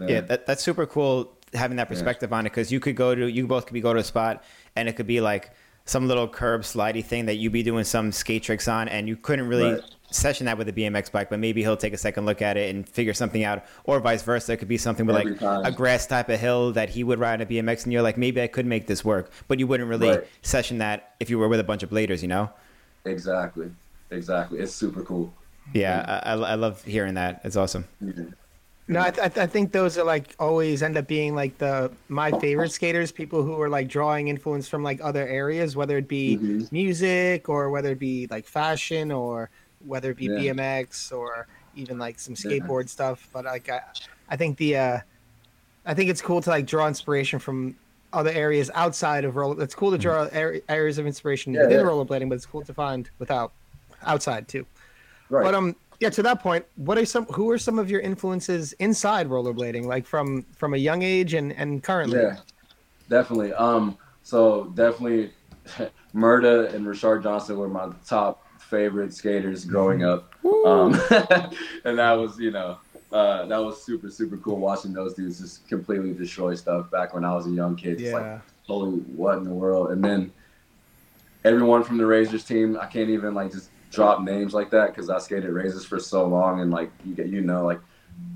Yeah, 0.00 0.20
that, 0.22 0.46
that's 0.46 0.62
super 0.62 0.86
cool 0.86 1.32
having 1.52 1.76
that 1.76 1.88
perspective 1.88 2.32
on 2.32 2.46
it 2.46 2.50
because 2.50 2.72
you 2.72 2.80
could 2.80 2.96
go 2.96 3.14
to 3.14 3.28
you 3.30 3.46
both 3.46 3.66
could 3.66 3.74
be 3.74 3.80
go 3.80 3.92
to 3.92 4.00
a 4.00 4.04
spot 4.04 4.42
and 4.74 4.88
it 4.88 4.94
could 4.94 5.06
be 5.06 5.20
like 5.20 5.52
some 5.84 6.08
little 6.08 6.26
curb 6.26 6.62
slidey 6.62 7.04
thing 7.04 7.26
that 7.26 7.36
you'd 7.36 7.52
be 7.52 7.62
doing 7.62 7.84
some 7.84 8.10
skate 8.10 8.42
tricks 8.42 8.68
on, 8.68 8.88
and 8.88 9.06
you 9.06 9.16
couldn't 9.16 9.46
really 9.48 9.74
Right. 9.74 9.82
Session 10.10 10.46
that 10.46 10.56
with 10.58 10.68
a 10.68 10.72
BMX 10.72 11.10
bike, 11.10 11.28
but 11.30 11.38
maybe 11.38 11.62
he'll 11.62 11.76
take 11.76 11.92
a 11.92 11.98
second 11.98 12.26
look 12.26 12.40
at 12.42 12.56
it 12.56 12.74
and 12.74 12.88
figure 12.88 13.14
something 13.14 13.42
out, 13.44 13.64
or 13.84 13.98
vice 14.00 14.22
versa. 14.22 14.52
It 14.52 14.58
could 14.58 14.68
be 14.68 14.78
something 14.78 15.06
with 15.06 15.16
Every 15.16 15.32
like 15.32 15.40
time. 15.40 15.64
a 15.64 15.72
grass 15.72 16.06
type 16.06 16.28
of 16.28 16.38
hill 16.38 16.72
that 16.72 16.90
he 16.90 17.02
would 17.04 17.18
ride 17.18 17.34
on 17.34 17.40
a 17.42 17.46
BMX, 17.46 17.84
and 17.84 17.92
you're 17.92 18.02
like, 18.02 18.16
maybe 18.16 18.40
I 18.40 18.46
could 18.46 18.66
make 18.66 18.86
this 18.86 19.04
work, 19.04 19.30
but 19.48 19.58
you 19.58 19.66
wouldn't 19.66 19.88
really 19.88 20.08
Right. 20.08 20.24
session 20.42 20.78
that 20.78 21.14
if 21.20 21.30
you 21.30 21.38
were 21.38 21.48
with 21.48 21.60
a 21.60 21.64
bunch 21.64 21.82
of 21.82 21.90
bladers, 21.90 22.22
you 22.22 22.28
know? 22.28 22.50
Exactly. 23.04 23.70
Exactly. 24.10 24.60
It's 24.60 24.72
super 24.72 25.02
cool. 25.02 25.32
Yeah, 25.72 26.20
I, 26.24 26.32
I 26.32 26.36
I 26.52 26.54
love 26.56 26.84
hearing 26.84 27.14
that. 27.14 27.40
It's 27.42 27.56
awesome. 27.56 27.86
No, 28.86 29.00
I, 29.00 29.10
th- 29.10 29.38
I 29.38 29.46
think 29.46 29.72
those 29.72 29.96
are 29.96 30.04
like 30.04 30.34
always 30.38 30.82
end 30.82 30.98
up 30.98 31.06
being 31.08 31.34
like 31.34 31.56
the 31.56 31.90
my 32.08 32.30
favorite 32.38 32.70
skaters, 32.70 33.10
people 33.10 33.42
who 33.42 33.58
are 33.62 33.70
like 33.70 33.88
drawing 33.88 34.28
influence 34.28 34.68
from 34.68 34.82
like 34.82 35.00
other 35.02 35.26
areas, 35.26 35.74
whether 35.74 35.96
it 35.96 36.06
be 36.06 36.36
Mhm. 36.36 36.70
music 36.70 37.48
or 37.48 37.70
whether 37.70 37.92
it 37.92 37.98
be 37.98 38.26
like 38.30 38.44
fashion 38.46 39.10
or 39.10 39.48
whether 39.86 40.10
it 40.10 40.16
be 40.16 40.26
Yeah. 40.26 40.52
BMX 40.52 41.12
or 41.12 41.46
even 41.74 41.98
like 41.98 42.18
some 42.18 42.34
Yeah. 42.38 42.58
skateboard 42.58 42.88
stuff. 42.88 43.28
But 43.32 43.44
like 43.44 43.68
I, 43.68 43.80
I 44.28 44.36
think 44.36 44.56
the 44.58 44.76
uh, 44.76 44.98
I 45.86 45.94
think 45.94 46.10
it's 46.10 46.22
cool 46.22 46.40
to 46.42 46.50
like 46.50 46.66
draw 46.66 46.86
inspiration 46.88 47.38
from 47.38 47.76
other 48.12 48.30
areas 48.30 48.70
outside 48.74 49.24
of 49.24 49.36
roller. 49.36 49.62
It's 49.62 49.74
cool 49.74 49.90
to 49.90 49.98
draw 49.98 50.28
areas 50.32 50.98
of 50.98 51.06
inspiration 51.06 51.52
Yeah, 51.52 51.62
within 51.62 51.80
yeah. 51.80 51.86
rollerblading, 51.86 52.28
but 52.28 52.36
it's 52.36 52.46
cool 52.46 52.62
to 52.62 52.72
find 52.74 53.10
without 53.18 53.52
outside 54.04 54.48
too. 54.48 54.66
Right. 55.30 55.42
But 55.42 55.54
um, 55.54 55.74
yeah. 56.00 56.10
To 56.10 56.22
that 56.22 56.40
point, 56.40 56.64
what 56.76 56.96
are 56.98 57.04
some? 57.04 57.24
Who 57.26 57.50
are 57.50 57.58
some 57.58 57.78
of 57.78 57.90
your 57.90 58.00
influences 58.00 58.72
inside 58.74 59.28
rollerblading, 59.28 59.84
like 59.84 60.06
from 60.06 60.42
from 60.54 60.74
a 60.74 60.76
young 60.76 61.02
age 61.02 61.34
and 61.34 61.52
and 61.52 61.82
currently? 61.82 62.20
Yeah, 62.20 62.36
definitely. 63.08 63.52
Um, 63.54 63.96
so 64.22 64.66
definitely, 64.74 65.32
Murda 66.14 66.72
and 66.74 66.86
Rashard 66.86 67.22
Johnson 67.22 67.58
were 67.58 67.68
my 67.68 67.90
top 68.06 68.43
favorite 68.64 69.12
skaters 69.14 69.64
growing 69.64 70.04
up. 70.04 70.32
Um, 70.64 70.94
and 71.84 71.98
that 71.98 72.12
was, 72.12 72.38
you 72.38 72.50
know, 72.50 72.78
uh, 73.12 73.46
that 73.46 73.58
was 73.58 73.84
super 73.84 74.10
super 74.10 74.36
cool 74.38 74.58
watching 74.58 74.92
those 74.92 75.14
dudes 75.14 75.38
just 75.40 75.68
completely 75.68 76.12
destroy 76.12 76.54
stuff 76.54 76.90
back 76.90 77.14
when 77.14 77.24
I 77.24 77.34
was 77.34 77.46
a 77.46 77.50
young 77.50 77.76
kid. 77.76 77.98
Just 77.98 78.12
like, 78.12 78.22
Yeah. 78.22 78.40
holy, 78.66 78.90
what 78.98 79.38
in 79.38 79.44
the 79.44 79.54
world? 79.54 79.90
And 79.92 80.02
then 80.02 80.32
everyone 81.44 81.84
from 81.84 81.98
the 81.98 82.06
Razors 82.06 82.44
team, 82.44 82.78
I 82.80 82.86
can't 82.86 83.10
even 83.10 83.34
like 83.34 83.52
just 83.52 83.70
drop 83.92 84.22
names 84.22 84.54
like 84.54 84.70
that 84.70 84.88
because 84.88 85.10
I 85.10 85.18
skated 85.18 85.50
Razors 85.50 85.84
for 85.84 86.00
so 86.00 86.26
long, 86.26 86.60
and 86.60 86.70
like 86.70 86.90
you 87.04 87.14
get, 87.14 87.28
you 87.28 87.42
know, 87.42 87.64
like 87.64 87.80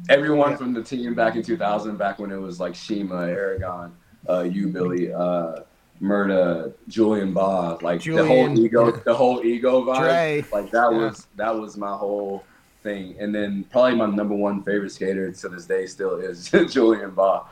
everyone 0.08 0.50
Yeah. 0.50 0.56
from 0.56 0.72
the 0.74 0.82
team 0.82 1.14
back 1.14 1.34
in 1.36 1.42
2000, 1.42 1.96
back 1.96 2.18
when 2.18 2.30
it 2.30 2.36
was 2.40 2.60
like 2.60 2.74
Shima, 2.74 3.22
Aragon, 3.26 3.94
uh, 4.28 4.40
you, 4.42 4.68
Billy, 4.68 5.12
uh, 5.12 5.60
Murda, 6.02 6.72
Julian 6.88 7.32
Bah, 7.32 7.78
like 7.82 8.02
the 8.02 8.12
whole 8.24 8.46
Julian. 8.48 8.58
ego, 8.58 8.90
the 8.92 9.14
whole 9.14 9.44
ego 9.44 9.82
vibe, 9.84 9.98
Dre. 10.00 10.44
like 10.52 10.70
that 10.70 10.92
Yeah. 10.92 10.98
was 10.98 11.26
that 11.36 11.54
was 11.58 11.76
my 11.76 11.96
whole 11.96 12.44
thing. 12.82 13.16
And 13.18 13.34
then 13.34 13.64
probably 13.70 13.96
my 13.96 14.06
number 14.06 14.34
one 14.34 14.62
favorite 14.62 14.90
skater 14.92 15.30
to 15.32 15.48
this 15.48 15.66
day 15.66 15.86
still 15.86 16.16
is 16.16 16.50
Julian 16.70 17.10
Bah. 17.10 17.44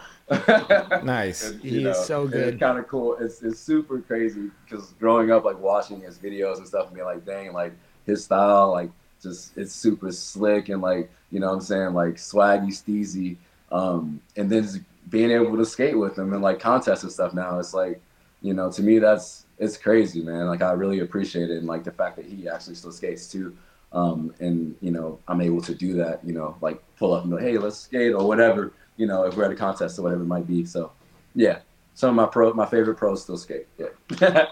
Nice. 1.02 1.50
And, 1.50 1.60
He 1.62 1.84
is 1.84 1.98
so 2.04 2.26
good. 2.26 2.54
It's 2.54 2.60
kind 2.60 2.78
of 2.78 2.88
cool. 2.88 3.16
It's, 3.20 3.42
it's 3.42 3.58
super 3.60 4.00
crazy 4.00 4.50
because 4.64 4.92
growing 5.00 5.30
up, 5.30 5.44
like 5.44 5.58
watching 5.60 6.00
his 6.00 6.18
videos 6.18 6.58
and 6.58 6.66
stuff, 6.66 6.86
and 6.86 6.94
being 6.94 7.06
like, 7.06 7.24
dang, 7.24 7.52
like 7.52 7.72
his 8.06 8.24
style, 8.24 8.70
like 8.72 8.90
just 9.22 9.56
it's 9.56 9.72
super 9.72 10.12
slick 10.12 10.68
and 10.68 10.80
like 10.82 11.10
you 11.32 11.40
know 11.40 11.48
what 11.48 11.54
I'm 11.54 11.60
saying, 11.60 11.94
like 11.94 12.14
swaggy, 12.16 12.68
steezy. 12.68 13.36
Um, 13.72 14.20
and 14.36 14.48
then 14.48 14.62
just 14.62 14.78
being 15.10 15.30
able 15.32 15.56
to 15.56 15.64
skate 15.64 15.98
with 15.98 16.16
him 16.18 16.32
and 16.32 16.42
like 16.42 16.60
contests 16.60 17.02
and 17.02 17.10
stuff. 17.12 17.34
Now 17.34 17.58
it's 17.58 17.74
like, 17.74 18.00
you 18.46 18.54
know, 18.54 18.70
to 18.70 18.82
me 18.82 18.98
that's 19.00 19.46
it's 19.58 19.76
crazy, 19.76 20.22
man. 20.22 20.46
Like 20.46 20.62
I 20.62 20.72
really 20.72 21.00
appreciate 21.00 21.50
it 21.50 21.58
and 21.58 21.66
like 21.66 21.82
the 21.82 21.90
fact 21.90 22.16
that 22.16 22.26
he 22.26 22.48
actually 22.48 22.76
still 22.76 22.92
skates 22.92 23.26
too. 23.26 23.56
Um, 23.92 24.32
and 24.38 24.76
you 24.80 24.90
know, 24.90 25.18
I'm 25.26 25.40
able 25.40 25.60
to 25.62 25.74
do 25.74 25.94
that. 25.94 26.24
You 26.24 26.32
know, 26.32 26.56
like 26.60 26.82
pull 26.96 27.12
up 27.12 27.24
and 27.24 27.32
go, 27.32 27.38
hey, 27.38 27.58
let's 27.58 27.76
skate 27.76 28.12
or 28.12 28.26
whatever. 28.26 28.72
You 28.96 29.06
know, 29.06 29.24
if 29.24 29.36
we're 29.36 29.44
at 29.44 29.50
a 29.50 29.56
contest 29.56 29.98
or 29.98 30.02
whatever 30.02 30.22
it 30.22 30.26
might 30.26 30.46
be. 30.46 30.64
So, 30.64 30.92
yeah, 31.34 31.58
some 31.94 32.10
of 32.10 32.14
my 32.14 32.26
pro, 32.26 32.52
my 32.52 32.66
favorite 32.66 32.96
pros 32.96 33.22
still 33.22 33.36
skate. 33.36 33.66
Yeah, 33.78 33.88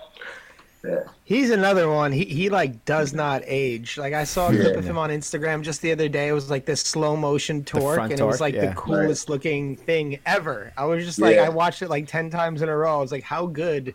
yeah, 0.84 1.04
He's 1.24 1.50
another 1.50 1.88
one. 1.88 2.12
He 2.12 2.24
he 2.26 2.50
like 2.50 2.84
does 2.84 3.12
not 3.14 3.42
age. 3.46 3.96
Like 3.96 4.12
I 4.12 4.24
saw 4.24 4.48
a 4.48 4.50
clip 4.50 4.72
Yeah. 4.74 4.78
of 4.78 4.84
him 4.84 4.98
on 4.98 5.10
Instagram 5.10 5.62
just 5.62 5.80
the 5.82 5.92
other 5.92 6.08
day. 6.08 6.28
It 6.28 6.32
was 6.32 6.50
like 6.50 6.66
this 6.66 6.80
slow 6.82 7.16
motion 7.16 7.64
torque, 7.64 7.98
and 8.10 8.12
it 8.20 8.22
was 8.24 8.40
like 8.40 8.54
yeah. 8.54 8.66
the 8.66 8.74
coolest 8.74 9.28
looking 9.30 9.76
thing 9.76 10.18
ever. 10.26 10.72
I 10.76 10.84
was 10.84 11.04
just 11.04 11.18
like, 11.18 11.36
Yeah. 11.36 11.46
I 11.46 11.48
watched 11.48 11.80
it 11.82 11.88
like 11.88 12.06
ten 12.06 12.28
times 12.30 12.60
in 12.62 12.68
a 12.68 12.76
row. 12.76 12.98
I 12.98 13.00
was 13.00 13.12
like, 13.12 13.24
how 13.24 13.46
good 13.46 13.94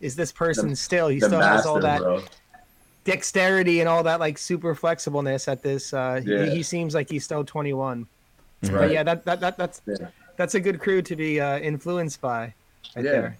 is 0.00 0.16
this 0.16 0.32
person 0.32 0.70
The- 0.70 0.76
still? 0.76 1.08
He 1.08 1.18
the 1.20 1.26
still 1.26 1.40
has 1.42 1.66
all 1.66 1.80
that 1.80 2.00
bro. 2.00 2.22
dexterity 3.04 3.80
and 3.80 3.88
all 3.88 4.02
that 4.04 4.20
like 4.20 4.38
super 4.38 4.74
flexibleness 4.74 5.46
at 5.48 5.62
this. 5.62 5.92
Uh, 5.92 6.20
Yeah. 6.24 6.44
he, 6.46 6.56
he 6.56 6.62
seems 6.62 6.94
like 6.94 7.10
he's 7.10 7.24
still 7.24 7.44
21. 7.44 8.06
But 8.62 8.90
yeah, 8.92 9.02
that, 9.02 9.24
that 9.24 9.40
that 9.40 9.56
that's 9.56 9.80
Yeah. 9.86 10.08
that's 10.36 10.54
a 10.54 10.60
good 10.60 10.80
crew 10.80 11.02
to 11.02 11.16
be 11.16 11.40
uh, 11.40 11.58
influenced 11.58 12.20
by. 12.20 12.54
Right 12.96 13.04
Yeah. 13.04 13.10
there, 13.12 13.36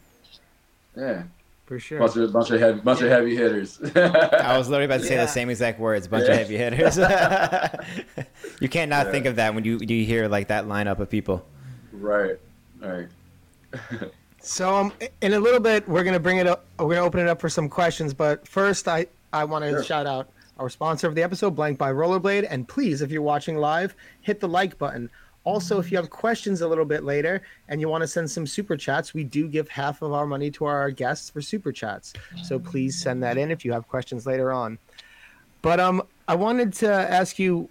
Yeah, 0.97 1.23
for 1.71 1.79
sure. 1.79 2.01
bunch 2.01 2.17
of 2.17 2.33
bunch 2.33 2.51
of 2.51 2.59
heavy 2.61 2.81
bunch 2.81 3.01
of 3.01 3.09
heavy 3.11 3.37
hitters. 3.37 3.79
I 3.95 4.59
was 4.59 4.69
literally 4.69 4.87
about 4.87 5.03
to 5.03 5.07
say 5.07 5.15
Yeah. 5.15 5.25
the 5.27 5.29
same 5.31 5.49
exact 5.51 5.79
words. 5.79 6.09
Bunch 6.09 6.25
Yeah. 6.27 6.33
of 6.33 6.39
heavy 6.39 6.57
hitters. 6.57 6.97
you 8.61 8.69
can't 8.69 8.91
not 8.91 9.07
Yeah. 9.07 9.13
think 9.13 9.27
of 9.27 9.37
that 9.37 9.55
when 9.55 9.63
you 9.65 9.79
you 9.81 10.05
hear 10.05 10.27
like 10.27 10.49
that 10.49 10.65
lineup 10.67 10.99
of 10.99 11.09
people. 11.09 11.47
right, 11.93 12.37
right. 12.81 13.07
So 14.43 14.75
um, 14.75 14.93
in 15.21 15.35
a 15.35 15.39
little 15.39 15.61
bit, 15.61 15.87
we're 15.87 16.03
gonna 16.03 16.19
bring 16.19 16.39
it 16.39 16.47
up. 16.47 16.65
We're 16.79 16.95
gonna 16.95 17.07
open 17.07 17.21
it 17.21 17.29
up 17.29 17.41
for 17.41 17.51
some 17.51 17.69
questions. 17.69 18.15
But 18.15 18.49
first, 18.49 18.89
I 18.89 19.07
I 19.33 19.45
want 19.45 19.65
to 19.65 19.71
Sure. 19.71 19.85
shout 19.85 20.07
out 20.07 20.29
our 20.59 20.69
sponsor 20.71 21.07
of 21.07 21.15
the 21.15 21.23
episode, 21.23 21.55
Blank 21.55 21.79
by 21.79 21.93
Rollerblade. 21.93 22.47
And 22.51 22.67
please, 22.67 23.01
if 23.03 23.11
you're 23.13 23.23
watching 23.23 23.59
live, 23.59 23.95
hit 24.23 24.41
the 24.41 24.49
like 24.49 24.77
button. 24.79 25.09
Also, 25.45 25.79
if 25.79 25.91
you 25.91 25.97
have 25.97 26.11
questions 26.11 26.61
a 26.61 26.69
little 26.69 26.85
bit 26.85 27.03
later 27.03 27.41
and 27.69 27.81
you 27.81 27.89
want 27.89 28.03
to 28.03 28.09
send 28.09 28.31
some 28.31 28.47
super 28.47 28.77
chats, 28.77 29.15
we 29.15 29.25
do 29.25 29.49
give 29.49 29.69
half 29.69 30.03
of 30.03 30.13
our 30.13 30.27
money 30.27 30.51
to 30.51 30.67
our 30.67 30.91
guests 30.91 31.31
for 31.31 31.41
super 31.41 31.73
chats. 31.73 32.13
So 32.43 32.59
please 32.59 32.97
send 32.97 33.23
that 33.23 33.39
in 33.39 33.51
if 33.51 33.65
you 33.65 33.73
have 33.73 33.89
questions 33.89 34.27
later 34.27 34.53
on. 34.53 34.79
But 35.63 35.81
um, 35.81 36.03
I 36.29 36.35
wanted 36.35 36.73
to 36.75 36.91
ask 36.91 37.39
you, 37.39 37.71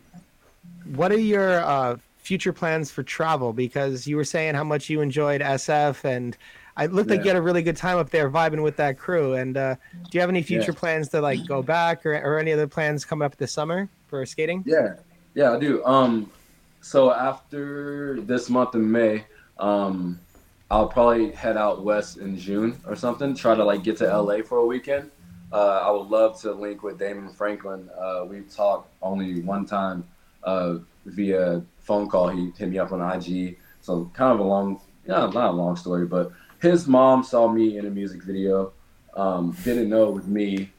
what 0.86 1.12
are 1.12 1.20
your 1.20 1.60
uh, 1.62 1.98
future 2.18 2.54
plans 2.54 2.90
for 2.92 3.04
travel? 3.04 3.54
Because 3.54 4.08
you 4.08 4.16
were 4.16 4.24
saying 4.24 4.56
how 4.56 4.64
much 4.64 4.90
you 4.90 5.02
enjoyed 5.02 5.42
SF, 5.42 6.06
and 6.06 6.38
I 6.76 6.88
looked 6.88 7.10
like 7.10 7.24
you 7.24 7.30
had 7.30 7.38
a 7.38 7.42
really 7.42 7.62
good 7.62 7.78
time 7.78 7.98
up 7.98 8.10
there 8.10 8.30
vibing 8.30 8.64
with 8.64 8.78
that 8.78 8.98
crew. 8.98 9.34
And 9.34 9.58
uh, 9.58 9.76
do 10.10 10.18
you 10.18 10.22
have 10.22 10.30
any 10.30 10.42
future 10.42 10.72
Yeah. 10.72 10.80
plans 10.80 11.10
to 11.10 11.22
like 11.22 11.46
go 11.46 11.62
back, 11.62 12.06
or, 12.06 12.14
or 12.14 12.40
any 12.40 12.52
other 12.52 12.68
plans 12.68 13.06
coming 13.06 13.26
up 13.26 13.36
this 13.38 13.52
summer 13.52 13.90
for 14.08 14.26
skating? 14.26 14.64
Yeah, 14.66 14.96
yeah, 15.36 15.52
I 15.54 15.60
do. 15.60 15.84
Um, 15.86 16.32
so 16.82 17.12
after 17.12 18.20
this 18.22 18.50
month 18.50 18.76
in 18.76 18.90
May, 18.92 19.26
um, 19.58 20.20
I'll 20.72 20.88
probably 20.88 21.32
head 21.32 21.58
out 21.58 21.84
west 21.84 22.18
in 22.18 22.38
June 22.38 22.80
or 22.86 22.96
something. 22.96 23.36
Try 23.36 23.56
to 23.56 23.64
like 23.64 23.84
get 23.84 23.98
to 23.98 24.06
LA 24.06 24.44
for 24.44 24.60
a 24.60 24.66
weekend. 24.66 25.12
Uh, 25.52 25.80
I 25.84 25.92
would 25.92 26.08
love 26.08 26.40
to 26.42 26.52
link 26.52 26.84
with 26.84 27.00
Damon 27.00 27.34
Franklin. 27.34 27.90
Uh, 27.98 28.26
we've 28.28 28.54
talked 28.54 28.94
only 29.02 29.42
one 29.42 29.66
time 29.66 30.08
uh, 30.44 30.76
via 31.06 31.64
phone 31.82 32.08
call. 32.08 32.30
He 32.30 32.52
hit 32.58 32.70
me 32.70 32.78
up 32.78 32.92
on 32.92 33.02
IG. 33.02 33.58
So 33.82 34.12
kind 34.14 34.34
of 34.34 34.40
a 34.40 34.44
long, 34.44 34.80
yeah, 35.08 35.30
not 35.34 35.36
a 35.36 35.52
long 35.52 35.76
story, 35.76 36.06
but 36.06 36.32
his 36.62 36.88
mom 36.88 37.24
saw 37.24 37.48
me 37.48 37.78
in 37.78 37.88
a 37.88 37.90
music 37.90 38.22
video. 38.24 38.74
Um, 39.16 39.56
didn't 39.64 39.90
know 39.90 40.10
it 40.10 40.14
was 40.14 40.28
me. 40.28 40.72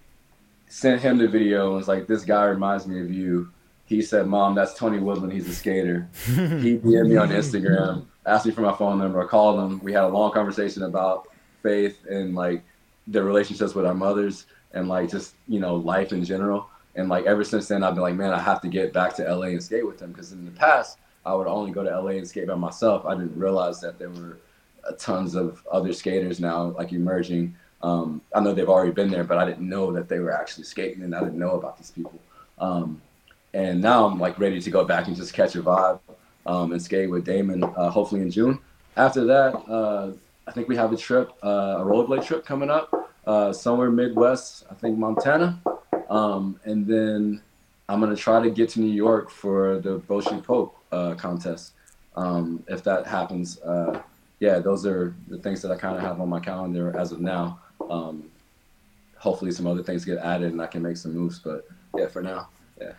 Sent 0.68 1.02
him 1.02 1.18
the 1.18 1.26
video 1.26 1.66
and 1.66 1.76
was 1.76 1.88
like, 1.88 2.06
"This 2.06 2.24
guy 2.24 2.44
reminds 2.44 2.86
me 2.86 3.00
of 3.00 3.10
you." 3.10 3.50
He 3.90 4.02
said, 4.02 4.28
"Mom, 4.28 4.54
that's 4.54 4.74
Tony 4.74 5.00
Woodland. 5.00 5.32
He's 5.32 5.48
a 5.48 5.52
skater." 5.52 6.08
he 6.24 6.78
DM'd 6.78 7.10
me 7.10 7.16
on 7.16 7.28
Instagram, 7.30 8.04
asked 8.24 8.46
me 8.46 8.52
for 8.52 8.60
my 8.60 8.72
phone 8.72 8.98
number. 8.98 9.20
I 9.20 9.26
called 9.26 9.58
him. 9.58 9.80
We 9.80 9.92
had 9.92 10.04
a 10.04 10.08
long 10.08 10.30
conversation 10.30 10.84
about 10.84 11.26
faith 11.60 11.98
and 12.08 12.36
like 12.36 12.62
the 13.08 13.20
relationships 13.20 13.74
with 13.74 13.84
our 13.84 13.94
mothers 13.94 14.46
and 14.74 14.88
like 14.88 15.10
just 15.10 15.34
you 15.48 15.58
know 15.58 15.74
life 15.74 16.12
in 16.12 16.24
general. 16.24 16.70
And 16.94 17.08
like 17.08 17.26
ever 17.26 17.42
since 17.42 17.66
then, 17.66 17.82
I've 17.82 17.94
been 17.94 18.02
like, 18.02 18.14
man, 18.14 18.32
I 18.32 18.38
have 18.38 18.60
to 18.60 18.68
get 18.68 18.92
back 18.92 19.16
to 19.16 19.24
LA 19.24 19.46
and 19.46 19.62
skate 19.62 19.84
with 19.84 20.00
him 20.00 20.12
because 20.12 20.30
in 20.30 20.44
the 20.44 20.52
past 20.52 20.98
I 21.26 21.34
would 21.34 21.48
only 21.48 21.72
go 21.72 21.82
to 21.82 21.90
LA 21.90 22.10
and 22.10 22.28
skate 22.28 22.46
by 22.46 22.54
myself. 22.54 23.04
I 23.04 23.16
didn't 23.16 23.36
realize 23.36 23.80
that 23.80 23.98
there 23.98 24.10
were 24.10 24.38
uh, 24.88 24.92
tons 24.92 25.34
of 25.34 25.66
other 25.70 25.92
skaters 25.92 26.38
now 26.38 26.76
like 26.78 26.92
emerging. 26.92 27.56
Um, 27.82 28.22
I 28.32 28.38
know 28.38 28.52
they've 28.52 28.68
already 28.68 28.92
been 28.92 29.10
there, 29.10 29.24
but 29.24 29.38
I 29.38 29.46
didn't 29.46 29.68
know 29.68 29.90
that 29.90 30.08
they 30.08 30.20
were 30.20 30.30
actually 30.30 30.64
skating, 30.64 31.02
and 31.02 31.12
I 31.12 31.20
didn't 31.20 31.40
know 31.40 31.56
about 31.56 31.76
these 31.76 31.90
people. 31.90 32.20
Um, 32.58 33.02
and 33.54 33.80
now 33.80 34.06
I'm 34.06 34.18
like 34.18 34.38
ready 34.38 34.60
to 34.60 34.70
go 34.70 34.84
back 34.84 35.06
and 35.06 35.16
just 35.16 35.32
catch 35.34 35.56
a 35.56 35.62
vibe 35.62 36.00
um, 36.46 36.72
and 36.72 36.82
skate 36.82 37.10
with 37.10 37.24
Damon, 37.24 37.64
uh, 37.64 37.90
hopefully 37.90 38.22
in 38.22 38.30
June. 38.30 38.58
After 38.96 39.24
that, 39.24 39.54
uh, 39.68 40.12
I 40.46 40.52
think 40.52 40.68
we 40.68 40.76
have 40.76 40.92
a 40.92 40.96
trip, 40.96 41.32
uh, 41.42 41.78
a 41.78 41.84
rollerblade 41.84 42.24
trip 42.24 42.44
coming 42.44 42.70
up 42.70 43.10
uh, 43.26 43.52
somewhere 43.52 43.90
Midwest, 43.90 44.64
I 44.70 44.74
think 44.74 44.98
Montana. 44.98 45.60
Um, 46.08 46.58
and 46.64 46.86
then 46.86 47.42
I'm 47.88 48.00
gonna 48.00 48.16
try 48.16 48.42
to 48.42 48.50
get 48.50 48.68
to 48.70 48.80
New 48.80 48.92
York 48.92 49.30
for 49.30 49.78
the 49.78 50.00
Boshi 50.00 50.42
Pope 50.42 50.76
uh, 50.90 51.14
contest. 51.14 51.72
Um, 52.16 52.64
if 52.68 52.82
that 52.84 53.06
happens, 53.06 53.60
uh, 53.60 54.00
yeah, 54.40 54.58
those 54.58 54.84
are 54.86 55.14
the 55.28 55.38
things 55.38 55.62
that 55.62 55.70
I 55.70 55.76
kind 55.76 55.96
of 55.96 56.02
have 56.02 56.20
on 56.20 56.28
my 56.28 56.40
calendar 56.40 56.96
as 56.96 57.12
of 57.12 57.20
now. 57.20 57.60
Um, 57.88 58.30
hopefully 59.16 59.52
some 59.52 59.66
other 59.66 59.82
things 59.82 60.04
get 60.04 60.18
added 60.18 60.50
and 60.52 60.60
I 60.60 60.66
can 60.66 60.82
make 60.82 60.96
some 60.96 61.14
moves. 61.14 61.38
But 61.38 61.68
yeah, 61.96 62.06
for 62.06 62.22
now, 62.22 62.48
yeah. 62.80 62.92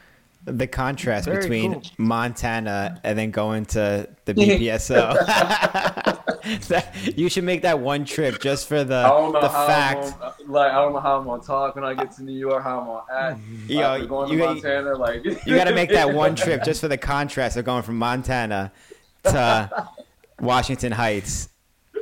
The 0.46 0.66
contrast 0.66 1.26
Very 1.28 1.42
between 1.42 1.74
cool. 1.74 1.84
Montana 2.00 3.00
and 3.04 3.18
then 3.18 3.30
going 3.32 3.66
to 3.68 4.10
the 4.26 4.34
BPSO. 4.34 6.18
You 7.16 7.30
should 7.30 7.44
make 7.44 7.62
that 7.62 7.80
one 7.80 8.04
trip 8.04 8.42
just 8.42 8.68
for 8.68 8.84
the 8.84 8.96
I 8.96 9.10
don't 9.10 9.32
know 9.32 9.42
the 9.42 9.50
fact. 9.50 10.14
I'm 10.42 10.52
like 10.52 10.72
I 10.72 10.76
don't 10.82 10.92
know 10.94 11.00
how 11.00 11.20
I'm 11.20 11.26
gonna 11.26 11.44
talk 11.44 11.76
when 11.76 11.84
I 11.84 11.94
get 11.94 12.12
to 12.14 12.24
New 12.24 12.32
York, 12.38 12.64
how 12.64 12.80
I'm 12.80 12.86
gonna 12.88 13.04
act. 13.36 13.40
Yo, 13.68 13.82
After 13.82 14.06
going 14.08 14.32
you 14.32 14.38
to 14.40 14.44
got- 14.46 14.54
Montana, 14.56 14.96
like 14.96 15.24
You 15.46 15.56
got 15.56 15.66
to 15.66 15.76
make 15.76 15.92
that 15.92 16.12
one 16.16 16.34
trip 16.36 16.64
just 16.64 16.82
for 16.82 16.88
the 16.88 16.98
contrast 16.98 17.58
of 17.58 17.66
going 17.66 17.84
from 17.84 17.98
Montana 18.00 18.72
to 19.26 19.88
Washington 20.40 20.92
Heights 20.92 21.50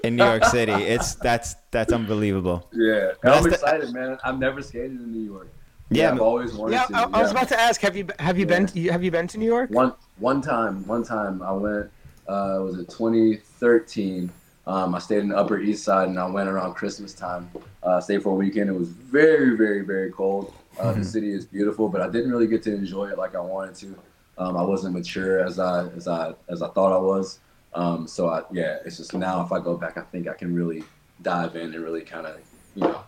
in 0.05 0.15
New 0.15 0.23
York 0.23 0.45
City. 0.45 0.71
It's 0.71 1.15
that's 1.15 1.55
that's 1.71 1.91
unbelievable. 1.91 2.65
Yeah, 2.71 3.11
That's 3.21 3.37
I'm 3.37 3.43
the- 3.43 3.49
excited, 3.49 3.93
man. 3.93 4.17
I've 4.23 4.39
never 4.39 4.61
skated 4.61 4.91
in 4.91 5.11
New 5.11 5.29
York. 5.29 5.49
Yeah, 5.91 6.11
I've 6.11 6.21
always 6.21 6.53
wanted 6.53 6.73
Yeah, 6.73 6.85
to. 6.85 6.95
I, 6.95 7.03
I 7.19 7.21
was 7.21 7.31
about 7.31 7.47
to 7.49 7.59
ask. 7.59 7.81
Have 7.81 7.95
you 7.97 8.07
have 8.19 8.37
you 8.37 8.45
been 8.45 8.67
have 8.67 9.03
you 9.03 9.11
been 9.11 9.27
to 9.27 9.37
New 9.37 9.45
York? 9.45 9.69
One 9.71 9.93
one 10.17 10.41
time, 10.41 10.85
one 10.87 11.03
time 11.03 11.41
I 11.41 11.51
went. 11.51 11.89
Uh, 12.27 12.59
was 12.63 12.77
it 12.77 12.89
2013? 12.89 14.31
Um, 14.67 14.93
I 14.93 14.99
stayed 14.99 15.19
in 15.19 15.29
the 15.29 15.37
Upper 15.37 15.59
East 15.59 15.83
Side, 15.83 16.09
and 16.09 16.19
I 16.19 16.27
went 16.27 16.47
around 16.47 16.75
Christmas 16.75 17.13
time. 17.13 17.49
Uh, 17.81 17.99
stayed 17.99 18.21
for 18.21 18.29
a 18.29 18.35
weekend. 18.35 18.69
It 18.69 18.73
was 18.77 18.89
very, 18.89 19.57
very, 19.57 19.81
very 19.81 20.11
cold. 20.11 20.53
Uh, 20.79 20.83
Mm-hmm. 20.83 20.99
The 20.99 21.05
city 21.05 21.31
is 21.33 21.45
beautiful, 21.45 21.89
but 21.89 22.01
I 22.01 22.07
didn't 22.09 22.31
really 22.31 22.47
get 22.47 22.61
to 22.63 22.73
enjoy 22.73 23.09
it 23.09 23.17
like 23.17 23.35
I 23.35 23.41
wanted 23.41 23.75
to. 23.75 23.95
Um, 24.37 24.55
I 24.55 24.61
wasn't 24.61 24.93
mature 24.93 25.39
as 25.39 25.59
I 25.59 25.87
as 25.89 26.07
I 26.07 26.33
as 26.47 26.61
I 26.61 26.69
thought 26.69 26.93
I 26.95 27.01
was. 27.01 27.39
Um, 27.73 28.07
so 28.07 28.29
I, 28.29 28.43
yeah, 28.51 28.77
it's 28.85 28.97
just 28.97 29.13
now 29.13 29.43
if 29.43 29.51
I 29.51 29.59
go 29.59 29.75
back, 29.75 29.97
I 29.97 30.01
think 30.01 30.27
I 30.27 30.33
can 30.35 30.55
really 30.55 30.83
dive 31.21 31.55
in 31.55 31.73
and 31.73 31.83
really 31.83 32.01
kind 32.01 32.25
of 32.27 32.39
you 32.75 32.83
know 32.83 33.03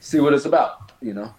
see 0.00 0.20
what 0.20 0.32
it's 0.32 0.46
about. 0.46 0.92
You 1.02 1.12
know, 1.14 1.34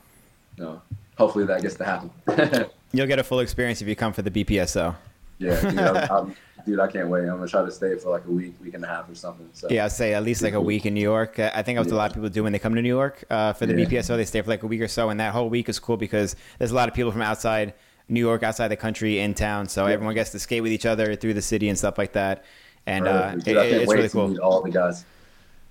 no. 0.57 0.81
Hopefully 1.17 1.45
that 1.45 1.61
gets 1.61 1.75
to 1.75 1.85
happen. 1.85 2.11
You'll 2.91 3.07
get 3.07 3.19
a 3.19 3.23
full 3.23 3.39
experience 3.39 3.81
if 3.81 3.87
you 3.87 3.95
come 3.95 4.11
for 4.13 4.21
the 4.21 4.31
BPSO. 4.31 4.95
Yeah, 5.37 5.61
dude, 5.61 5.79
I'm, 5.79 6.11
I'm, 6.11 6.35
dude, 6.65 6.79
I 6.79 6.87
can't 6.87 7.07
wait. 7.09 7.21
I'm 7.21 7.37
gonna 7.37 7.47
try 7.47 7.63
to 7.63 7.71
stay 7.71 7.95
for 7.97 8.09
like 8.09 8.25
a 8.25 8.31
week, 8.31 8.53
week 8.61 8.73
and 8.73 8.83
a 8.83 8.87
half 8.87 9.09
or 9.09 9.15
something. 9.15 9.49
So 9.53 9.67
Yeah, 9.69 9.85
I'd 9.85 9.91
say 9.91 10.13
at 10.13 10.23
least 10.23 10.41
like 10.41 10.53
a 10.53 10.61
week 10.61 10.85
in 10.85 10.93
New 10.93 11.01
York. 11.01 11.39
Uh, 11.39 11.51
I 11.53 11.61
think 11.61 11.77
that's 11.77 11.87
what 11.87 11.95
a 11.95 11.97
lot 11.97 12.11
of 12.11 12.15
people 12.15 12.29
do 12.29 12.43
when 12.43 12.51
they 12.53 12.59
come 12.59 12.75
to 12.75 12.81
New 12.81 12.87
York 12.89 13.23
uh, 13.29 13.53
for 13.53 13.65
the 13.65 13.73
Yeah. 13.77 13.85
BPSO. 13.85 14.17
They 14.17 14.25
stay 14.25 14.41
for 14.41 14.49
like 14.49 14.63
a 14.63 14.67
week 14.67 14.81
or 14.81 14.87
so, 14.89 15.09
and 15.09 15.19
that 15.19 15.33
whole 15.33 15.49
week 15.49 15.69
is 15.69 15.79
cool 15.79 15.97
because 15.97 16.35
there's 16.59 16.71
a 16.71 16.75
lot 16.75 16.89
of 16.89 16.95
people 16.95 17.11
from 17.11 17.21
outside 17.21 17.73
New 18.07 18.19
York, 18.19 18.43
outside 18.43 18.67
the 18.69 18.75
country, 18.77 19.19
in 19.19 19.33
town. 19.33 19.67
So 19.67 19.87
Yeah. 19.87 19.93
everyone 19.93 20.15
gets 20.15 20.29
to 20.31 20.39
skate 20.39 20.61
with 20.63 20.71
each 20.71 20.85
other 20.85 21.15
through 21.15 21.33
the 21.33 21.41
city 21.41 21.69
and 21.69 21.77
stuff 21.77 21.97
like 21.97 22.13
that. 22.13 22.43
And 22.85 23.07
uh, 23.07 23.31
Perfect. 23.31 23.41
it, 23.41 23.45
Dude, 23.45 23.57
I 23.57 23.69
can't 23.69 23.81
it's 23.83 23.93
really 23.93 24.09
cool. 24.09 24.37
all 24.41 24.61
the 24.61 24.69
guys. 24.71 25.05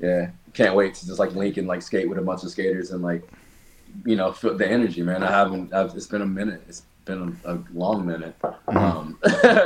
Yeah, 0.00 0.30
can't 0.52 0.74
wait 0.74 0.94
to 0.94 1.06
just 1.06 1.18
like 1.18 1.34
link 1.34 1.56
and 1.58 1.68
like 1.68 1.80
skate 1.82 2.08
with 2.08 2.18
a 2.18 2.22
bunch 2.22 2.42
of 2.42 2.50
skaters 2.50 2.90
and 2.90 3.02
like, 3.02 3.22
you 4.04 4.16
know, 4.16 4.32
feel 4.32 4.56
the 4.56 4.68
energy, 4.68 5.02
man. 5.02 5.22
I 5.22 5.30
haven't. 5.30 5.72
I've, 5.72 5.94
it's 5.94 6.06
been 6.06 6.22
a 6.22 6.26
minute. 6.26 6.62
It's 6.68 6.82
been 7.04 7.38
a, 7.44 7.54
a 7.54 7.58
long 7.72 8.06
minute. 8.06 8.34
Mm-hmm. 8.42 8.76
Um, 8.76 9.18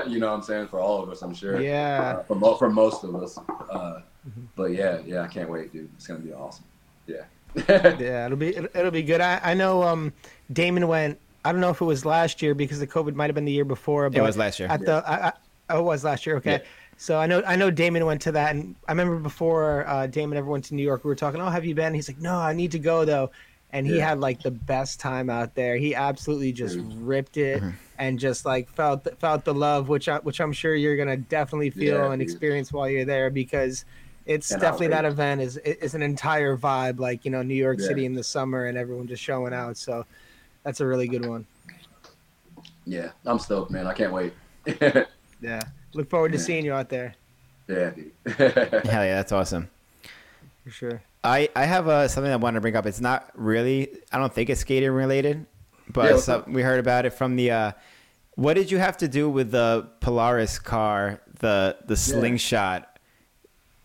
you 0.11 0.19
know 0.19 0.29
what 0.29 0.35
I'm 0.35 0.43
saying 0.43 0.69
for 0.69 0.81
all 0.81 1.03
of 1.03 1.09
us, 1.11 1.23
I'm 1.23 1.35
sure. 1.35 1.61
Yeah. 1.61 2.19
Uh, 2.19 2.23
for, 2.25 2.35
mo- 2.35 2.55
for 2.57 2.71
most 2.71 3.05
of 3.05 3.15
us. 3.17 3.39
Uh, 3.71 4.01
but 4.57 4.73
yeah, 4.73 4.99
yeah, 5.07 5.23
I 5.23 5.29
can't 5.29 5.51
wait, 5.51 5.73
dude. 5.73 5.89
It's 5.97 6.07
gonna 6.07 6.21
be 6.21 6.33
awesome. 6.33 6.65
Yeah. 7.07 7.25
Yeah, 7.99 8.27
it'll 8.27 8.37
be 8.37 8.55
it'll, 8.55 8.69
it'll 8.75 8.91
be 8.91 9.03
good. 9.03 9.21
I, 9.21 9.41
I 9.43 9.55
know 9.55 9.83
um 9.83 10.13
Damon 10.53 10.87
went. 10.87 11.19
I 11.45 11.53
don't 11.53 11.61
know 11.61 11.71
if 11.71 11.81
it 11.81 11.85
was 11.85 12.05
last 12.05 12.43
year 12.43 12.55
because 12.55 12.79
the 12.79 12.87
COVID 12.87 13.15
might 13.15 13.27
have 13.27 13.35
been 13.35 13.47
the 13.47 13.53
year 13.53 13.65
before. 13.65 14.11
But 14.11 14.19
it 14.19 14.23
was 14.23 14.37
last 14.37 14.59
year. 14.59 14.69
At 14.69 14.85
the 14.85 15.03
I, 15.07 15.29
I, 15.29 15.33
oh, 15.71 15.81
it 15.81 15.83
was 15.83 16.05
last 16.05 16.27
year. 16.27 16.37
Okay. 16.37 16.53
Yeah. 16.53 16.59
So 16.99 17.19
I 17.19 17.27
know 17.27 17.43
I 17.47 17.57
know 17.57 17.71
Damon 17.71 18.05
went 18.05 18.21
to 18.23 18.33
that, 18.33 18.55
and 18.55 18.75
I 18.87 18.93
remember 18.93 19.17
before 19.17 19.87
uh, 19.87 20.09
Damon 20.09 20.37
ever 20.37 20.51
went 20.51 20.65
to 20.67 20.75
New 20.75 20.83
York, 20.83 21.05
we 21.05 21.09
were 21.09 21.15
talking. 21.15 21.41
Oh, 21.41 21.49
have 21.49 21.65
you 21.65 21.75
been? 21.75 21.95
He's 21.95 22.09
like, 22.09 22.19
no, 22.19 22.37
I 22.37 22.53
need 22.53 22.73
to 22.73 22.79
go 22.79 23.05
though, 23.05 23.31
and 23.73 23.87
he 23.87 23.97
Yeah. 23.99 24.09
had 24.09 24.21
like 24.21 24.43
the 24.43 24.51
best 24.51 24.99
time 25.01 25.29
out 25.31 25.55
there. 25.55 25.77
He 25.77 25.95
absolutely 25.95 26.53
just 26.53 26.77
Dude. 26.77 26.93
ripped 27.03 27.37
it 27.37 27.61
Mm-hmm. 27.61 27.71
and 27.99 28.19
just 28.19 28.45
like 28.47 28.69
felt 28.71 29.07
felt 29.19 29.45
the 29.45 29.55
love, 29.55 29.89
which 29.89 30.09
I, 30.09 30.19
which 30.19 30.41
I'm 30.41 30.53
sure 30.53 30.75
you're 30.75 30.97
gonna 30.97 31.17
definitely 31.17 31.71
feel 31.71 31.97
Yeah, 32.07 32.13
and 32.13 32.23
experience 32.23 32.73
while 32.73 32.89
you're 32.89 33.05
there 33.05 33.31
because. 33.31 33.85
It's 34.27 34.51
And 34.51 34.61
definitely 34.61 34.89
that 34.89 35.07
event 35.07 35.41
is 35.41 35.57
is 35.57 35.95
an 35.95 36.03
entire 36.03 36.55
vibe, 36.55 36.99
like 36.99 37.25
you 37.25 37.31
know 37.31 37.41
New 37.41 37.55
York 37.55 37.79
Yeah. 37.81 37.87
City 37.87 38.05
in 38.05 38.13
the 38.13 38.23
summer 38.23 38.67
and 38.67 38.77
everyone 38.77 39.07
just 39.07 39.23
showing 39.23 39.55
out. 39.55 39.79
So 39.79 40.05
that's 40.65 40.81
a 40.83 40.87
really 40.87 41.09
good 41.09 41.25
one. 41.25 41.47
yeah, 42.85 43.13
I'm 43.25 43.39
stoked, 43.39 43.71
man. 43.71 43.87
I 43.87 43.95
can't 43.95 44.13
wait. 44.13 44.35
yeah, 44.67 45.05
Yeah, 45.41 45.63
look 45.95 46.11
forward 46.11 46.33
to 46.33 46.39
Yeah. 46.39 46.45
seeing 46.45 46.65
you 46.67 46.75
out 46.75 46.91
there 46.91 47.15
Yeah, 47.69 47.89
dude. 47.89 48.13
Hell 48.37 49.05
yeah, 49.05 49.17
that's 49.17 49.33
awesome. 49.33 49.71
for 50.63 50.71
sure. 50.71 51.01
I, 51.25 51.49
I 51.57 51.65
have 51.65 51.89
uh, 51.89 52.09
something 52.09 52.33
I 52.33 52.37
wanted 52.37 52.57
to 52.57 52.61
bring 52.61 52.77
up. 52.77 52.87
It's 52.87 53.01
not 53.01 53.31
really, 53.35 53.89
I 54.13 54.19
don't 54.19 54.33
think 54.33 54.51
it's 54.51 54.61
skating 54.61 54.91
related, 54.91 55.47
but 55.93 56.11
Yeah, 56.13 56.17
some- 56.19 56.53
we 56.53 56.63
heard 56.63 56.81
about 56.81 57.07
it 57.07 57.11
from 57.11 57.37
the. 57.37 57.51
Uh, 57.51 57.73
what 58.35 58.55
did 58.55 58.71
you 58.71 58.79
have 58.79 58.97
to 58.99 59.09
do 59.09 59.29
with 59.29 59.51
the 59.51 59.89
Polaris 60.01 60.59
car, 60.61 61.21
the 61.41 61.77
the 61.87 61.97
slingshot? 61.97 62.99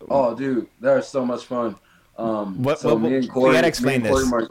Oh, 0.08 0.34
dude, 0.34 0.68
that 0.80 0.94
was 0.94 1.08
so 1.08 1.24
much 1.24 1.44
fun. 1.46 1.74
Um, 2.16 2.62
What- 2.62 2.78
so 2.78 2.94
what- 2.94 3.02
me 3.10 3.16
and 3.16 3.28
Corey, 3.30 3.52
gotta 3.54 3.66
explain 3.66 4.02
me 4.02 4.08
and 4.08 4.14
Corey 4.14 4.22
this. 4.22 4.30
Mar- 4.30 4.48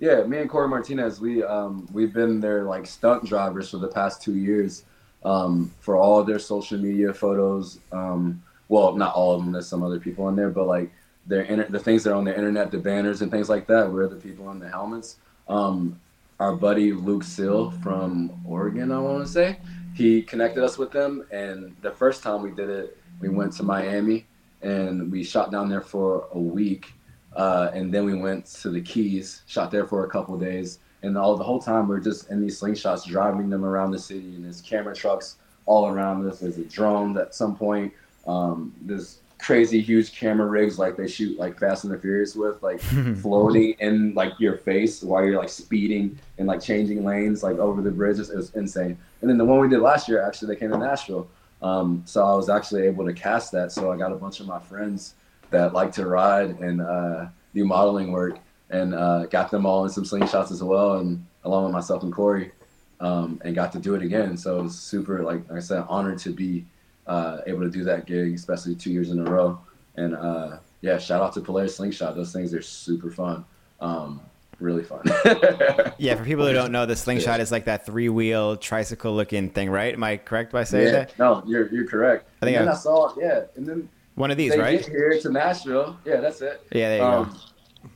yeah, 0.00 0.22
me 0.24 0.38
and 0.38 0.50
Corey 0.50 0.68
Martinez, 0.68 1.18
we 1.20 1.42
um, 1.42 1.88
we've 1.92 2.12
been 2.12 2.40
their 2.40 2.64
like 2.64 2.86
stunt 2.86 3.24
drivers 3.24 3.70
for 3.70 3.78
the 3.78 3.88
past 3.88 4.20
two 4.22 4.34
years 4.34 4.84
um, 5.24 5.72
for 5.80 5.96
all 5.96 6.22
their 6.22 6.38
social 6.38 6.78
media 6.78 7.12
photos. 7.14 7.78
Um, 7.90 8.42
well, 8.68 8.94
not 8.94 9.14
all 9.14 9.34
of 9.34 9.42
them. 9.42 9.50
There's 9.52 9.66
some 9.66 9.82
other 9.82 9.98
people 9.98 10.28
in 10.28 10.36
there, 10.36 10.50
but 10.50 10.66
like 10.66 10.92
their 11.28 11.42
inter- 11.42 11.68
the 11.68 11.78
things 11.78 12.02
that 12.04 12.12
are 12.12 12.16
on 12.16 12.24
the 12.24 12.34
internet, 12.34 12.70
the 12.70 12.78
banners 12.78 13.22
and 13.22 13.30
things 13.30 13.48
like 13.48 13.66
that. 13.68 13.92
We're 13.92 14.08
the 14.08 14.16
people 14.16 14.50
in 14.50 14.58
the 14.58 14.68
helmets. 14.68 15.16
Um, 15.46 16.00
our 16.40 16.56
buddy 16.56 16.92
Luke 16.92 17.22
Sill 17.22 17.70
from 17.82 18.32
Oregon, 18.44 18.90
I 18.90 18.98
want 18.98 19.24
to 19.24 19.30
say, 19.30 19.58
he 19.94 20.22
connected 20.22 20.64
us 20.64 20.78
with 20.78 20.90
them. 20.90 21.26
And 21.30 21.76
the 21.82 21.90
first 21.90 22.22
time 22.22 22.42
we 22.42 22.50
did 22.50 22.70
it, 22.70 22.98
we 23.20 23.28
went 23.28 23.52
to 23.54 23.62
Miami 23.62 24.26
and 24.62 25.12
we 25.12 25.22
shot 25.22 25.50
down 25.52 25.68
there 25.68 25.80
for 25.80 26.28
a 26.32 26.38
week. 26.38 26.92
Uh, 27.36 27.70
and 27.74 27.92
then 27.92 28.04
we 28.04 28.14
went 28.14 28.46
to 28.46 28.70
the 28.70 28.80
Keys, 28.80 29.42
shot 29.46 29.70
there 29.70 29.86
for 29.86 30.04
a 30.04 30.08
couple 30.08 30.36
days. 30.38 30.78
And 31.02 31.16
all 31.16 31.36
the 31.36 31.44
whole 31.44 31.60
time 31.60 31.86
we're 31.86 32.00
just 32.00 32.30
in 32.30 32.40
these 32.40 32.60
slingshots, 32.60 33.04
driving 33.04 33.50
them 33.50 33.64
around 33.64 33.90
the 33.90 33.98
city. 33.98 34.34
And 34.34 34.44
there's 34.44 34.60
camera 34.60 34.94
trucks 34.94 35.36
all 35.66 35.88
around 35.88 36.26
us. 36.28 36.40
There's 36.40 36.58
a 36.58 36.64
drone 36.64 37.16
at 37.18 37.34
some 37.34 37.54
point. 37.56 37.92
Um, 38.26 38.74
there's 38.82 39.20
crazy 39.38 39.80
huge 39.80 40.18
camera 40.18 40.46
rigs 40.46 40.78
like 40.78 40.96
they 40.96 41.06
shoot 41.06 41.38
like 41.38 41.58
Fast 41.58 41.84
and 41.84 41.92
the 41.92 41.98
Furious 41.98 42.34
with, 42.34 42.62
like 42.62 42.80
floating 43.22 43.74
in 43.80 44.14
like 44.14 44.32
your 44.38 44.56
face 44.56 45.02
while 45.02 45.24
you're 45.24 45.38
like 45.38 45.48
speeding 45.48 46.18
and 46.38 46.46
like 46.46 46.60
changing 46.60 47.04
lanes 47.04 47.42
like 47.42 47.56
over 47.58 47.80
the 47.80 47.90
bridges. 47.90 48.30
It 48.30 48.36
was 48.36 48.54
insane. 48.54 48.98
And 49.20 49.30
then 49.30 49.38
the 49.38 49.44
one 49.44 49.60
we 49.60 49.68
did 49.68 49.80
last 49.80 50.08
year, 50.08 50.20
actually, 50.22 50.54
they 50.54 50.60
came 50.60 50.70
to 50.70 50.78
Nashville. 50.78 51.28
Um, 51.62 52.02
so 52.04 52.24
I 52.24 52.34
was 52.34 52.48
actually 52.48 52.82
able 52.82 53.04
to 53.06 53.12
cast 53.12 53.52
that. 53.52 53.72
So 53.72 53.90
I 53.90 53.96
got 53.96 54.12
a 54.12 54.16
bunch 54.16 54.40
of 54.40 54.46
my 54.46 54.60
friends 54.60 55.14
that 55.50 55.72
like 55.72 55.92
to 55.92 56.06
ride 56.06 56.50
and 56.60 56.80
uh, 56.80 57.26
do 57.54 57.64
modeling 57.64 58.12
work, 58.12 58.38
and 58.70 58.94
uh, 58.94 59.26
got 59.26 59.50
them 59.50 59.64
all 59.64 59.84
in 59.84 59.90
some 59.90 60.04
slingshots 60.04 60.50
as 60.50 60.62
well, 60.62 60.98
and 60.98 61.24
along 61.44 61.64
with 61.64 61.72
myself 61.72 62.02
and 62.02 62.12
Corey, 62.12 62.52
um, 63.00 63.40
and 63.44 63.54
got 63.54 63.72
to 63.72 63.78
do 63.78 63.94
it 63.94 64.02
again. 64.02 64.36
So 64.36 64.58
it 64.58 64.62
was 64.64 64.78
super, 64.78 65.22
like, 65.22 65.48
like 65.48 65.58
I 65.58 65.60
said, 65.60 65.84
honored 65.88 66.18
to 66.18 66.30
be 66.30 66.66
uh, 67.08 67.40
able 67.46 67.60
to 67.62 67.70
do 67.70 67.84
that 67.84 68.06
gig, 68.06 68.34
especially 68.34 68.74
two 68.74 68.92
years 68.92 69.10
in 69.10 69.26
a 69.26 69.30
row. 69.30 69.58
And 69.96 70.14
uh, 70.14 70.58
yeah, 70.82 70.98
shout 70.98 71.22
out 71.22 71.32
to 71.34 71.40
Polaris 71.40 71.76
Slingshot. 71.76 72.14
Those 72.14 72.32
things 72.32 72.54
are 72.54 72.62
super 72.62 73.10
fun, 73.10 73.44
um, 73.80 74.20
really 74.60 74.84
fun. 74.84 75.02
Yeah, 76.00 76.14
for 76.14 76.24
people 76.24 76.46
who 76.46 76.52
don't 76.52 76.70
know, 76.70 76.86
the 76.86 76.94
slingshot 76.94 77.40
is 77.40 77.50
like 77.50 77.64
that 77.64 77.84
three 77.84 78.08
wheel 78.08 78.56
tricycle 78.56 79.12
looking 79.16 79.50
thing, 79.50 79.68
right? 79.68 79.92
Am 79.92 80.04
I 80.04 80.16
correct 80.16 80.52
by 80.52 80.62
saying 80.62 80.84
yeah, 80.86 80.92
that? 80.92 81.18
no, 81.18 81.42
you're 81.44 81.66
you're 81.74 81.88
correct. 81.88 82.28
I 82.40 82.46
think 82.46 82.56
I- 82.56 82.70
I 82.70 82.74
saw, 82.74 83.12
yeah, 83.18 83.44
and 83.56 83.66
then 83.66 83.88
One 84.14 84.30
of 84.30 84.36
these, 84.36 84.52
they 84.52 84.60
right? 84.60 84.86
here 84.86 85.18
to 85.20 85.30
Nashville. 85.32 85.96
Yeah, 86.04 86.20
that's 86.20 86.40
it. 86.40 86.62
Yeah, 86.70 86.88
there 86.90 86.98
you 86.98 87.04
um, 87.04 87.30
go. 87.30 87.36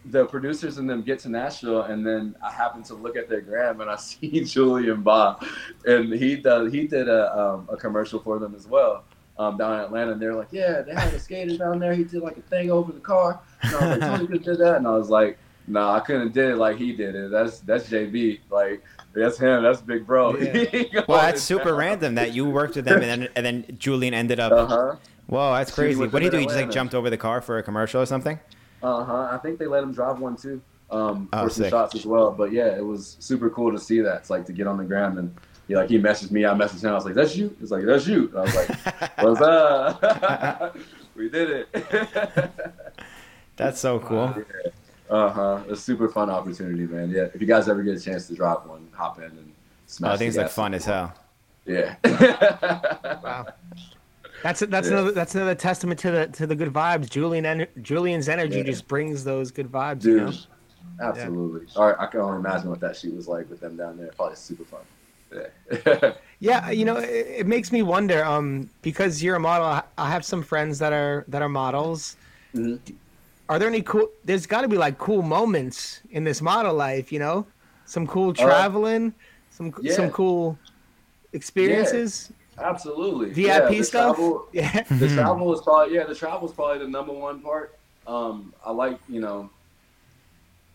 The 0.06 0.26
producers 0.26 0.78
and 0.78 0.88
them 0.88 1.02
get 1.02 1.18
to 1.20 1.28
Nashville, 1.28 1.82
and 1.82 2.06
then 2.06 2.34
I 2.42 2.50
happen 2.50 2.82
to 2.84 2.94
look 2.94 3.16
at 3.16 3.28
their 3.28 3.40
gram, 3.40 3.80
and 3.80 3.90
I 3.90 3.96
see 4.10 4.44
Julian 4.44 5.02
Bah, 5.02 5.36
and 5.86 6.12
he 6.12 6.36
does 6.36 6.72
he 6.72 6.86
did 6.86 7.08
a 7.08 7.38
um, 7.38 7.68
a 7.70 7.76
commercial 7.76 8.20
for 8.20 8.38
them 8.38 8.54
as 8.54 8.66
well. 8.66 9.04
Um, 9.38 9.56
down 9.56 9.78
in 9.78 9.80
Atlanta, 9.80 10.12
and 10.12 10.20
they're 10.20 10.34
like, 10.34 10.48
"Yeah, 10.50 10.82
they 10.82 10.94
had 10.94 11.12
a 11.14 11.18
skater 11.18 11.56
down 11.56 11.78
there. 11.78 11.94
He 11.94 12.04
did 12.04 12.22
like 12.22 12.36
a 12.36 12.42
thing 12.42 12.70
over 12.70 12.92
the 12.92 13.00
car." 13.00 13.40
And 13.62 13.74
I 13.74 13.88
was 13.88 13.98
like, 13.98 14.00
"Tony 14.00 14.26
could 14.26 14.44
did 14.44 14.58
that," 14.58 14.76
and 14.76 14.86
I 14.86 14.90
was 14.90 15.08
like, 15.08 15.38
"Nah, 15.66 15.94
I 15.94 16.00
couldn't 16.00 16.34
did 16.34 16.50
it 16.50 16.56
like 16.56 16.76
he 16.76 16.92
did 16.92 17.14
it. 17.14 17.30
That's 17.30 17.60
that's 17.60 17.88
JB. 17.88 18.40
Like 18.50 18.82
that's 19.14 19.38
him. 19.38 19.62
That's 19.62 19.80
Big 19.80 20.06
Bro." 20.06 20.36
Well, 21.08 21.20
that's 21.20 21.42
super 21.42 21.74
random 21.74 22.14
that 22.16 22.34
you 22.34 22.44
worked 22.44 22.76
with 22.76 22.84
them 22.84 23.02
and 23.02 23.22
then 23.22 23.28
and 23.34 23.44
then 23.44 23.76
Julian 23.78 24.14
ended 24.14 24.38
up. 24.38 24.52
Uh 24.52 24.66
huh. 24.66 24.96
Whoa, 25.26 25.54
that's 25.54 25.74
crazy. 25.74 25.98
What 25.98 26.12
did 26.12 26.24
he 26.24 26.30
do? 26.30 26.36
in 26.36 26.40
He 26.42 26.46
just 26.46 26.56
like 26.56 26.70
jumped 26.70 26.94
over 26.94 27.08
the 27.08 27.16
car 27.16 27.40
for 27.40 27.56
a 27.56 27.62
commercial 27.62 28.02
or 28.02 28.06
something? 28.06 28.38
Uh 28.82 29.04
huh. 29.04 29.28
I 29.32 29.38
think 29.38 29.58
they 29.58 29.66
let 29.66 29.82
him 29.82 29.92
drive 29.92 30.18
one 30.20 30.36
too. 30.36 30.60
Um, 30.90 31.28
Oh, 31.32 31.44
for 31.44 31.50
some 31.50 31.62
sick. 31.64 31.70
shots 31.70 31.94
as 31.94 32.04
well. 32.04 32.30
But 32.32 32.52
yeah, 32.52 32.76
it 32.76 32.84
was 32.84 33.16
super 33.20 33.48
cool 33.50 33.72
to 33.72 33.78
see 33.78 34.00
that. 34.00 34.16
It's 34.18 34.30
like 34.30 34.44
to 34.46 34.52
get 34.52 34.66
on 34.66 34.76
the 34.76 34.84
ground 34.84 35.18
and 35.18 35.34
he 35.68 35.76
like 35.76 35.88
he 35.88 35.98
messaged 35.98 36.30
me. 36.32 36.44
I 36.44 36.50
messaged 36.54 36.82
him. 36.84 36.90
I 36.90 36.94
was 36.94 37.04
like, 37.04 37.14
"That's 37.14 37.36
you." 37.36 37.56
It's 37.62 37.70
like, 37.70 37.84
"That's 37.84 38.06
you." 38.06 38.28
And 38.28 38.38
I 38.38 38.40
was 38.42 38.54
like, 38.56 38.68
"What's 39.20 39.40
up?" 39.40 40.76
we 41.14 41.28
did 41.28 41.66
it. 41.72 42.50
That's 43.56 43.78
so 43.80 43.98
cool. 44.00 44.34
Yeah. 44.36 44.70
Uh 45.08 45.30
huh. 45.30 45.60
A 45.70 45.76
super 45.76 46.08
fun 46.08 46.30
opportunity, 46.30 46.86
man. 46.86 47.10
Yeah. 47.10 47.28
If 47.34 47.40
you 47.40 47.46
guys 47.46 47.68
ever 47.68 47.82
get 47.82 47.96
a 47.96 48.00
chance 48.00 48.26
to 48.28 48.34
drop 48.34 48.66
one, 48.66 48.88
hop 48.92 49.18
in 49.18 49.24
and 49.24 49.52
smash. 49.86 50.08
Oh, 50.08 50.12
the 50.14 50.18
things 50.18 50.36
like 50.36 50.50
fun 50.50 50.74
as 50.74 50.84
hell. 50.84 51.14
Yeah. 51.64 51.94
Wow. 53.22 53.46
That's 54.42 54.60
that's 54.60 54.88
Yeah. 54.88 54.94
another 54.94 55.12
that's 55.12 55.34
another 55.34 55.54
testament 55.54 56.00
to 56.00 56.10
the 56.10 56.26
to 56.28 56.46
the 56.46 56.54
good 56.56 56.72
vibes. 56.72 57.08
Julian 57.08 57.46
en- 57.46 57.66
Julian's 57.80 58.28
energy 58.28 58.58
Yeah. 58.58 58.62
just 58.64 58.88
brings 58.88 59.24
those 59.24 59.50
good 59.50 59.70
vibes. 59.70 60.04
You 60.04 60.16
know? 60.16 60.30
Dude, 60.30 60.38
absolutely. 61.00 61.66
All 61.76 61.86
right, 61.86 61.96
I 61.98 62.06
can 62.06 62.20
only 62.20 62.38
imagine 62.38 62.68
what 62.70 62.80
that 62.80 62.96
shoot 62.96 63.14
was 63.14 63.28
like 63.28 63.48
with 63.50 63.60
them 63.60 63.76
down 63.76 63.96
there. 63.98 64.10
Probably 64.16 64.36
super 64.36 64.64
fun. 64.64 64.80
Yeah. 65.32 66.12
Yeah, 66.42 66.70
you 66.70 66.84
know, 66.84 66.96
it, 66.96 67.26
it 67.42 67.46
makes 67.46 67.70
me 67.70 67.82
wonder. 67.82 68.24
Um, 68.24 68.68
because 68.82 69.22
you're 69.22 69.36
a 69.36 69.40
model, 69.40 69.64
I- 69.96 70.10
have 70.10 70.24
some 70.24 70.42
friends 70.42 70.80
that 70.80 70.92
are 70.92 71.24
that 71.28 71.40
are 71.40 71.48
models. 71.48 72.16
Mhm. 72.52 72.80
Are 73.48 73.60
there 73.60 73.68
any 73.68 73.82
cool? 73.82 74.08
There's 74.24 74.44
got 74.44 74.62
to 74.62 74.68
be 74.68 74.76
like 74.76 74.98
cool 74.98 75.22
moments 75.22 76.00
in 76.10 76.24
this 76.24 76.42
model 76.42 76.74
life. 76.74 77.12
You 77.12 77.20
know, 77.20 77.46
some 77.86 78.08
cool 78.08 78.32
traveling, 78.34 79.14
some 79.50 79.68
Uh, 79.68 79.82
yeah. 79.82 79.94
some 79.94 80.10
cool 80.10 80.58
experiences. 81.32 82.32
Absolutely. 82.58 83.30
VIP 83.30 83.70
yeah, 83.72 83.82
stuff. 83.82 84.16
Travel, 84.16 84.48
Yeah. 84.52 84.82
the 84.82 85.08
travel 85.08 85.52
is 85.54 85.60
probably 85.62 85.94
yeah. 85.94 86.04
The 86.04 86.14
travel 86.14 86.48
is 86.48 86.54
probably 86.54 86.78
the 86.78 86.88
number 86.88 87.12
one 87.12 87.40
part. 87.40 87.78
Um, 88.06 88.52
I 88.64 88.72
like 88.72 88.98
you 89.08 89.20
know 89.20 89.50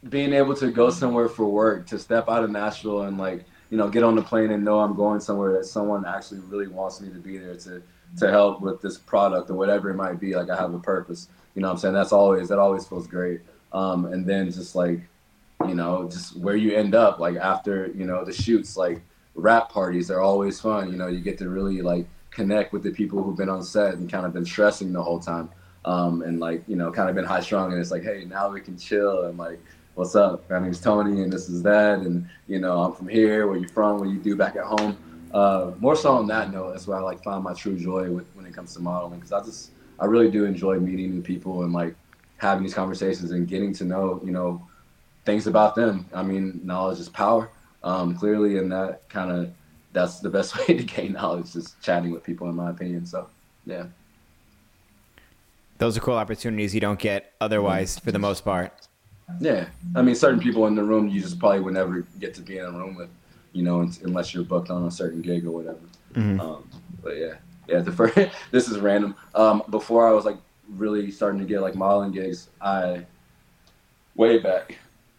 being 0.09 0.33
able 0.33 0.55
to 0.55 0.71
go 0.71 0.89
somewhere 0.89 1.27
for 1.27 1.45
work, 1.45 1.87
to 1.87 1.99
step 1.99 2.29
out 2.29 2.43
of 2.43 2.49
Nashville 2.49 3.03
and 3.03 3.17
like 3.17 3.43
you 3.69 3.77
know 3.77 3.89
get 3.89 4.03
on 4.03 4.15
the 4.15 4.21
plane 4.21 4.51
and 4.51 4.63
know 4.63 4.79
I'm 4.79 4.95
going 4.95 5.19
somewhere 5.19 5.53
that 5.53 5.65
someone 5.65 6.05
actually 6.05 6.39
really 6.41 6.67
wants 6.67 7.01
me 7.01 7.09
to 7.09 7.19
be 7.19 7.37
there 7.37 7.55
to 7.55 7.81
to 8.17 8.31
help 8.31 8.61
with 8.61 8.81
this 8.81 8.97
product 8.97 9.49
or 9.49 9.55
whatever 9.55 9.89
it 9.89 9.95
might 9.95 10.19
be. 10.19 10.35
Like 10.35 10.49
I 10.49 10.55
have 10.55 10.73
a 10.73 10.79
purpose. 10.79 11.27
You 11.55 11.61
know 11.61 11.67
what 11.67 11.73
I'm 11.73 11.79
saying? 11.79 11.93
That's 11.93 12.11
always 12.11 12.49
that 12.49 12.59
always 12.59 12.87
feels 12.87 13.07
great. 13.07 13.41
Um, 13.73 14.05
and 14.05 14.25
then 14.25 14.51
just 14.51 14.75
like 14.75 15.01
you 15.67 15.75
know 15.75 16.07
just 16.09 16.37
where 16.37 16.55
you 16.55 16.73
end 16.75 16.95
up 16.95 17.19
like 17.19 17.35
after 17.35 17.87
you 17.95 18.05
know 18.05 18.23
the 18.23 18.33
shoots 18.33 18.77
like 18.77 19.01
rap 19.37 19.69
parties 19.69 20.11
are 20.11 20.19
always 20.19 20.59
fun. 20.59 20.91
You 20.91 20.97
know, 20.97 21.07
you 21.07 21.21
get 21.21 21.37
to 21.37 21.47
really 21.47 21.81
like 21.81 22.05
connect 22.31 22.73
with 22.73 22.83
the 22.83 22.91
people 22.91 23.23
who've 23.23 23.37
been 23.37 23.49
on 23.49 23.63
set 23.63 23.93
and 23.93 24.11
kind 24.11 24.25
of 24.25 24.33
been 24.33 24.45
stressing 24.45 24.91
the 24.91 25.01
whole 25.01 25.19
time. 25.19 25.49
Um, 25.85 26.23
and 26.23 26.39
like, 26.39 26.63
you 26.67 26.75
know, 26.75 26.91
kind 26.91 27.07
of 27.07 27.15
been 27.15 27.23
high 27.23 27.39
strung 27.39 27.71
and 27.71 27.79
it's 27.79 27.91
like, 27.91 28.03
hey, 28.03 28.25
now 28.25 28.51
we 28.51 28.59
can 28.59 28.77
chill 28.77 29.25
and 29.25 29.37
like, 29.37 29.59
what's 29.95 30.15
up? 30.15 30.49
My 30.49 30.59
name's 30.59 30.81
Tony 30.81 31.21
and 31.21 31.31
this 31.31 31.47
is 31.47 31.63
that. 31.63 31.99
And, 31.99 32.27
you 32.47 32.59
know, 32.59 32.81
I'm 32.81 32.93
from 32.93 33.07
here, 33.07 33.47
where 33.47 33.57
you 33.57 33.69
from, 33.69 33.99
what 33.99 34.09
you 34.09 34.17
do 34.17 34.35
back 34.35 34.55
at 34.55 34.65
home. 34.65 34.97
Uh, 35.33 35.71
more 35.79 35.95
so 35.95 36.11
on 36.11 36.27
that 36.27 36.51
note, 36.51 36.71
that's 36.71 36.87
where 36.87 36.97
I 36.97 37.01
like 37.01 37.23
find 37.23 37.43
my 37.43 37.53
true 37.53 37.77
joy 37.77 38.11
with, 38.11 38.27
when 38.35 38.45
it 38.45 38.53
comes 38.53 38.73
to 38.73 38.81
modeling. 38.81 39.21
Cause 39.21 39.31
I 39.31 39.43
just, 39.43 39.71
I 39.99 40.05
really 40.05 40.29
do 40.29 40.45
enjoy 40.45 40.79
meeting 40.79 41.11
new 41.11 41.21
people 41.21 41.63
and 41.63 41.71
like 41.71 41.95
having 42.37 42.63
these 42.63 42.73
conversations 42.73 43.31
and 43.31 43.47
getting 43.47 43.73
to 43.75 43.85
know, 43.85 44.19
you 44.25 44.31
know, 44.31 44.67
things 45.25 45.47
about 45.47 45.75
them. 45.75 46.05
I 46.13 46.23
mean, 46.23 46.59
knowledge 46.63 46.99
is 46.99 47.07
power 47.07 47.49
um, 47.83 48.15
clearly, 48.15 48.57
and 48.57 48.71
that 48.71 49.07
kind 49.09 49.31
of 49.31 49.51
that's 49.93 50.19
the 50.19 50.29
best 50.29 50.55
way 50.67 50.77
to 50.77 50.83
gain 50.83 51.13
knowledge, 51.13 51.55
is 51.55 51.75
chatting 51.81 52.11
with 52.11 52.23
people, 52.23 52.49
in 52.49 52.55
my 52.55 52.69
opinion. 52.69 53.05
So, 53.05 53.27
yeah, 53.65 53.85
Those 55.77 55.97
are 55.97 56.01
cool 56.01 56.15
opportunities 56.15 56.73
you 56.73 56.81
don't 56.81 56.99
get 56.99 57.33
otherwise 57.41 57.99
for 57.99 58.11
the 58.11 58.19
most 58.19 58.43
part. 58.43 58.73
yeah. 59.39 59.67
I 59.95 60.01
mean, 60.01 60.15
certain 60.15 60.39
people 60.39 60.67
in 60.67 60.75
the 60.75 60.83
room 60.83 61.07
you 61.07 61.21
just 61.21 61.39
probably 61.39 61.59
would 61.59 61.73
never 61.73 62.05
get 62.19 62.33
to 62.35 62.41
be 62.41 62.57
in 62.57 62.65
a 62.65 62.71
room 62.71 62.95
with, 62.95 63.09
you 63.53 63.63
know, 63.63 63.89
unless 64.03 64.33
you're 64.33 64.43
booked 64.43 64.69
on 64.69 64.85
a 64.85 64.91
certain 64.91 65.21
gig 65.21 65.45
or 65.45 65.51
whatever. 65.51 65.79
Mhm. 66.13 66.39
Um, 66.39 66.69
but 67.03 67.17
yeah, 67.17 67.33
yeah. 67.67 67.79
The 67.81 67.91
first, 67.91 68.15
this 68.51 68.67
is 68.69 68.79
random. 68.79 69.15
Um, 69.35 69.63
before 69.69 70.07
I 70.07 70.11
was 70.11 70.25
like 70.25 70.37
really 70.69 71.11
starting 71.11 71.39
to 71.39 71.45
get 71.45 71.61
like 71.61 71.75
modeling 71.75 72.11
gigs, 72.11 72.49
I 72.61 73.05
way 74.15 74.39
back 74.39 74.77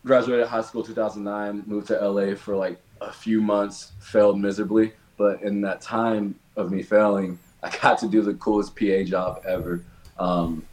graduated 0.09 0.47
high 0.47 0.63
school 0.63 0.83
2009, 0.83 1.65
moved 1.67 1.87
to 1.89 1.95
LA 1.95 2.35
for 2.35 2.57
like 2.57 2.81
a 3.01 3.13
few 3.13 3.41
months, 3.41 3.93
failed 4.01 4.41
miserably. 4.41 4.93
But 5.19 5.43
in 5.43 5.61
that 5.61 5.81
time 5.81 6.35
of 6.57 6.73
me 6.73 6.83
failing, 6.83 7.39
I 7.63 7.71
got 7.83 7.99
to 7.99 8.09
do 8.09 8.23
the 8.23 8.35
coolest 8.35 8.75
PA 8.75 9.03
job 9.05 9.43
ever, 9.47 9.85
um, 10.19 10.65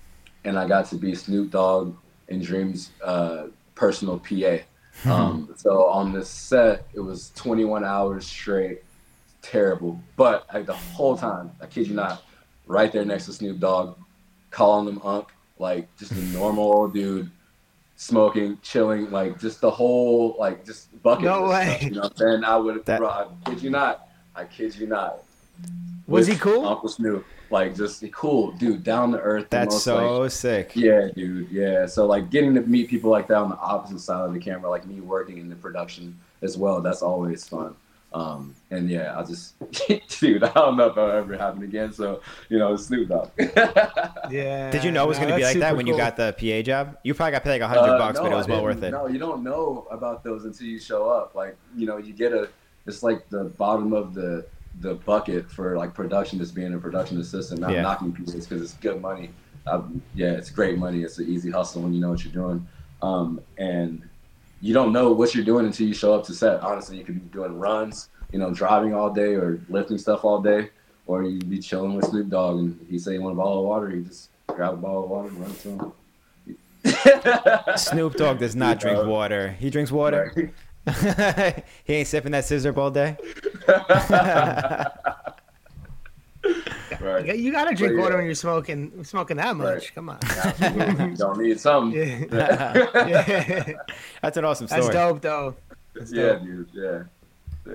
and 0.43 0.57
I 0.57 0.67
got 0.67 0.85
to 0.87 0.95
be 0.95 1.13
Snoop 1.13 1.51
Dogg 1.51 1.95
and 2.29 2.41
Dream's 2.41 2.91
uh, 3.03 3.47
personal 3.75 4.17
PA. 4.19 4.57
Um, 5.03 5.53
so 5.57 5.87
on 5.87 6.13
this 6.13 6.29
set, 6.29 6.87
it 6.93 7.01
was 7.01 7.31
21 7.35 7.83
hours 7.83 8.25
straight, 8.25 8.81
terrible. 9.41 9.99
But 10.15 10.47
like 10.53 10.67
the 10.67 10.73
whole 10.73 11.17
time, 11.17 11.51
I 11.61 11.65
kid 11.65 11.87
you 11.89 11.95
not, 11.95 12.23
right 12.65 12.89
there 12.93 13.03
next 13.03 13.25
to 13.25 13.33
Snoop 13.33 13.59
Dogg, 13.59 13.97
calling 14.51 14.87
him 14.87 15.01
Unc, 15.03 15.27
like 15.59 15.93
just 15.97 16.13
a 16.13 16.23
normal 16.27 16.63
old 16.63 16.93
dude, 16.93 17.29
smoking, 17.95 18.57
chilling, 18.61 19.09
like 19.11 19.39
just 19.39 19.61
the 19.61 19.71
whole 19.71 20.35
like 20.39 20.65
just 20.65 21.01
bucket. 21.03 21.25
No 21.25 21.43
list 21.47 21.53
way. 21.53 21.65
Stuff, 21.77 21.83
you 21.83 21.91
know, 21.91 22.01
what 22.01 22.11
I'm 22.11 22.17
saying 22.17 22.43
I 22.43 22.55
would, 22.57 22.85
That- 22.85 22.99
bro, 22.99 23.09
I 23.09 23.27
kid 23.45 23.61
you 23.61 23.69
not, 23.69 24.07
I 24.35 24.43
kid 24.45 24.75
you 24.75 24.87
not. 24.87 25.19
Was 26.07 26.27
With 26.27 26.35
he 26.35 26.39
cool? 26.39 26.67
Uncle 26.67 26.89
Snoop, 26.89 27.25
like 27.49 27.75
just 27.75 28.03
cool, 28.11 28.51
dude, 28.51 28.83
down 28.83 29.11
to 29.13 29.19
earth. 29.19 29.49
the 29.49 29.57
That's 29.57 29.73
most, 29.75 29.83
so 29.85 30.19
like, 30.19 30.31
sick. 30.31 30.75
yeah, 30.75 31.07
dude. 31.15 31.49
Yeah. 31.49 31.85
So 31.87 32.05
like 32.05 32.29
getting 32.29 32.53
to 32.55 32.61
meet 32.61 32.89
people 32.89 33.09
like 33.09 33.27
that 33.29 33.37
on 33.37 33.49
the 33.49 33.57
opposite 33.57 33.99
side 33.99 34.25
of 34.25 34.33
the 34.33 34.39
camera, 34.39 34.69
like 34.69 34.85
me 34.85 35.01
working 35.01 35.37
in 35.39 35.49
the 35.49 35.55
production 35.55 36.15
as 36.41 36.57
well, 36.57 36.81
that's 36.81 37.01
always 37.01 37.47
fun. 37.47 37.75
Um, 38.15 38.55
and 38.71 38.89
yeah, 38.89 39.19
I 39.19 39.23
just, 39.23 39.55
dude, 40.19 40.41
I 40.41 40.53
don't 40.53 40.77
know 40.77 40.87
if 40.87 40.95
that'll 40.95 41.11
ever 41.11 41.37
happen 41.37 41.63
again. 41.63 41.91
So, 41.91 42.21
you 42.47 42.57
know, 42.57 42.75
Snoop 42.77 43.09
Dogg. 43.09 43.29
Yeah. 44.31 44.71
Did 44.71 44.83
you 44.85 44.91
know 44.91 45.03
it 45.03 45.07
was 45.07 45.19
no, 45.19 45.25
going 45.25 45.33
to 45.33 45.37
be 45.37 45.43
like 45.43 45.59
that 45.59 45.69
super 45.71 45.75
when 45.75 45.85
you 45.85 45.97
got 45.97 46.15
the 46.15 46.33
PA 46.39 46.63
job? 46.63 46.97
You 47.03 47.13
probably 47.13 47.33
got 47.33 47.43
paid 47.43 47.51
like 47.51 47.61
a 47.61 47.67
hundred 47.67 47.95
Uh, 47.95 47.97
bucks, 47.99 48.19
but 48.19 48.31
it 48.31 48.35
was 48.35 48.47
well 48.47 48.63
worth 48.63 48.81
it. 48.81 48.91
No, 48.91 49.07
you 49.07 49.19
don't 49.19 49.43
know 49.43 49.85
about 49.91 50.23
those 50.23 50.45
until 50.45 50.65
you 50.65 50.79
show 50.79 51.09
up. 51.09 51.35
Like, 51.35 51.57
you 51.75 51.85
know, 51.85 51.97
you 51.97 52.13
get 52.13 52.31
a, 52.31 52.49
it's 52.87 53.03
like 53.03 53.29
the 53.29 53.43
bottom 53.43 53.91
of 53.93 54.13
the 54.13 54.45
the 54.81 54.95
bucket 54.95 55.49
for 55.51 55.77
like 55.77 55.93
production, 55.93 56.39
just 56.39 56.55
being 56.55 56.73
a 56.73 56.77
production 56.77 57.19
assistant, 57.19 57.61
not 57.61 57.71
Yeah. 57.71 57.81
knocking 57.81 58.11
people 58.13 58.33
because 58.33 58.61
it's 58.61 58.73
good 58.75 59.01
money. 59.01 59.29
Um, 59.67 60.01
yeah, 60.13 60.31
it's 60.31 60.49
great 60.49 60.77
money. 60.77 61.03
It's 61.03 61.17
an 61.19 61.27
easy 61.27 61.51
hustle 61.51 61.81
when 61.83 61.93
you 61.93 61.99
know 62.01 62.09
what 62.09 62.23
you're 62.23 62.33
doing. 62.33 62.67
Um, 63.01 63.41
and 63.57 64.01
you 64.65 64.73
don't 64.73 64.91
know 64.91 65.11
what 65.11 65.35
you're 65.35 65.45
doing 65.45 65.67
until 65.67 65.85
you 65.87 65.93
show 65.93 66.15
up 66.15 66.25
to 66.25 66.33
set. 66.33 66.59
Honestly, 66.61 66.97
you 66.97 67.03
could 67.03 67.13
be 67.13 67.21
doing 67.31 67.59
runs, 67.59 68.09
you 68.31 68.39
know, 68.39 68.51
driving 68.51 68.95
all 68.95 69.13
day 69.13 69.35
or 69.35 69.59
lifting 69.69 69.99
stuff 69.99 70.25
all 70.25 70.41
day, 70.41 70.71
or 71.05 71.21
you'd 71.21 71.47
be 71.47 71.59
chilling 71.59 71.93
with 71.93 72.05
Snoop 72.05 72.29
Dogg 72.29 72.57
and 72.57 72.87
he 72.89 72.97
say 72.97 73.13
you 73.13 73.21
want 73.21 73.33
a 73.33 73.35
bottle 73.37 73.59
of 73.59 73.65
water, 73.65 73.91
you 73.91 74.01
just 74.01 74.31
grab 74.47 74.73
a 74.73 74.77
bottle 74.77 75.03
of 75.03 75.09
water 75.11 75.27
and 75.27 75.39
run 75.39 75.53
to 75.53 75.69
him. 75.69 75.93
Snoop 77.77 78.15
Dogg 78.15 78.39
does 78.39 78.55
not 78.55 78.79
drink 78.79 78.97
Yeah. 78.97 79.05
water. 79.05 79.51
He 79.51 79.69
drinks 79.69 79.91
water. 79.91 80.51
he 81.83 81.93
ain't 81.93 82.07
sipping 82.07 82.31
that 82.31 82.45
scissor 82.45 82.73
all 82.79 82.89
day. 82.89 83.17
right. 87.15 87.25
You- 87.25 87.33
You 87.45 87.51
gotta 87.51 87.75
drink 87.75 87.93
But, 87.93 87.97
yeah. 87.97 88.03
water 88.03 88.15
when 88.17 88.25
you're 88.25 88.35
smoking 88.35 89.03
smoking 89.03 89.37
that 89.37 89.55
much. 89.55 89.65
Right. 89.75 89.91
Come 89.95 90.09
on. 90.09 90.19
Absolutely. 90.23 91.05
You 91.11 91.15
don't 91.17 91.39
need 91.39 91.59
something. 91.59 91.99
Yeah. 92.31 92.87
yeah. 93.07 93.71
That's 94.21 94.37
an 94.37 94.45
awesome 94.45 94.67
That's 94.67 94.83
story. 94.85 94.93
dope 94.93 95.21
though. 95.21 95.55
That's 95.93 96.11
Yeah, 96.11 96.33
dope. 96.33 96.43
dude. 96.43 96.69
Yeah. 96.73 97.03
Yeah. 97.67 97.73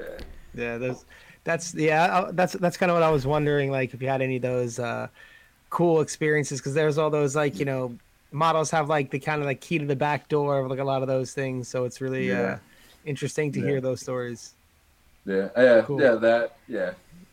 Yeah, 0.55 0.79
those 0.79 1.05
that's 1.45 1.75
yeah, 1.75 2.25
I- 2.27 2.31
that's 2.33 2.53
that's 2.55 2.77
kind 2.77 2.91
of 2.91 2.97
what 2.97 3.03
I 3.03 3.11
was 3.11 3.27
wondering 3.27 3.71
like 3.71 3.95
if 3.95 4.03
you 4.03 4.09
had 4.09 4.21
any 4.23 4.37
of 4.37 4.43
those 4.43 4.79
uh 4.79 5.09
cool 5.71 6.01
experiences 6.01 6.61
cuz 6.61 6.75
there's 6.75 6.99
all 6.99 7.11
those 7.11 7.35
like, 7.37 7.59
you 7.59 7.65
know, 7.65 7.97
models 8.33 8.71
have 8.73 8.89
like 8.89 9.11
the 9.11 9.19
kind 9.19 9.41
of 9.41 9.47
like 9.47 9.61
key 9.61 9.79
to 9.79 9.87
the 9.87 9.97
back 9.97 10.29
door 10.29 10.59
of 10.61 10.71
like 10.71 10.79
a 10.81 10.85
lot 10.85 11.03
of 11.03 11.09
those 11.09 11.33
things, 11.33 11.67
so 11.69 11.85
it's 11.85 12.01
really 12.01 12.33
uh 12.33 12.57
interesting 13.07 13.51
to 13.53 13.61
Yeah. 13.61 13.67
hear 13.67 13.81
those 13.81 14.01
stories. 14.01 14.55
Yeah, 15.25 15.49
yeah, 15.57 15.83
Cool. 15.83 16.01
yeah. 16.01 16.15
That, 16.15 16.57
yeah. 16.69 16.93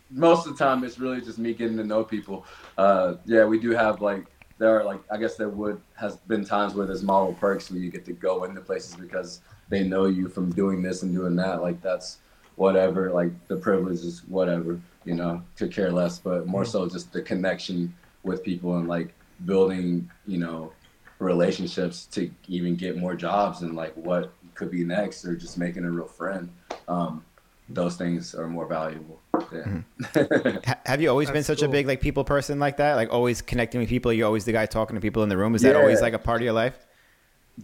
Most 0.10 0.48
of 0.48 0.58
the 0.58 0.64
time, 0.64 0.84
it's 0.84 1.00
really 1.00 1.22
just 1.22 1.38
me 1.38 1.54
getting 1.54 1.78
to 1.78 1.84
know 1.84 2.04
people. 2.04 2.46
Uh, 2.78 3.16
yeah, 3.26 3.46
we 3.46 3.60
do 3.60 3.72
have 3.72 4.02
like 4.02 4.26
there 4.58 4.80
are 4.80 4.84
like 4.84 5.02
I 5.12 5.18
guess 5.18 5.36
there 5.36 5.50
would 5.50 5.82
has 5.96 6.18
been 6.18 6.44
times 6.46 6.74
where 6.74 6.88
there's 6.88 7.04
model 7.04 7.34
perks 7.34 7.70
where 7.70 7.80
you 7.80 7.92
get 7.92 8.06
to 8.06 8.14
go 8.14 8.46
into 8.46 8.62
places 8.62 8.96
because 8.96 9.42
they 9.70 9.84
know 9.84 10.06
you 10.06 10.30
from 10.30 10.52
doing 10.52 10.82
this 10.82 11.04
and 11.04 11.14
doing 11.14 11.36
that. 11.36 11.62
Like 11.62 11.82
that's 11.82 12.20
whatever. 12.56 13.12
Like 13.12 13.32
the 13.48 13.58
privilege 13.58 14.00
is 14.00 14.22
whatever. 14.28 14.80
You 15.06 15.16
know, 15.16 15.44
could 15.56 15.72
care 15.72 15.92
less. 15.92 16.20
But 16.20 16.48
more 16.48 16.66
so 16.66 16.88
just 16.88 17.12
the 17.14 17.22
connection 17.22 17.94
with 18.24 18.44
people 18.44 18.78
and 18.78 18.88
like 18.88 19.14
building. 19.46 20.10
You 20.26 20.40
know, 20.40 20.72
relationships 21.20 22.06
to 22.06 22.30
even 22.48 22.76
get 22.76 22.98
more 22.98 23.16
jobs 23.16 23.62
and 23.62 23.76
like 23.76 23.94
what 23.96 24.34
could 24.56 24.72
be 24.72 24.84
next 24.84 25.26
or 25.26 25.36
just 25.36 25.58
making 25.58 25.86
a 25.86 25.90
real 25.90 26.08
friend. 26.08 26.50
Um, 26.88 27.24
those 27.70 27.96
things 27.98 28.34
are 28.34 28.48
more 28.48 28.66
valuable. 28.66 29.20
Yeah. 29.52 30.58
Ha- 30.66 30.80
Have 30.86 31.02
you 31.02 31.10
always 31.10 31.28
been 31.28 31.36
That's 31.36 31.48
such 31.48 31.62
a 31.62 31.68
big 31.68 31.88
like 31.88 32.02
people 32.02 32.24
person 32.24 32.60
like 32.60 32.78
that? 32.78 32.96
Like 32.96 33.12
always 33.12 33.42
connecting 33.42 33.80
with 33.80 33.90
people. 33.90 34.12
You're 34.14 34.28
always 34.28 34.46
the 34.46 34.52
guy 34.52 34.66
talking 34.66 34.96
to 34.96 35.02
people 35.02 35.24
in 35.24 35.30
the 35.30 35.38
room. 35.38 35.56
Is 35.56 35.62
that 35.62 35.76
always 35.76 36.02
like 36.02 36.14
a 36.14 36.20
part 36.20 36.42
of 36.42 36.46
your 36.46 36.54
life? 36.54 36.86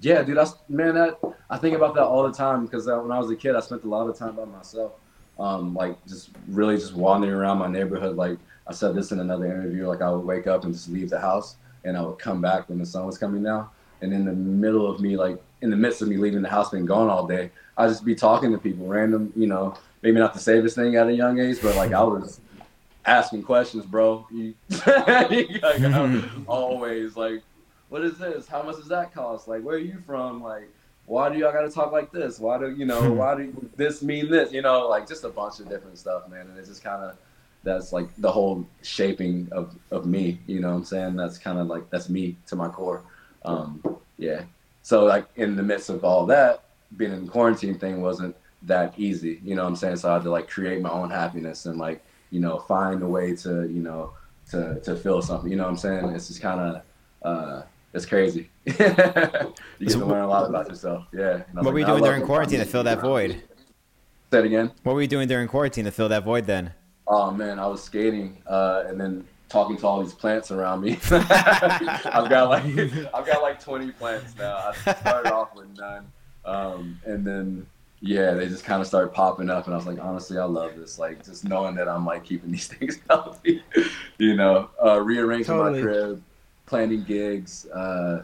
yeah, 0.01 0.23
dude. 0.23 0.37
That's 0.37 0.55
man. 0.69 0.95
That 0.95 1.19
I 1.49 1.57
think 1.57 1.75
about 1.75 1.93
that 1.95 2.03
all 2.03 2.23
the 2.23 2.33
time 2.33 2.65
because 2.65 2.87
uh, 2.87 2.97
when 2.97 3.11
I 3.11 3.19
was 3.19 3.29
a 3.29 3.35
kid, 3.35 3.55
I 3.55 3.59
spent 3.59 3.83
a 3.83 3.87
lot 3.87 4.07
of 4.07 4.17
time 4.17 4.35
by 4.35 4.45
myself. 4.45 4.93
Um, 5.39 5.73
like 5.73 6.03
just 6.05 6.29
really 6.47 6.77
just 6.77 6.93
wandering 6.93 7.33
around 7.33 7.57
my 7.57 7.67
neighborhood. 7.67 8.15
Like 8.15 8.37
I 8.67 8.73
said 8.73 8.95
this 8.95 9.11
in 9.11 9.19
another 9.19 9.45
interview. 9.45 9.87
Like 9.87 10.01
I 10.01 10.09
would 10.09 10.25
wake 10.25 10.47
up 10.47 10.63
and 10.63 10.73
just 10.73 10.89
leave 10.89 11.09
the 11.09 11.19
house, 11.19 11.57
and 11.83 11.97
I 11.97 12.01
would 12.01 12.19
come 12.19 12.41
back 12.41 12.69
when 12.69 12.79
the 12.79 12.85
sun 12.85 13.05
was 13.05 13.17
coming 13.17 13.43
down. 13.43 13.69
And 14.01 14.13
in 14.13 14.25
the 14.25 14.33
middle 14.33 14.89
of 14.89 14.99
me 14.99 15.15
like 15.15 15.41
in 15.61 15.69
the 15.69 15.77
midst 15.77 16.01
of 16.01 16.07
me 16.07 16.17
leaving 16.17 16.41
the 16.41 16.49
house, 16.49 16.71
being 16.71 16.85
gone 16.85 17.09
all 17.09 17.25
day, 17.25 17.51
I'd 17.77 17.87
just 17.87 18.03
be 18.03 18.15
talking 18.15 18.51
to 18.51 18.57
people, 18.57 18.85
random, 18.85 19.31
you 19.35 19.47
know, 19.47 19.75
maybe 20.03 20.19
not 20.19 20.33
the 20.33 20.39
safest 20.39 20.75
thing 20.75 20.95
at 20.97 21.07
a 21.07 21.13
young 21.13 21.39
age, 21.39 21.57
but 21.61 21.75
like 21.75 21.93
I 21.93 22.03
was 22.03 22.41
asking 23.05 23.43
questions, 23.43 23.85
bro. 23.85 24.27
You, 24.31 24.53
like, 25.61 25.81
I'm 25.81 26.45
always 26.47 27.15
like, 27.15 27.41
what 27.89 28.03
is 28.03 28.17
this? 28.17 28.47
How 28.47 28.61
much 28.61 28.75
does 28.75 28.89
that 28.89 29.13
cost? 29.13 29.47
Like, 29.47 29.63
where 29.63 29.75
are 29.75 29.79
you 29.79 29.99
from? 30.05 30.43
Like, 30.43 30.69
why 31.05 31.31
do 31.31 31.39
y'all 31.39 31.51
got 31.51 31.61
to 31.61 31.69
talk 31.69 31.91
like 31.91 32.11
this? 32.11 32.39
Why 32.39 32.57
do 32.57 32.71
you 32.71 32.85
know? 32.85 33.11
why 33.11 33.35
do 33.35 33.71
this 33.75 34.01
mean 34.01 34.29
this? 34.29 34.51
You 34.51 34.61
know, 34.61 34.87
like 34.87 35.07
just 35.07 35.23
a 35.23 35.29
bunch 35.29 35.59
of 35.59 35.69
different 35.69 35.97
stuff, 35.97 36.29
man. 36.29 36.47
And 36.47 36.57
it's 36.57 36.69
just 36.69 36.83
kind 36.83 37.03
of 37.03 37.17
that's 37.63 37.93
like 37.93 38.09
the 38.17 38.31
whole 38.31 38.65
shaping 38.81 39.47
of 39.51 39.75
of 39.91 40.05
me. 40.05 40.39
You 40.47 40.59
know 40.59 40.71
what 40.71 40.77
I'm 40.77 40.85
saying? 40.85 41.15
That's 41.15 41.37
kind 41.37 41.59
of 41.59 41.67
like 41.67 41.89
that's 41.89 42.09
me 42.09 42.35
to 42.47 42.55
my 42.55 42.67
core. 42.67 43.01
Um, 43.45 43.81
yeah. 44.17 44.43
So 44.81 45.05
like 45.05 45.25
in 45.35 45.55
the 45.55 45.63
midst 45.63 45.89
of 45.89 46.03
all 46.03 46.25
that, 46.27 46.63
being 46.97 47.11
in 47.11 47.27
quarantine 47.27 47.77
thing 47.77 48.01
wasn't 48.01 48.35
that 48.63 48.93
easy. 48.97 49.39
You 49.43 49.55
know 49.55 49.63
what 49.63 49.69
I'm 49.69 49.75
saying? 49.75 49.97
So 49.97 50.09
I 50.09 50.13
had 50.15 50.23
to 50.23 50.29
like 50.29 50.49
create 50.49 50.81
my 50.81 50.89
own 50.89 51.09
happiness 51.09 51.65
and 51.65 51.77
like 51.77 52.03
you 52.31 52.39
know 52.39 52.59
find 52.59 53.01
a 53.03 53.07
way 53.07 53.35
to 53.37 53.67
you 53.67 53.81
know 53.81 54.13
to 54.51 54.79
to 54.81 54.95
feel 54.95 55.21
something. 55.21 55.49
You 55.49 55.57
know 55.57 55.63
what 55.63 55.71
I'm 55.71 55.77
saying? 55.77 56.05
It's 56.09 56.27
just 56.27 56.41
kind 56.41 56.59
of 56.59 56.83
uh, 57.23 57.63
it's 57.93 58.05
crazy. 58.05 58.49
you 58.65 58.73
get 58.73 59.55
to 59.79 60.05
learn 60.05 60.23
a 60.23 60.27
lot 60.27 60.49
about 60.49 60.67
yourself. 60.67 61.05
Yeah. 61.13 61.43
What 61.53 61.65
like, 61.65 61.73
were 61.73 61.79
you 61.79 61.85
doing 61.85 62.03
during 62.03 62.25
quarantine 62.25 62.59
to 62.59 62.65
fill 62.65 62.83
that 62.83 63.01
void? 63.01 63.41
Say 64.31 64.39
it 64.39 64.45
again. 64.45 64.71
What 64.83 64.95
were 64.95 65.01
you 65.01 65.07
doing 65.07 65.27
during 65.27 65.47
quarantine 65.47 65.85
to 65.85 65.91
fill 65.91 66.09
that 66.09 66.23
void 66.23 66.45
then? 66.45 66.73
Oh 67.07 67.31
man, 67.31 67.59
I 67.59 67.67
was 67.67 67.83
skating 67.83 68.41
uh, 68.47 68.85
and 68.87 68.99
then 68.99 69.25
talking 69.49 69.77
to 69.77 69.85
all 69.85 70.01
these 70.01 70.13
plants 70.13 70.51
around 70.51 70.81
me. 70.81 70.93
I've 71.11 72.29
got 72.29 72.49
like 72.49 72.65
I've 73.13 73.25
got 73.25 73.41
like 73.41 73.63
20 73.63 73.91
plants 73.91 74.35
now. 74.37 74.71
I 74.85 74.93
started 74.95 75.31
off 75.31 75.55
with 75.55 75.67
none, 75.77 76.11
um, 76.45 76.99
and 77.05 77.25
then 77.25 77.67
yeah, 78.05 78.33
they 78.33 78.49
just 78.49 78.65
kind 78.65 78.81
of 78.81 78.87
started 78.87 79.13
popping 79.13 79.49
up, 79.49 79.65
and 79.65 79.73
I 79.73 79.77
was 79.77 79.87
like, 79.87 79.97
honestly, 79.97 80.37
I 80.37 80.43
love 80.43 80.75
this. 80.75 80.99
Like 80.99 81.23
just 81.23 81.45
knowing 81.45 81.73
that 81.75 81.87
I'm 81.87 82.05
like 82.05 82.25
keeping 82.25 82.51
these 82.51 82.67
things 82.73 82.99
healthy, 83.09 83.63
you 84.17 84.35
know, 84.35 84.69
uh, 84.83 84.99
rearranging 84.99 85.45
totally. 85.45 85.79
my 85.79 85.81
crib, 85.81 86.23
planning 86.65 87.03
gigs, 87.03 87.65
uh, 87.67 88.23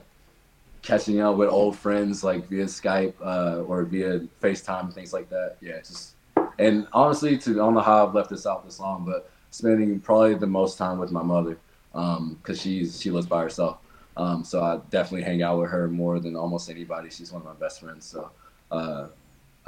catching 0.82 1.22
up 1.22 1.38
with 1.38 1.48
old 1.48 1.78
friends 1.78 2.26
like 2.26 2.50
via 2.50 2.66
Skype 2.66 3.14
uh, 3.24 3.64
or 3.64 3.86
via 3.86 4.20
FaceTime, 4.42 4.92
things 4.94 5.14
like 5.14 5.30
that. 5.30 5.56
Yeah, 5.62 5.78
just 5.78 6.16
and 6.60 6.86
honestly, 6.92 7.38
to 7.38 7.52
I 7.52 7.54
don't 7.54 7.74
know 7.74 7.80
how 7.80 8.06
I've 8.06 8.14
left 8.14 8.32
this 8.32 8.46
out 8.46 8.66
this 8.66 8.82
long, 8.82 9.06
but 9.06 9.32
spending 9.50 9.98
probably 10.02 10.36
the 10.36 10.46
most 10.46 10.78
time 10.78 11.00
with 11.00 11.14
my 11.14 11.24
mother 11.24 11.58
because 11.94 12.18
um, 12.18 12.56
she's 12.56 13.02
she 13.02 13.12
lives 13.12 13.28
by 13.28 13.44
herself. 13.44 13.78
Um, 14.18 14.44
so 14.44 14.62
I 14.62 14.82
definitely 14.90 15.24
hang 15.24 15.42
out 15.42 15.58
with 15.58 15.70
her 15.70 15.88
more 15.88 16.20
than 16.20 16.36
almost 16.36 16.70
anybody. 16.70 17.10
She's 17.10 17.32
one 17.32 17.44
of 17.44 17.48
my 17.48 17.54
best 17.54 17.80
friends. 17.80 18.06
So 18.06 18.30
uh, 18.72 19.08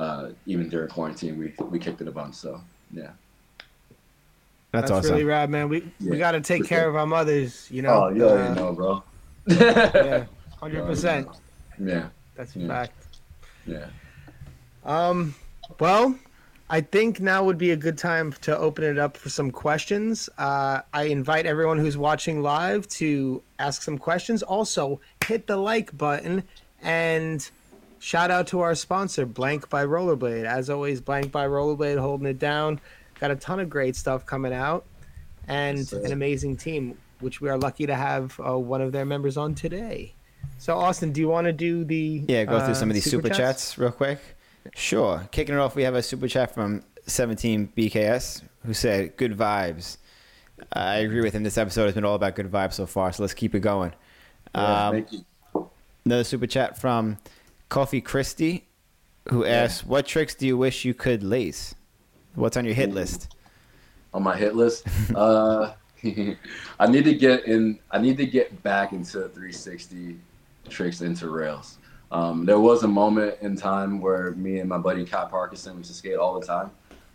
uh, 0.02 0.32
even 0.48 0.68
during 0.68 0.90
quarantine, 0.90 1.38
we 1.38 1.54
we 1.66 1.78
kicked 1.78 2.02
it 2.02 2.08
a 2.08 2.12
bunch. 2.12 2.36
So 2.36 2.60
yeah. 2.92 3.12
That's, 4.72 4.90
That's 4.90 4.92
awesome. 4.92 5.12
really 5.12 5.26
rad, 5.26 5.50
man. 5.50 5.68
We 5.70 5.84
yeah, 6.00 6.12
we 6.12 6.18
got 6.18 6.32
to 6.32 6.42
take 6.42 6.66
care 6.66 6.82
sure. 6.82 6.90
of 6.90 6.96
our 6.96 7.06
mothers, 7.06 7.68
you 7.70 7.82
know. 7.82 8.06
Oh, 8.06 8.10
you 8.10 8.28
already 8.28 8.50
uh, 8.50 8.54
know, 8.54 8.74
bro. 8.74 9.04
yeah, 9.46 10.26
hundred 10.60 10.86
percent. 10.86 11.28
Yeah, 11.78 12.08
that's 12.36 12.56
a 12.56 12.60
yeah. 12.60 12.68
fact. 12.68 13.08
Yeah. 13.68 13.86
Um. 14.86 15.36
Well, 15.80 16.18
I 16.70 16.80
think 16.80 17.20
now 17.20 17.44
would 17.44 17.58
be 17.58 17.72
a 17.72 17.76
good 17.76 17.98
time 17.98 18.32
to 18.42 18.58
open 18.58 18.86
it 18.86 18.98
up 18.98 19.18
for 19.18 19.28
some 19.28 19.52
questions. 19.52 20.30
Uh, 20.38 20.82
I 20.94 21.04
invite 21.04 21.46
everyone 21.46 21.78
who's 21.78 21.98
watching 21.98 22.42
live 22.42 22.88
to 22.90 23.44
ask 23.60 23.82
some 23.82 23.98
questions. 23.98 24.42
Also, 24.42 25.02
hit 25.26 25.48
the 25.48 25.58
like 25.58 25.96
button 25.98 26.44
and 26.82 27.52
shout 28.02 28.32
out 28.32 28.48
to 28.48 28.60
our 28.60 28.76
sponsor, 28.76 29.26
Blank 29.26 29.70
by 29.70 29.86
Rollerblade. 29.86 30.44
As 30.44 30.70
always, 30.70 31.00
Blank 31.00 31.32
by 31.32 31.46
Rollerblade 31.46 32.00
holding 32.00 32.28
it 32.28 32.40
down. 32.40 32.82
Got 33.20 33.32
a 33.32 33.36
ton 33.36 33.60
of 33.60 33.70
great 33.70 33.96
stuff 33.96 34.26
coming 34.26 34.52
out 34.52 34.86
and 35.48 35.92
an 35.94 36.12
amazing 36.12 36.58
team, 36.58 36.98
which 37.20 37.40
we 37.40 37.50
are 37.50 37.58
lucky 37.58 37.86
to 37.86 37.96
have 37.96 38.38
uh, 38.46 38.58
one 38.58 38.82
of 38.82 38.92
their 38.92 39.06
members 39.06 39.38
on 39.38 39.54
today. 39.54 40.14
So, 40.58 40.78
Austin, 40.78 41.12
do 41.12 41.22
you 41.22 41.28
want 41.28 41.46
to 41.46 41.54
do 41.54 41.84
the 41.84 42.24
yeah? 42.28 42.46
Go 42.46 42.60
through 42.66 42.76
some 42.76 42.90
of 42.90 42.94
uh, 42.94 42.96
these 42.96 43.06
super, 43.06 43.28
super 43.28 43.30
chats? 43.30 43.70
chats 43.70 43.78
real 43.78 43.92
quick. 43.92 44.20
Sure. 44.76 45.28
Kicking 45.32 45.56
it 45.56 45.60
off, 45.60 45.76
we 45.76 45.84
have 45.84 45.96
a 45.96 46.04
super 46.04 46.28
chat 46.28 46.54
from 46.54 46.84
17 47.06 47.74
BKS 47.78 48.42
who 48.66 48.74
said, 48.74 49.18
"Good 49.18 49.38
vibes." 49.38 49.98
I 50.74 50.98
agree 50.98 51.22
with 51.22 51.34
him. 51.34 51.44
This 51.44 51.58
episode 51.58 51.86
has 51.86 51.96
been 51.96 52.06
all 52.06 52.16
about 52.16 52.36
good 52.36 52.52
vibes 52.52 52.74
so 52.74 52.86
far, 52.86 53.12
so 53.12 53.24
let's 53.24 53.34
keep 53.34 53.56
it 53.56 53.62
going. 53.62 53.94
Yeah, 54.54 54.88
um, 54.88 54.94
thank 54.94 55.14
you. 55.14 55.70
Another 56.06 56.24
super 56.24 56.48
chat 56.48 56.80
from 56.80 57.18
Kofi 57.72 58.04
Christie, 58.04 58.68
who 59.30 59.46
asks, 59.46 59.86
"What 59.86 60.06
tricks 60.06 60.36
do 60.36 60.46
you 60.46 60.58
wish 60.58 60.84
you 60.84 60.94
could 60.94 61.24
lace? 61.24 61.74
What's 62.36 62.58
on 62.58 62.66
your 62.66 62.74
hit 62.74 62.94
list?" 62.94 63.34
On 64.14 64.22
my 64.22 64.36
hit 64.36 64.58
list, 64.58 64.86
uh, 65.16 65.72
I 66.04 66.88
need 66.88 67.06
to 67.06 67.16
get 67.16 67.46
in. 67.46 67.80
I 67.90 67.98
need 68.00 68.18
to 68.18 68.26
get 68.26 68.62
back 68.62 68.92
into 68.92 69.30
360 69.30 70.20
tricks 70.68 71.00
into 71.00 71.30
rails. 71.30 71.78
Um, 72.12 72.46
there 72.46 72.60
was 72.60 72.84
a 72.84 72.90
moment 72.90 73.38
in 73.40 73.56
time 73.56 74.02
where 74.02 74.32
me 74.32 74.60
and 74.60 74.68
my 74.68 74.78
buddy 74.78 75.06
Kai 75.06 75.30
Parkinson 75.30 75.78
used 75.78 75.92
to 75.92 75.96
skate 75.96 76.18
all 76.18 76.38
the 76.38 76.46
time. 76.46 76.72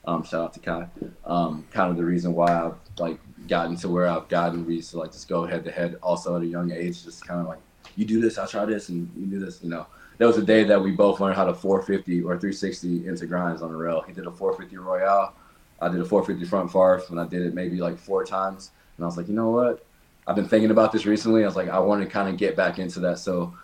Um, 0.07 0.25
shout 0.25 0.41
out 0.41 0.55
to 0.55 0.61
Kai. 0.61 0.89
Um, 1.27 1.67
kind 1.71 1.91
of 1.91 1.99
the 1.99 2.05
reason 2.05 2.33
why 2.33 2.65
I've 2.65 2.77
like 2.99 3.19
gotten 3.47 3.77
to 3.77 3.91
where 3.91 4.09
I've 4.09 4.29
gotten. 4.29 4.65
We 4.65 4.77
used 4.77 4.91
to 4.93 4.99
like 4.99 5.13
just 5.13 5.29
go 5.29 5.45
head 5.45 5.65
to 5.65 5.71
head. 5.71 5.99
Also 6.03 6.35
at 6.35 6.41
a 6.41 6.47
young 6.47 6.73
age, 6.73 7.05
just 7.05 7.27
kind 7.27 7.41
of 7.41 7.47
like 7.47 7.59
you 7.95 8.07
do 8.07 8.23
this, 8.23 8.39
I 8.39 8.47
try 8.47 8.65
this, 8.65 8.89
and 8.89 9.11
you 9.15 9.27
do 9.27 9.39
this. 9.39 9.63
You 9.63 9.69
know, 9.69 9.87
there 10.19 10.27
was 10.27 10.39
a 10.39 10.43
day 10.43 10.65
that 10.65 10.83
we 10.83 10.93
both 10.93 11.21
learned 11.21 11.37
how 11.37 11.45
to 11.45 11.55
450 11.55 12.23
or 12.23 12.39
360 12.39 13.07
into 13.07 13.27
grinds 13.27 13.63
on 13.63 13.71
the 13.71 13.77
rail. 13.77 14.01
He 14.01 14.13
did 14.13 14.27
a 14.27 14.31
450 14.31 14.77
Royale. 14.79 15.35
I 15.81 15.89
did 15.89 16.01
a 16.01 16.05
450 16.05 16.49
front 16.49 16.71
farf, 16.71 17.11
and 17.11 17.21
I 17.21 17.27
did 17.27 17.43
it 17.43 17.55
maybe 17.55 17.77
like 17.77 17.99
four 17.99 18.25
times. 18.25 18.71
And 18.97 19.05
I 19.05 19.07
was 19.07 19.17
like, 19.17 19.29
you 19.29 19.35
know 19.35 19.51
what? 19.51 19.85
I've 20.27 20.37
been 20.37 20.49
thinking 20.49 20.71
about 20.71 20.91
this 20.91 21.05
recently. 21.05 21.45
I 21.45 21.47
was 21.47 21.57
like, 21.57 21.69
I 21.69 21.79
want 21.79 22.03
to 22.03 22.09
kind 22.09 22.29
of 22.29 22.37
get 22.37 22.57
back 22.57 22.79
into 22.79 22.99
that. 23.01 23.19
So 23.19 23.55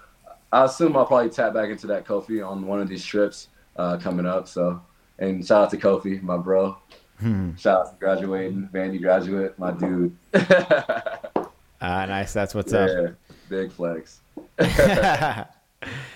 I 0.52 0.64
assume 0.64 0.96
I'll 0.96 1.06
probably 1.06 1.30
tap 1.30 1.54
back 1.54 1.70
into 1.70 1.86
that 1.88 2.04
Kofi 2.04 2.46
on 2.46 2.66
one 2.66 2.80
of 2.80 2.88
these 2.88 3.04
trips 3.04 3.48
uh, 3.76 3.96
coming 3.96 4.26
up. 4.26 4.46
So, 4.46 4.80
and 5.18 5.44
shout 5.44 5.64
out 5.64 5.70
to 5.70 5.78
Kofi, 5.78 6.22
my 6.22 6.36
bro. 6.36 6.76
Hmm. 7.18 7.54
Shout 7.56 7.86
out 7.86 7.92
to 7.92 7.98
graduating, 7.98 8.68
Vandy 8.72 9.00
graduate, 9.00 9.58
my 9.58 9.72
dude. 9.72 10.16
Ah, 11.84 12.06
nice. 12.06 12.32
That's 12.32 12.54
what's 12.54 12.72
yeah, 12.72 12.84
up. 12.84 13.14
Big 13.48 13.72
flex. 13.72 14.20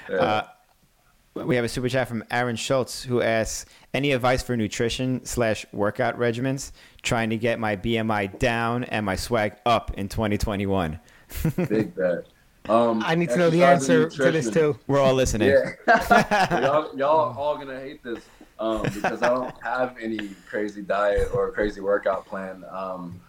yeah. 0.08 0.16
uh, 0.16 0.46
we 1.44 1.56
have 1.56 1.64
a 1.64 1.68
super 1.68 1.88
chat 1.88 2.08
from 2.08 2.24
Aaron 2.30 2.56
Schultz 2.56 3.02
who 3.02 3.20
asks, 3.20 3.66
"Any 3.92 4.12
advice 4.12 4.42
for 4.42 4.56
nutrition 4.56 5.24
slash 5.24 5.66
workout 5.72 6.18
regimens? 6.18 6.72
Trying 7.02 7.30
to 7.30 7.36
get 7.36 7.58
my 7.58 7.76
BMI 7.76 8.38
down 8.38 8.84
and 8.84 9.04
my 9.04 9.16
swag 9.16 9.56
up 9.66 9.92
in 9.94 10.08
2021." 10.08 10.98
Big 11.68 11.94
bet. 11.94 12.26
Um, 12.68 13.02
I 13.04 13.14
need 13.14 13.28
to 13.30 13.36
know 13.36 13.50
the 13.50 13.62
answer 13.62 14.08
to 14.08 14.32
this 14.32 14.50
too. 14.50 14.78
We're 14.86 14.98
all 14.98 15.14
listening. 15.14 15.50
Yeah. 15.50 16.60
y'all, 16.60 16.96
y'all 16.96 17.38
all 17.38 17.56
gonna 17.56 17.78
hate 17.78 18.02
this 18.02 18.24
um, 18.58 18.82
because 18.82 19.22
I 19.22 19.28
don't 19.28 19.54
have 19.62 19.96
any 20.00 20.30
crazy 20.48 20.82
diet 20.82 21.28
or 21.32 21.52
crazy 21.52 21.80
workout 21.80 22.26
plan. 22.26 22.64
Um, 22.70 23.20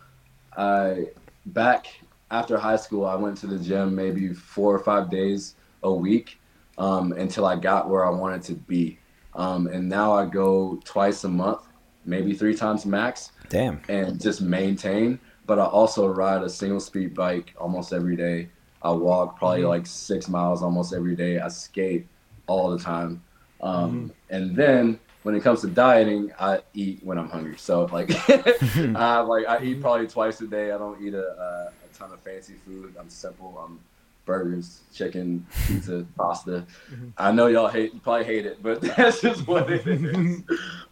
I 0.56 1.08
back 1.48 1.88
after 2.32 2.58
high 2.58 2.78
school, 2.78 3.06
I 3.06 3.16
went 3.16 3.38
to 3.40 3.48
the 3.48 3.60
gym 3.60 3.96
maybe 3.96 4.34
four 4.34 4.74
or 4.74 4.80
five 4.80 5.10
days 5.10 5.56
a 5.84 5.94
week 5.94 6.40
um, 6.78 7.12
until 7.14 7.46
I 7.46 7.56
got 7.56 7.90
where 7.90 8.06
I 8.06 8.10
wanted 8.10 8.44
to 8.44 8.54
be. 8.54 9.00
Um, 9.34 9.68
and 9.68 9.88
now 9.88 10.14
I 10.14 10.26
go 10.26 10.80
twice 10.84 11.24
a 11.24 11.30
month, 11.30 11.62
maybe 12.06 12.34
three 12.34 12.56
times 12.56 12.86
max. 12.86 13.32
Damn. 13.50 13.82
And 13.88 14.20
just 14.20 14.42
maintain. 14.42 15.20
But 15.46 15.60
I 15.60 15.66
also 15.66 16.08
ride 16.08 16.44
a 16.44 16.50
single 16.50 16.80
speed 16.80 17.14
bike 17.14 17.54
almost 17.58 17.94
every 17.94 18.16
day. 18.16 18.50
I 18.82 18.92
walk 18.92 19.38
probably 19.38 19.60
mm-hmm. 19.60 19.70
like 19.70 19.88
six 19.88 20.28
miles 20.28 20.62
almost 20.62 20.94
every 20.94 21.16
day. 21.16 21.40
I 21.40 21.48
skate 21.48 22.08
all 22.48 22.70
the 22.70 22.80
time. 22.80 23.24
Um, 23.62 23.92
mm-hmm. 23.92 24.36
And 24.36 24.56
then 24.56 25.00
when 25.24 25.36
it 25.36 25.44
comes 25.44 25.62
to 25.62 25.68
dieting, 25.68 26.32
I 26.40 26.62
eat 26.74 27.00
when 27.04 27.18
I'm 27.18 27.30
hungry. 27.30 27.58
So 27.58 27.86
like, 27.86 28.12
I 28.96 29.20
like 29.20 29.48
I 29.48 29.64
eat 29.64 29.82
probably 29.82 30.08
twice 30.08 30.42
a 30.42 30.48
day. 30.48 30.72
I 30.72 30.78
don't 30.78 31.02
eat 31.02 31.14
a, 31.14 31.28
a, 31.28 31.68
a 31.68 31.98
ton 31.98 32.12
of 32.12 32.20
fancy 32.22 32.56
food. 32.66 32.96
I'm 33.00 33.10
simple. 33.10 33.58
I'm 33.58 33.80
burgers, 34.28 34.82
chicken, 34.94 35.44
pizza, 35.66 36.06
pasta. 36.18 36.64
Mm-hmm. 36.92 37.10
I 37.18 37.32
know 37.32 37.48
y'all 37.48 37.68
hate, 37.68 37.96
you 37.96 38.00
probably 38.00 38.26
hate 38.26 38.46
it, 38.46 38.62
but 38.62 38.82
that's 38.98 39.22
just 39.22 39.48
what 39.48 39.72
it 39.72 39.88
is. 39.88 40.44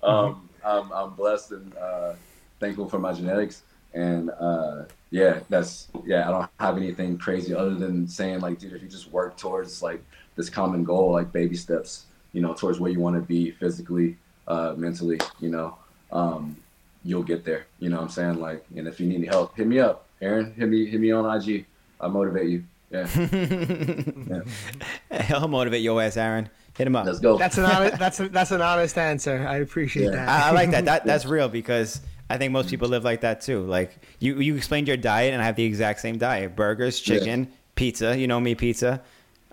um, 0.01 0.49
I'm, 0.65 0.91
I'm 0.91 1.13
blessed 1.13 1.51
and 1.51 1.77
uh, 1.77 2.13
thankful 2.59 2.89
for 2.89 2.97
my 2.97 3.13
genetics 3.13 3.61
and 3.95 4.29
uh, 4.39 4.83
yeah, 5.09 5.39
that's 5.49 5.87
yeah. 6.05 6.27
I 6.27 6.31
don't 6.31 6.49
have 6.59 6.77
anything 6.77 7.17
crazy 7.17 7.55
other 7.55 7.73
than 7.73 8.07
saying 8.07 8.41
like, 8.41 8.59
dude, 8.59 8.73
if 8.73 8.83
you 8.83 8.89
just 8.89 9.09
work 9.11 9.37
towards 9.37 9.81
like 9.81 10.03
this 10.35 10.49
common 10.49 10.83
goal, 10.83 11.13
like 11.13 11.31
baby 11.31 11.55
steps, 11.55 12.05
you 12.33 12.41
know, 12.41 12.53
towards 12.53 12.79
where 12.79 12.91
you 12.91 12.99
want 12.99 13.15
to 13.15 13.21
be 13.21 13.51
physically, 13.51 14.17
uh, 14.47 14.73
mentally, 14.75 15.17
you 15.39 15.49
know, 15.49 15.77
um, 16.11 16.57
you'll 17.05 17.23
get 17.23 17.45
there. 17.45 17.65
You 17.79 17.89
know 17.89 17.95
what 17.95 18.03
I'm 18.03 18.09
saying? 18.09 18.41
Like, 18.41 18.65
and 18.75 18.87
if 18.87 18.99
you 18.99 19.07
need 19.07 19.25
help, 19.27 19.55
hit 19.55 19.65
me 19.65 19.79
up, 19.79 20.05
Aaron. 20.21 20.53
Hit 20.53 20.67
me, 20.67 20.85
hit 20.85 20.99
me 20.99 21.11
on 21.11 21.41
IG. 21.41 21.65
I 22.01 22.09
motivate 22.09 22.49
you. 22.49 22.65
Yeah, 22.91 23.07
He'll 25.27 25.47
motivate 25.47 25.81
your 25.81 26.01
ass, 26.01 26.17
Aaron. 26.17 26.49
Hit 26.77 26.87
him 26.87 26.95
up. 26.95 27.05
let's 27.05 27.19
go. 27.19 27.37
That's 27.37 27.57
an 27.57 27.65
honest, 27.65 27.97
that's 27.97 28.19
a, 28.19 28.29
that's 28.29 28.51
an 28.51 28.61
honest 28.61 28.97
answer. 28.97 29.45
I 29.47 29.57
appreciate 29.57 30.05
Yeah. 30.05 30.11
that. 30.11 30.29
I, 30.29 30.49
I 30.49 30.51
like 30.51 30.71
that. 30.71 30.85
That 30.85 31.05
that's 31.09 31.25
real 31.25 31.47
because 31.49 32.01
I 32.29 32.37
think 32.37 32.51
most 32.51 32.69
people 32.69 32.87
live 32.89 33.03
like 33.03 33.21
that 33.21 33.41
too. 33.41 33.65
Like 33.65 33.97
you, 34.19 34.39
you 34.39 34.55
explained 34.55 34.87
your 34.87 34.97
diet, 34.97 35.33
and 35.33 35.41
I 35.41 35.45
have 35.45 35.55
the 35.55 35.63
exact 35.63 35.99
same 36.01 36.17
diet: 36.17 36.55
burgers, 36.55 37.05
Yeah. 37.07 37.17
chicken, 37.19 37.51
pizza. 37.75 38.17
You 38.17 38.27
know 38.27 38.39
me, 38.39 38.55
pizza, 38.55 39.01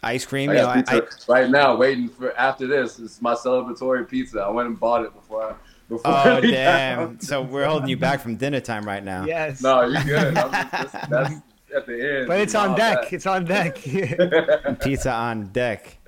ice 0.03 0.27
cream. 0.27 0.51
I 0.51 0.55
you 0.55 0.59
know, 0.61 0.67
got 0.83 0.93
I, 0.93 1.01
right 1.29 1.51
now, 1.51 1.77
waiting 1.77 2.09
for 2.09 2.37
after 2.37 2.67
this. 2.67 2.99
It's 2.99 3.23
my 3.23 3.35
celebratory 3.35 4.09
pizza. 4.09 4.41
I 4.41 4.51
went 4.51 4.69
and 4.69 4.79
bought 4.79 5.05
it 5.05 5.15
before. 5.15 5.53
I, 5.53 5.55
before 5.89 6.11
oh 6.15 6.39
leave 6.43 6.53
damn! 6.53 6.99
town. 6.99 7.21
So 7.21 7.43
we're 7.43 7.67
holding 7.67 7.89
you 7.89 7.97
back 7.99 8.21
from 8.21 8.37
dinner 8.37 8.61
time 8.61 8.85
right 8.85 9.05
now. 9.05 9.25
yes. 9.27 9.61
No, 9.63 9.83
you're 9.85 10.03
good. 10.05 10.37
I'm 10.39 10.51
just, 10.53 10.71
that's, 10.93 11.09
that's 11.09 11.35
at 11.75 11.87
the 11.87 12.19
end. 12.19 12.29
but 12.29 12.41
it's 12.41 12.55
on 12.55 12.71
all 12.71 12.77
deck. 12.77 13.13
It's 13.13 13.27
on 13.27 13.45
deck. 13.45 13.77
Pizza 14.81 15.11
on 15.13 15.47
deck. 15.49 15.99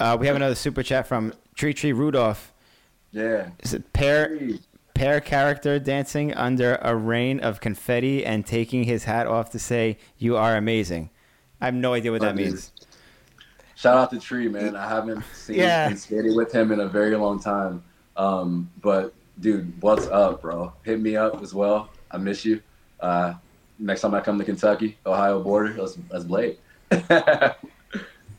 Uh, 0.00 0.16
we 0.18 0.26
have 0.26 0.36
another 0.36 0.54
super 0.54 0.82
chat 0.82 1.06
from 1.06 1.32
Tree 1.54 1.74
Tree 1.74 1.92
Rudolph. 1.92 2.52
yeah. 3.12 3.50
Is 3.60 3.74
it 3.74 3.92
pair 3.92 4.36
pair 4.94 5.20
character 5.20 5.78
dancing 5.78 6.34
under 6.34 6.76
a 6.82 6.94
rain 6.94 7.40
of 7.40 7.60
confetti 7.60 8.24
and 8.24 8.44
taking 8.44 8.84
his 8.84 9.04
hat 9.04 9.26
off 9.26 9.50
to 9.50 9.58
say 9.58 9.98
"You 10.18 10.36
are 10.36 10.56
amazing"? 10.56 11.10
I 11.60 11.66
have 11.66 11.74
no 11.74 11.94
idea 11.94 12.10
what 12.10 12.20
that 12.22 12.28
Love 12.28 12.36
means. 12.36 12.72
Shout 13.76 13.96
out 13.96 14.10
to 14.10 14.18
Tree, 14.20 14.48
man. 14.48 14.76
I 14.76 14.88
haven't 14.88 15.24
seen 15.34 15.56
Yeah. 15.56 15.88
and 15.88 15.98
skated 15.98 16.34
with 16.36 16.52
him 16.52 16.72
in 16.72 16.80
a 16.80 16.88
very 16.88 17.16
long 17.16 17.40
time. 17.40 17.82
Um, 18.16 18.70
but 18.80 19.12
dude, 19.40 19.72
what's 19.82 20.06
up, 20.08 20.42
bro? 20.42 20.72
Hit 20.82 21.00
me 21.00 21.16
up 21.16 21.42
as 21.42 21.54
well. 21.54 21.88
I 22.10 22.18
miss 22.18 22.44
you. 22.44 22.60
Uh, 23.00 23.34
next 23.82 24.00
time 24.00 24.14
I 24.14 24.20
come 24.20 24.38
to 24.38 24.44
Kentucky, 24.44 24.96
Ohio 25.04 25.42
border, 25.42 25.74
let's 25.76 25.98
let's 26.10 26.24
blade. 26.24 26.56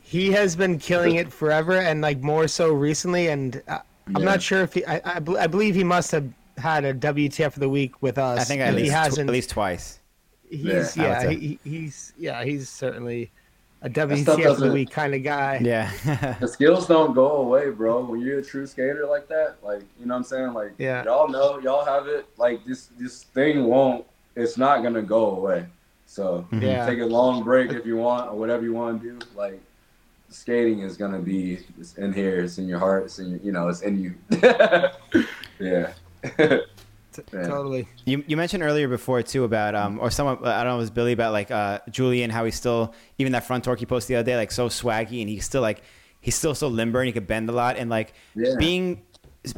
he 0.02 0.32
has 0.32 0.56
been 0.56 0.78
killing 0.78 1.16
it 1.16 1.32
forever, 1.32 1.72
and 1.78 2.00
like 2.00 2.20
more 2.20 2.48
so 2.48 2.72
recently. 2.72 3.28
And 3.28 3.62
uh, 3.68 3.78
I'm 4.08 4.18
Yeah. 4.18 4.24
not 4.24 4.42
sure 4.42 4.60
if 4.62 4.74
he. 4.74 4.84
I, 4.86 4.96
I, 5.04 5.20
I 5.38 5.46
believe 5.46 5.74
he 5.74 5.84
must 5.84 6.10
have 6.12 6.28
had 6.56 6.84
a 6.84 6.94
WTF 6.94 7.46
of 7.48 7.58
the 7.60 7.68
week 7.68 8.00
with 8.02 8.18
us. 8.18 8.38
I 8.40 8.44
think 8.44 8.60
at 8.60 8.74
If 8.74 8.80
he 8.80 8.88
hasn't. 8.88 9.28
at 9.28 9.32
least 9.32 9.50
twice. 9.50 10.00
he's 10.48 10.96
Yeah, 10.96 11.22
yeah, 11.24 11.30
he, 11.30 11.58
he's 11.64 12.12
yeah, 12.16 12.44
he's 12.44 12.68
certainly 12.68 13.30
a 13.82 13.90
WTF 13.90 14.46
of 14.52 14.58
the 14.60 14.72
week 14.72 14.90
kind 14.90 15.14
of 15.14 15.22
guy. 15.22 15.60
Yeah. 15.62 15.90
the 16.40 16.46
skills 16.48 16.86
don't 16.86 17.12
go 17.14 17.28
away, 17.38 17.70
bro. 17.70 18.04
When 18.04 18.20
you're 18.20 18.38
a 18.38 18.42
true 18.42 18.66
skater 18.66 19.06
like 19.06 19.28
that, 19.28 19.56
like 19.62 19.82
you 19.98 20.06
know 20.06 20.14
what 20.14 20.18
I'm 20.18 20.24
saying? 20.24 20.52
Like 20.54 20.72
Yeah. 20.78 21.04
y'all 21.04 21.28
know, 21.28 21.58
y'all 21.58 21.84
have 21.84 22.06
it. 22.06 22.26
Like 22.38 22.64
this 22.64 22.88
this 22.98 23.24
thing 23.24 23.64
won't 23.64 24.06
it's 24.36 24.56
not 24.58 24.82
gonna 24.82 25.02
go 25.02 25.36
away. 25.36 25.66
So 26.06 26.46
Yeah. 26.60 26.86
take 26.86 27.00
a 27.00 27.06
long 27.06 27.42
break 27.44 27.72
if 27.72 27.86
you 27.86 27.96
want 27.96 28.30
or 28.30 28.36
whatever 28.38 28.62
you 28.62 28.72
want 28.72 29.02
to 29.02 29.10
do. 29.18 29.18
Like 29.34 29.60
skating 30.28 30.80
is 30.80 30.96
gonna 30.96 31.18
be 31.20 31.60
it's 31.78 31.94
in 31.96 32.12
here, 32.12 32.40
it's 32.40 32.58
in 32.58 32.66
your 32.68 32.78
heart, 32.78 33.04
it's 33.04 33.18
in 33.18 33.30
your, 33.30 33.38
you 33.40 33.52
know, 33.52 33.68
it's 33.68 33.82
in 33.82 33.98
you. 34.02 34.14
yeah. 35.60 35.92
T- 36.36 37.22
Totally. 37.30 37.86
You, 38.06 38.24
you 38.26 38.36
mentioned 38.36 38.62
earlier 38.64 38.88
before 38.88 39.22
too 39.22 39.44
about 39.44 39.74
um 39.74 39.98
or 40.00 40.10
someone 40.10 40.38
I 40.44 40.58
don't 40.64 40.72
know 40.72 40.74
it 40.76 40.78
was 40.78 40.90
Billy 40.90 41.12
about 41.12 41.32
like 41.32 41.50
uh 41.50 41.78
Julian 41.90 42.30
how 42.30 42.44
he's 42.44 42.56
still 42.56 42.92
even 43.18 43.32
that 43.32 43.44
front 43.46 43.62
torque 43.64 43.78
he 43.78 43.86
posted 43.86 44.14
the 44.14 44.18
other 44.20 44.26
day 44.26 44.36
like 44.36 44.50
so 44.50 44.68
swaggy 44.68 45.20
and 45.20 45.28
he's 45.30 45.44
still 45.44 45.62
like 45.62 45.82
he's 46.20 46.34
still 46.34 46.54
so 46.54 46.66
limber 46.68 47.00
and 47.00 47.06
he 47.06 47.12
could 47.12 47.26
bend 47.26 47.48
a 47.48 47.52
lot 47.52 47.76
and 47.76 47.88
like 47.88 48.14
Yeah. 48.34 48.56
being 48.58 49.02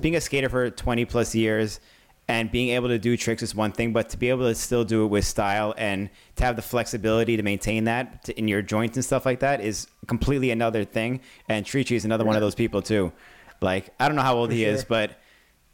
being 0.01 0.17
a 0.17 0.21
skater 0.21 0.49
for 0.49 0.69
20 0.69 1.05
plus 1.07 1.35
years 1.35 1.81
and 2.29 2.51
being 2.51 2.71
able 2.71 2.89
to 2.89 2.99
do 2.99 3.17
tricks 3.17 3.43
is 3.43 3.55
one 3.55 3.71
thing 3.71 3.93
but 3.93 4.09
to 4.11 4.17
be 4.17 4.29
able 4.31 4.49
to 4.49 4.55
still 4.55 4.85
do 4.85 5.05
it 5.05 5.09
with 5.09 5.25
style 5.25 5.73
and 5.79 6.11
to 6.35 6.43
have 6.45 6.57
the 6.57 6.63
flexibility 6.63 7.37
to 7.37 7.43
maintain 7.43 7.85
that 7.85 8.25
to, 8.25 8.37
in 8.39 8.49
your 8.49 8.63
joints 8.63 8.97
and 8.97 9.05
stuff 9.05 9.25
like 9.25 9.41
that 9.41 9.61
is 9.61 9.87
completely 10.09 10.51
another 10.51 10.85
thing. 10.85 11.21
And 11.49 11.65
Trichi 11.65 11.95
is 11.95 12.05
another 12.05 12.25
one 12.25 12.35
of 12.35 12.43
those 12.43 12.55
people 12.57 12.83
too. 12.83 13.13
Like 13.61 13.91
I 14.01 14.09
don't 14.09 14.17
know 14.17 14.23
how 14.23 14.37
old 14.37 14.51
he 14.51 14.65
is 14.65 14.85
but 14.85 15.21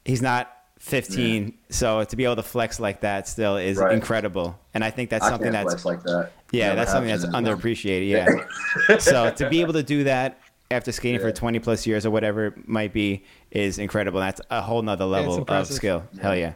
he's 0.04 0.20
not 0.22 0.54
15 0.80 1.56
so 1.70 2.02
to 2.02 2.16
be 2.16 2.24
able 2.24 2.34
to 2.36 2.42
flex 2.42 2.80
like 2.80 3.00
that 3.02 3.28
still 3.28 3.56
is 3.56 3.78
Right. 3.78 3.92
incredible. 3.94 4.58
And 4.74 4.82
i 4.84 4.90
think 4.90 5.10
that's 5.10 5.24
I 5.24 5.30
something 5.30 5.52
that's 5.52 5.84
like 5.84 6.02
that. 6.02 6.32
yeah 6.50 6.66
Never 6.68 6.76
that's 6.76 6.90
something 6.92 7.08
that's 7.08 7.24
underappreciated 7.26 8.08
yeah. 8.88 8.98
So 8.98 9.30
to 9.30 9.48
be 9.48 9.60
able 9.60 9.74
to 9.74 9.82
do 9.84 10.04
that 10.04 10.38
after 10.73 10.90
skating 10.93 11.20
for 11.20 11.31
20 11.31 11.59
plus 11.61 11.86
years 11.86 12.05
or 12.05 12.11
whatever 12.11 12.47
it 12.47 12.69
might 12.69 12.93
be 12.93 13.23
is 13.51 13.78
incredible 13.78 14.20
that's 14.20 14.40
a 14.51 14.61
whole 14.61 14.82
nother 14.82 15.05
level 15.05 15.44
of 15.47 15.66
skill 15.66 16.03
hell 16.20 16.36
yeah 16.36 16.55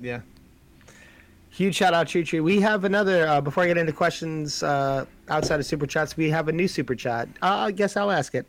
Yeah. 0.00 0.20
Huge 1.52 1.74
shout 1.74 1.92
out, 1.92 2.06
Choo 2.06 2.22
Choo. 2.24 2.42
We 2.44 2.60
have 2.60 2.84
another, 2.84 3.26
uh, 3.26 3.40
before 3.40 3.64
I 3.64 3.66
get 3.66 3.76
into 3.76 3.92
questions 3.92 4.62
uh, 4.62 5.04
outside 5.28 5.58
of 5.58 5.66
Super 5.66 5.86
Chats, 5.86 6.16
we 6.16 6.30
have 6.30 6.48
a 6.48 6.52
new 6.52 6.68
Super 6.68 6.94
Chat. 6.94 7.28
Uh, 7.42 7.66
I 7.66 7.70
guess 7.72 7.96
I'll 7.96 8.10
ask 8.12 8.34
it. 8.34 8.46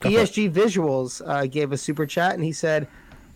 Go 0.00 0.10
for. 0.10 0.16
ESG 0.16 0.52
Visuals 0.52 1.20
uh, 1.26 1.46
gave 1.46 1.72
a 1.72 1.76
Super 1.76 2.06
Chat 2.06 2.34
and 2.34 2.44
he 2.44 2.52
said, 2.52 2.86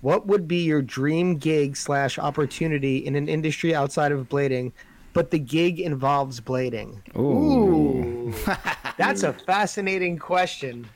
What 0.00 0.26
would 0.28 0.46
be 0.46 0.62
your 0.62 0.80
dream 0.80 1.36
gig 1.36 1.76
slash 1.76 2.18
opportunity 2.18 2.98
in 2.98 3.16
an 3.16 3.28
industry 3.28 3.74
outside 3.74 4.12
of 4.12 4.28
blading, 4.28 4.70
but 5.12 5.30
the 5.30 5.38
gig 5.38 5.80
involves 5.80 6.40
blading? 6.40 6.98
Ooh. 7.16 8.32
That's 8.98 9.22
a 9.22 9.32
fascinating 9.32 10.18
question. 10.18 10.86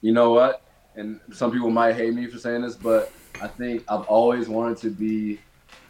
you 0.00 0.12
know 0.12 0.32
what? 0.32 0.62
And 0.94 1.20
some 1.32 1.50
people 1.52 1.70
might 1.70 1.94
hate 1.94 2.14
me 2.14 2.26
for 2.26 2.38
saying 2.38 2.62
this, 2.62 2.76
but 2.76 3.12
I 3.42 3.48
think 3.48 3.84
I've 3.88 4.04
always 4.06 4.48
wanted 4.48 4.78
to 4.78 4.90
be 4.90 5.40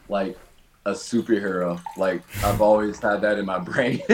like 0.09 0.37
a 0.85 0.93
superhero. 0.93 1.81
Like 1.97 2.23
I've 2.45 2.61
always 2.61 2.99
had 2.99 3.21
that 3.23 3.39
in 3.39 3.47
my 3.47 3.59
brain. 3.59 4.01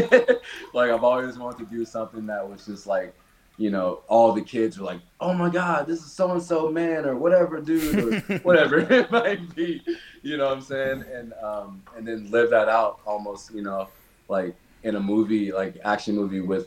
like 0.75 0.91
I've 0.91 1.05
always 1.05 1.39
wanted 1.39 1.59
to 1.69 1.75
do 1.77 1.85
something 1.85 2.27
that 2.27 2.47
was 2.49 2.67
just 2.67 2.87
like, 2.87 3.15
you 3.63 3.71
know, 3.71 4.01
all 4.09 4.33
the 4.33 4.43
kids 4.43 4.77
were 4.77 4.85
like, 4.85 4.99
"Oh 5.21 5.33
my 5.33 5.49
God, 5.49 5.87
this 5.87 6.01
is 6.01 6.11
so 6.11 6.33
and 6.33 6.43
so 6.43 6.69
man 6.69 7.05
or 7.05 7.15
whatever 7.17 7.61
dude 7.61 7.97
or 7.97 8.39
whatever 8.43 8.81
it 8.93 9.09
might 9.13 9.55
be." 9.55 9.81
You 10.23 10.37
know 10.37 10.47
what 10.47 10.57
I'm 10.57 10.63
saying? 10.63 11.05
And 11.13 11.33
um, 11.35 11.81
and 11.97 12.07
then 12.07 12.29
live 12.33 12.51
that 12.51 12.69
out 12.69 12.99
almost, 13.07 13.55
you 13.55 13.63
know, 13.63 13.87
like 14.29 14.57
in 14.83 14.97
a 14.97 15.01
movie, 15.01 15.53
like 15.53 15.77
action 15.85 16.17
movie 16.17 16.41
with 16.41 16.67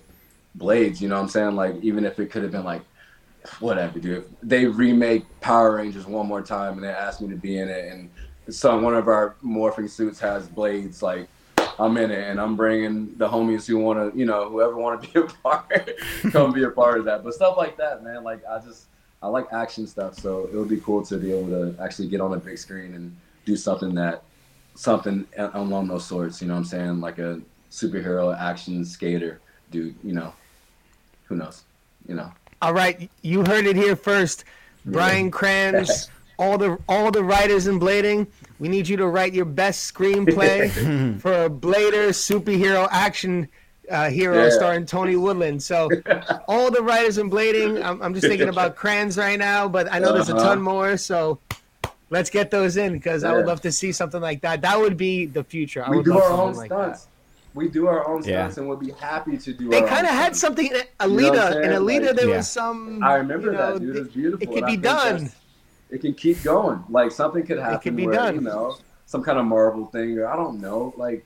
blades. 0.55 1.01
You 1.01 1.09
know 1.09 1.15
what 1.15 1.23
I'm 1.23 1.27
saying? 1.27 1.55
Like 1.57 1.75
even 1.81 2.05
if 2.05 2.17
it 2.17 2.31
could 2.31 2.43
have 2.43 2.53
been 2.53 2.63
like 2.63 2.83
whatever, 3.59 3.99
dude. 3.99 4.33
They 4.41 4.65
remake 4.65 5.25
Power 5.41 5.75
Rangers 5.75 6.05
one 6.05 6.27
more 6.27 6.41
time 6.41 6.75
and 6.75 6.83
they 6.83 6.91
ask 6.91 7.19
me 7.19 7.27
to 7.27 7.35
be 7.35 7.57
in 7.57 7.67
it, 7.67 7.91
and 7.91 8.09
some 8.55 8.83
one 8.83 8.95
of 8.95 9.09
our 9.09 9.35
morphing 9.43 9.89
suits 9.89 10.21
has 10.21 10.47
blades, 10.47 11.03
like 11.03 11.27
I'm 11.79 11.97
in 11.97 12.11
it, 12.11 12.29
and 12.29 12.39
I'm 12.39 12.55
bringing 12.55 13.15
the 13.17 13.27
homies 13.27 13.67
who 13.67 13.77
want 13.77 14.13
to, 14.13 14.17
you 14.17 14.25
know, 14.25 14.49
whoever 14.49 14.75
want 14.77 15.01
to 15.01 15.09
be 15.09 15.19
a 15.19 15.23
part, 15.23 15.91
come 16.31 16.53
be 16.53 16.63
a 16.63 16.69
part 16.69 16.99
of 16.99 17.05
that. 17.05 17.23
But 17.23 17.33
stuff 17.33 17.57
like 17.57 17.77
that, 17.77 18.03
man. 18.03 18.23
Like 18.23 18.41
I 18.49 18.59
just 18.59 18.85
I 19.21 19.27
like 19.27 19.51
action 19.51 19.87
stuff, 19.87 20.15
so 20.15 20.49
it 20.51 20.55
would 20.55 20.69
be 20.69 20.79
cool 20.79 21.03
to 21.05 21.17
be 21.17 21.31
able 21.33 21.47
to 21.49 21.81
actually 21.81 22.07
get 22.07 22.21
on 22.21 22.33
a 22.33 22.37
big 22.37 22.57
screen 22.57 22.93
and 22.93 23.15
do 23.45 23.55
something 23.55 23.93
that 23.95 24.23
something 24.75 25.25
along 25.37 25.87
those 25.87 26.05
sorts. 26.05 26.41
You 26.41 26.47
know 26.47 26.53
what 26.53 26.59
I'm 26.59 26.65
saying? 26.65 27.01
Like 27.01 27.17
a 27.17 27.41
superhero 27.71 28.37
action 28.37 28.85
skater, 28.85 29.41
dude. 29.71 29.95
You 30.03 30.13
know, 30.13 30.33
who 31.25 31.35
knows? 31.35 31.63
You 32.07 32.15
know. 32.15 32.31
All 32.61 32.73
right, 32.73 33.09
you 33.21 33.43
heard 33.43 33.65
it 33.65 33.75
here 33.75 33.95
first. 33.95 34.45
Brian 34.85 35.31
Kranz, 35.31 36.09
all 36.39 36.57
the 36.57 36.77
all 36.87 37.11
the 37.11 37.23
writers 37.23 37.67
in 37.67 37.79
blading, 37.79 38.27
we 38.59 38.67
need 38.67 38.87
you 38.87 38.97
to 38.97 39.07
write 39.07 39.33
your 39.33 39.45
best 39.45 39.93
screenplay 39.93 40.69
for 41.21 41.45
a 41.45 41.49
blader 41.49 42.09
superhero 42.09 42.87
action 42.91 43.47
uh, 43.91 44.09
hero 44.09 44.45
Yeah. 44.45 44.49
starring 44.49 44.85
Tony 44.85 45.15
Woodland. 45.15 45.61
So, 45.61 45.89
all 46.47 46.71
the 46.71 46.81
writers 46.81 47.17
in 47.19 47.29
blading, 47.29 47.83
I'm, 47.83 48.01
I'm 48.01 48.13
just 48.15 48.25
thinking 48.25 48.49
about 48.49 48.75
Kranz 48.81 49.17
right 49.17 49.37
now, 49.37 49.67
but 49.67 49.91
I 49.93 49.99
know 49.99 50.11
there's 50.13 50.29
a 50.29 50.35
Uh-huh. 50.35 50.45
ton 50.55 50.61
more. 50.61 50.97
So, 50.97 51.39
let's 52.09 52.29
get 52.31 52.49
those 52.49 52.77
in 52.77 52.93
because 52.93 53.23
I 53.23 53.33
would 53.33 53.45
love 53.45 53.61
to 53.61 53.71
see 53.71 53.91
something 53.91 54.21
like 54.21 54.41
that. 54.41 54.61
That 54.61 54.79
would 54.79 54.97
be 54.97 55.25
the 55.27 55.43
future. 55.43 55.83
I 55.85 55.89
we 55.91 55.97
would 55.97 56.05
do 56.05 56.13
love 56.15 56.23
our 56.23 56.31
own 56.41 56.53
like 56.55 56.67
stunts. 56.71 57.07
We 57.53 57.69
do 57.69 57.87
our 57.87 58.07
own 58.07 58.23
Yeah. 58.23 58.41
stunts, 58.45 58.57
and 58.57 58.67
we'll 58.67 58.77
be 58.77 58.91
happy 58.91 59.37
to 59.37 59.53
do. 59.53 59.69
They 59.69 59.81
kind 59.83 60.05
of 60.07 60.13
had 60.13 60.35
something 60.35 60.65
in 60.65 60.81
Alita. 60.99 61.55
I'm 61.57 61.63
in? 61.63 61.69
Alita, 61.71 62.07
Like, 62.07 62.15
there 62.15 62.29
Yeah. 62.29 62.37
was 62.37 62.49
some. 62.49 63.03
I 63.03 63.15
remember 63.15 63.51
you 63.51 63.57
know, 63.57 63.73
that, 63.73 63.79
dude. 63.79 63.95
it- 63.95 63.99
It's 64.01 64.13
beautiful. 64.15 64.43
It 64.47 64.51
could 64.53 64.65
be 64.65 64.77
done. 64.77 65.13
that's- 65.17 65.35
It 65.89 66.01
can 66.01 66.13
keep 66.13 66.41
going. 66.43 66.83
Like 66.89 67.11
something 67.11 67.45
could 67.45 67.59
happen. 67.59 67.75
It 67.75 67.81
can 67.81 67.95
be 67.95 68.05
where, 68.07 68.15
done. 68.15 68.35
You 68.35 68.41
know, 68.41 68.77
some 69.05 69.23
kind 69.23 69.37
of 69.37 69.45
Marvel 69.45 69.85
thing, 69.87 70.17
or 70.17 70.27
I 70.27 70.35
don't 70.35 70.59
know. 70.59 70.93
Like 70.97 71.25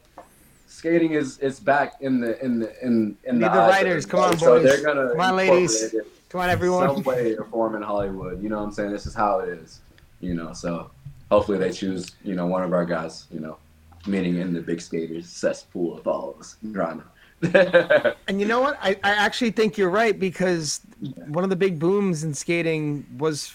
skating 0.68 1.14
is 1.14 1.40
it's 1.40 1.60
back 1.60 1.96
in 2.02 2.20
the 2.20 2.44
in 2.44 2.60
the 2.60 2.86
in 2.86 3.18
in 3.24 3.40
the, 3.40 3.50
the 3.50 3.58
writers. 3.58 4.06
Come 4.06 4.20
on, 4.22 4.32
boys. 4.32 4.40
So 4.42 4.60
they're 4.60 4.84
gonna 4.84 5.12
Come 5.12 5.22
on, 5.22 5.36
ladies. 5.36 5.96
Come 6.30 6.42
on, 6.42 6.50
everyone. 6.50 6.94
some 6.94 7.04
way 7.04 7.36
or 7.36 7.46
form 7.46 7.76
in 7.76 7.82
Hollywood. 7.82 8.42
You 8.42 8.50
know 8.50 8.58
what 8.58 8.66
I'm 8.66 8.72
saying? 8.72 8.92
This 8.92 9.06
is 9.06 9.16
how 9.16 9.40
it 9.40 9.50
is. 9.50 9.82
You 10.20 10.36
know, 10.36 10.54
so 10.54 10.92
hopefully 11.32 11.58
they 11.58 11.72
choose, 11.72 12.12
you 12.24 12.36
know, 12.36 12.46
one 12.46 12.62
of 12.62 12.74
our 12.74 12.86
guys, 12.86 13.26
you 13.32 13.40
know, 13.40 13.58
meaning 14.06 14.38
in 14.38 14.54
the 14.54 14.62
big 14.62 14.82
skaters 14.82 15.28
cesspool 15.28 15.98
of 15.98 16.08
all 16.08 16.32
of 16.32 16.40
us 16.40 16.58
drama. 16.72 17.04
And 18.28 18.40
you 18.40 18.46
know 18.46 18.60
what? 18.60 18.78
I, 18.82 18.92
I 19.04 19.12
actually 19.12 19.52
think 19.52 19.78
you're 19.78 19.90
right 19.90 20.20
because 20.20 20.82
one 21.28 21.44
of 21.44 21.50
the 21.50 21.56
big 21.56 21.80
booms 21.80 22.24
in 22.24 22.34
skating 22.34 23.06
was 23.18 23.54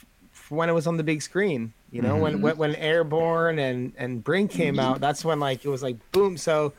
when 0.51 0.69
it 0.69 0.73
was 0.73 0.87
on 0.87 0.97
the 0.97 1.03
big 1.05 1.23
screen. 1.23 1.73
You 1.91 2.03
know, 2.03 2.16
when, 2.16 2.39
Mhm. 2.39 2.43
when 2.43 2.57
when 2.57 2.75
Airborne 2.77 3.59
and 3.61 3.93
and 3.97 4.23
Brink 4.25 4.51
came 4.51 4.79
out, 4.81 5.01
that's 5.01 5.25
when 5.25 5.39
like 5.41 5.65
it 5.65 5.69
was 5.69 5.83
like 5.83 5.97
boom. 6.11 6.37
So 6.37 6.73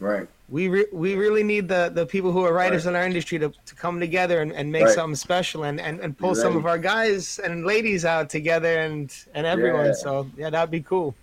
right. 0.00 0.26
we 0.48 0.68
re- 0.68 0.86
we 0.92 1.14
really 1.16 1.42
need 1.42 1.68
the 1.68 1.90
the 1.94 2.06
people 2.06 2.32
who 2.32 2.42
are 2.44 2.52
writers 2.52 2.86
in 2.86 2.96
our 2.96 3.04
industry 3.04 3.38
to, 3.40 3.52
to 3.66 3.74
come 3.74 4.00
together 4.00 4.40
and, 4.40 4.52
and 4.52 4.72
make 4.72 4.84
Right. 4.86 4.94
something 4.94 5.16
special 5.16 5.64
and, 5.64 5.78
and, 5.80 6.00
and 6.00 6.16
pull 6.16 6.28
You're 6.30 6.36
some 6.44 6.56
of 6.56 6.64
our 6.64 6.78
guys 6.78 7.38
and 7.44 7.66
ladies 7.66 8.06
out 8.06 8.30
together 8.30 8.78
and 8.78 9.14
and 9.34 9.46
everyone. 9.46 9.86
Yeah. 9.86 9.92
So 9.92 10.30
yeah, 10.36 10.48
that'd 10.50 10.70
be 10.70 10.80
cool. 10.80 11.14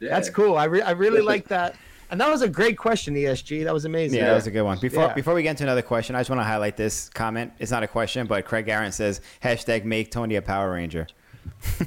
Yeah. 0.00 0.10
That's 0.10 0.28
cool. 0.30 0.56
I 0.56 0.64
re- 0.64 0.82
I 0.82 0.90
really 0.90 1.20
like 1.34 1.46
that. 1.48 1.76
And 2.10 2.20
that 2.20 2.28
was 2.28 2.42
a 2.42 2.48
great 2.48 2.76
question, 2.76 3.14
ESG. 3.14 3.62
That 3.62 3.72
was 3.72 3.84
amazing. 3.84 4.18
Yeah, 4.18 4.30
that 4.30 4.34
was 4.34 4.48
a 4.48 4.50
good 4.50 4.62
one. 4.64 4.78
Before 4.80 5.04
Yeah. 5.04 5.12
before 5.14 5.32
we 5.34 5.44
get 5.44 5.50
into 5.50 5.62
another 5.62 5.82
question, 5.82 6.16
I 6.16 6.18
just 6.20 6.28
want 6.30 6.40
to 6.40 6.44
highlight 6.44 6.76
this 6.76 7.08
comment. 7.10 7.52
It's 7.60 7.70
not 7.70 7.84
a 7.84 7.86
question, 7.86 8.26
but 8.26 8.44
Craig 8.44 8.68
Aaron 8.68 8.90
says 8.90 9.20
hashtag 9.44 9.84
make 9.84 10.10
Tony 10.10 10.34
a 10.34 10.42
Power 10.42 10.72
Ranger. 10.72 11.06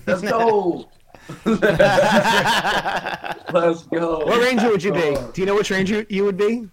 Let's 0.06 0.22
go. 0.22 0.90
Let's 1.46 1.60
go. 3.84 4.26
What 4.26 4.42
ranger 4.42 4.70
would 4.70 4.84
you 4.84 4.92
be? 4.94 5.16
Do 5.34 5.42
you 5.42 5.46
know 5.46 5.56
which 5.56 5.72
ranger 5.72 6.06
you 6.10 6.26
would 6.26 6.38
be? 6.38 6.68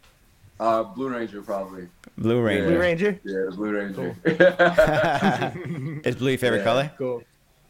Uh, 0.59 0.83
Blue 0.83 1.09
Ranger 1.09 1.41
probably. 1.41 1.87
Blue 2.19 2.43
Ranger. 2.43 2.67
Blue 2.67 2.79
Ranger. 2.79 3.21
Yeah, 3.25 3.45
the 3.49 3.53
Blue 3.53 3.73
Ranger. 3.73 4.15
Is 6.05 6.17
blue 6.17 6.31
your 6.31 6.39
favorite 6.39 6.59
Yeah. 6.59 6.65
color? 6.65 6.91
Cool. 6.99 7.23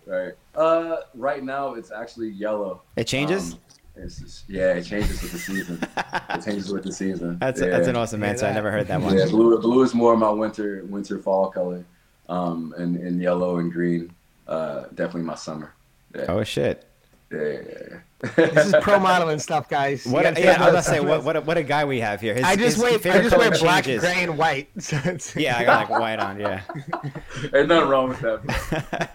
right. 0.07 0.33
Uh, 0.57 0.97
right 1.15 1.45
now 1.45 1.75
it's 1.75 1.93
actually 1.93 2.31
yellow. 2.31 2.83
It 2.97 3.05
changes. 3.05 3.53
Um, 3.53 3.59
just, 4.03 4.45
yeah, 4.49 4.73
it 4.75 4.83
changes 4.85 5.23
with 5.23 5.33
the 5.33 5.39
season. 5.39 5.79
it 5.97 6.45
changes 6.45 6.73
with 6.73 6.83
the 6.83 6.93
season. 6.93 7.39
that's 7.39 7.61
yeah. 7.61 7.69
that's 7.69 7.87
an 7.87 7.95
awesome 7.97 8.25
answer. 8.25 8.47
I 8.47 8.53
never 8.53 8.71
heard 8.73 8.89
that 8.89 9.01
one. 9.01 9.17
Yeah, 9.17 9.27
blue. 9.27 9.61
Blue 9.61 9.83
is 9.83 9.95
more 9.95 10.17
my 10.17 10.31
winter, 10.31 10.83
winter, 10.89 11.19
fall 11.19 11.51
color. 11.51 11.85
Um, 12.29 12.75
and, 12.79 12.97
and 12.97 13.21
yellow 13.21 13.59
and 13.59 13.73
green, 13.73 14.13
uh, 14.51 14.85
definitely 14.95 15.23
my 15.23 15.35
summer. 15.37 15.73
Yeah, 16.15 16.25
Oh 16.29 16.45
shit! 16.45 16.85
yeah, 17.33 17.39
yeah, 17.39 17.61
yeah. 17.63 17.97
This 18.37 18.67
is 18.67 18.75
pro 18.83 18.99
modeling 19.09 19.39
stuff, 19.39 19.69
guys. 19.71 20.05
What? 20.05 20.27
A, 20.27 20.39
yeah, 20.41 20.57
I 20.61 20.65
was 20.73 20.73
gonna 20.73 20.83
say 20.83 21.01
what 21.01 21.23
what 21.25 21.37
a, 21.37 21.41
what 21.41 21.57
a 21.57 21.63
guy 21.63 21.85
we 21.87 22.01
have 22.01 22.21
here. 22.21 22.35
His, 22.35 22.45
I 22.45 22.57
just 22.57 22.77
his 22.77 22.83
wear 23.03 23.15
I 23.15 23.23
just 23.23 23.37
wear 23.37 23.51
black, 23.53 23.85
changes. 23.85 24.03
gray, 24.03 24.23
and 24.25 24.37
white. 24.37 24.69
So 24.81 24.97
Yeah, 25.41 25.57
I 25.57 25.65
got 25.65 25.89
like 25.89 26.01
white 26.01 26.19
on. 26.19 26.39
Yeah. 26.41 26.61
Ain't 27.55 27.69
nothing 27.69 27.89
wrong 27.89 28.09
with 28.11 28.21
that. 28.21 29.11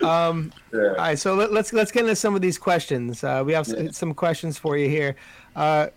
Um, 0.00 0.52
Yeah. 0.72 0.80
all 0.80 0.94
right, 0.96 1.18
so 1.18 1.34
let, 1.34 1.52
let's 1.52 1.72
let's 1.72 1.92
get 1.92 2.00
into 2.02 2.16
some 2.16 2.34
of 2.34 2.40
these 2.42 2.58
questions. 2.58 3.22
Uh, 3.22 3.42
we 3.46 3.52
have 3.52 3.68
Yeah. 3.68 3.90
some 3.92 4.14
questions 4.14 4.58
for 4.58 4.76
you 4.76 4.88
here. 4.88 5.14
Uh, 5.54 5.88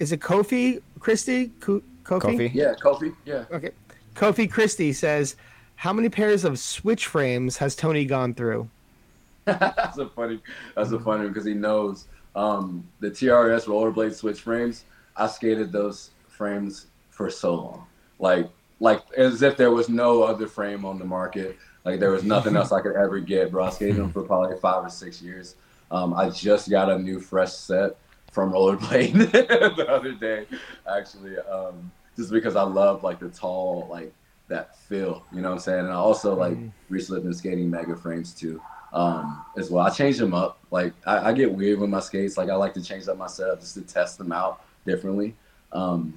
is 0.00 0.10
it 0.12 0.20
Kofi 0.20 0.82
Christie? 0.98 1.52
Ko- 1.60 1.82
Kofi? 2.04 2.20
Kofi. 2.36 2.50
Yeah, 2.54 2.74
Kofi. 2.82 3.14
Yeah. 3.24 3.44
Okay. 3.52 3.70
Kofi 4.14 4.50
Christie 4.50 4.92
says, 4.92 5.36
"How 5.76 5.92
many 5.92 6.08
pairs 6.08 6.44
of 6.44 6.58
switch 6.58 7.06
frames 7.06 7.56
has 7.58 7.76
Tony 7.76 8.04
gone 8.04 8.34
through?" 8.34 8.68
that's 9.44 9.98
a 9.98 10.08
funny. 10.08 10.40
That's 10.74 10.90
a 10.90 10.98
funny 10.98 11.28
because 11.28 11.44
he 11.44 11.54
knows 11.54 12.06
um, 12.34 12.86
the 13.00 13.10
TRS 13.10 13.66
rollerblade 13.66 14.14
switch 14.14 14.40
frames. 14.40 14.84
I 15.16 15.28
skated 15.28 15.72
those 15.72 16.10
frames 16.28 16.86
for 17.10 17.30
so 17.30 17.54
long, 17.54 17.86
like 18.18 18.48
like 18.80 19.02
as 19.16 19.42
if 19.42 19.56
there 19.56 19.70
was 19.70 19.88
no 19.88 20.22
other 20.22 20.46
frame 20.46 20.84
on 20.84 20.98
the 20.98 21.04
market. 21.04 21.56
Like 21.84 22.00
there 22.00 22.10
was 22.10 22.24
nothing 22.24 22.56
else 22.58 22.72
I 22.72 22.80
could 22.80 22.96
ever 22.96 23.20
get, 23.20 23.52
bro. 23.52 23.64
I 23.64 23.70
skated 23.70 23.96
them 23.96 24.12
for 24.12 24.22
probably 24.22 24.56
five 24.58 24.84
or 24.84 24.90
six 24.90 25.22
years. 25.22 25.54
Um, 25.90 26.12
I 26.12 26.28
just 26.30 26.68
got 26.68 26.90
a 26.90 26.98
new 26.98 27.20
fresh 27.20 27.52
set 27.52 27.96
from 28.32 28.52
rollerblade 28.52 29.30
the 29.76 29.88
other 29.88 30.12
day, 30.12 30.46
actually, 30.92 31.38
um, 31.38 31.90
just 32.16 32.32
because 32.32 32.56
I 32.56 32.62
love 32.62 33.04
like 33.04 33.20
the 33.20 33.28
tall 33.28 33.86
like 33.90 34.12
that 34.48 34.76
feel. 34.78 35.24
You 35.32 35.40
know 35.42 35.48
what 35.50 35.54
I'm 35.56 35.60
saying? 35.60 35.80
And 35.80 35.88
I 35.88 35.94
also 35.96 36.34
like 36.34 36.56
recently 36.88 37.20
been 37.22 37.34
skating 37.34 37.70
mega 37.70 37.96
frames 37.96 38.32
too 38.32 38.60
um, 38.92 39.44
as 39.56 39.70
well. 39.70 39.84
I 39.86 39.90
change 39.90 40.18
them 40.18 40.34
up. 40.34 40.58
Like 40.70 40.92
I, 41.06 41.30
I 41.30 41.32
get 41.32 41.50
weird 41.52 41.78
with 41.80 41.90
my 41.90 42.00
skates. 42.00 42.36
Like 42.36 42.48
I 42.50 42.54
like 42.54 42.74
to 42.74 42.82
change 42.82 43.08
up 43.08 43.16
my 43.18 43.26
setup 43.26 43.60
just 43.60 43.74
to 43.74 43.82
test 43.82 44.18
them 44.18 44.32
out 44.32 44.62
differently. 44.84 45.34
Um, 45.72 46.14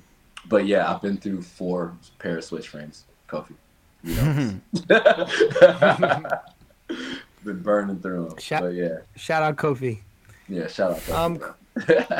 but 0.47 0.65
yeah, 0.67 0.91
I've 0.93 1.01
been 1.01 1.17
through 1.17 1.41
four 1.41 1.93
pair 2.19 2.37
of 2.37 2.43
switch 2.43 2.67
frames, 2.69 3.03
Kofi. 3.27 3.53
You 4.03 4.15
know, 4.15 4.59
been 7.43 7.61
burning 7.61 7.99
through 7.99 8.29
them. 8.29 8.37
Shout- 8.37 8.61
But 8.63 8.73
yeah, 8.73 8.97
Shout 9.15 9.43
out 9.43 9.55
Kofi. 9.57 9.99
yeah. 10.47 10.67
Shout 10.67 10.91
out. 10.91 10.97
Kofi, 10.99 11.13
Um. 11.15 11.39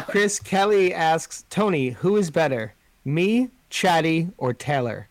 Chris 0.08 0.40
Kelly 0.40 0.94
asks 0.94 1.44
Tony, 1.50 1.90
"Who 1.90 2.16
is 2.16 2.32
better, 2.32 2.74
me, 3.04 3.50
Chatty, 3.70 4.30
or 4.38 4.54
Taylor?" 4.54 5.09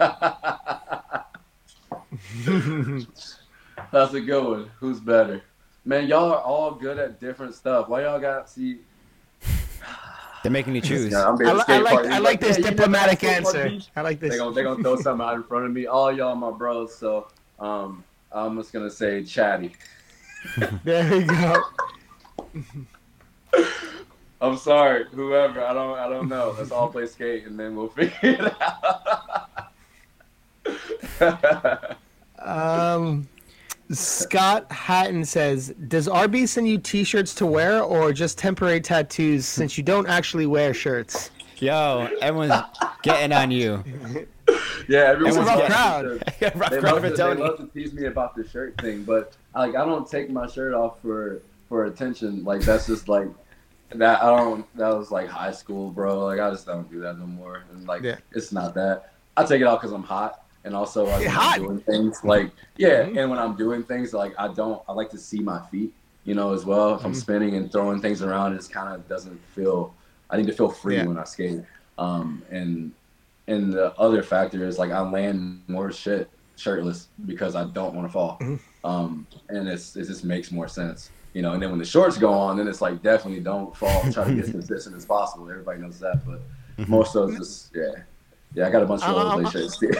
That's 3.92 4.14
a 4.14 4.20
good 4.20 4.44
one. 4.44 4.70
Who's 4.78 5.00
better? 5.00 5.42
Man, 5.84 6.06
y'all 6.06 6.32
are 6.32 6.40
all 6.40 6.72
good 6.72 6.98
at 6.98 7.20
different 7.20 7.54
stuff. 7.54 7.88
Why 7.88 8.02
y'all 8.02 8.20
got 8.20 8.48
see? 8.48 8.78
They're 10.42 10.52
making 10.52 10.74
you 10.74 10.80
choose. 10.80 11.12
Yeah, 11.12 11.28
I'm 11.28 11.36
being 11.36 11.50
I, 11.50 11.52
a 11.52 11.56
li- 11.56 11.60
I 11.60 11.64
skate 11.64 11.82
like. 11.84 12.06
I 12.06 12.12
He's 12.14 12.20
like 12.20 12.40
this 12.40 12.58
"Yeah, 12.58 12.70
diplomatic 12.70 13.20
had 13.20 13.30
a 13.30 13.36
answer. 13.36 13.78
I 13.94 14.00
like 14.00 14.20
They 14.20 14.28
this. 14.28 14.38
gonna 14.38 14.54
they 14.54 14.62
gonna 14.62 14.82
throw 14.82 14.96
something 14.96 15.26
out 15.26 15.34
in 15.34 15.42
front 15.42 15.66
of 15.66 15.72
me. 15.72 15.86
All 15.86 16.10
y'all 16.10 16.34
my 16.34 16.50
bros. 16.50 16.94
So 16.94 17.28
um, 17.58 18.02
I'm 18.32 18.56
just 18.56 18.72
gonna 18.72 18.90
say 18.90 19.22
chatty. 19.22 19.72
There 20.84 21.10
we 21.10 21.24
go. 21.24 21.62
I'm 24.40 24.56
sorry, 24.56 25.04
whoever. 25.12 25.62
I 25.62 25.74
don't 25.74 25.98
I 25.98 26.08
don't 26.08 26.28
know. 26.28 26.54
Let's 26.56 26.70
all 26.70 26.88
play 26.88 27.06
skate 27.06 27.44
and 27.46 27.60
then 27.60 27.76
we'll 27.76 27.88
figure 27.88 28.16
it 28.22 28.62
out. 28.62 29.49
Um, 32.38 33.28
Scott 33.90 34.70
Hatton 34.70 35.24
says, 35.24 35.74
"Does 35.88 36.08
RB 36.08 36.46
send 36.48 36.68
you 36.68 36.78
T-shirts 36.78 37.34
to 37.36 37.46
wear, 37.46 37.82
or 37.82 38.12
just 38.12 38.38
temporary 38.38 38.80
tattoos? 38.80 39.46
Since 39.46 39.76
you 39.76 39.84
don't 39.84 40.08
actually 40.08 40.46
wear 40.46 40.72
shirts." 40.72 41.30
Yo, 41.58 42.08
everyone's 42.22 42.54
getting 43.02 43.32
on 43.36 43.50
you. 43.50 43.84
yeah, 44.88 45.00
everyone's 45.00 45.36
It's 45.36 45.46
a 45.46 45.50
rough 45.50 45.58
got 45.58 45.70
crowd. 45.70 46.22
t-shirts. 46.38 46.56
Rough 46.56 46.70
they 46.70 46.78
crowd 46.80 46.92
love, 46.94 47.02
to, 47.02 47.10
they 47.16 47.34
love 47.34 47.56
to 47.58 47.66
tease 47.74 47.92
me 47.92 48.06
about 48.06 48.34
the 48.34 48.48
shirt 48.48 48.80
thing, 48.80 49.04
but 49.04 49.36
like 49.54 49.74
I 49.74 49.84
don't 49.84 50.08
take 50.08 50.30
my 50.30 50.46
shirt 50.46 50.72
off 50.72 51.00
for 51.02 51.42
for 51.68 51.84
attention. 51.84 52.44
Like 52.44 52.62
that's 52.62 52.86
just 52.86 53.08
like 53.08 53.28
that. 53.90 54.22
I 54.22 54.26
don't. 54.34 54.64
That 54.76 54.96
was 54.96 55.10
like 55.10 55.28
high 55.28 55.52
school, 55.52 55.90
bro. 55.90 56.24
Like 56.24 56.40
I 56.40 56.48
just 56.50 56.64
don't 56.64 56.90
do 56.90 57.00
that 57.00 57.18
no 57.18 57.26
more. 57.26 57.64
And 57.72 57.86
like 57.86 58.02
Yeah. 58.02 58.16
it's 58.32 58.52
not 58.52 58.72
that. 58.74 59.12
I 59.36 59.44
take 59.44 59.60
it 59.60 59.64
off 59.64 59.80
because 59.80 59.92
I'm 59.92 60.02
hot, 60.02 60.44
and 60.64 60.74
also 60.74 61.04
like 61.06 61.20
when. 61.26 61.36
I'm 61.36 61.62
doing 61.62 61.80
things 61.80 62.20
like 62.24 62.50
yeah. 62.76 63.04
Mhm. 63.04 63.18
And 63.18 63.30
when 63.30 63.38
I'm 63.38 63.56
doing 63.56 63.82
things 63.82 64.12
like 64.12 64.34
I 64.38 64.48
don't. 64.48 64.82
I 64.88 64.92
like 64.92 65.10
to 65.10 65.18
see 65.18 65.40
my 65.40 65.60
feet. 65.70 65.92
You 66.24 66.34
know, 66.34 66.52
as 66.52 66.64
well. 66.66 66.96
If 66.96 67.04
I'm 67.04 67.12
Mhm. 67.12 67.16
spinning 67.16 67.54
and 67.56 67.72
throwing 67.72 68.00
things 68.02 68.22
around, 68.22 68.52
it 68.52 68.56
just 68.56 68.70
kind 68.72 68.94
of 68.94 69.08
doesn't 69.08 69.40
feel. 69.54 69.94
I 70.28 70.36
need 70.36 70.46
to 70.48 70.52
feel 70.52 70.68
free 70.68 70.96
Yeah. 70.96 71.06
when 71.06 71.18
I 71.18 71.24
skate. 71.24 71.60
Um, 71.98 72.42
and 72.50 72.92
and 73.48 73.72
the 73.72 73.92
other 73.98 74.22
factor 74.22 74.64
is 74.66 74.78
like 74.78 74.90
I 74.90 75.00
land 75.00 75.62
more 75.66 75.90
shit 75.90 76.30
shirtless 76.56 77.08
because 77.26 77.56
I 77.56 77.64
don't 77.64 77.94
want 77.94 78.06
to 78.06 78.12
fall. 78.12 78.38
Mhm. 78.40 78.60
Um, 78.84 79.26
and 79.48 79.66
it's 79.68 79.96
it 79.96 80.06
just 80.06 80.24
makes 80.24 80.52
more 80.52 80.68
sense, 80.68 81.10
you 81.32 81.40
know. 81.42 81.52
And 81.54 81.62
then 81.62 81.70
when 81.70 81.78
the 81.78 81.84
shorts 81.86 82.16
go 82.18 82.32
on, 82.32 82.56
then 82.58 82.68
it's 82.68 82.80
like 82.82 83.02
definitely 83.02 83.40
don't 83.40 83.74
fall. 83.74 84.02
Try 84.12 84.24
to 84.28 84.34
get 84.34 84.44
as 84.44 84.50
consistent 84.58 84.94
as 84.96 85.06
possible. 85.06 85.50
Everybody 85.50 85.80
knows 85.80 85.98
that, 86.00 86.20
but 86.26 86.42
most 86.88 87.16
of 87.16 87.30
it's 87.30 87.38
just 87.38 87.72
yeah, 87.74 88.02
yeah. 88.54 88.66
I 88.66 88.70
got 88.70 88.82
a 88.82 88.86
bunch 88.86 89.02
of 89.02 89.08
Uh, 89.16 89.36
rollerblade 89.36 89.52
shirts 89.52 89.78
too. 89.78 89.92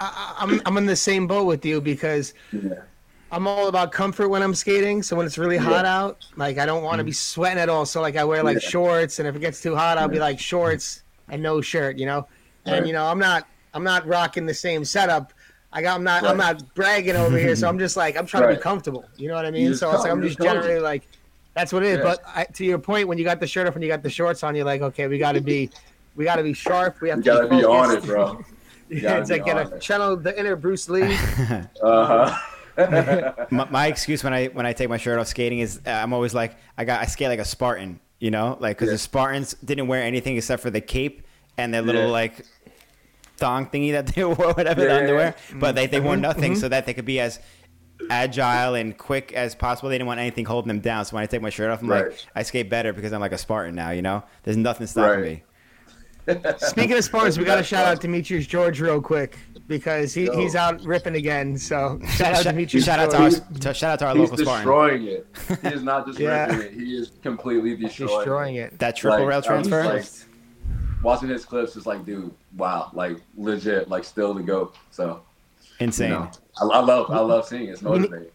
I, 0.00 0.34
I'm 0.40 0.60
I'm 0.66 0.76
in 0.76 0.86
the 0.86 0.96
same 0.96 1.26
boat 1.26 1.44
with 1.46 1.64
you 1.64 1.80
because 1.80 2.34
yeah, 2.52 2.82
I'm 3.30 3.46
all 3.46 3.68
about 3.68 3.92
comfort 3.92 4.28
when 4.28 4.42
I'm 4.42 4.54
skating. 4.54 5.02
So 5.02 5.16
when 5.16 5.26
it's 5.26 5.38
really 5.38 5.56
hot 5.56 5.84
out, 5.84 6.20
like 6.36 6.58
I 6.58 6.66
don't 6.66 6.82
want 6.82 6.98
to 6.98 7.04
be 7.04 7.12
sweating 7.12 7.58
at 7.58 7.68
all. 7.68 7.86
So 7.86 8.00
like 8.00 8.16
I 8.16 8.24
wear 8.24 8.42
like 8.42 8.56
Yeah. 8.62 8.68
shorts, 8.68 9.18
and 9.18 9.28
if 9.28 9.34
it 9.36 9.40
gets 9.40 9.60
too 9.62 9.74
hot, 9.74 9.98
I'll 9.98 10.08
be 10.08 10.18
like 10.20 10.38
shorts 10.38 11.02
and 11.28 11.42
no 11.42 11.60
shirt, 11.60 11.98
you 11.98 12.06
know. 12.06 12.28
And 12.66 12.74
Right. 12.80 12.86
you 12.86 12.92
know 12.92 13.06
I'm 13.06 13.18
not 13.18 13.48
I'm 13.72 13.84
not 13.84 14.06
rocking 14.06 14.46
the 14.46 14.54
same 14.54 14.84
setup. 14.84 15.32
I 15.72 15.82
got 15.82 15.96
I'm 15.96 16.04
not 16.04 16.26
I'm 16.26 16.36
not 16.36 16.74
bragging 16.74 17.16
over 17.16 17.38
here. 17.38 17.56
So 17.56 17.68
I'm 17.68 17.78
just 17.86 17.96
like 17.96 18.16
I'm 18.16 18.26
trying 18.26 18.42
to 18.42 18.48
be 18.48 18.56
comfortable. 18.58 19.08
You 19.16 19.28
know 19.28 19.34
what 19.34 19.46
I 19.46 19.50
mean? 19.50 19.74
So 19.74 19.92
it's 19.92 20.04
like 20.04 20.12
I'm 20.12 20.22
just 20.22 20.38
generally 20.40 20.78
like 20.80 21.08
that's 21.54 21.72
what 21.72 21.82
it 21.82 21.88
is. 21.88 21.96
Yeah. 21.98 22.02
But 22.02 22.20
I, 22.26 22.44
to 22.44 22.64
your 22.66 22.78
point, 22.78 23.08
when 23.08 23.16
you 23.16 23.24
got 23.24 23.40
the 23.40 23.46
shirt 23.46 23.66
off 23.66 23.74
and 23.76 23.82
you 23.82 23.88
got 23.88 24.02
the 24.02 24.10
shorts 24.10 24.42
on, 24.42 24.54
you're 24.54 24.66
like, 24.66 24.82
okay, 24.82 25.08
we 25.08 25.16
got 25.16 25.32
to 25.32 25.40
be 25.40 25.70
we 26.16 26.24
got 26.24 26.36
to 26.36 26.42
be 26.42 26.52
sharp. 26.52 27.00
We 27.00 27.10
have 27.10 27.18
you 27.18 27.24
to 27.24 27.30
gotta 27.30 27.48
be 27.48 27.64
on 27.64 27.88
focused. 27.88 28.04
it, 28.06 28.08
bro. 28.08 28.44
You 28.88 29.00
gotta 29.00 29.20
it's 29.20 29.30
like 29.30 29.44
get 29.44 29.56
on 29.58 29.72
a 29.72 29.80
channel 29.80 30.16
the 30.16 30.38
inner 30.38 30.54
Bruce 30.56 30.88
Lee. 30.88 31.02
Uh 31.82 32.28
huh. 32.28 32.38
my, 33.50 33.68
my 33.70 33.86
excuse 33.86 34.22
when 34.22 34.32
I 34.32 34.46
when 34.46 34.64
I 34.66 34.72
take 34.72 34.88
my 34.88 34.96
shirt 34.96 35.18
off 35.18 35.26
skating 35.26 35.58
is 35.60 35.80
uh, 35.86 35.90
I'm 35.90 36.12
always 36.12 36.34
like 36.34 36.56
I 36.78 36.84
got 36.84 37.00
I 37.00 37.06
skate 37.06 37.28
like 37.28 37.38
a 37.40 37.44
Spartan, 37.44 37.98
you 38.20 38.30
know, 38.30 38.56
like 38.60 38.76
because 38.76 38.88
Yeah. 38.88 38.92
the 38.94 38.98
Spartans 38.98 39.54
didn't 39.64 39.88
wear 39.88 40.02
anything 40.02 40.36
except 40.36 40.62
for 40.62 40.70
the 40.70 40.80
cape 40.80 41.26
and 41.58 41.72
their 41.74 41.82
little 41.82 42.02
Yeah. 42.04 42.08
like 42.08 42.44
thong 43.38 43.66
thingy 43.66 43.92
that 43.92 44.06
they 44.08 44.24
wore, 44.24 44.52
whatever 44.52 44.82
Yeah, 44.82 44.88
the 44.88 44.96
underwear, 44.98 45.34
yeah. 45.50 45.56
but 45.58 45.74
they 45.74 45.86
they 45.86 45.96
Mm-hmm. 45.98 46.06
wore 46.06 46.16
nothing 46.16 46.54
so 46.54 46.68
that 46.68 46.86
they 46.86 46.94
could 46.94 47.04
be 47.06 47.18
as 47.18 47.40
agile 48.10 48.74
and 48.74 48.96
quick 48.96 49.32
as 49.32 49.54
possible. 49.54 49.88
They 49.88 49.96
didn't 49.96 50.06
want 50.08 50.20
anything 50.20 50.44
holding 50.44 50.68
them 50.68 50.80
down. 50.80 51.04
So 51.06 51.14
when 51.16 51.22
I 51.22 51.26
take 51.26 51.42
my 51.42 51.50
shirt 51.50 51.70
off, 51.70 51.80
I'm 51.82 51.88
like 51.88 52.14
I 52.36 52.42
skate 52.44 52.68
better 52.70 52.92
because 52.92 53.12
I'm 53.12 53.20
like 53.20 53.32
a 53.32 53.38
Spartan 53.38 53.74
now, 53.74 53.90
you 53.90 54.02
know. 54.02 54.22
There's 54.44 54.56
nothing 54.56 54.86
stopping 54.86 55.20
Right. 55.22 55.32
me. 55.32 55.42
Speaking 56.58 56.96
of 56.96 57.04
Spartans, 57.04 57.38
we 57.38 57.44
got 57.44 57.56
to 57.56 57.62
shout 57.62 57.86
out 57.86 58.00
to 58.00 58.06
Demetrius 58.06 58.46
George 58.46 58.80
real 58.80 59.00
quick. 59.00 59.38
because 59.68 60.14
he, 60.14 60.24
Yo. 60.26 60.36
he's 60.38 60.54
out 60.54 60.80
ripping 60.84 61.14
again. 61.16 61.56
So 61.58 61.98
shout 62.08 62.34
out 62.36 62.42
Shout, 62.42 62.44
Dimitri. 62.54 62.80
shout 62.80 62.98
out 62.98 63.10
to 63.10 63.30
Story. 63.30 63.46
our 63.54 63.58
to, 63.60 63.74
shout 63.74 63.90
out 63.92 63.98
to 64.00 64.06
our 64.06 64.16
He's 64.16 64.30
local 64.30 64.44
Spartan. 64.44 64.64
destroying 64.64 65.06
it. 65.06 65.26
He 65.62 65.68
is 65.68 65.82
not 65.82 66.06
just 66.06 66.18
Yeah. 66.20 66.46
ripping 66.46 66.66
it. 66.66 66.72
He 66.74 66.96
is 66.96 67.12
completely 67.22 67.76
destroying, 67.76 68.16
destroying 68.18 68.54
it. 68.56 68.78
That 68.78 68.96
triple 68.96 69.20
Like, 69.20 69.28
rail 69.28 69.42
transfer. 69.42 69.84
like- 69.84 70.04
Watching 71.02 71.28
his 71.28 71.44
clips 71.44 71.76
is 71.76 71.84
like, 71.86 72.04
dude, 72.04 72.32
wow, 72.56 72.90
like 72.92 73.18
legit, 73.36 73.88
like 73.88 74.02
still 74.04 74.34
the 74.34 74.42
goat. 74.42 74.74
So 74.90 75.20
Insane. 75.78 76.10
you 76.10 76.16
know, 76.16 76.30
I, 76.60 76.64
I 76.64 76.80
love, 76.80 77.10
I 77.10 77.18
love 77.20 77.46
seeing 77.46 77.66
it. 77.66 77.70
It's 77.72 77.82
We 77.82 77.98
motivating. 77.98 78.30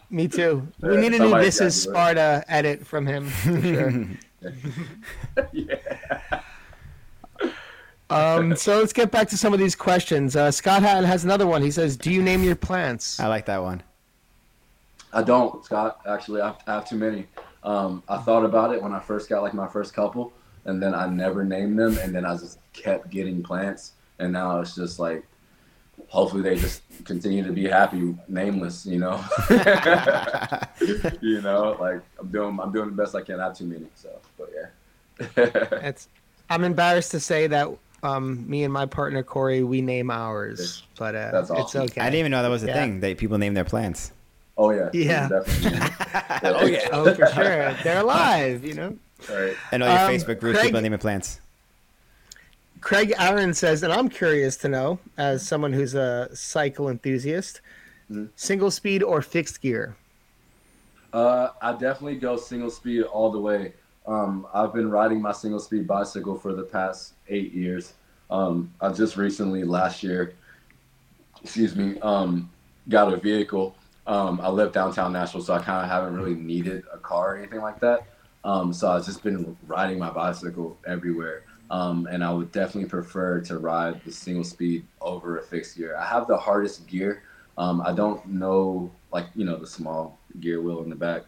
Me 0.10 0.28
too. 0.28 0.66
We 0.80 0.96
need 0.96 1.08
a 1.08 1.10
new 1.10 1.16
somebody's 1.18 1.58
This 1.58 1.76
Is. 1.76 1.82
Sparta 1.82 2.44
edit 2.48 2.86
from 2.86 3.06
him 3.06 3.26
for 3.28 3.62
sure. 3.62 4.06
yeah. 5.52 6.40
Um, 8.12 8.56
so 8.56 8.78
let's 8.78 8.92
get 8.92 9.10
back 9.10 9.28
to 9.28 9.36
some 9.36 9.52
of 9.52 9.58
these 9.58 9.74
questions. 9.74 10.36
Uh, 10.36 10.50
Scott 10.50 10.82
Hatton 10.82 11.04
has 11.04 11.24
another 11.24 11.46
one. 11.46 11.62
He 11.62 11.70
says, 11.70 11.96
"Do 11.96 12.10
you 12.12 12.22
name 12.22 12.42
your 12.42 12.56
plants?" 12.56 13.18
I 13.18 13.26
like 13.26 13.46
that 13.46 13.62
one. 13.62 13.82
I 15.12 15.22
don't, 15.22 15.64
Scott. 15.64 16.00
Actually, 16.06 16.40
I 16.40 16.54
have, 16.66 16.88
too 16.88 16.96
many. 16.96 17.26
Um, 17.62 18.02
I 18.08 18.18
thought 18.18 18.44
about 18.44 18.74
it 18.74 18.82
when 18.82 18.92
I 18.92 19.00
first 19.00 19.28
got 19.28 19.42
like 19.42 19.54
my 19.54 19.68
first 19.68 19.94
couple, 19.94 20.32
and 20.64 20.82
then 20.82 20.94
I 20.94 21.06
never 21.06 21.44
named 21.44 21.78
them, 21.78 21.98
and 21.98 22.14
then 22.14 22.24
I 22.24 22.36
just 22.36 22.58
kept 22.72 23.10
getting 23.10 23.42
plants, 23.42 23.92
and 24.18 24.32
now 24.32 24.60
it's 24.60 24.74
just 24.74 24.98
like, 24.98 25.24
hopefully 26.08 26.42
they 26.42 26.56
just 26.56 26.82
continue 27.04 27.44
to 27.44 27.52
be 27.52 27.68
happy, 27.68 28.16
nameless. 28.28 28.86
You 28.86 29.00
know, 29.00 29.22
you 31.20 31.40
know, 31.42 31.76
like 31.78 32.00
I'm 32.18 32.28
doing, 32.28 32.58
I'm 32.60 32.72
doing 32.72 32.90
the 32.90 32.96
best 32.96 33.14
I 33.14 33.20
can. 33.20 33.38
I 33.38 33.44
have 33.44 33.56
too 33.56 33.66
many, 33.66 33.86
so 33.94 34.10
but 34.38 34.50
yeah. 34.54 34.68
It's. 35.88 36.08
I'm 36.50 36.64
embarrassed 36.64 37.12
to 37.12 37.20
say 37.20 37.46
that 37.46 37.68
um, 38.02 38.48
me 38.48 38.64
and 38.64 38.72
my 38.72 38.86
partner 38.86 39.22
Corey 39.22 39.62
we 39.62 39.80
name 39.80 40.10
ours, 40.10 40.82
but 40.98 41.14
uh, 41.14 41.30
That's 41.30 41.50
it's 41.50 41.76
okay. 41.76 42.00
I 42.00 42.04
didn't 42.06 42.20
even 42.20 42.30
know 42.32 42.42
that 42.42 42.48
was 42.48 42.62
a 42.64 42.66
Yeah. 42.66 42.74
thing 42.74 43.00
that 43.00 43.18
people 43.18 43.38
name 43.38 43.54
their 43.54 43.64
plants. 43.64 44.12
oh 44.58 44.70
yeah. 44.70 44.90
Yeah. 44.92 45.28
Definitely. 45.28 45.78
Oh, 46.44 46.66
yeah. 46.66 46.88
Oh, 46.92 47.14
for 47.14 47.26
sure. 47.28 47.72
They're 47.84 48.00
alive, 48.00 48.64
you 48.64 48.74
know. 48.74 48.96
Right. 49.30 49.54
I 49.70 49.76
know 49.76 49.86
your 49.86 49.98
Um, 49.98 50.10
Facebook 50.10 50.40
groups 50.40 50.58
Craig- 50.58 50.68
people 50.70 50.80
naming 50.80 50.98
plants. 50.98 51.40
Craig 52.80 53.14
Aaron 53.18 53.54
says, 53.54 53.82
and 53.84 53.92
I'm 53.92 54.08
curious 54.08 54.56
to 54.58 54.68
know, 54.68 54.98
as 55.16 55.46
someone 55.46 55.72
who's 55.72 55.94
a 55.94 56.28
cycle 56.34 56.88
enthusiast, 56.88 57.60
Mhm. 58.10 58.28
single 58.34 58.70
speed 58.72 59.02
or 59.04 59.22
fixed 59.22 59.60
gear? 59.60 59.94
Uh, 61.12 61.50
I 61.62 61.72
definitely 61.72 62.16
go 62.16 62.36
single 62.36 62.70
speed 62.70 63.02
all 63.04 63.30
the 63.30 63.38
way. 63.38 63.74
Um, 64.06 64.46
I've 64.52 64.72
been 64.74 64.90
riding 64.90 65.22
my 65.22 65.32
single 65.32 65.60
speed 65.60 65.86
bicycle 65.86 66.36
for 66.36 66.52
the 66.54 66.64
past 66.64 67.12
eight 67.32 67.52
years. 67.52 67.94
Um, 68.30 68.72
I 68.80 68.92
just 68.92 69.16
recently, 69.16 69.64
last 69.64 70.02
year, 70.02 70.34
excuse 71.42 71.74
me, 71.74 71.98
um, 72.00 72.50
got 72.88 73.12
a 73.12 73.16
vehicle. 73.16 73.74
Um, 74.06 74.40
I 74.40 74.48
live 74.48 74.72
downtown 74.72 75.12
Nashville, 75.12 75.42
so 75.42 75.54
I 75.54 75.62
kind 75.62 75.84
of 75.84 75.90
haven't 75.90 76.16
really 76.16 76.34
needed 76.34 76.84
a 76.92 76.98
car 76.98 77.34
or 77.34 77.38
anything 77.38 77.60
like 77.60 77.80
that. 77.80 78.06
Um, 78.44 78.72
so 78.72 78.90
I've 78.90 79.04
just 79.04 79.22
been 79.22 79.56
riding 79.66 79.98
my 79.98 80.10
bicycle 80.10 80.76
everywhere. 80.86 81.44
Um, 81.70 82.06
and 82.10 82.22
I 82.22 82.32
would 82.32 82.52
definitely 82.52 82.90
prefer 82.90 83.40
to 83.42 83.58
ride 83.58 84.04
the 84.04 84.12
single 84.12 84.44
speed 84.44 84.84
over 85.00 85.38
a 85.38 85.42
fixed 85.42 85.76
gear. 85.76 85.96
I 85.96 86.04
have 86.04 86.26
the 86.26 86.36
hardest 86.36 86.86
gear. 86.86 87.22
Um, 87.56 87.80
I 87.80 87.92
don't 87.92 88.24
know, 88.26 88.90
like, 89.12 89.26
you 89.34 89.44
know, 89.44 89.56
the 89.56 89.66
small 89.66 90.18
gear 90.40 90.60
wheel 90.60 90.82
in 90.82 90.90
the 90.90 90.96
back 90.96 91.22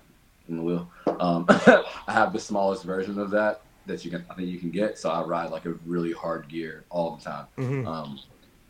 in 0.48 0.56
the 0.56 0.62
wheel. 0.62 0.90
I 1.06 1.84
have 2.08 2.32
the 2.32 2.40
smallest 2.40 2.84
version 2.84 3.18
of 3.18 3.30
that 3.30 3.62
that 3.86 4.04
you 4.04 4.10
can, 4.10 4.24
I 4.30 4.34
think 4.34 4.48
you 4.48 4.58
can 4.58 4.70
get. 4.70 4.98
So 4.98 5.10
I 5.10 5.22
ride 5.22 5.50
like 5.50 5.66
a 5.66 5.74
really 5.84 6.12
hard 6.12 6.48
gear 6.48 6.84
all 6.90 7.16
the 7.16 7.22
time. 7.24 7.46
Mhm. 7.58 7.86
Um, 7.86 8.18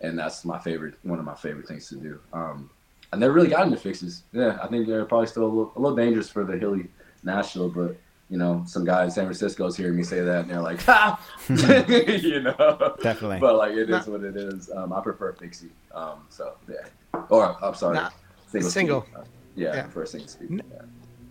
and 0.00 0.18
that's 0.18 0.44
my 0.44 0.58
favorite, 0.58 0.94
one 1.02 1.18
of 1.18 1.24
my 1.24 1.34
favorite 1.34 1.66
things 1.68 1.88
to 1.88 1.96
do. 1.96 2.18
Um, 2.32 2.70
I 3.12 3.16
never 3.16 3.32
really 3.32 3.48
got 3.48 3.64
into 3.66 3.76
fixes. 3.78 4.24
Yeah, 4.32 4.58
I 4.60 4.66
think 4.66 4.86
they're 4.88 5.04
probably 5.04 5.28
still 5.28 5.44
a 5.44 5.46
little, 5.46 5.72
a 5.76 5.80
little 5.80 5.96
dangerous 5.96 6.28
for 6.28 6.44
the 6.44 6.58
hilly 6.58 6.88
Nashville, 7.22 7.68
but 7.70 7.96
you 8.30 8.38
know, 8.38 8.64
some 8.66 8.84
guy 8.84 9.04
in 9.04 9.10
San 9.10 9.24
Francisco 9.26 9.66
is 9.66 9.76
hearing 9.76 9.94
me 9.96 10.02
say 10.02 10.20
that, 10.20 10.40
and 10.42 10.50
they're 10.50 10.60
like, 10.60 10.82
"Ha!" 10.86 11.20
you 11.48 12.40
know. 12.40 12.96
Definitely. 13.02 13.38
But 13.38 13.56
like, 13.56 13.72
it 13.72 13.88
is 13.90 14.06
Nah. 14.06 14.12
what 14.12 14.24
it 14.24 14.36
is. 14.36 14.70
Um, 14.74 14.92
I 14.92 15.00
prefer 15.00 15.32
fixie. 15.34 15.70
Um, 15.94 16.26
so 16.30 16.54
yeah. 16.68 16.86
Or 17.28 17.56
I'm 17.62 17.74
sorry, 17.74 17.94
Nah, 17.96 18.10
single. 18.48 18.70
single. 18.70 19.06
Uh, 19.14 19.24
yeah, 19.54 19.74
Yeah. 19.74 19.78
I 19.78 19.82
prefer 19.82 20.06
single 20.06 20.28
speed. 20.28 20.62
Yeah. 20.72 20.82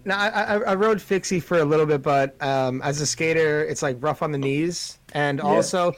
Now, 0.06 0.20
I, 0.20 0.28
I, 0.28 0.56
I 0.60 0.76
rode 0.76 1.02
fixie 1.02 1.40
for 1.40 1.60
a 1.60 1.66
little 1.66 1.86
bit, 1.86 2.02
but 2.02 2.42
um, 2.44 2.82
as 2.82 3.00
a 3.02 3.06
skater, 3.06 3.64
it's 3.64 3.82
like 3.82 3.98
rough 4.02 4.22
on 4.22 4.32
the 4.32 4.38
knees. 4.38 5.00
And 5.14 5.40
Yeah. 5.40 5.46
also, 5.46 5.94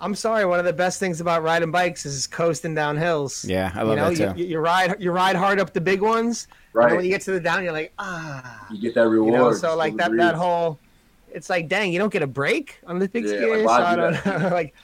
I'm 0.00 0.14
sorry, 0.14 0.44
one 0.44 0.58
of 0.58 0.64
the 0.64 0.72
best 0.72 1.00
things 1.00 1.20
about 1.20 1.42
riding 1.42 1.70
bikes 1.70 2.04
is 2.06 2.26
coasting 2.26 2.74
down 2.74 2.96
hills. 2.96 3.44
Yeah, 3.44 3.72
I 3.74 3.80
you 3.82 3.86
love 3.88 3.96
know, 3.96 4.10
that 4.10 4.36
too. 4.36 4.42
You, 4.42 4.48
you 4.48 4.58
ride 4.58 4.96
you 5.00 5.10
ride 5.12 5.34
hard 5.36 5.58
up 5.60 5.72
the 5.72 5.80
big 5.80 6.00
ones, 6.02 6.46
and 6.74 6.96
when 6.96 7.04
you 7.04 7.10
get 7.10 7.22
to 7.22 7.32
the 7.32 7.40
down, 7.40 7.64
you're 7.64 7.72
like, 7.72 7.92
ah. 7.98 8.66
You 8.70 8.80
get 8.80 8.94
that 8.94 9.08
reward. 9.08 9.32
You 9.32 9.38
know, 9.38 9.52
so 9.52 9.74
like 9.76 9.96
that 9.96 10.14
that 10.16 10.34
whole, 10.34 10.78
it's 11.32 11.48
like, 11.50 11.68
dang, 11.68 11.92
you 11.92 11.98
don't 11.98 12.12
get 12.12 12.22
a 12.22 12.26
break 12.28 12.80
on 12.86 12.98
the 12.98 13.08
fixed 13.08 13.32
Yeah, 13.34 13.40
gear. 13.40 13.66
like, 13.66 13.78
so 13.80 13.84
I 13.84 13.94
do 14.12 14.30
don't 14.40 14.52
like 14.52 14.74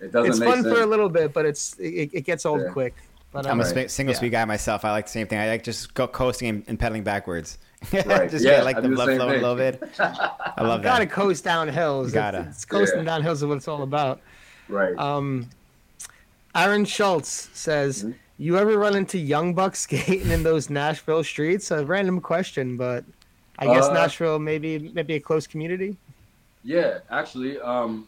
It 0.00 0.12
doesn't 0.12 0.30
it's 0.32 0.38
make 0.40 0.48
fun 0.48 0.62
sense. 0.62 0.74
for 0.76 0.82
a 0.82 0.86
little 0.86 1.08
bit, 1.08 1.32
but 1.32 1.44
it's 1.46 1.76
it, 1.78 2.10
it 2.12 2.20
gets 2.24 2.44
old 2.46 2.60
Yeah. 2.60 2.68
quick. 2.72 2.94
But 3.32 3.46
I'm 3.46 3.60
a 3.60 3.64
Right. 3.64 3.88
sp- 3.88 3.90
single 3.90 4.12
Yeah. 4.12 4.18
speed 4.18 4.30
guy 4.32 4.44
myself. 4.44 4.84
I 4.84 4.90
like 4.92 5.06
the 5.06 5.10
same 5.12 5.26
thing. 5.26 5.38
I 5.38 5.48
like 5.48 5.62
just 5.64 5.94
go 5.94 6.06
coasting 6.06 6.48
and, 6.48 6.64
and 6.68 6.78
pedaling 6.78 7.02
backwards. 7.02 7.58
Right. 8.06 8.30
just 8.30 8.44
Yeah, 8.44 8.56
get 8.56 8.64
like 8.64 8.76
I 8.76 8.80
the 8.80 8.88
do 8.88 8.90
the 8.90 8.94
blood 8.96 9.06
same 9.08 9.16
flowing 9.18 9.38
a 9.38 9.40
little 9.42 9.56
bit. 9.56 9.82
I 9.98 10.62
love 10.62 10.80
it. 10.80 10.84
gotta 10.84 11.06
coast 11.06 11.44
down 11.44 11.68
hills. 11.68 12.08
You 12.08 12.14
gotta. 12.14 12.38
It's, 12.48 12.56
it's 12.58 12.64
coasting 12.64 13.00
Yeah. 13.00 13.04
down 13.04 13.22
hills 13.22 13.38
is 13.42 13.46
what 13.48 13.56
it's 13.56 13.68
all 13.68 13.82
about. 13.82 14.20
right. 14.68 14.96
Um, 14.98 15.48
Aaron 16.54 16.84
Schultz 16.84 17.48
says, 17.54 18.04
Mhm. 18.04 18.14
"You 18.38 18.58
ever 18.58 18.76
run 18.78 18.94
into 18.94 19.18
young 19.18 19.54
bucks 19.54 19.80
skating 19.86 20.30
in 20.30 20.42
those 20.42 20.68
Nashville 20.70 21.24
streets?" 21.24 21.70
A 21.70 21.84
random 21.84 22.20
question, 22.20 22.76
but 22.76 23.04
I 23.58 23.66
guess 23.66 23.86
Uh, 23.86 23.94
Nashville 23.94 24.38
maybe 24.38 24.90
maybe 24.94 25.14
a 25.14 25.20
close 25.20 25.46
community. 25.46 25.96
Yeah, 26.64 26.98
actually, 27.10 27.58
um, 27.60 28.06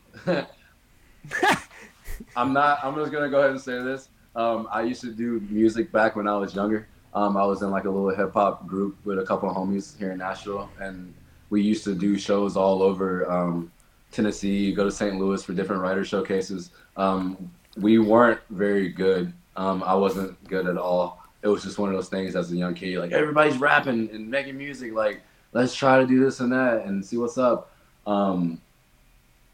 I'm 2.36 2.52
not. 2.52 2.78
I'm 2.84 2.94
just 2.94 3.10
gonna 3.12 3.28
go 3.28 3.38
ahead 3.40 3.50
and 3.50 3.60
say 3.60 3.82
this. 3.82 4.08
Um, 4.36 4.68
I 4.70 4.82
used 4.82 5.00
to 5.02 5.12
do 5.12 5.40
music 5.48 5.90
back 5.92 6.16
when 6.16 6.26
I 6.28 6.36
was 6.36 6.54
younger. 6.54 6.86
Um, 7.14 7.36
I 7.36 7.44
was 7.44 7.62
in 7.62 7.70
like 7.70 7.84
a 7.84 7.90
little 7.90 8.14
hip 8.14 8.32
hop 8.32 8.66
group 8.66 8.96
with 9.04 9.18
a 9.18 9.24
couple 9.24 9.48
of 9.48 9.56
homies 9.56 9.96
here 9.98 10.12
in 10.12 10.18
Nashville, 10.18 10.68
and 10.80 11.14
we 11.50 11.62
used 11.62 11.84
to 11.84 11.94
do 11.94 12.18
shows 12.18 12.56
all 12.56 12.82
over 12.82 13.30
um, 13.30 13.70
Tennessee. 14.10 14.72
Go 14.72 14.84
to 14.84 14.90
St. 14.90 15.18
Louis 15.18 15.42
for 15.42 15.52
different 15.52 15.82
writer 15.82 16.04
showcases. 16.04 16.70
Um, 16.96 17.50
we 17.76 17.98
weren't 17.98 18.40
very 18.50 18.88
good. 18.88 19.32
Um, 19.56 19.82
I 19.84 19.94
wasn't 19.94 20.42
good 20.48 20.66
at 20.66 20.76
all. 20.76 21.22
It 21.42 21.48
was 21.48 21.62
just 21.62 21.78
one 21.78 21.90
of 21.90 21.94
those 21.94 22.08
things 22.08 22.34
as 22.34 22.50
a 22.50 22.56
young 22.56 22.74
kid. 22.74 22.98
Like 22.98 23.12
everybody's 23.12 23.58
rapping 23.58 24.10
and 24.12 24.28
making 24.28 24.56
music. 24.56 24.92
Like 24.92 25.22
let's 25.52 25.74
try 25.74 26.00
to 26.00 26.06
do 26.06 26.22
this 26.22 26.40
and 26.40 26.52
that 26.52 26.84
and 26.84 27.04
see 27.04 27.16
what's 27.16 27.38
up. 27.38 27.70
Um, 28.06 28.60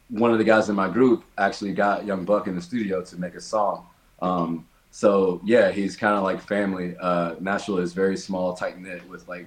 one 0.09 0.33
of 0.33 0.39
the 0.39 0.45
guys 0.45 0.69
in 0.69 0.75
my 0.75 0.89
group 0.89 1.25
actually 1.39 1.73
got 1.73 2.05
Young 2.05 2.25
Buck 2.25 2.47
in 2.47 2.57
the 2.57 2.63
studio 2.63 3.03
to 3.03 3.17
make 3.17 3.35
a 3.35 3.41
song. 3.41 3.87
Um, 4.21 4.67
so 4.91 5.41
yeah, 5.45 5.71
he's 5.71 5.97
kind 5.97 6.15
of 6.17 6.23
like 6.23 6.41
family. 6.41 6.97
Uh, 7.01 7.37
Nashville 7.41 7.79
is 7.79 7.93
very 7.93 8.17
small, 8.17 8.55
tight 8.55 8.79
knit 8.79 9.07
with 9.09 9.27
like 9.29 9.47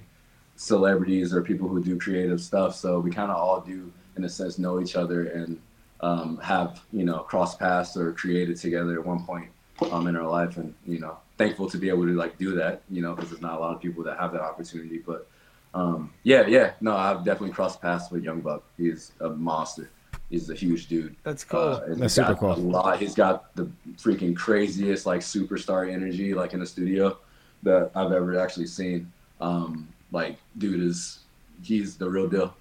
celebrities 0.56 1.34
or 1.34 1.42
people 1.42 1.68
who 1.68 1.84
do 1.84 2.00
creative 2.00 2.42
stuff. 2.42 2.76
So 2.76 3.00
we 3.00 3.12
kind 3.12 3.30
of 3.30 3.38
all 3.38 3.60
do, 3.62 3.92
in 4.16 4.24
a 4.24 4.30
sense, 4.30 4.58
know 4.58 4.80
each 4.80 4.96
other 4.96 5.28
and 5.28 5.60
um, 6.02 6.38
have 6.38 6.82
you 6.92 7.04
know 7.04 7.20
cross 7.20 7.56
paths 7.56 7.98
or 7.98 8.14
created 8.14 8.58
together 8.58 9.00
at 9.00 9.06
one 9.06 9.26
point 9.26 9.50
um, 9.92 10.08
in 10.08 10.16
our 10.16 10.28
life. 10.28 10.58
And 10.58 10.74
you 10.86 11.00
know, 11.00 11.18
thankful 11.38 11.70
to 11.70 11.78
be 11.78 11.90
able 11.90 12.06
to 12.06 12.14
like 12.14 12.38
do 12.38 12.56
that. 12.56 12.82
You 12.90 13.02
know, 13.02 13.14
because 13.14 13.30
there's 13.30 13.42
not 13.42 13.58
a 13.58 13.60
lot 13.60 13.76
of 13.76 13.82
people 13.82 14.04
that 14.06 14.18
have 14.20 14.32
that 14.32 14.42
opportunity. 14.42 15.00
But 15.00 15.28
um, 15.74 16.14
yeah, 16.24 16.48
yeah, 16.48 16.74
no, 16.80 16.96
I've 16.96 17.26
definitely 17.26 17.52
crossed 17.52 17.82
paths 17.82 18.12
with 18.12 18.24
Young 18.24 18.40
Buck. 18.40 18.64
He's 18.78 19.12
a 19.20 19.30
monster. 19.30 19.90
He's 20.34 20.50
a 20.50 20.56
huge 20.56 20.88
dude. 20.88 21.16
That's 21.22 21.44
cool. 21.44 21.60
Uh, 21.60 21.80
That's 21.90 22.00
he's 22.02 22.14
super 22.14 22.30
got 22.34 22.40
cool. 22.40 22.54
A 22.54 22.56
lot. 22.56 22.98
He's 23.00 23.14
got 23.14 23.56
the 23.56 23.70
freaking 23.98 24.36
craziest 24.36 25.06
like 25.06 25.22
superstar 25.22 25.88
energy 25.94 26.34
like 26.34 26.54
in 26.54 26.60
the 26.60 26.66
studio 26.66 27.20
that 27.62 27.92
I've 27.94 28.12
ever 28.12 28.40
actually 28.40 28.66
seen. 28.66 29.12
Um, 29.40 29.88
like, 30.12 30.38
dude 30.58 30.82
is 30.82 31.20
he's 31.62 31.98
the 31.98 32.10
real 32.10 32.28
deal. 32.28 32.56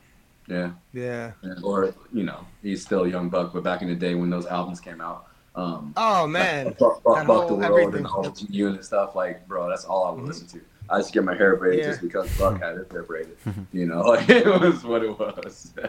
Yeah. 0.48 0.72
yeah. 0.92 1.32
And- 1.40 1.64
Or 1.64 1.94
you 2.12 2.24
know, 2.24 2.44
he's 2.62 2.82
still 2.82 3.04
a 3.04 3.08
young 3.08 3.30
buck, 3.30 3.54
but 3.54 3.62
back 3.62 3.80
in 3.80 3.88
the 3.88 3.94
day 3.94 4.14
when 4.16 4.28
those 4.28 4.44
albums 4.44 4.78
came 4.78 5.00
out, 5.00 5.28
um, 5.56 5.94
Oh 5.96 6.26
man. 6.26 6.76
Buck, 6.78 7.02
Buck, 7.02 7.16
That 7.16 7.26
Buck 7.26 7.48
the 7.48 7.54
World 7.54 7.64
everything. 7.64 7.94
and 8.04 8.06
all 8.06 8.22
the 8.22 8.64
and 8.66 8.84
stuff, 8.84 9.16
like 9.16 9.48
bro, 9.48 9.70
that's 9.70 9.86
all 9.86 10.04
I 10.04 10.10
would 10.10 10.24
Mhm. 10.24 10.26
listen 10.26 10.46
to. 10.48 10.60
I 10.90 10.98
just 10.98 11.14
get 11.14 11.24
my 11.24 11.34
hair 11.34 11.56
braided 11.56 11.86
Yeah. 11.86 11.90
just 11.92 12.02
because 12.02 12.38
Buck 12.38 12.60
had 12.60 12.76
his 12.76 12.90
hair 12.90 13.02
braided. 13.04 13.38
You 13.72 13.86
know, 13.86 14.02
like 14.02 14.28
it 14.28 14.44
was 14.44 14.84
what 14.84 15.02
it 15.02 15.18
was. 15.18 15.72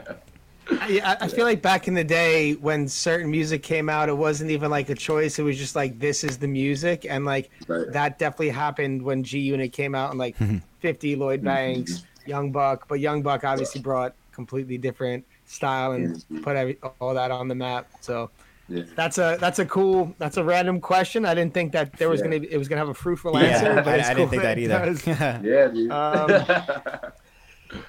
I, 0.71 1.01
I- 1.03 1.17
I 1.25 1.27
feel 1.27 1.45
like 1.45 1.61
back 1.61 1.87
in 1.87 1.93
the 1.93 2.03
day 2.03 2.53
when 2.53 2.87
certain 2.87 3.29
music 3.29 3.63
came 3.63 3.89
out, 3.89 4.09
it 4.09 4.17
wasn't 4.17 4.51
even 4.51 4.71
like 4.71 4.89
a 4.89 4.95
choice. 4.95 5.37
It 5.39 5.43
was 5.43 5.57
just 5.57 5.75
like 5.75 5.99
this 5.99 6.23
is 6.23 6.37
the 6.37 6.47
music, 6.47 7.05
and 7.09 7.25
like 7.25 7.49
right. 7.67 7.91
that 7.91 8.17
definitely 8.19 8.49
happened 8.49 9.01
when 9.01 9.23
G 9.23 9.39
Unit 9.39 9.71
came 9.73 9.93
out 9.95 10.09
and 10.11 10.19
like 10.19 10.35
50 10.79 11.15
Lloyd 11.15 11.43
Banks, 11.43 12.03
Young 12.25 12.51
Buck, 12.51 12.87
but 12.87 12.99
Young 12.99 13.21
Buck 13.21 13.43
obviously 13.43 13.81
brought 13.81 14.13
completely 14.31 14.77
different 14.77 15.25
style 15.45 15.91
and 15.91 16.15
Mhm. 16.31 16.41
put 16.41 16.55
every, 16.55 16.77
all 16.99 17.13
that 17.13 17.29
on 17.31 17.47
the 17.47 17.55
map. 17.55 17.87
So 18.01 18.31
Yeah. 18.69 18.83
That's 18.95 19.17
a 19.17 19.37
that's 19.41 19.59
a 19.59 19.65
cool 19.65 20.15
that's 20.17 20.37
a 20.37 20.43
random 20.43 20.79
question. 20.79 21.25
I 21.25 21.35
didn't 21.35 21.53
think 21.53 21.73
that 21.73 21.93
there 21.97 22.09
was 22.09 22.21
Yeah. 22.21 22.27
gonna 22.27 22.39
be, 22.39 22.51
it 22.51 22.57
was 22.57 22.69
gonna 22.69 22.79
have 22.79 22.87
a 22.89 22.93
fruitful 22.93 23.37
answer. 23.37 23.73
I, 23.79 23.81
but 23.81 23.99
it's 23.99 24.07
I 24.09 24.13
didn't 24.13 24.29
cool 24.29 24.39
think 24.39 24.41
that 24.43 24.57
it 24.57 24.63
either. 24.63 24.85
does. 24.85 25.05
Yeah, 25.43 25.67
dude. 25.67 25.91
Um, 25.91 27.11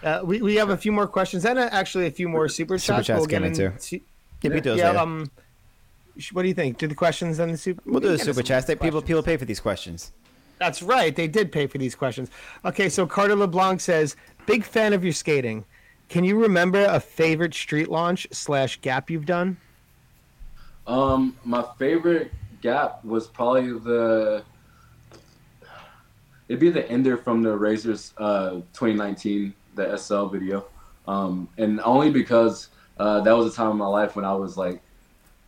Uh, 0.03 0.21
we, 0.25 0.41
we 0.43 0.55
have 0.57 0.71
a 0.71 0.77
few 0.77 0.93
more 0.93 1.07
questions 1.07 1.45
and 1.45 1.59
uh, 1.59 1.69
actually 1.73 2.07
a 2.07 2.11
few 2.11 2.29
more 2.29 2.49
super 2.49 2.75
chats. 2.77 2.85
Super 2.87 3.03
chats 3.03 3.19
we'll 3.19 3.27
get 3.27 3.37
coming 3.39 3.55
too. 3.55 3.67
into- 3.67 4.01
Yeah, 4.43 4.51
we 4.53 4.61
those 4.61 4.79
yeah, 4.79 4.91
um, 4.91 5.31
sh- 6.19 6.33
what 6.33 6.43
do 6.43 6.49
you 6.49 6.55
think? 6.55 6.79
Do 6.79 6.87
the 6.87 6.95
questions 6.95 7.39
and 7.39 7.53
the 7.53 7.57
super? 7.59 7.83
we'll 7.87 8.01
do 8.01 8.09
the 8.09 8.19
super 8.19 8.43
chats. 8.43 8.67
They, 8.67 8.77
people 8.77 9.01
people 9.03 9.23
pay 9.23 9.37
for 9.37 9.45
these 9.47 9.61
questions. 9.61 10.13
That's 10.59 10.83
right. 10.83 11.15
They 11.15 11.27
did 11.29 11.51
pay 11.51 11.67
for 11.67 11.79
these 11.79 11.95
questions. 11.95 12.31
Okay, 12.65 12.89
so 12.89 13.07
Carter 13.07 13.35
LeBlanc 13.35 13.81
says, 13.81 14.17
"Big 14.47 14.65
fan 14.65 14.93
of 14.93 15.03
your 15.03 15.13
skating. 15.13 15.65
Can 16.09 16.23
you 16.25 16.41
remember 16.41 16.85
a 16.85 17.01
favorite 17.01 17.55
street 17.55 17.89
launch 17.89 18.27
slash 18.31 18.81
gap 18.81 19.11
you've 19.11 19.27
done?" 19.27 19.57
Um, 20.87 21.37
my 21.45 21.65
favorite 21.79 22.31
gap 22.61 23.05
was 23.05 23.27
probably 23.27 23.73
the. 23.73 24.45
It'd 26.49 26.61
be 26.61 26.69
the 26.71 26.87
ender 26.91 27.17
from 27.17 27.43
the 27.43 27.57
Razors 27.57 28.13
uh, 28.19 28.51
2019, 28.75 29.55
the 29.75 29.97
SL 29.97 30.27
video, 30.27 30.67
um, 31.07 31.49
and 31.59 31.81
only 31.81 32.11
because 32.11 32.69
uh, 32.99 33.21
that 33.21 33.33
was 33.33 33.53
a 33.53 33.57
time 33.57 33.73
in 33.73 33.77
my 33.77 33.87
life 33.87 34.17
when 34.17 34.25
I 34.25 34.35
was 34.35 34.57
like, 34.57 34.81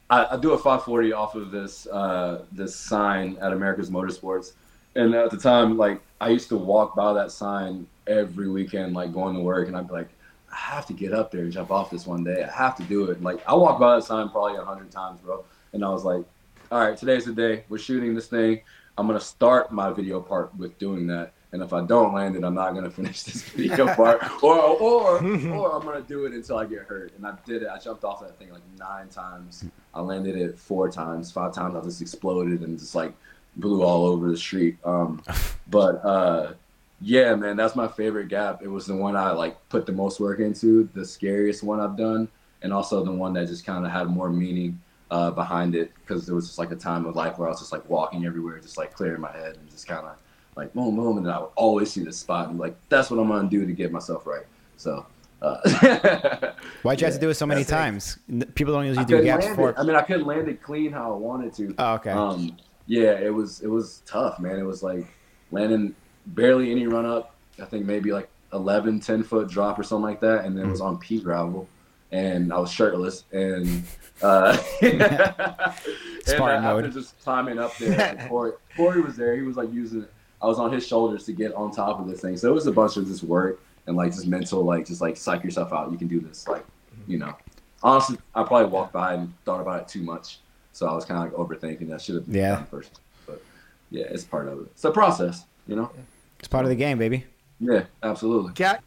I, 0.08 0.26
I 0.32 0.36
do 0.36 0.52
a 0.52 0.56
540 0.56 1.12
off 1.12 1.34
of 1.34 1.50
this 1.50 1.86
uh, 1.86 2.44
this 2.52 2.74
sign 2.76 3.36
at 3.40 3.52
America's 3.52 3.90
Motorsports, 3.90 4.52
and 4.94 5.14
at 5.14 5.30
the 5.30 5.36
time, 5.36 5.76
like 5.76 6.00
I 6.20 6.28
used 6.30 6.48
to 6.50 6.56
walk 6.56 6.94
by 6.94 7.12
that 7.12 7.30
sign 7.30 7.86
every 8.06 8.48
weekend, 8.48 8.94
like 8.94 9.12
going 9.12 9.34
to 9.34 9.40
work, 9.40 9.68
and 9.68 9.76
I'd 9.76 9.88
be 9.88 9.94
like, 9.94 10.08
I 10.50 10.56
have 10.56 10.86
to 10.86 10.92
get 10.92 11.12
up 11.12 11.30
there 11.30 11.42
and 11.42 11.52
jump 11.52 11.70
off 11.70 11.90
this 11.90 12.06
one 12.06 12.24
day. 12.24 12.42
I 12.44 12.50
have 12.50 12.76
to 12.76 12.82
do 12.84 13.10
it. 13.10 13.22
Like 13.22 13.46
I 13.46 13.54
walked 13.54 13.80
by 13.80 13.96
that 13.96 14.02
sign 14.04 14.28
probably 14.30 14.56
a 14.56 14.64
hundred 14.64 14.90
times, 14.90 15.20
bro. 15.20 15.44
And 15.72 15.84
I 15.84 15.88
was 15.90 16.04
like, 16.04 16.24
all 16.70 16.80
right, 16.80 16.96
today's 16.96 17.24
the 17.24 17.32
day. 17.32 17.64
We're 17.68 17.78
shooting 17.78 18.14
this 18.14 18.28
thing. 18.28 18.60
I'm 18.96 19.06
gonna 19.06 19.20
start 19.20 19.72
my 19.72 19.92
video 19.92 20.20
part 20.20 20.54
with 20.56 20.78
doing 20.78 21.06
that. 21.08 21.32
And 21.52 21.62
if 21.62 21.72
I 21.72 21.84
don't 21.84 22.12
land 22.12 22.36
it, 22.36 22.44
I'm 22.44 22.54
not 22.54 22.74
gonna 22.74 22.90
finish 23.02 23.22
this 23.22 23.42
video 23.42 23.94
part. 23.94 24.20
Or 24.42 24.58
or 24.58 25.18
or 25.50 25.76
I'm 25.76 25.84
gonna 25.84 26.00
do 26.02 26.26
it 26.26 26.32
until 26.32 26.58
I 26.58 26.66
get 26.66 26.80
hurt. 26.80 27.12
And 27.16 27.26
I 27.26 27.34
did 27.44 27.62
it. 27.62 27.68
I 27.68 27.78
jumped 27.78 28.04
off 28.04 28.20
that 28.20 28.38
thing 28.38 28.50
like 28.50 28.62
nine 28.78 29.08
times. 29.08 29.64
I 29.94 30.00
landed 30.00 30.36
it 30.36 30.58
four 30.58 30.90
times. 30.90 31.30
Five 31.30 31.54
times 31.54 31.76
I 31.76 31.80
just 31.82 32.02
exploded 32.02 32.60
and 32.62 32.78
just 32.78 32.94
like 32.94 33.14
blew 33.56 33.82
all 33.82 34.06
over 34.06 34.30
the 34.30 34.36
street. 34.36 34.76
Um, 34.84 35.22
but 35.68 36.04
uh, 36.04 36.52
yeah, 37.00 37.34
man, 37.34 37.56
that's 37.56 37.76
my 37.76 37.88
favorite 37.88 38.28
gap. 38.28 38.62
It 38.62 38.68
was 38.68 38.86
the 38.86 38.96
one 38.96 39.16
I 39.16 39.30
like 39.30 39.56
put 39.68 39.86
the 39.86 39.92
most 39.92 40.20
work 40.20 40.40
into, 40.40 40.88
the 40.94 41.04
scariest 41.04 41.62
one 41.62 41.80
I've 41.80 41.96
done, 41.96 42.28
and 42.62 42.72
also 42.72 43.04
the 43.04 43.12
one 43.12 43.32
that 43.34 43.46
just 43.46 43.64
kind 43.64 43.84
of 43.84 43.92
had 43.92 44.08
more 44.08 44.30
meaning 44.30 44.80
uh, 45.10 45.30
behind 45.30 45.74
it 45.74 45.92
because 46.00 46.26
there 46.26 46.34
was 46.34 46.46
just 46.46 46.58
like 46.58 46.70
a 46.72 46.76
time 46.76 47.06
of 47.06 47.14
life 47.14 47.38
where 47.38 47.48
I 47.48 47.50
was 47.50 47.60
just 47.60 47.72
like 47.72 47.88
walking 47.88 48.26
everywhere, 48.26 48.58
just 48.58 48.76
like 48.76 48.92
clearing 48.92 49.20
my 49.20 49.32
head 49.32 49.56
and 49.56 49.70
just 49.70 49.86
kind 49.86 50.06
of 50.06 50.16
like 50.56 50.72
boom, 50.74 50.96
boom, 50.96 51.18
and 51.18 51.30
I 51.30 51.38
would 51.40 51.50
always 51.54 51.92
see 51.92 52.02
the 52.02 52.12
spot 52.12 52.48
and 52.48 52.58
like 52.58 52.76
that's 52.88 53.10
what 53.10 53.20
I'm 53.20 53.28
gonna 53.28 53.48
do 53.48 53.64
to 53.66 53.72
get 53.72 53.92
myself 53.92 54.26
right. 54.26 54.46
So. 54.76 55.06
Uh, 55.42 56.52
Why'd 56.82 56.98
you 56.98 57.04
have 57.04 57.14
to 57.14 57.20
do 57.20 57.28
it 57.28 57.34
so 57.34 57.44
many 57.44 57.60
that's 57.62 57.70
it. 57.70 57.74
times? 57.74 58.18
People 58.54 58.72
don't 58.72 58.84
I 58.84 58.86
usually 58.86 59.04
do 59.04 59.16
couldn't 59.16 59.26
gaps 59.26 59.54
for. 59.54 59.78
I 59.78 59.82
mean, 59.82 59.94
I 59.94 60.00
couldn't 60.00 60.26
land 60.26 60.48
it 60.48 60.62
clean 60.62 60.90
how 60.90 61.12
I 61.12 61.16
wanted 61.16 61.52
to. 61.54 61.74
Oh, 61.76 61.94
okay. 61.96 62.10
Um, 62.10 62.56
yeah, 62.86 63.12
it 63.18 63.32
was 63.32 63.60
it 63.60 63.68
was 63.68 64.02
tough, 64.06 64.40
man. 64.40 64.58
It 64.58 64.62
was 64.62 64.82
like 64.82 65.06
landing 65.50 65.94
barely 66.28 66.70
any 66.70 66.86
run 66.86 67.04
up. 67.04 67.34
I 67.60 67.66
think 67.66 67.84
maybe 67.84 68.12
like 68.12 68.30
11, 68.52 69.00
10 69.00 69.22
foot 69.22 69.48
drop 69.48 69.78
or 69.78 69.82
something 69.82 70.04
like 70.04 70.20
that, 70.20 70.44
and 70.44 70.56
then 70.56 70.66
it 70.66 70.70
was 70.70 70.80
on 70.80 70.98
pea 70.98 71.20
gravel, 71.20 71.68
and 72.12 72.52
I 72.52 72.58
was 72.58 72.70
shirtless 72.70 73.24
and. 73.32 73.84
Uh, 74.22 74.56
and 74.82 75.02
after 75.02 76.88
just 76.88 77.20
climbing 77.20 77.58
up 77.58 77.76
there, 77.76 78.26
Corey, 78.30 78.52
Corey 78.74 79.02
was 79.02 79.16
there. 79.16 79.36
He 79.36 79.42
was 79.42 79.56
like 79.56 79.72
using. 79.72 80.06
I 80.46 80.48
was 80.48 80.60
on 80.60 80.70
his 80.72 80.86
shoulders 80.86 81.24
to 81.24 81.32
get 81.32 81.52
on 81.54 81.72
top 81.72 81.98
of 81.98 82.06
this 82.08 82.20
thing. 82.20 82.36
So 82.36 82.48
it 82.48 82.54
was 82.54 82.68
a 82.68 82.72
bunch 82.72 82.96
of 82.96 83.04
just 83.08 83.24
work 83.24 83.60
and 83.88 83.96
like 83.96 84.12
just 84.12 84.28
mental, 84.28 84.62
like 84.62 84.86
just 84.86 85.00
like 85.00 85.16
psych 85.16 85.42
yourself 85.42 85.72
out. 85.72 85.90
You 85.90 85.98
can 85.98 86.06
do 86.06 86.20
this, 86.20 86.46
like 86.46 86.64
you 87.08 87.18
know. 87.18 87.34
Honestly, 87.82 88.16
I 88.32 88.44
probably 88.44 88.68
walked 88.70 88.92
by 88.92 89.14
and 89.14 89.34
thought 89.44 89.60
about 89.60 89.80
it 89.82 89.88
too 89.88 90.02
much, 90.04 90.38
so 90.72 90.86
I 90.86 90.94
was 90.94 91.04
kind 91.04 91.26
of 91.26 91.36
like 91.36 91.48
overthinking. 91.60 91.88
That 91.88 92.00
should 92.00 92.14
have 92.14 92.28
Yeah. 92.28 92.62
first, 92.66 93.00
but 93.26 93.42
yeah, 93.90 94.04
it's 94.08 94.22
part 94.22 94.46
of 94.46 94.60
it. 94.60 94.66
It's 94.70 94.84
a 94.84 94.92
process, 94.92 95.44
you 95.66 95.74
know. 95.74 95.90
It's 96.38 96.46
part 96.48 96.64
of 96.64 96.68
the 96.68 96.76
game, 96.76 96.96
baby. 96.96 97.24
Yeah, 97.58 97.82
absolutely. 98.04 98.52
Gap. 98.54 98.84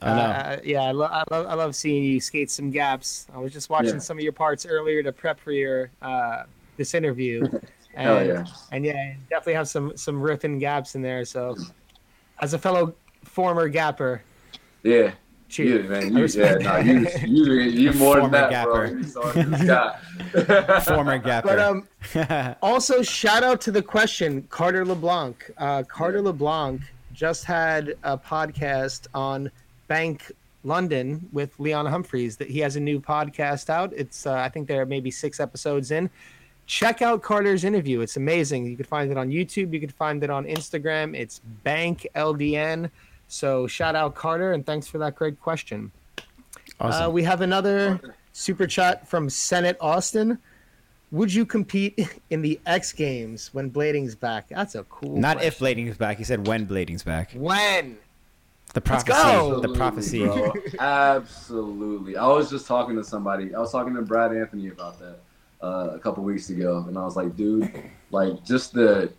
Oh 0.00 0.14
no. 0.14 0.22
Uh, 0.22 0.58
yeah, 0.62 0.82
I, 0.82 0.92
lo- 0.92 1.10
I 1.10 1.24
love 1.32 1.46
I 1.48 1.54
love 1.54 1.74
seeing 1.74 2.04
you 2.04 2.20
skate 2.20 2.48
some 2.52 2.70
gaps. 2.70 3.26
I 3.34 3.38
was 3.38 3.52
just 3.52 3.70
watching 3.70 3.94
Yeah. 3.94 3.98
some 3.98 4.18
of 4.18 4.22
your 4.22 4.32
parts 4.32 4.64
earlier 4.66 5.02
to 5.02 5.10
prep 5.10 5.40
for 5.40 5.50
your 5.50 5.90
uh, 6.00 6.44
this 6.76 6.94
interview. 6.94 7.44
And, 7.98 8.06
Hell 8.06 8.24
yeah. 8.24 8.44
And 8.70 8.84
yeah, 8.84 9.14
definitely 9.28 9.54
have 9.54 9.68
some 9.68 9.96
some 9.96 10.20
riffing 10.22 10.60
gaps 10.60 10.94
in 10.94 11.02
there. 11.02 11.24
So, 11.24 11.56
as 12.40 12.54
a 12.54 12.58
fellow 12.58 12.94
former 13.24 13.68
gapper, 13.68 14.22
Yeah, 14.84 15.10
cheers. 15.48 15.82
you 15.84 15.90
man. 15.90 16.02
You, 16.12 16.16
yeah, 16.16 16.22
respect 16.22 16.62
no, 16.62 16.76
you, 16.78 17.06
you, 17.26 17.54
you 17.60 17.92
more 17.98 18.20
than 18.20 18.30
that, 18.30 18.64
bro. 18.64 18.86
gapper. 18.86 18.98
You 18.98 19.02
saw 19.02 19.32
this. 19.32 20.84
Former 20.86 21.18
gapper. 21.18 21.48
But 21.48 21.58
um, 21.58 22.56
also 22.62 23.02
shout 23.02 23.42
out 23.42 23.60
to 23.62 23.72
the 23.72 23.82
question, 23.82 24.42
Carter 24.48 24.84
LeBlanc. 24.84 25.50
Uh, 25.58 25.82
Carter 25.82 26.22
LeBlanc 26.22 26.80
just 27.12 27.44
had 27.44 27.94
a 28.04 28.16
podcast 28.16 29.08
on 29.12 29.50
Bank 29.88 30.30
London 30.62 31.28
with 31.32 31.58
Leon 31.58 31.86
Humphreys. 31.86 32.36
That 32.36 32.48
he 32.48 32.60
has 32.60 32.76
a 32.76 32.80
new 32.80 33.00
podcast 33.00 33.70
out. 33.70 33.92
It's 33.96 34.24
uh, 34.24 34.34
I 34.34 34.48
think 34.48 34.68
there 34.68 34.80
are 34.82 34.86
maybe 34.86 35.10
six 35.10 35.40
episodes 35.40 35.90
in. 35.90 36.08
Check 36.68 37.00
out 37.00 37.22
Carter's 37.22 37.64
interview. 37.64 38.02
It's 38.02 38.18
amazing. 38.18 38.66
You 38.66 38.76
can 38.76 38.84
find 38.84 39.10
it 39.10 39.16
on 39.16 39.30
YouTube. 39.30 39.72
You 39.72 39.80
can 39.80 39.88
find 39.88 40.22
it 40.22 40.28
on 40.28 40.44
Instagram. 40.44 41.16
It's 41.16 41.38
Bank 41.64 42.06
LDN. 42.14 42.90
So 43.26 43.66
shout 43.66 43.96
out 43.96 44.14
Carter 44.14 44.52
and 44.52 44.64
thanks 44.66 44.86
for 44.86 44.98
that 44.98 45.16
great 45.16 45.40
question. 45.40 45.90
awesome. 46.78 47.04
Uh, 47.04 47.08
we 47.08 47.22
have 47.22 47.40
another 47.40 47.98
super 48.34 48.66
chat 48.66 49.08
from 49.08 49.30
Senate 49.30 49.78
Austin. 49.80 50.38
Would 51.10 51.32
you 51.32 51.46
compete 51.46 51.98
in 52.30 52.42
the 52.42 52.60
X 52.66 52.92
Games 52.92 53.48
when 53.54 53.70
Blading's 53.70 54.14
back? 54.14 54.48
That's 54.50 54.74
a 54.74 54.82
cool. 54.84 55.16
Not 55.16 55.42
if. 55.42 55.60
Blading's 55.60 55.96
back. 55.96 56.18
He 56.18 56.24
said 56.24 56.46
when 56.46 56.66
Blading's 56.66 57.02
back. 57.02 57.32
When. 57.32 57.96
The 58.74 58.82
Let's 58.86 59.04
prophecy. 59.04 59.22
go. 59.22 59.60
The 59.60 59.72
prophecy. 59.72 60.24
bro. 60.26 60.52
Absolutely. 60.78 62.18
I 62.18 62.26
was 62.26 62.50
just 62.50 62.66
talking 62.66 62.94
to 62.96 63.04
somebody. 63.04 63.54
I 63.54 63.58
was 63.58 63.72
talking 63.72 63.94
to 63.94 64.02
Brad 64.02 64.36
Anthony 64.36 64.68
about 64.68 65.00
that 65.00 65.20
uh, 65.62 65.90
a 65.92 65.98
couple 65.98 66.22
weeks 66.24 66.50
ago, 66.50 66.84
and 66.86 66.96
I 66.96 67.04
was 67.04 67.16
like, 67.16 67.36
dude, 67.36 67.72
like 68.10 68.44
just 68.44 68.72
the 68.72 69.12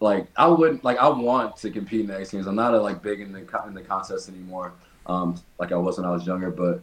like 0.00 0.26
I 0.36 0.46
wouldn't 0.46 0.84
like 0.84 0.98
I 0.98 1.08
want 1.08 1.56
to 1.58 1.70
compete 1.70 2.02
in 2.02 2.06
the 2.08 2.18
X 2.20 2.30
Games. 2.30 2.46
I'm 2.46 2.56
not 2.56 2.74
a, 2.74 2.80
like 2.80 3.02
big 3.02 3.20
in 3.20 3.32
the 3.32 3.40
in 3.66 3.74
the 3.74 3.82
contest 3.82 4.28
anymore, 4.28 4.72
um, 5.06 5.40
like 5.58 5.72
I 5.72 5.76
was 5.76 5.98
when 5.98 6.06
I 6.06 6.10
was 6.10 6.26
younger, 6.26 6.50
but. 6.50 6.82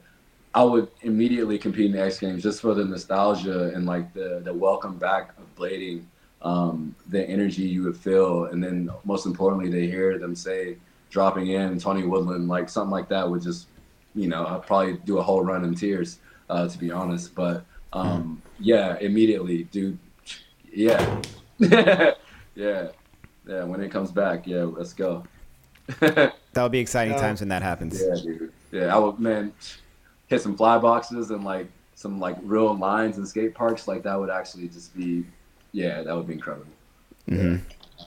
I 0.53 0.63
would 0.63 0.89
immediately 1.03 1.57
compete 1.57 1.85
in 1.85 1.91
the 1.93 2.01
X 2.01 2.19
Games 2.19 2.43
just 2.43 2.59
for 2.59 2.73
the 2.73 2.83
nostalgia 2.83 3.71
and 3.73 3.85
like 3.85 4.13
the 4.13 4.41
the 4.43 4.53
welcome 4.53 4.97
back 4.97 5.29
of 5.37 5.45
blading, 5.55 6.03
um, 6.41 6.93
the 7.07 7.23
energy 7.23 7.61
you 7.61 7.83
would 7.83 7.95
feel, 7.95 8.45
and 8.51 8.61
then 8.61 8.89
most 9.05 9.25
importantly, 9.25 9.71
to 9.71 9.87
hear 9.89 10.19
them 10.19 10.35
say 10.35 10.75
dropping 11.09 11.47
in 11.47 11.79
Tony 11.79 12.03
Woodland, 12.03 12.47
like 12.47 12.67
something 12.67 12.91
like 12.91 13.07
that 13.09 13.29
would 13.29 13.41
just, 13.41 13.67
you 14.15 14.27
know, 14.27 14.45
I'd 14.45 14.63
probably 14.63 14.97
do 15.05 15.19
a 15.19 15.21
whole 15.21 15.43
run 15.43 15.63
in 15.63 15.75
tears, 15.75 16.19
uh, 16.49 16.67
to 16.67 16.77
be 16.77 16.91
honest. 16.91 17.35
But 17.35 17.63
um, 17.93 18.41
yeah, 18.59 18.97
immediately, 18.99 19.63
dude. 19.65 19.97
Yeah, 20.73 21.21
yeah, 21.59 22.13
yeah. 22.55 23.63
When 23.63 23.81
it 23.81 23.91
comes 23.91 24.11
back, 24.11 24.47
yeah, 24.47 24.63
let's 24.63 24.93
go. 24.93 25.23
That'll 25.99 26.69
be 26.69 26.79
exciting 26.79 27.17
times 27.17 27.41
when 27.41 27.49
that 27.49 27.61
happens. 27.61 28.01
Yeah, 28.01 28.15
dude. 28.21 28.53
Yeah, 28.71 28.95
I 28.95 28.97
would, 28.97 29.19
man, 29.19 29.51
hit 30.27 30.41
some 30.41 30.55
fly 30.55 30.77
boxes 30.77 31.31
and 31.31 31.43
like 31.43 31.67
some 31.95 32.19
like 32.19 32.37
real 32.41 32.75
lines 32.75 33.17
and 33.17 33.27
skate 33.27 33.53
parks. 33.53 33.87
Like 33.87 34.03
that 34.03 34.17
would 34.19 34.29
actually 34.29 34.67
just 34.69 34.95
be, 34.95 35.25
yeah, 35.73 36.01
that 36.03 36.15
would 36.15 36.27
be 36.27 36.33
incredible. 36.33 36.67
Mm-hmm. 37.29 37.63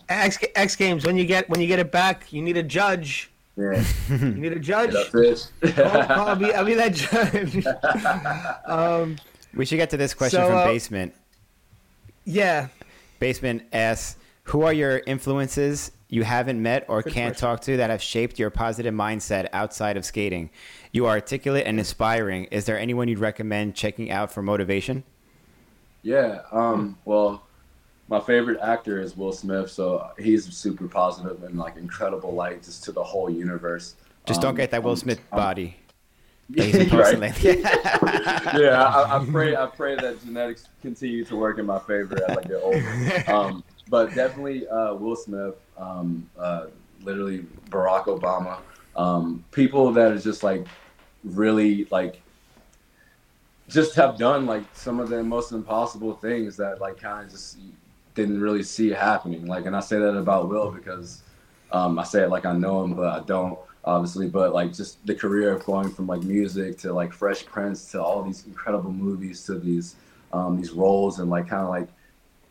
X, 0.09 0.39
X 0.55 0.77
Games. 0.77 1.05
When 1.05 1.17
you 1.17 1.25
get 1.25 1.49
when 1.49 1.61
you 1.61 1.67
get 1.67 1.79
it 1.79 1.93
back, 1.93 2.33
you 2.33 2.43
need 2.43 2.57
a 2.57 2.63
judge. 2.63 3.31
Yeah, 3.57 3.85
You 4.11 4.19
need 4.33 4.53
a 4.53 4.59
judge. 4.59 4.91
get 4.93 5.01
up, 5.01 5.13
fish. 5.13 5.45
I'll, 5.79 6.29
I'll 6.29 6.37
be 6.37 6.53
I'll 6.53 6.65
be 6.65 6.75
that 6.75 6.95
judge. 6.95 7.67
um, 8.67 9.17
We 9.57 9.65
should 9.65 9.77
get 9.77 9.91
to 9.91 9.97
this 9.97 10.15
question 10.15 10.41
So, 10.41 10.47
from 10.49 10.59
uh, 10.59 10.65
Basement. 10.65 11.15
yeah. 12.25 12.69
Basement 13.21 13.63
asks, 13.73 14.17
"Who 14.45 14.63
are 14.63 14.73
your 14.73 14.99
influences 15.07 15.93
you 16.09 16.23
haven't 16.25 16.61
met 16.63 16.85
or 16.89 17.03
Good 17.03 17.13
can't 17.13 17.33
question. 17.35 17.49
talk 17.49 17.61
to 17.63 17.77
that 17.79 17.91
have 17.91 18.03
shaped 18.03 18.39
your 18.39 18.51
positive 18.51 18.93
mindset 18.95 19.49
outside 19.53 19.97
of 19.97 20.05
skating? 20.05 20.51
You 20.93 21.07
are 21.07 21.13
articulate 21.13 21.67
and 21.67 21.79
inspiring. 21.79 22.45
Is 22.47 22.67
there 22.67 22.79
anyone 22.79 23.09
you'd 23.09 23.19
recommend 23.21 23.75
checking 23.75 24.11
out 24.11 24.33
for 24.33 24.43
motivation?" 24.43 25.05
Yeah. 26.03 26.41
Um. 26.53 26.99
Well, 27.05 27.43
my 28.09 28.21
favorite 28.21 28.61
actor 28.61 29.01
is 29.01 29.17
Will 29.17 29.33
Smith, 29.33 29.71
so 29.71 30.11
he's 30.19 30.45
super 30.55 30.89
positive 30.89 31.43
and 31.45 31.57
like 31.57 31.77
incredible 31.77 32.35
light 32.35 32.63
just 32.65 32.85
to 32.85 32.93
the 32.93 33.03
whole 33.03 33.31
universe. 33.31 33.95
Just 34.27 34.41
don't 34.43 34.51
Um, 34.51 34.57
get 34.57 34.71
that 34.73 34.83
Will 34.83 34.91
um, 34.91 34.97
Smith 34.97 35.21
um, 35.33 35.39
body. 35.39 35.67
that 35.67 35.69
he's 35.69 35.73
been 35.75 35.77
posting 35.77 36.34
Right. 36.93 37.19
lately. 37.19 37.63
yeah, 37.63 38.85
I, 38.85 39.19
I 39.19 39.27
pray. 39.31 39.57
I 39.57 39.67
pray 39.67 39.97
that 39.97 40.23
genetics 40.23 40.69
continue 40.83 41.25
to 41.25 41.37
work 41.37 41.59
in 41.59 41.65
my 41.65 41.79
favor 41.79 42.23
as 42.23 42.37
I 42.37 42.43
get 42.43 42.61
older. 42.63 43.25
Um, 43.27 43.65
but 43.89 44.15
definitely 44.15 44.69
uh, 44.69 44.95
Will 44.95 45.17
Smith, 45.17 45.55
um, 45.79 46.29
uh, 46.39 46.67
literally 47.03 47.47
Barack 47.71 48.07
Obama, 48.07 48.59
um, 48.95 49.45
people 49.53 49.91
that 49.93 50.13
are 50.13 50.19
just 50.19 50.43
like 50.43 50.67
really 51.25 51.87
like 51.91 52.21
just 53.69 53.95
have 53.95 54.19
done 54.19 54.45
like 54.47 54.65
some 54.75 55.01
of 55.01 55.09
the 55.09 55.23
most 55.23 55.53
impossible 55.53 56.15
things 56.15 56.57
that 56.59 56.81
like 56.81 56.99
kind 57.01 57.25
of 57.25 57.33
just 57.33 57.59
didn't 58.15 58.41
really 58.41 58.63
see 58.63 58.91
happening. 58.91 59.47
Like, 59.47 59.67
and 59.67 59.75
I 59.75 59.81
say 59.81 59.99
that 59.99 60.17
about 60.17 60.49
Will 60.49 60.71
because 60.71 61.23
um, 61.73 61.99
I 61.99 62.05
say 62.05 62.23
it 62.23 62.31
like 62.31 62.47
I 62.47 62.53
know 62.53 62.85
him, 62.85 62.95
but 62.95 63.07
I 63.07 63.25
don't 63.25 63.59
obviously. 63.85 64.29
But 64.29 64.53
like 64.53 64.73
just 64.73 65.05
the 65.07 65.15
career 65.15 65.53
of 65.53 65.65
going 65.65 65.91
from 65.91 66.07
like 66.07 66.23
music 66.23 66.79
to 66.79 66.93
like 66.93 67.13
Fresh 67.13 67.47
Prince 67.47 67.91
to 67.93 68.03
all 68.03 68.23
these 68.23 68.47
incredible 68.47 68.93
movies 68.93 69.45
to 69.47 69.59
these 69.59 69.97
um, 70.33 70.57
these 70.57 70.73
roles 70.73 71.21
and 71.21 71.31
like 71.31 71.49
kind 71.49 71.63
of 71.63 71.69
like 71.69 71.89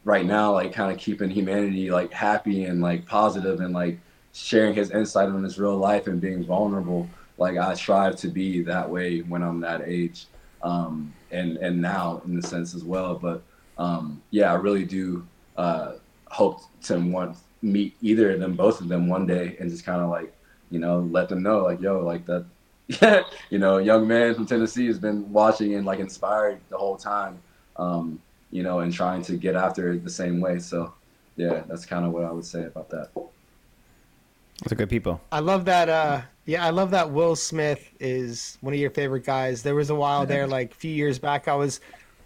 right 0.05 0.25
now 0.25 0.53
like 0.53 0.73
kind 0.73 0.91
of 0.91 0.97
keeping 0.97 1.29
humanity 1.29 1.89
like 1.89 2.11
happy 2.11 2.65
and 2.65 2.81
like 2.81 3.05
positive 3.05 3.59
and 3.61 3.73
like 3.73 3.99
sharing 4.33 4.73
his 4.73 4.91
insight 4.91 5.29
on 5.29 5.43
his 5.43 5.59
real 5.59 5.77
life 5.77 6.07
and 6.07 6.19
being 6.19 6.43
vulnerable. 6.43 7.07
Like 7.37 7.57
I 7.57 7.73
strive 7.73 8.15
to 8.17 8.27
be 8.27 8.61
that 8.63 8.89
way 8.89 9.19
when 9.19 9.43
I'm 9.43 9.59
that 9.61 9.81
age, 9.85 10.25
um, 10.61 11.13
and 11.31 11.57
and 11.57 11.81
now 11.81 12.21
in 12.25 12.35
the 12.35 12.45
sense 12.47 12.75
as 12.75 12.83
well. 12.83 13.15
But 13.15 13.41
um, 13.77 14.21
yeah, 14.29 14.51
I 14.51 14.55
really 14.55 14.85
do 14.85 15.25
uh, 15.57 15.93
hope 16.27 16.61
to 16.83 16.99
want 16.99 17.37
meet 17.61 17.95
either 18.01 18.31
of 18.31 18.39
them, 18.39 18.55
both 18.55 18.81
of 18.81 18.87
them 18.87 19.07
one 19.07 19.25
day, 19.25 19.55
and 19.59 19.69
just 19.69 19.85
kind 19.85 20.01
of 20.01 20.09
like 20.09 20.33
you 20.73 20.79
know 20.79 20.95
let 21.17 21.29
them 21.29 21.41
know 21.43 21.59
like 21.59 21.79
yo 21.79 21.99
like 21.99 22.25
that. 22.25 22.45
you 23.49 23.59
know, 23.59 23.77
young 23.77 24.07
man 24.07 24.35
from 24.35 24.45
Tennessee 24.45 24.87
has 24.87 24.99
been 24.99 25.31
watching 25.31 25.75
and 25.75 25.85
like 25.85 25.99
inspired 25.99 26.59
the 26.69 26.77
whole 26.77 26.97
time, 26.97 27.39
um, 27.77 28.21
you 28.51 28.61
know, 28.61 28.79
and 28.79 28.91
trying 28.93 29.21
to 29.23 29.37
get 29.37 29.55
after 29.55 29.93
it 29.93 30.03
the 30.03 30.09
same 30.09 30.41
way. 30.41 30.59
So, 30.59 30.93
yeah, 31.37 31.63
that's 31.67 31.85
kind 31.85 32.05
of 32.05 32.11
what 32.11 32.25
I 32.25 32.31
would 32.31 32.45
say 32.45 32.65
about 32.65 32.89
that. 32.89 33.09
Those 33.15 34.73
are 34.73 34.75
good 34.75 34.89
people. 34.89 35.21
I 35.31 35.39
love 35.39 35.65
that. 35.65 35.87
Uh, 35.89 36.21
yeah, 36.45 36.65
I 36.65 36.71
love 36.71 36.91
that 36.91 37.09
Will 37.11 37.37
Smith 37.37 37.89
is 38.01 38.57
one 38.61 38.73
of 38.73 38.79
your 38.79 38.91
favorite 38.91 39.25
guys. 39.25 39.63
There 39.63 39.75
was 39.75 39.89
a 39.89 39.95
while 39.95 40.25
there, 40.25 40.45
like 40.57 40.73
a 40.73 40.75
few 40.75 40.91
years 40.91 41.19
back, 41.19 41.47
I 41.47 41.55
was 41.55 41.79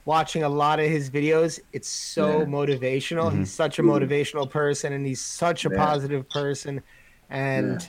watching 0.05 0.41
a 0.43 0.49
lot 0.49 0.79
of 0.79 0.89
his 0.89 1.09
videos. 1.09 1.59
It's 1.71 1.89
so 1.89 2.39
Yeah. 2.39 2.45
motivational. 2.45 3.31
He's 3.37 3.53
such 3.53 3.77
a 3.77 3.83
motivational 3.83 4.49
person, 4.49 4.93
and 4.93 5.05
he's 5.05 5.23
such 5.23 5.65
a 5.65 5.69
Yeah. 5.69 5.77
positive 5.77 6.29
person. 6.29 6.81
And 7.29 7.87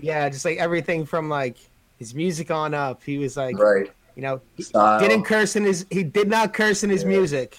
yeah. 0.00 0.28
just 0.28 0.44
like 0.44 0.58
everything 0.58 1.04
from 1.06 1.28
like 1.28 1.56
his 1.98 2.14
music 2.14 2.50
on 2.50 2.74
up, 2.74 3.02
he 3.02 3.18
was 3.18 3.36
like, 3.36 3.58
Right. 3.58 3.90
you 4.16 4.22
know, 4.22 4.40
he 4.56 4.62
Style. 4.62 4.98
didn't 5.00 5.24
curse 5.24 5.56
in 5.56 5.64
his. 5.64 5.86
He 5.90 6.02
did 6.02 6.28
not 6.28 6.52
curse 6.52 6.82
in 6.84 6.90
his 6.90 7.02
Yeah. 7.02 7.08
music. 7.08 7.58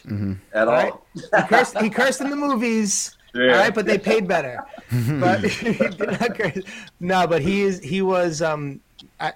At 0.54 0.68
Right. 0.68 0.92
all. 0.92 1.06
He 1.14 1.22
cursed. 1.48 1.78
He 1.80 1.90
cursed 1.90 2.22
in 2.22 2.30
the 2.30 2.36
movies. 2.36 3.16
Yeah. 3.34 3.52
All 3.54 3.60
right, 3.60 3.76
but 3.76 3.86
they 3.86 3.98
paid 3.98 4.28
better. 4.28 4.64
but 5.20 5.44
he 5.44 5.74
did 5.74 6.00
not 6.00 6.38
curse. 6.38 6.64
no, 7.00 7.28
but 7.28 7.42
he 7.42 7.64
is. 7.64 7.80
He 7.82 8.02
was. 8.02 8.42
Um, 8.42 8.80
I, 9.20 9.34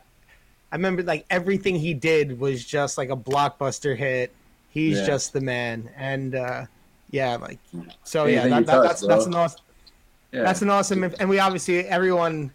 I 0.72 0.76
remember 0.76 1.04
like 1.04 1.26
everything 1.30 1.76
he 1.76 1.94
did 1.94 2.40
was 2.40 2.64
just 2.64 2.98
like 2.98 3.10
a 3.10 3.18
blockbuster 3.18 3.98
hit. 3.98 4.34
He's 4.70 5.00
Yeah. 5.00 5.06
just 5.08 5.34
the 5.34 5.42
man, 5.42 5.90
and 5.98 6.36
uh, 6.36 6.66
yeah, 7.12 7.36
like 7.38 7.60
so. 8.04 8.26
Yeah, 8.28 8.48
that, 8.48 8.66
that, 8.66 8.72
touched, 8.72 8.88
that's 8.88 9.08
that's 9.08 9.26
an 9.26 9.34
awesome. 9.36 9.62
Yeah. 10.32 10.44
That's 10.44 10.62
an 10.62 10.70
awesome. 10.70 11.04
And 11.20 11.28
we 11.28 11.40
obviously 11.40 11.80
everyone 11.88 12.52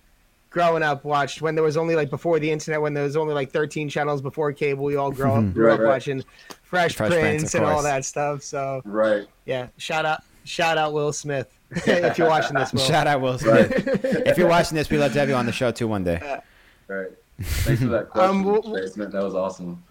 growing 0.55 0.85
up 0.85 1.03
watched 1.05 1.43
when 1.43 1.57
there 1.57 1.65
was 1.65 1.77
only 1.77 1.97
like 1.97 2.09
before 2.09 2.39
the 2.39 2.49
internet 2.49 2.81
when 2.81 2.95
there 2.95 3.03
was 3.03 3.17
only 3.17 3.35
like 3.35 3.51
13 3.51 3.89
channels 3.89 4.23
before 4.23 4.53
cable. 4.53 4.85
We 4.85 4.95
all 4.95 5.11
grow 5.11 5.35
up, 5.35 5.53
grew 5.53 5.67
Right, 5.67 5.75
up 5.75 5.81
right. 5.81 5.89
watching 5.89 6.23
Fresh, 6.63 6.95
Fresh 6.95 7.11
Prince, 7.11 7.23
Prince 7.43 7.55
and 7.57 7.65
all 7.65 7.83
that 7.83 8.05
stuff. 8.05 8.43
So 8.45 8.81
right. 8.85 9.27
yeah, 9.47 9.67
shout 9.79 10.07
out, 10.07 10.23
shout 10.45 10.79
out 10.79 10.93
Will 10.93 11.13
Smith 11.13 11.49
if 11.73 12.17
you're 12.19 12.29
watching 12.29 12.55
this. 12.57 12.73
Will. 12.73 12.81
Shout 12.81 13.09
out 13.09 13.21
Will 13.21 13.33
Right. 13.39 13.69
Smith. 13.69 14.05
if 14.05 14.39
you're 14.39 14.49
watching 14.49 14.77
this, 14.77 14.89
we'd 14.91 14.99
love 14.99 15.13
to 15.15 15.19
have 15.19 15.29
you 15.29 15.35
on 15.35 15.45
the 15.45 15.53
show 15.53 15.73
too 15.73 15.89
one 15.89 16.05
day. 16.05 16.41
Right. 16.87 17.09
Thanks 17.41 17.83
for 17.83 17.89
that 17.89 18.11
question, 18.11 18.31
Um, 18.31 18.45
w- 18.45 18.75
Basement. 18.81 19.11
That 19.11 19.25
was 19.25 19.35
awesome. 19.35 19.83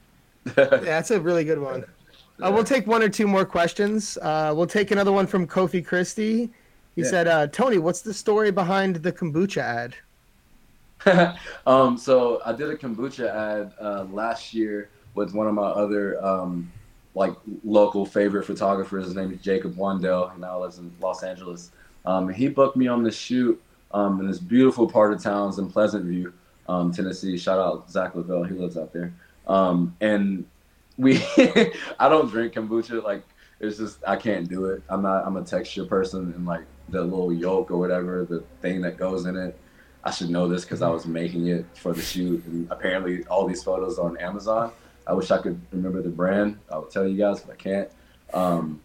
Yeah, 0.57 0.63
that's 0.77 1.11
a 1.11 1.19
really 1.19 1.43
good 1.43 1.59
one. 1.59 1.83
Uh, 2.41 2.51
we'll 2.53 2.63
take 2.63 2.87
one 2.87 3.03
or 3.03 3.09
two 3.09 3.27
more 3.27 3.43
questions. 3.45 4.17
Uh, 4.21 4.53
we'll 4.55 4.65
take 4.65 4.91
another 4.91 5.11
one 5.11 5.27
from 5.27 5.45
Kofi 5.45 5.85
Christie. 5.85 6.49
He 6.95 7.01
Yeah. 7.01 7.07
said, 7.09 7.27
uh, 7.27 7.47
"Tony, 7.47 7.79
what's 7.79 8.01
the 8.01 8.13
story 8.13 8.49
behind 8.51 8.95
the 8.97 9.11
kombucha 9.11 9.57
ad?" 9.61 9.95
um, 11.67 11.97
so 11.97 12.41
I 12.45 12.53
did 12.53 12.69
a 12.69 12.75
kombucha 12.75 13.29
ad 13.29 13.73
uh, 13.79 14.05
last 14.11 14.53
year 14.53 14.89
with 15.15 15.33
one 15.33 15.47
of 15.47 15.53
my 15.53 15.67
other 15.67 16.23
um, 16.23 16.71
like 17.15 17.33
local 17.63 18.05
favorite 18.05 18.45
photographers. 18.45 19.05
His 19.05 19.15
name 19.15 19.31
is 19.31 19.41
Jacob 19.41 19.75
Wandell. 19.75 20.33
He 20.33 20.39
now 20.39 20.61
lives 20.61 20.77
in 20.77 20.91
Los 21.01 21.23
Angeles. 21.23 21.71
Um, 22.05 22.29
he 22.29 22.47
booked 22.47 22.75
me 22.75 22.87
on 22.87 23.03
this 23.03 23.15
shoot 23.15 23.61
um, 23.91 24.19
in 24.19 24.27
this 24.27 24.39
beautiful 24.39 24.89
part 24.89 25.13
of 25.13 25.21
town 25.21 25.49
it's 25.49 25.57
in 25.57 25.69
Pleasant 25.69 26.05
View, 26.05 26.33
um, 26.67 26.91
Tennessee. 26.91 27.37
Shout 27.37 27.59
out 27.59 27.89
Zach 27.89 28.15
Lavelle. 28.15 28.43
He 28.43 28.55
lives 28.55 28.77
out 28.77 28.91
there. 28.91 29.13
And 30.01 30.45
we, 30.97 31.17
I 31.99 32.09
don't 32.09 32.29
drink 32.29 32.53
kombucha. 32.53 33.03
Like 33.03 33.23
it's 33.59 33.77
just 33.77 33.99
I 34.07 34.15
can't 34.15 34.47
do 34.49 34.65
it. 34.65 34.83
I'm 34.89 35.01
not. 35.01 35.25
I'm 35.25 35.37
a 35.37 35.43
texture 35.43 35.85
person, 35.85 36.33
and 36.35 36.45
like 36.45 36.63
the 36.89 37.01
little 37.01 37.31
yolk 37.31 37.71
or 37.71 37.77
whatever, 37.77 38.25
the 38.25 38.41
thing 38.61 38.81
that 38.81 38.97
goes 38.97 39.25
in 39.25 39.35
it. 39.35 39.57
I 40.03 40.11
should 40.11 40.29
know 40.29 40.47
this 40.47 40.63
because 40.63 40.81
I 40.81 40.89
was 40.89 41.05
making 41.05 41.47
it 41.47 41.65
for 41.75 41.93
the 41.93 42.01
shoot, 42.01 42.43
and 42.45 42.69
apparently 42.69 43.23
all 43.25 43.47
these 43.47 43.63
photos 43.63 43.97
on 43.97 44.17
Amazon. 44.17 44.71
I 45.07 45.13
wish 45.13 45.31
I 45.31 45.37
could 45.37 45.59
remember 45.71 46.01
the 46.01 46.09
brand. 46.09 46.59
I 46.71 46.77
would 46.77 46.89
tell 46.89 47.07
you 47.07 47.17
guys, 47.17 47.41
but 47.41 47.53
I 47.53 47.55
can't. 47.55 47.89
Um, 48.33 48.81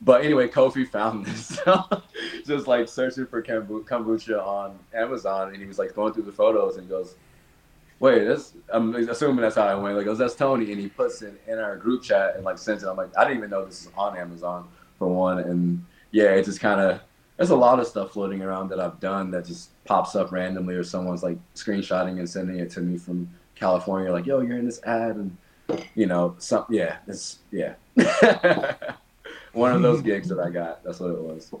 but 0.00 0.24
anyway, 0.24 0.48
Kofi 0.48 0.88
found 0.88 1.26
this, 1.26 1.60
just 2.46 2.66
like 2.66 2.88
searching 2.88 3.26
for 3.26 3.42
kombucha 3.42 4.44
on 4.44 4.78
Amazon, 4.92 5.48
and 5.48 5.56
he 5.56 5.66
was 5.66 5.78
like 5.78 5.94
going 5.94 6.12
through 6.12 6.24
the 6.24 6.32
photos, 6.32 6.76
and 6.76 6.88
goes, 6.88 7.16
"Wait, 7.98 8.24
this." 8.24 8.52
I'm 8.72 8.94
assuming 8.94 9.40
that's 9.42 9.56
how 9.56 9.62
I 9.62 9.74
went. 9.74 9.96
Like, 9.96 10.04
goes, 10.04 10.18
"That's 10.18 10.34
Tony," 10.34 10.70
and 10.70 10.80
he 10.80 10.88
puts 10.88 11.22
it 11.22 11.40
in 11.48 11.58
our 11.58 11.76
group 11.76 12.02
chat 12.02 12.36
and 12.36 12.44
like 12.44 12.58
sends 12.58 12.82
it. 12.82 12.88
I'm 12.88 12.96
like, 12.96 13.16
I 13.16 13.24
didn't 13.24 13.38
even 13.38 13.50
know 13.50 13.64
this 13.64 13.82
is 13.82 13.90
on 13.96 14.16
Amazon 14.16 14.68
for 14.98 15.08
one, 15.08 15.38
and 15.38 15.84
yeah, 16.10 16.30
it 16.34 16.44
just 16.44 16.60
kind 16.60 16.80
of 16.80 17.00
there's 17.36 17.50
a 17.50 17.56
lot 17.56 17.80
of 17.80 17.86
stuff 17.86 18.12
floating 18.12 18.42
around 18.42 18.68
that 18.68 18.80
I've 18.80 19.00
done 19.00 19.30
that 19.32 19.46
just 19.46 19.70
pops 19.84 20.14
up 20.14 20.32
randomly, 20.32 20.74
or 20.74 20.84
someone's 20.84 21.22
like 21.22 21.38
screenshotting 21.54 22.18
and 22.18 22.28
sending 22.28 22.58
it 22.58 22.70
to 22.70 22.80
me 22.80 22.96
from 22.98 23.28
California, 23.54 24.12
like, 24.12 24.26
"Yo, 24.26 24.40
you're 24.40 24.58
in 24.58 24.66
this 24.66 24.82
ad," 24.84 25.16
and 25.16 25.36
you 25.94 26.06
know, 26.06 26.36
some 26.38 26.64
yeah, 26.70 26.98
it's 27.06 27.38
yeah, 27.50 27.74
one 29.52 29.72
of 29.72 29.82
those 29.82 30.02
gigs 30.02 30.28
that 30.28 30.38
I 30.38 30.50
got. 30.50 30.84
That's 30.84 31.00
what 31.00 31.10
it 31.10 31.20
was. 31.20 31.52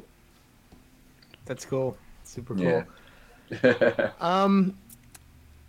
That's 1.44 1.64
cool. 1.64 1.96
Super 2.24 2.54
cool. 2.54 2.64
Yeah. 2.64 2.84
Um, 4.20 4.76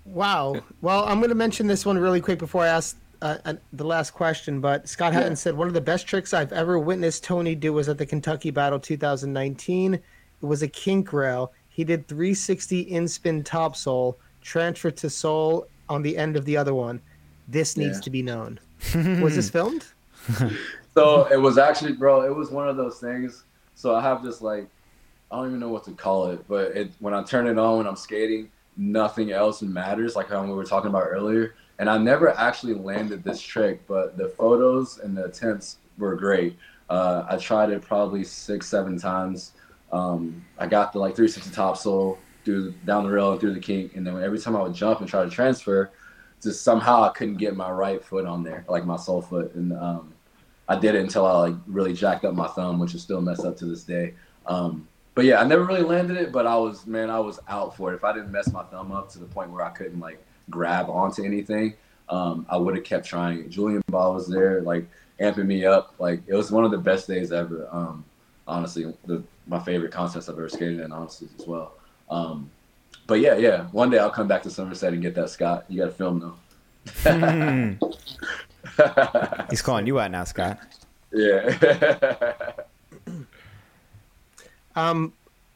wow. 0.05 0.63
Well, 0.81 1.03
I'm 1.05 1.19
going 1.19 1.29
to 1.29 1.35
mention 1.35 1.67
this 1.67 1.85
one 1.85 1.97
really 1.97 2.21
quick 2.21 2.39
before 2.39 2.63
I 2.63 2.67
ask 2.67 2.97
uh, 3.21 3.37
uh, 3.45 3.53
the 3.73 3.83
last 3.85 4.11
question. 4.11 4.59
But 4.61 4.87
Scott 4.87 5.13
Hatton 5.13 5.31
Yeah. 5.31 5.35
said 5.35 5.55
one 5.57 5.67
of 5.67 5.73
the 5.73 5.81
best 5.81 6.07
tricks 6.07 6.33
I've 6.33 6.51
ever 6.53 6.77
witnessed 6.79 7.23
Tony 7.23 7.55
do 7.55 7.73
was 7.73 7.89
at 7.89 7.97
the 7.97 8.05
Kentucky 8.05 8.51
Battle 8.51 8.79
2019. 8.79 9.93
It 9.95 10.01
was 10.41 10.61
a 10.61 10.67
kink 10.67 11.13
rail. 11.13 11.51
He 11.69 11.83
did 11.83 12.07
360 12.07 12.81
in 12.81 13.07
spin 13.07 13.43
topsoul, 13.43 14.15
transfer 14.41 14.91
to 14.91 15.09
soul 15.09 15.67
on 15.89 16.01
the 16.01 16.17
end 16.17 16.35
of 16.37 16.45
the 16.45 16.55
other 16.57 16.73
one. 16.73 17.01
This 17.47 17.77
needs 17.77 17.97
Yeah. 17.97 18.01
to 18.01 18.09
be 18.09 18.21
known. 18.21 18.59
was 19.21 19.35
this 19.35 19.49
filmed? 19.49 19.85
so 20.93 21.25
it 21.31 21.37
was 21.37 21.57
actually, 21.57 21.93
bro, 21.93 22.21
it 22.21 22.35
was 22.35 22.51
one 22.51 22.67
of 22.67 22.77
those 22.77 22.99
things. 22.99 23.43
So 23.75 23.95
I 23.95 24.01
have 24.01 24.23
this 24.23 24.41
like, 24.41 24.67
I 25.31 25.37
don't 25.37 25.47
even 25.47 25.59
know 25.59 25.69
what 25.69 25.83
to 25.85 25.91
call 25.91 26.27
it, 26.27 26.45
but 26.47 26.75
it 26.75 26.91
when 26.99 27.13
I 27.13 27.23
turn 27.23 27.47
it 27.47 27.57
on 27.57 27.77
when 27.79 27.87
I'm 27.87 27.95
skating, 27.95 28.49
nothing 28.77 29.31
else 29.31 29.61
matters. 29.61 30.15
Like 30.15 30.29
how 30.29 30.43
we 30.43 30.51
were 30.53 30.63
talking 30.63 30.89
about 30.89 31.03
earlier. 31.07 31.55
And 31.79 31.89
I 31.89 31.97
never 31.97 32.29
actually 32.37 32.73
landed 32.73 33.23
this 33.23 33.41
trick, 33.41 33.85
but 33.87 34.17
the 34.17 34.29
photos 34.29 34.99
and 34.99 35.15
the 35.17 35.25
attempts 35.25 35.77
were 35.97 36.15
great. 36.15 36.57
Uh, 36.89 37.25
I 37.29 37.37
tried 37.37 37.69
it 37.71 37.81
probably 37.81 38.23
six, 38.23 38.67
seven 38.67 38.97
times. 38.97 39.53
Um, 39.91 40.45
I 40.57 40.67
got 40.67 40.93
the 40.93 40.99
like 40.99 41.15
360 41.15 41.55
topsoul 41.55 42.17
through 42.43 42.73
down 42.85 43.03
the 43.03 43.09
rail 43.09 43.31
and 43.31 43.41
through 43.41 43.53
the 43.53 43.59
kink, 43.59 43.95
and 43.95 44.05
then 44.05 44.21
every 44.21 44.39
time 44.39 44.55
I 44.55 44.61
would 44.61 44.73
jump 44.73 44.99
and 44.99 45.09
try 45.09 45.23
to 45.23 45.29
transfer, 45.29 45.91
just 46.41 46.63
somehow 46.63 47.03
I 47.03 47.09
couldn't 47.09 47.37
get 47.37 47.55
my 47.55 47.71
right 47.71 48.03
foot 48.03 48.25
on 48.25 48.43
there, 48.43 48.65
like 48.69 48.85
my 48.85 48.97
sole 48.97 49.21
foot, 49.21 49.53
and 49.55 49.73
um, 49.73 50.13
I 50.67 50.77
did 50.77 50.95
it 50.95 51.01
until 51.01 51.25
I 51.25 51.49
like 51.49 51.55
really 51.65 51.93
jacked 51.93 52.23
up 52.23 52.35
my 52.35 52.47
thumb, 52.47 52.79
which 52.79 52.93
is 52.93 53.01
still 53.01 53.21
messed 53.21 53.45
up 53.45 53.57
to 53.57 53.65
this 53.65 53.83
day. 53.83 54.13
Um, 54.45 54.87
but 55.15 55.25
yeah, 55.25 55.39
I 55.41 55.45
never 55.45 55.63
really 55.63 55.81
landed 55.81 56.17
it, 56.17 56.31
but 56.31 56.45
I 56.45 56.55
was 56.55 56.85
man, 56.85 57.09
I 57.09 57.19
was 57.19 57.39
out 57.47 57.75
for 57.75 57.91
it. 57.91 57.95
If 57.95 58.03
I 58.03 58.13
didn't 58.13 58.31
mess 58.31 58.51
my 58.51 58.63
thumb 58.63 58.91
up 58.91 59.09
to 59.11 59.19
the 59.19 59.25
point 59.25 59.49
where 59.49 59.63
I 59.63 59.69
couldn't 59.69 59.99
like 59.99 60.23
grab 60.49 60.89
onto 60.89 61.23
anything, 61.23 61.73
um, 62.09 62.45
I 62.49 62.57
would 62.57 62.75
have 62.75 62.83
kept 62.83 63.05
trying. 63.05 63.49
Julian 63.49 63.81
Bah 63.87 64.11
was 64.11 64.27
there, 64.27 64.61
like 64.61 64.85
amping 65.19 65.45
me 65.45 65.65
up. 65.65 65.93
Like 65.99 66.21
it 66.27 66.33
was 66.33 66.51
one 66.51 66.63
of 66.63 66.71
the 66.71 66.77
best 66.77 67.07
days 67.07 67.31
ever. 67.31 67.67
Um, 67.71 68.05
honestly, 68.47 68.93
the, 69.05 69.23
my 69.47 69.59
favorite 69.59 69.91
contests 69.91 70.29
I've 70.29 70.37
ever 70.37 70.49
skated 70.49 70.79
in, 70.79 70.91
honestly, 70.91 71.27
as 71.39 71.47
well. 71.47 71.73
Um, 72.09 72.49
but 73.07 73.19
yeah, 73.19 73.35
yeah, 73.35 73.65
one 73.67 73.89
day 73.89 73.99
I'll 73.99 74.09
come 74.09 74.27
back 74.27 74.43
to 74.43 74.49
Somerset 74.49 74.93
and 74.93 75.01
get 75.01 75.15
that 75.15 75.29
Scott. 75.29 75.65
You 75.67 75.79
got 75.79 75.85
to 75.85 75.91
film 75.91 76.19
though. 76.19 76.35
He's 79.49 79.61
calling 79.61 79.87
you 79.87 79.99
out 79.99 80.11
now, 80.11 80.23
Scott. 80.23 80.59
yeah. 81.11 82.51
Um, 84.75 85.13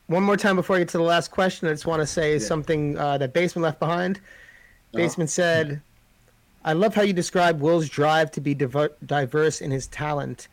one 0.07 0.23
more 0.23 0.37
time 0.37 0.55
before 0.55 0.77
I 0.77 0.79
get 0.79 0.89
to 0.89 0.97
the 0.97 1.03
last 1.03 1.29
question, 1.29 1.67
I 1.67 1.71
just 1.71 1.85
want 1.85 2.01
to 2.01 2.07
say 2.07 2.39
something 2.39 2.97
uh, 2.97 3.17
that 3.17 3.33
Basement 3.33 3.63
left 3.63 3.79
behind. 3.79 4.21
Uh-huh. 4.93 5.03
Basement 5.03 5.29
said, 5.29 5.81
"I 6.65 6.73
love 6.73 6.95
how 6.95 7.03
you 7.03 7.13
describe 7.13 7.61
Will's 7.61 7.89
drive 7.89 8.31
to 8.31 8.41
be 8.41 8.53
diver- 8.55 8.93
diverse 9.05 9.61
in 9.61 9.71
his 9.71 9.87
talent. 9.87 10.47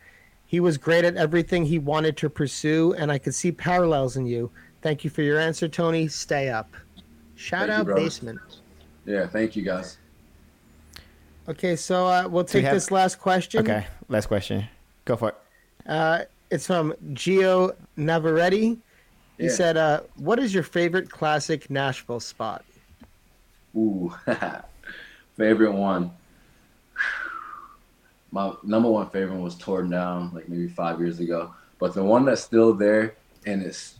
He 0.46 0.60
was 0.60 0.76
great 0.78 1.04
at 1.04 1.16
everything 1.16 1.64
he 1.66 1.78
wanted 1.78 2.16
to 2.18 2.28
pursue, 2.30 2.94
and 2.98 3.10
I 3.10 3.18
could 3.18 3.34
see 3.34 3.50
parallels 3.50 4.16
in 4.16 4.26
you. 4.26 4.50
Thank 4.82 5.02
you 5.04 5.10
for 5.10 5.22
your 5.22 5.38
answer, 5.40 5.68
Tony. 5.68 6.06
Stay 6.08 6.50
up." 6.50 6.70
Shout 7.34 7.68
Thank 7.68 7.80
out 7.80 7.84
brother. 7.86 8.00
Basement. 8.02 8.40
yeah. 9.04 9.26
Thank 9.26 9.56
you 9.56 9.62
guys. 9.62 9.98
Okay, 11.48 11.76
so 11.76 12.06
uh, 12.06 12.26
we'll 12.28 12.44
we 12.44 12.48
take 12.48 12.64
have- 12.64 12.74
this 12.74 12.90
last 12.90 13.18
question. 13.18 13.60
Okay, 13.60 13.86
last 14.08 14.26
question. 14.26 14.66
Go 15.04 15.16
for 15.16 15.28
it. 15.30 15.34
Uh, 15.86 16.24
it's 16.50 16.66
from 16.66 16.92
Gio 17.12 17.74
Navaretti. 17.96 18.78
He 19.38 19.44
Yeah. 19.44 19.50
said, 19.50 19.76
uh, 19.76 20.00
"What 20.16 20.38
is 20.38 20.52
your 20.54 20.62
favorite 20.62 21.08
classic 21.10 21.70
Nashville 21.70 22.20
spot?" 22.20 22.64
Ooh, 23.76 24.14
favorite 25.36 25.72
one. 25.72 26.10
My 28.32 28.52
number 28.62 28.90
one 28.90 29.08
favorite 29.10 29.40
was 29.40 29.54
torn 29.54 29.90
down 29.90 30.32
like 30.34 30.48
maybe 30.48 30.68
five 30.68 30.98
years 31.00 31.20
ago, 31.20 31.54
but 31.78 31.94
the 31.94 32.02
one 32.02 32.24
that's 32.24 32.42
still 32.42 32.74
there 32.74 33.14
and 33.46 33.62
it's 33.62 33.96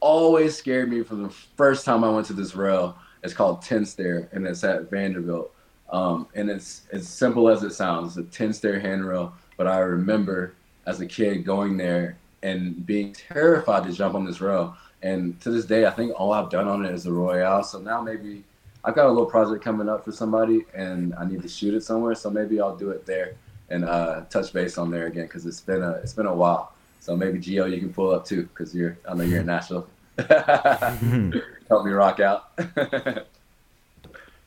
always 0.00 0.56
scared 0.56 0.90
me 0.90 1.02
from 1.02 1.22
the 1.22 1.30
first 1.56 1.84
time 1.84 2.02
I 2.02 2.10
went 2.10 2.26
to 2.26 2.32
this 2.32 2.54
rail. 2.54 2.96
It's 3.22 3.34
called 3.34 3.62
Ten 3.62 3.84
Stair 3.84 4.28
and 4.32 4.46
it's 4.46 4.64
at 4.64 4.90
Vanderbilt. 4.90 5.54
Um, 5.92 6.28
and 6.34 6.48
it's 6.48 6.82
as 6.92 7.08
simple 7.08 7.48
as 7.48 7.62
it 7.62 7.72
sounds. 7.72 8.16
A 8.16 8.22
ten 8.24 8.52
stair 8.52 8.78
handrail, 8.78 9.32
but 9.56 9.66
I 9.66 9.78
remember 9.78 10.54
as 10.86 11.00
a 11.00 11.06
kid 11.06 11.44
going 11.44 11.76
there 11.76 12.16
and 12.42 12.84
being 12.86 13.12
terrified 13.12 13.84
to 13.84 13.92
jump 13.92 14.14
on 14.14 14.24
this 14.24 14.40
rail. 14.40 14.76
And 15.02 15.40
to 15.40 15.50
this 15.50 15.64
day, 15.64 15.86
I 15.86 15.90
think 15.90 16.12
all 16.18 16.32
I've 16.32 16.50
done 16.50 16.68
on 16.68 16.84
it 16.84 16.92
is 16.92 17.04
the 17.04 17.12
Royale. 17.12 17.64
So 17.64 17.78
now 17.78 18.00
maybe 18.00 18.44
I've 18.84 18.94
got 18.94 19.06
a 19.06 19.10
little 19.10 19.26
project 19.26 19.62
coming 19.62 19.88
up 19.88 20.04
for 20.04 20.12
somebody, 20.12 20.64
and 20.74 21.14
I 21.14 21.26
need 21.26 21.42
to 21.42 21.48
shoot 21.48 21.74
it 21.74 21.82
somewhere. 21.82 22.14
So 22.14 22.30
maybe 22.30 22.60
I'll 22.60 22.76
do 22.76 22.90
it 22.90 23.04
there 23.06 23.34
and 23.70 23.84
uh, 23.84 24.22
touch 24.30 24.52
base 24.52 24.78
on 24.78 24.90
there 24.90 25.06
again 25.06 25.24
because 25.24 25.46
it's 25.46 25.60
been 25.60 25.82
a 25.82 25.92
it's 25.92 26.12
been 26.12 26.26
a 26.26 26.34
while. 26.34 26.72
So 26.98 27.16
maybe 27.16 27.38
Gio, 27.38 27.70
you 27.70 27.78
can 27.78 27.92
pull 27.92 28.10
up 28.10 28.26
too 28.26 28.42
because 28.42 28.74
you're 28.74 28.98
I 29.08 29.14
know 29.14 29.24
you're 29.24 29.40
in 29.40 29.46
Nashville. 29.46 29.86
Help 30.28 31.84
me 31.84 31.92
rock 31.92 32.20
out. 32.20 32.50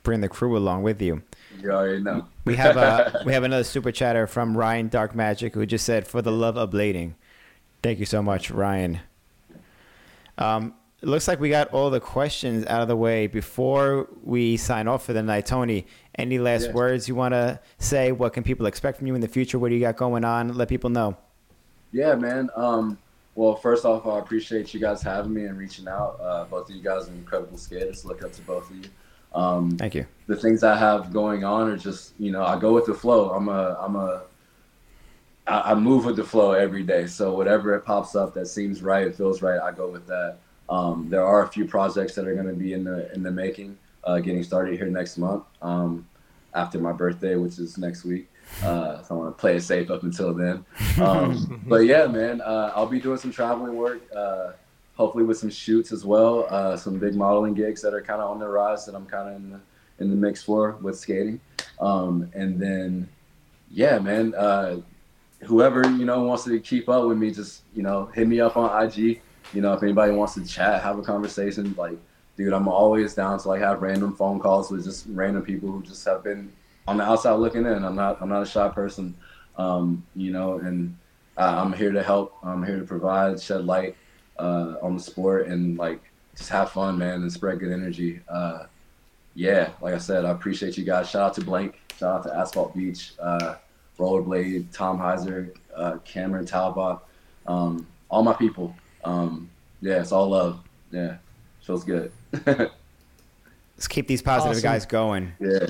Bring 0.04 0.22
the 0.22 0.30
crew 0.30 0.58
along 0.58 0.84
with 0.84 1.02
you. 1.02 1.24
you 1.62 1.72
already 1.72 2.04
know. 2.04 2.28
We 2.46 2.58
have 2.58 2.78
uh, 2.78 3.22
we 3.26 3.34
have 3.34 3.44
another 3.44 3.64
super 3.64 3.92
chatter 3.92 4.28
from 4.28 4.56
Ryan 4.58 4.90
Dark 4.90 5.16
Magic 5.16 5.54
who 5.54 5.66
just 5.66 5.86
said, 5.86 6.08
"For 6.08 6.22
the 6.22 6.32
love 6.32 6.58
of 6.58 6.72
blading." 6.72 7.14
Thank 7.82 8.00
you 8.00 8.06
so 8.06 8.22
much, 8.22 8.52
Ryan. 8.52 9.00
Um, 10.38 10.74
it 11.04 11.10
looks 11.10 11.28
like 11.28 11.38
we 11.42 11.50
got 11.50 11.68
all 11.74 11.90
the 11.90 12.00
questions 12.00 12.66
out 12.68 12.82
of 12.82 12.88
the 12.88 12.96
way 12.96 13.28
before 13.28 14.08
we 14.24 14.56
sign 14.56 14.88
off 14.88 15.06
for 15.06 15.12
the 15.12 15.22
night. 15.22 15.46
Tony, 15.46 15.86
any 16.18 16.40
last 16.40 16.68
Yes. 16.68 16.74
words 16.74 17.10
you 17.10 17.14
want 17.16 17.34
to 17.34 17.60
say? 17.78 18.14
What 18.14 18.32
can 18.32 18.42
people 18.42 18.68
expect 18.68 19.00
from 19.00 19.08
you 19.08 19.14
in 19.14 19.20
the 19.20 19.28
future? 19.28 19.60
What 19.60 19.68
do 19.68 19.76
you 19.76 19.82
got 19.82 19.98
going 19.98 20.24
on? 20.24 20.54
Let 20.54 20.70
people 20.70 20.90
know. 20.90 21.18
Yeah, 21.92 22.16
man. 22.16 22.50
Um, 22.56 22.98
well, 23.36 23.54
first 23.56 23.84
off, 23.84 24.08
I 24.08 24.18
appreciate 24.18 24.74
you 24.74 24.80
guys 24.80 25.02
having 25.02 25.34
me 25.34 25.44
and 25.44 25.58
reaching 25.58 25.90
out. 25.90 26.20
Uh, 26.22 26.46
both 26.46 26.70
of 26.70 26.76
you 26.76 26.82
guys 26.82 27.10
are 27.10 27.12
incredible 27.12 27.58
skaters. 27.58 28.06
Look 28.06 28.24
up 28.24 28.32
to 28.32 28.42
both 28.44 28.70
of 28.72 28.78
you. 28.78 28.90
Um, 29.36 29.72
Thank 29.72 29.96
you. 29.96 30.06
the 30.28 30.38
things 30.38 30.64
I 30.64 30.78
have 30.78 31.12
going 31.12 31.44
on 31.44 31.68
are 31.68 31.76
just, 31.76 32.14
you 32.18 32.32
know, 32.32 32.46
I 32.46 32.58
go 32.58 32.72
with 32.74 32.86
the 32.86 32.94
flow. 32.94 33.32
I'm 33.32 33.50
a, 33.50 33.78
I'm 33.78 33.98
a, 33.98 34.22
I, 35.48 35.72
I 35.72 35.76
move 35.76 36.06
with 36.06 36.16
the 36.16 36.24
flow 36.24 36.54
every 36.54 36.84
day. 36.84 37.08
So 37.08 37.36
whatever 37.36 37.76
it 37.76 37.82
pops 37.82 38.16
up 38.16 38.34
that 38.36 38.48
seems 38.48 38.82
right, 38.82 39.06
it 39.06 39.16
feels 39.16 39.42
right, 39.42 39.60
I 39.60 39.72
go 39.74 39.90
with 39.90 40.08
that. 40.08 40.38
Um, 40.70 41.08
there 41.10 41.26
are 41.26 41.44
a 41.44 41.48
few 41.48 41.66
projects 41.66 42.16
that 42.16 42.28
are 42.28 42.34
going 42.34 42.48
to 42.48 42.54
be 42.54 42.74
in 42.74 42.84
the 42.84 43.12
in 43.14 43.24
the 43.24 43.32
making, 43.32 43.78
uh, 44.04 44.20
getting 44.20 44.44
started 44.44 44.78
here 44.78 44.88
next 44.88 45.18
month, 45.18 45.44
um, 45.62 46.08
after 46.54 46.80
my 46.80 46.92
birthday, 46.92 47.36
which 47.36 47.60
is 47.60 47.78
next 47.78 48.06
week. 48.06 48.30
Uh, 48.64 49.02
so 49.04 49.16
I 49.16 49.18
want 49.18 49.38
to 49.38 49.42
play 49.42 49.56
it 49.56 49.62
safe 49.62 49.90
up 49.90 50.04
until 50.04 50.34
then. 50.34 50.66
Um, 51.02 51.62
but 51.68 51.86
yeah, 51.86 52.08
man, 52.08 52.42
uh, 52.42 52.72
I'll 52.76 52.88
be 52.88 53.00
doing 53.00 53.18
some 53.18 53.32
traveling 53.32 53.76
work. 53.76 54.02
Uh, 54.16 54.54
hopefully 54.96 55.24
with 55.24 55.38
some 55.38 55.50
shoots 55.50 55.92
as 55.92 56.06
well, 56.06 56.46
uh, 56.50 56.78
some 56.78 57.00
big 57.00 57.16
modeling 57.16 57.54
gigs 57.54 57.82
that 57.82 57.94
are 57.94 58.02
kind 58.02 58.22
of 58.22 58.30
on 58.30 58.40
the 58.40 58.48
rise 58.48 58.86
that 58.86 58.96
I'm 58.96 59.06
kind 59.06 59.30
of 59.30 59.36
in 59.36 59.50
the 59.52 59.60
in 60.00 60.10
the 60.10 60.16
mix 60.16 60.44
for 60.44 60.74
with 60.82 60.98
skating. 60.98 61.40
Um, 61.80 62.30
and 62.34 62.60
then, 62.60 63.10
yeah, 63.70 64.00
man, 64.00 64.34
uh, 64.36 64.78
whoever 65.42 65.84
you 65.90 66.06
know 66.06 66.24
wants 66.24 66.44
to 66.46 66.60
keep 66.60 66.90
up 66.90 67.08
with 67.08 67.18
me, 67.18 67.32
just 67.32 67.64
you 67.76 67.84
know, 67.84 68.06
hit 68.14 68.28
me 68.28 68.40
up 68.40 68.58
on 68.58 68.84
IG. 68.84 69.22
You 69.54 69.62
know, 69.62 69.74
if 69.74 69.84
anybody 69.84 70.14
wants 70.14 70.34
to 70.36 70.46
chat, 70.46 70.82
have 70.82 70.98
a 70.98 71.02
conversation, 71.02 71.76
like, 71.78 71.98
dude, 72.38 72.54
I'm 72.54 72.68
always 72.68 73.14
down 73.14 73.40
to 73.40 73.48
like 73.48 73.62
have 73.62 73.82
random 73.82 74.16
phone 74.16 74.40
calls 74.40 74.72
with 74.72 74.84
just 74.84 75.06
random 75.10 75.44
people 75.44 75.72
who 75.72 75.84
just 75.84 76.06
have 76.06 76.24
been 76.24 76.52
on 76.88 76.98
the 76.98 77.04
outside 77.04 77.34
looking 77.34 77.66
in. 77.66 77.84
I'm 77.84 77.96
not, 77.96 78.22
I'm 78.22 78.30
not 78.30 78.44
a 78.44 78.46
shy 78.46 78.68
person, 78.70 79.16
um, 79.58 80.04
you 80.16 80.32
know, 80.32 80.60
and 80.60 80.96
uh, 81.38 81.62
I'm 81.64 81.74
here 81.74 81.92
to 81.92 82.04
help. 82.04 82.36
I'm 82.44 82.64
here 82.64 82.80
to 82.80 82.86
provide, 82.86 83.42
shed 83.42 83.66
light 83.66 83.96
uh, 84.38 84.76
on 84.82 84.96
the 84.96 85.02
sport, 85.02 85.48
and 85.48 85.78
like 85.78 86.02
just 86.36 86.50
have 86.50 86.72
fun, 86.72 86.98
man, 86.98 87.22
and 87.22 87.32
spread 87.32 87.60
good 87.60 87.72
energy. 87.72 88.22
Uh, 88.28 88.66
yeah, 89.36 89.72
like 89.82 89.94
I 89.94 89.98
said, 89.98 90.26
I 90.26 90.32
appreciate 90.32 90.78
you 90.78 90.84
guys. 90.84 91.10
Shout 91.10 91.22
out 91.24 91.34
to 91.36 91.42
Blank. 91.42 91.80
Shout 91.98 92.20
out 92.20 92.24
to 92.24 92.36
Asphalt 92.36 92.76
Beach, 92.76 93.14
uh, 93.20 93.56
Rollerblade, 93.98 94.72
Tom 94.72 95.00
Heiser, 95.00 95.56
uh, 95.76 95.98
Cameron 96.06 96.46
Talbot, 96.46 97.00
um, 97.48 97.88
all 98.10 98.24
my 98.24 98.34
people. 98.34 98.76
Um, 99.04 99.50
yeah, 99.82 100.00
it's 100.02 100.12
all 100.12 100.30
love. 100.30 100.60
Yeah, 100.92 101.18
feels 101.62 101.84
good. 101.84 102.12
Let's 102.46 103.88
keep 103.88 104.08
these 104.08 104.22
positive 104.22 104.58
Awesome. 104.58 104.64
guys 104.64 104.86
going. 104.86 105.34
yeah. 105.40 105.68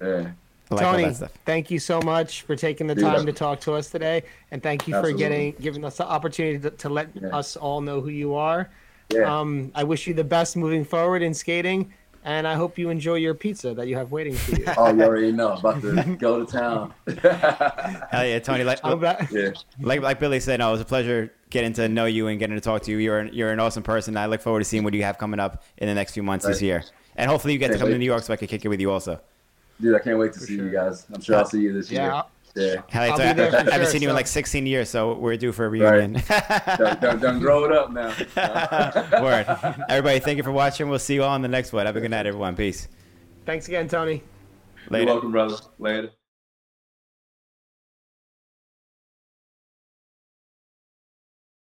yeah. 0.00 0.30
like 0.70 0.80
Tony, 0.80 1.12
thank 1.44 1.70
you 1.70 1.78
so 1.78 2.00
much 2.00 2.42
for 2.42 2.56
taking 2.56 2.86
the 2.86 2.94
Yeah. 2.96 3.14
time 3.14 3.26
to 3.26 3.32
talk 3.32 3.60
to 3.60 3.74
us 3.74 3.90
today, 3.90 4.22
and 4.50 4.62
thank 4.62 4.88
you 4.88 4.94
Absolutely. 4.94 5.12
for 5.12 5.18
getting 5.30 5.54
giving 5.60 5.84
us 5.84 5.98
the 5.98 6.06
opportunity 6.06 6.58
to, 6.58 6.70
to 6.70 6.88
let 6.88 7.08
Yeah. 7.14 7.28
us 7.36 7.56
all 7.56 7.80
know 7.80 8.00
who 8.00 8.08
you 8.10 8.34
are. 8.34 8.70
Yeah. 9.12 9.38
Um, 9.40 9.70
I 9.74 9.84
wish 9.84 10.06
you 10.06 10.14
the 10.14 10.24
best 10.24 10.56
moving 10.56 10.84
forward 10.84 11.22
in 11.22 11.34
skating, 11.34 11.92
and 12.24 12.46
I 12.46 12.54
hope 12.54 12.78
you 12.78 12.90
enjoy 12.90 13.16
your 13.16 13.34
pizza 13.34 13.74
that 13.74 13.88
you 13.88 13.96
have 13.96 14.12
waiting 14.12 14.34
for 14.34 14.56
you. 14.56 14.64
oh, 14.76 14.92
you 14.94 15.02
already 15.02 15.32
know. 15.32 15.52
About 15.52 15.80
to 15.82 16.16
go 16.18 16.44
to 16.44 16.50
town. 16.50 16.94
Hell 18.10 18.26
yeah, 18.26 18.38
Tony. 18.38 18.64
Like, 18.64 18.80
I'm 18.84 19.00
back. 19.00 19.30
yeah. 19.30 19.50
like 19.80 20.00
like 20.00 20.20
Billy 20.20 20.40
said, 20.40 20.60
no, 20.60 20.68
it 20.68 20.72
was 20.72 20.80
a 20.80 20.84
pleasure 20.84 21.32
getting 21.50 21.72
to 21.74 21.88
know 21.88 22.06
you 22.06 22.28
and 22.28 22.38
getting 22.38 22.56
to 22.56 22.60
talk 22.60 22.82
to 22.82 22.90
you. 22.90 22.98
You're 22.98 23.18
an, 23.18 23.30
you're 23.32 23.52
an 23.52 23.60
awesome 23.60 23.82
person. 23.82 24.16
I 24.16 24.26
look 24.26 24.40
forward 24.40 24.60
to 24.60 24.64
seeing 24.64 24.84
what 24.84 24.94
you 24.94 25.02
have 25.02 25.18
coming 25.18 25.40
up 25.40 25.62
in 25.78 25.88
the 25.88 25.94
next 25.94 26.12
few 26.14 26.22
months 26.22 26.46
this 26.46 26.62
year, 26.62 26.84
and 27.16 27.30
hopefully 27.30 27.52
you 27.54 27.58
get 27.58 27.68
to 27.68 27.72
Can't 27.74 27.82
come 27.82 27.90
to. 27.90 27.98
New 27.98 28.04
York 28.04 28.22
so 28.22 28.32
I 28.32 28.36
can 28.36 28.48
kick 28.48 28.64
it 28.64 28.68
with 28.68 28.80
you 28.80 28.90
also. 28.90 29.20
Dude, 29.80 29.96
I 29.96 29.98
can't 29.98 30.18
wait 30.18 30.32
to 30.34 30.40
see 30.40 30.56
you 30.56 30.70
guys. 30.70 31.06
I'm 31.12 31.20
sure 31.20 31.36
I'll 31.36 31.44
see 31.44 31.60
you 31.60 31.72
this 31.72 31.90
Yeah, 31.90 32.22
year. 32.56 32.84
Hell, 32.88 33.12
I'll 33.12 33.18
yeah, 33.18 33.32
be 33.32 33.36
there 33.36 33.50
for 33.50 33.56
I 33.56 33.60
haven't 33.60 33.80
sure, 33.80 33.86
seen 33.86 34.02
you 34.02 34.08
in 34.08 34.14
like 34.14 34.26
16 34.26 34.66
years, 34.66 34.88
so 34.88 35.14
we're 35.14 35.36
due 35.36 35.52
for 35.52 35.66
a 35.66 35.68
reunion. 35.68 36.22
Yeah. 36.28 36.76
Done, 36.76 37.00
done, 37.00 37.20
done 37.20 37.38
grow 37.40 37.64
it 37.64 37.72
up 37.72 37.92
now. 37.92 38.08
Word. 39.22 39.46
Everybody, 39.88 40.20
thank 40.20 40.36
you 40.36 40.42
for 40.42 40.52
watching. 40.52 40.88
We'll 40.88 40.98
see 40.98 41.14
you 41.14 41.22
all 41.22 41.30
on 41.30 41.42
the 41.42 41.48
next 41.48 41.72
one. 41.72 41.86
Have 41.86 41.96
a 41.96 42.00
good 42.00 42.10
night, 42.10 42.26
everyone. 42.26 42.56
Peace. 42.56 42.88
Thanks 43.44 43.68
again, 43.68 43.88
Tony. 43.88 44.22
You're 44.90 45.06
welcome, 45.06 45.32
brother. 45.32 45.56
Later. 45.78 46.10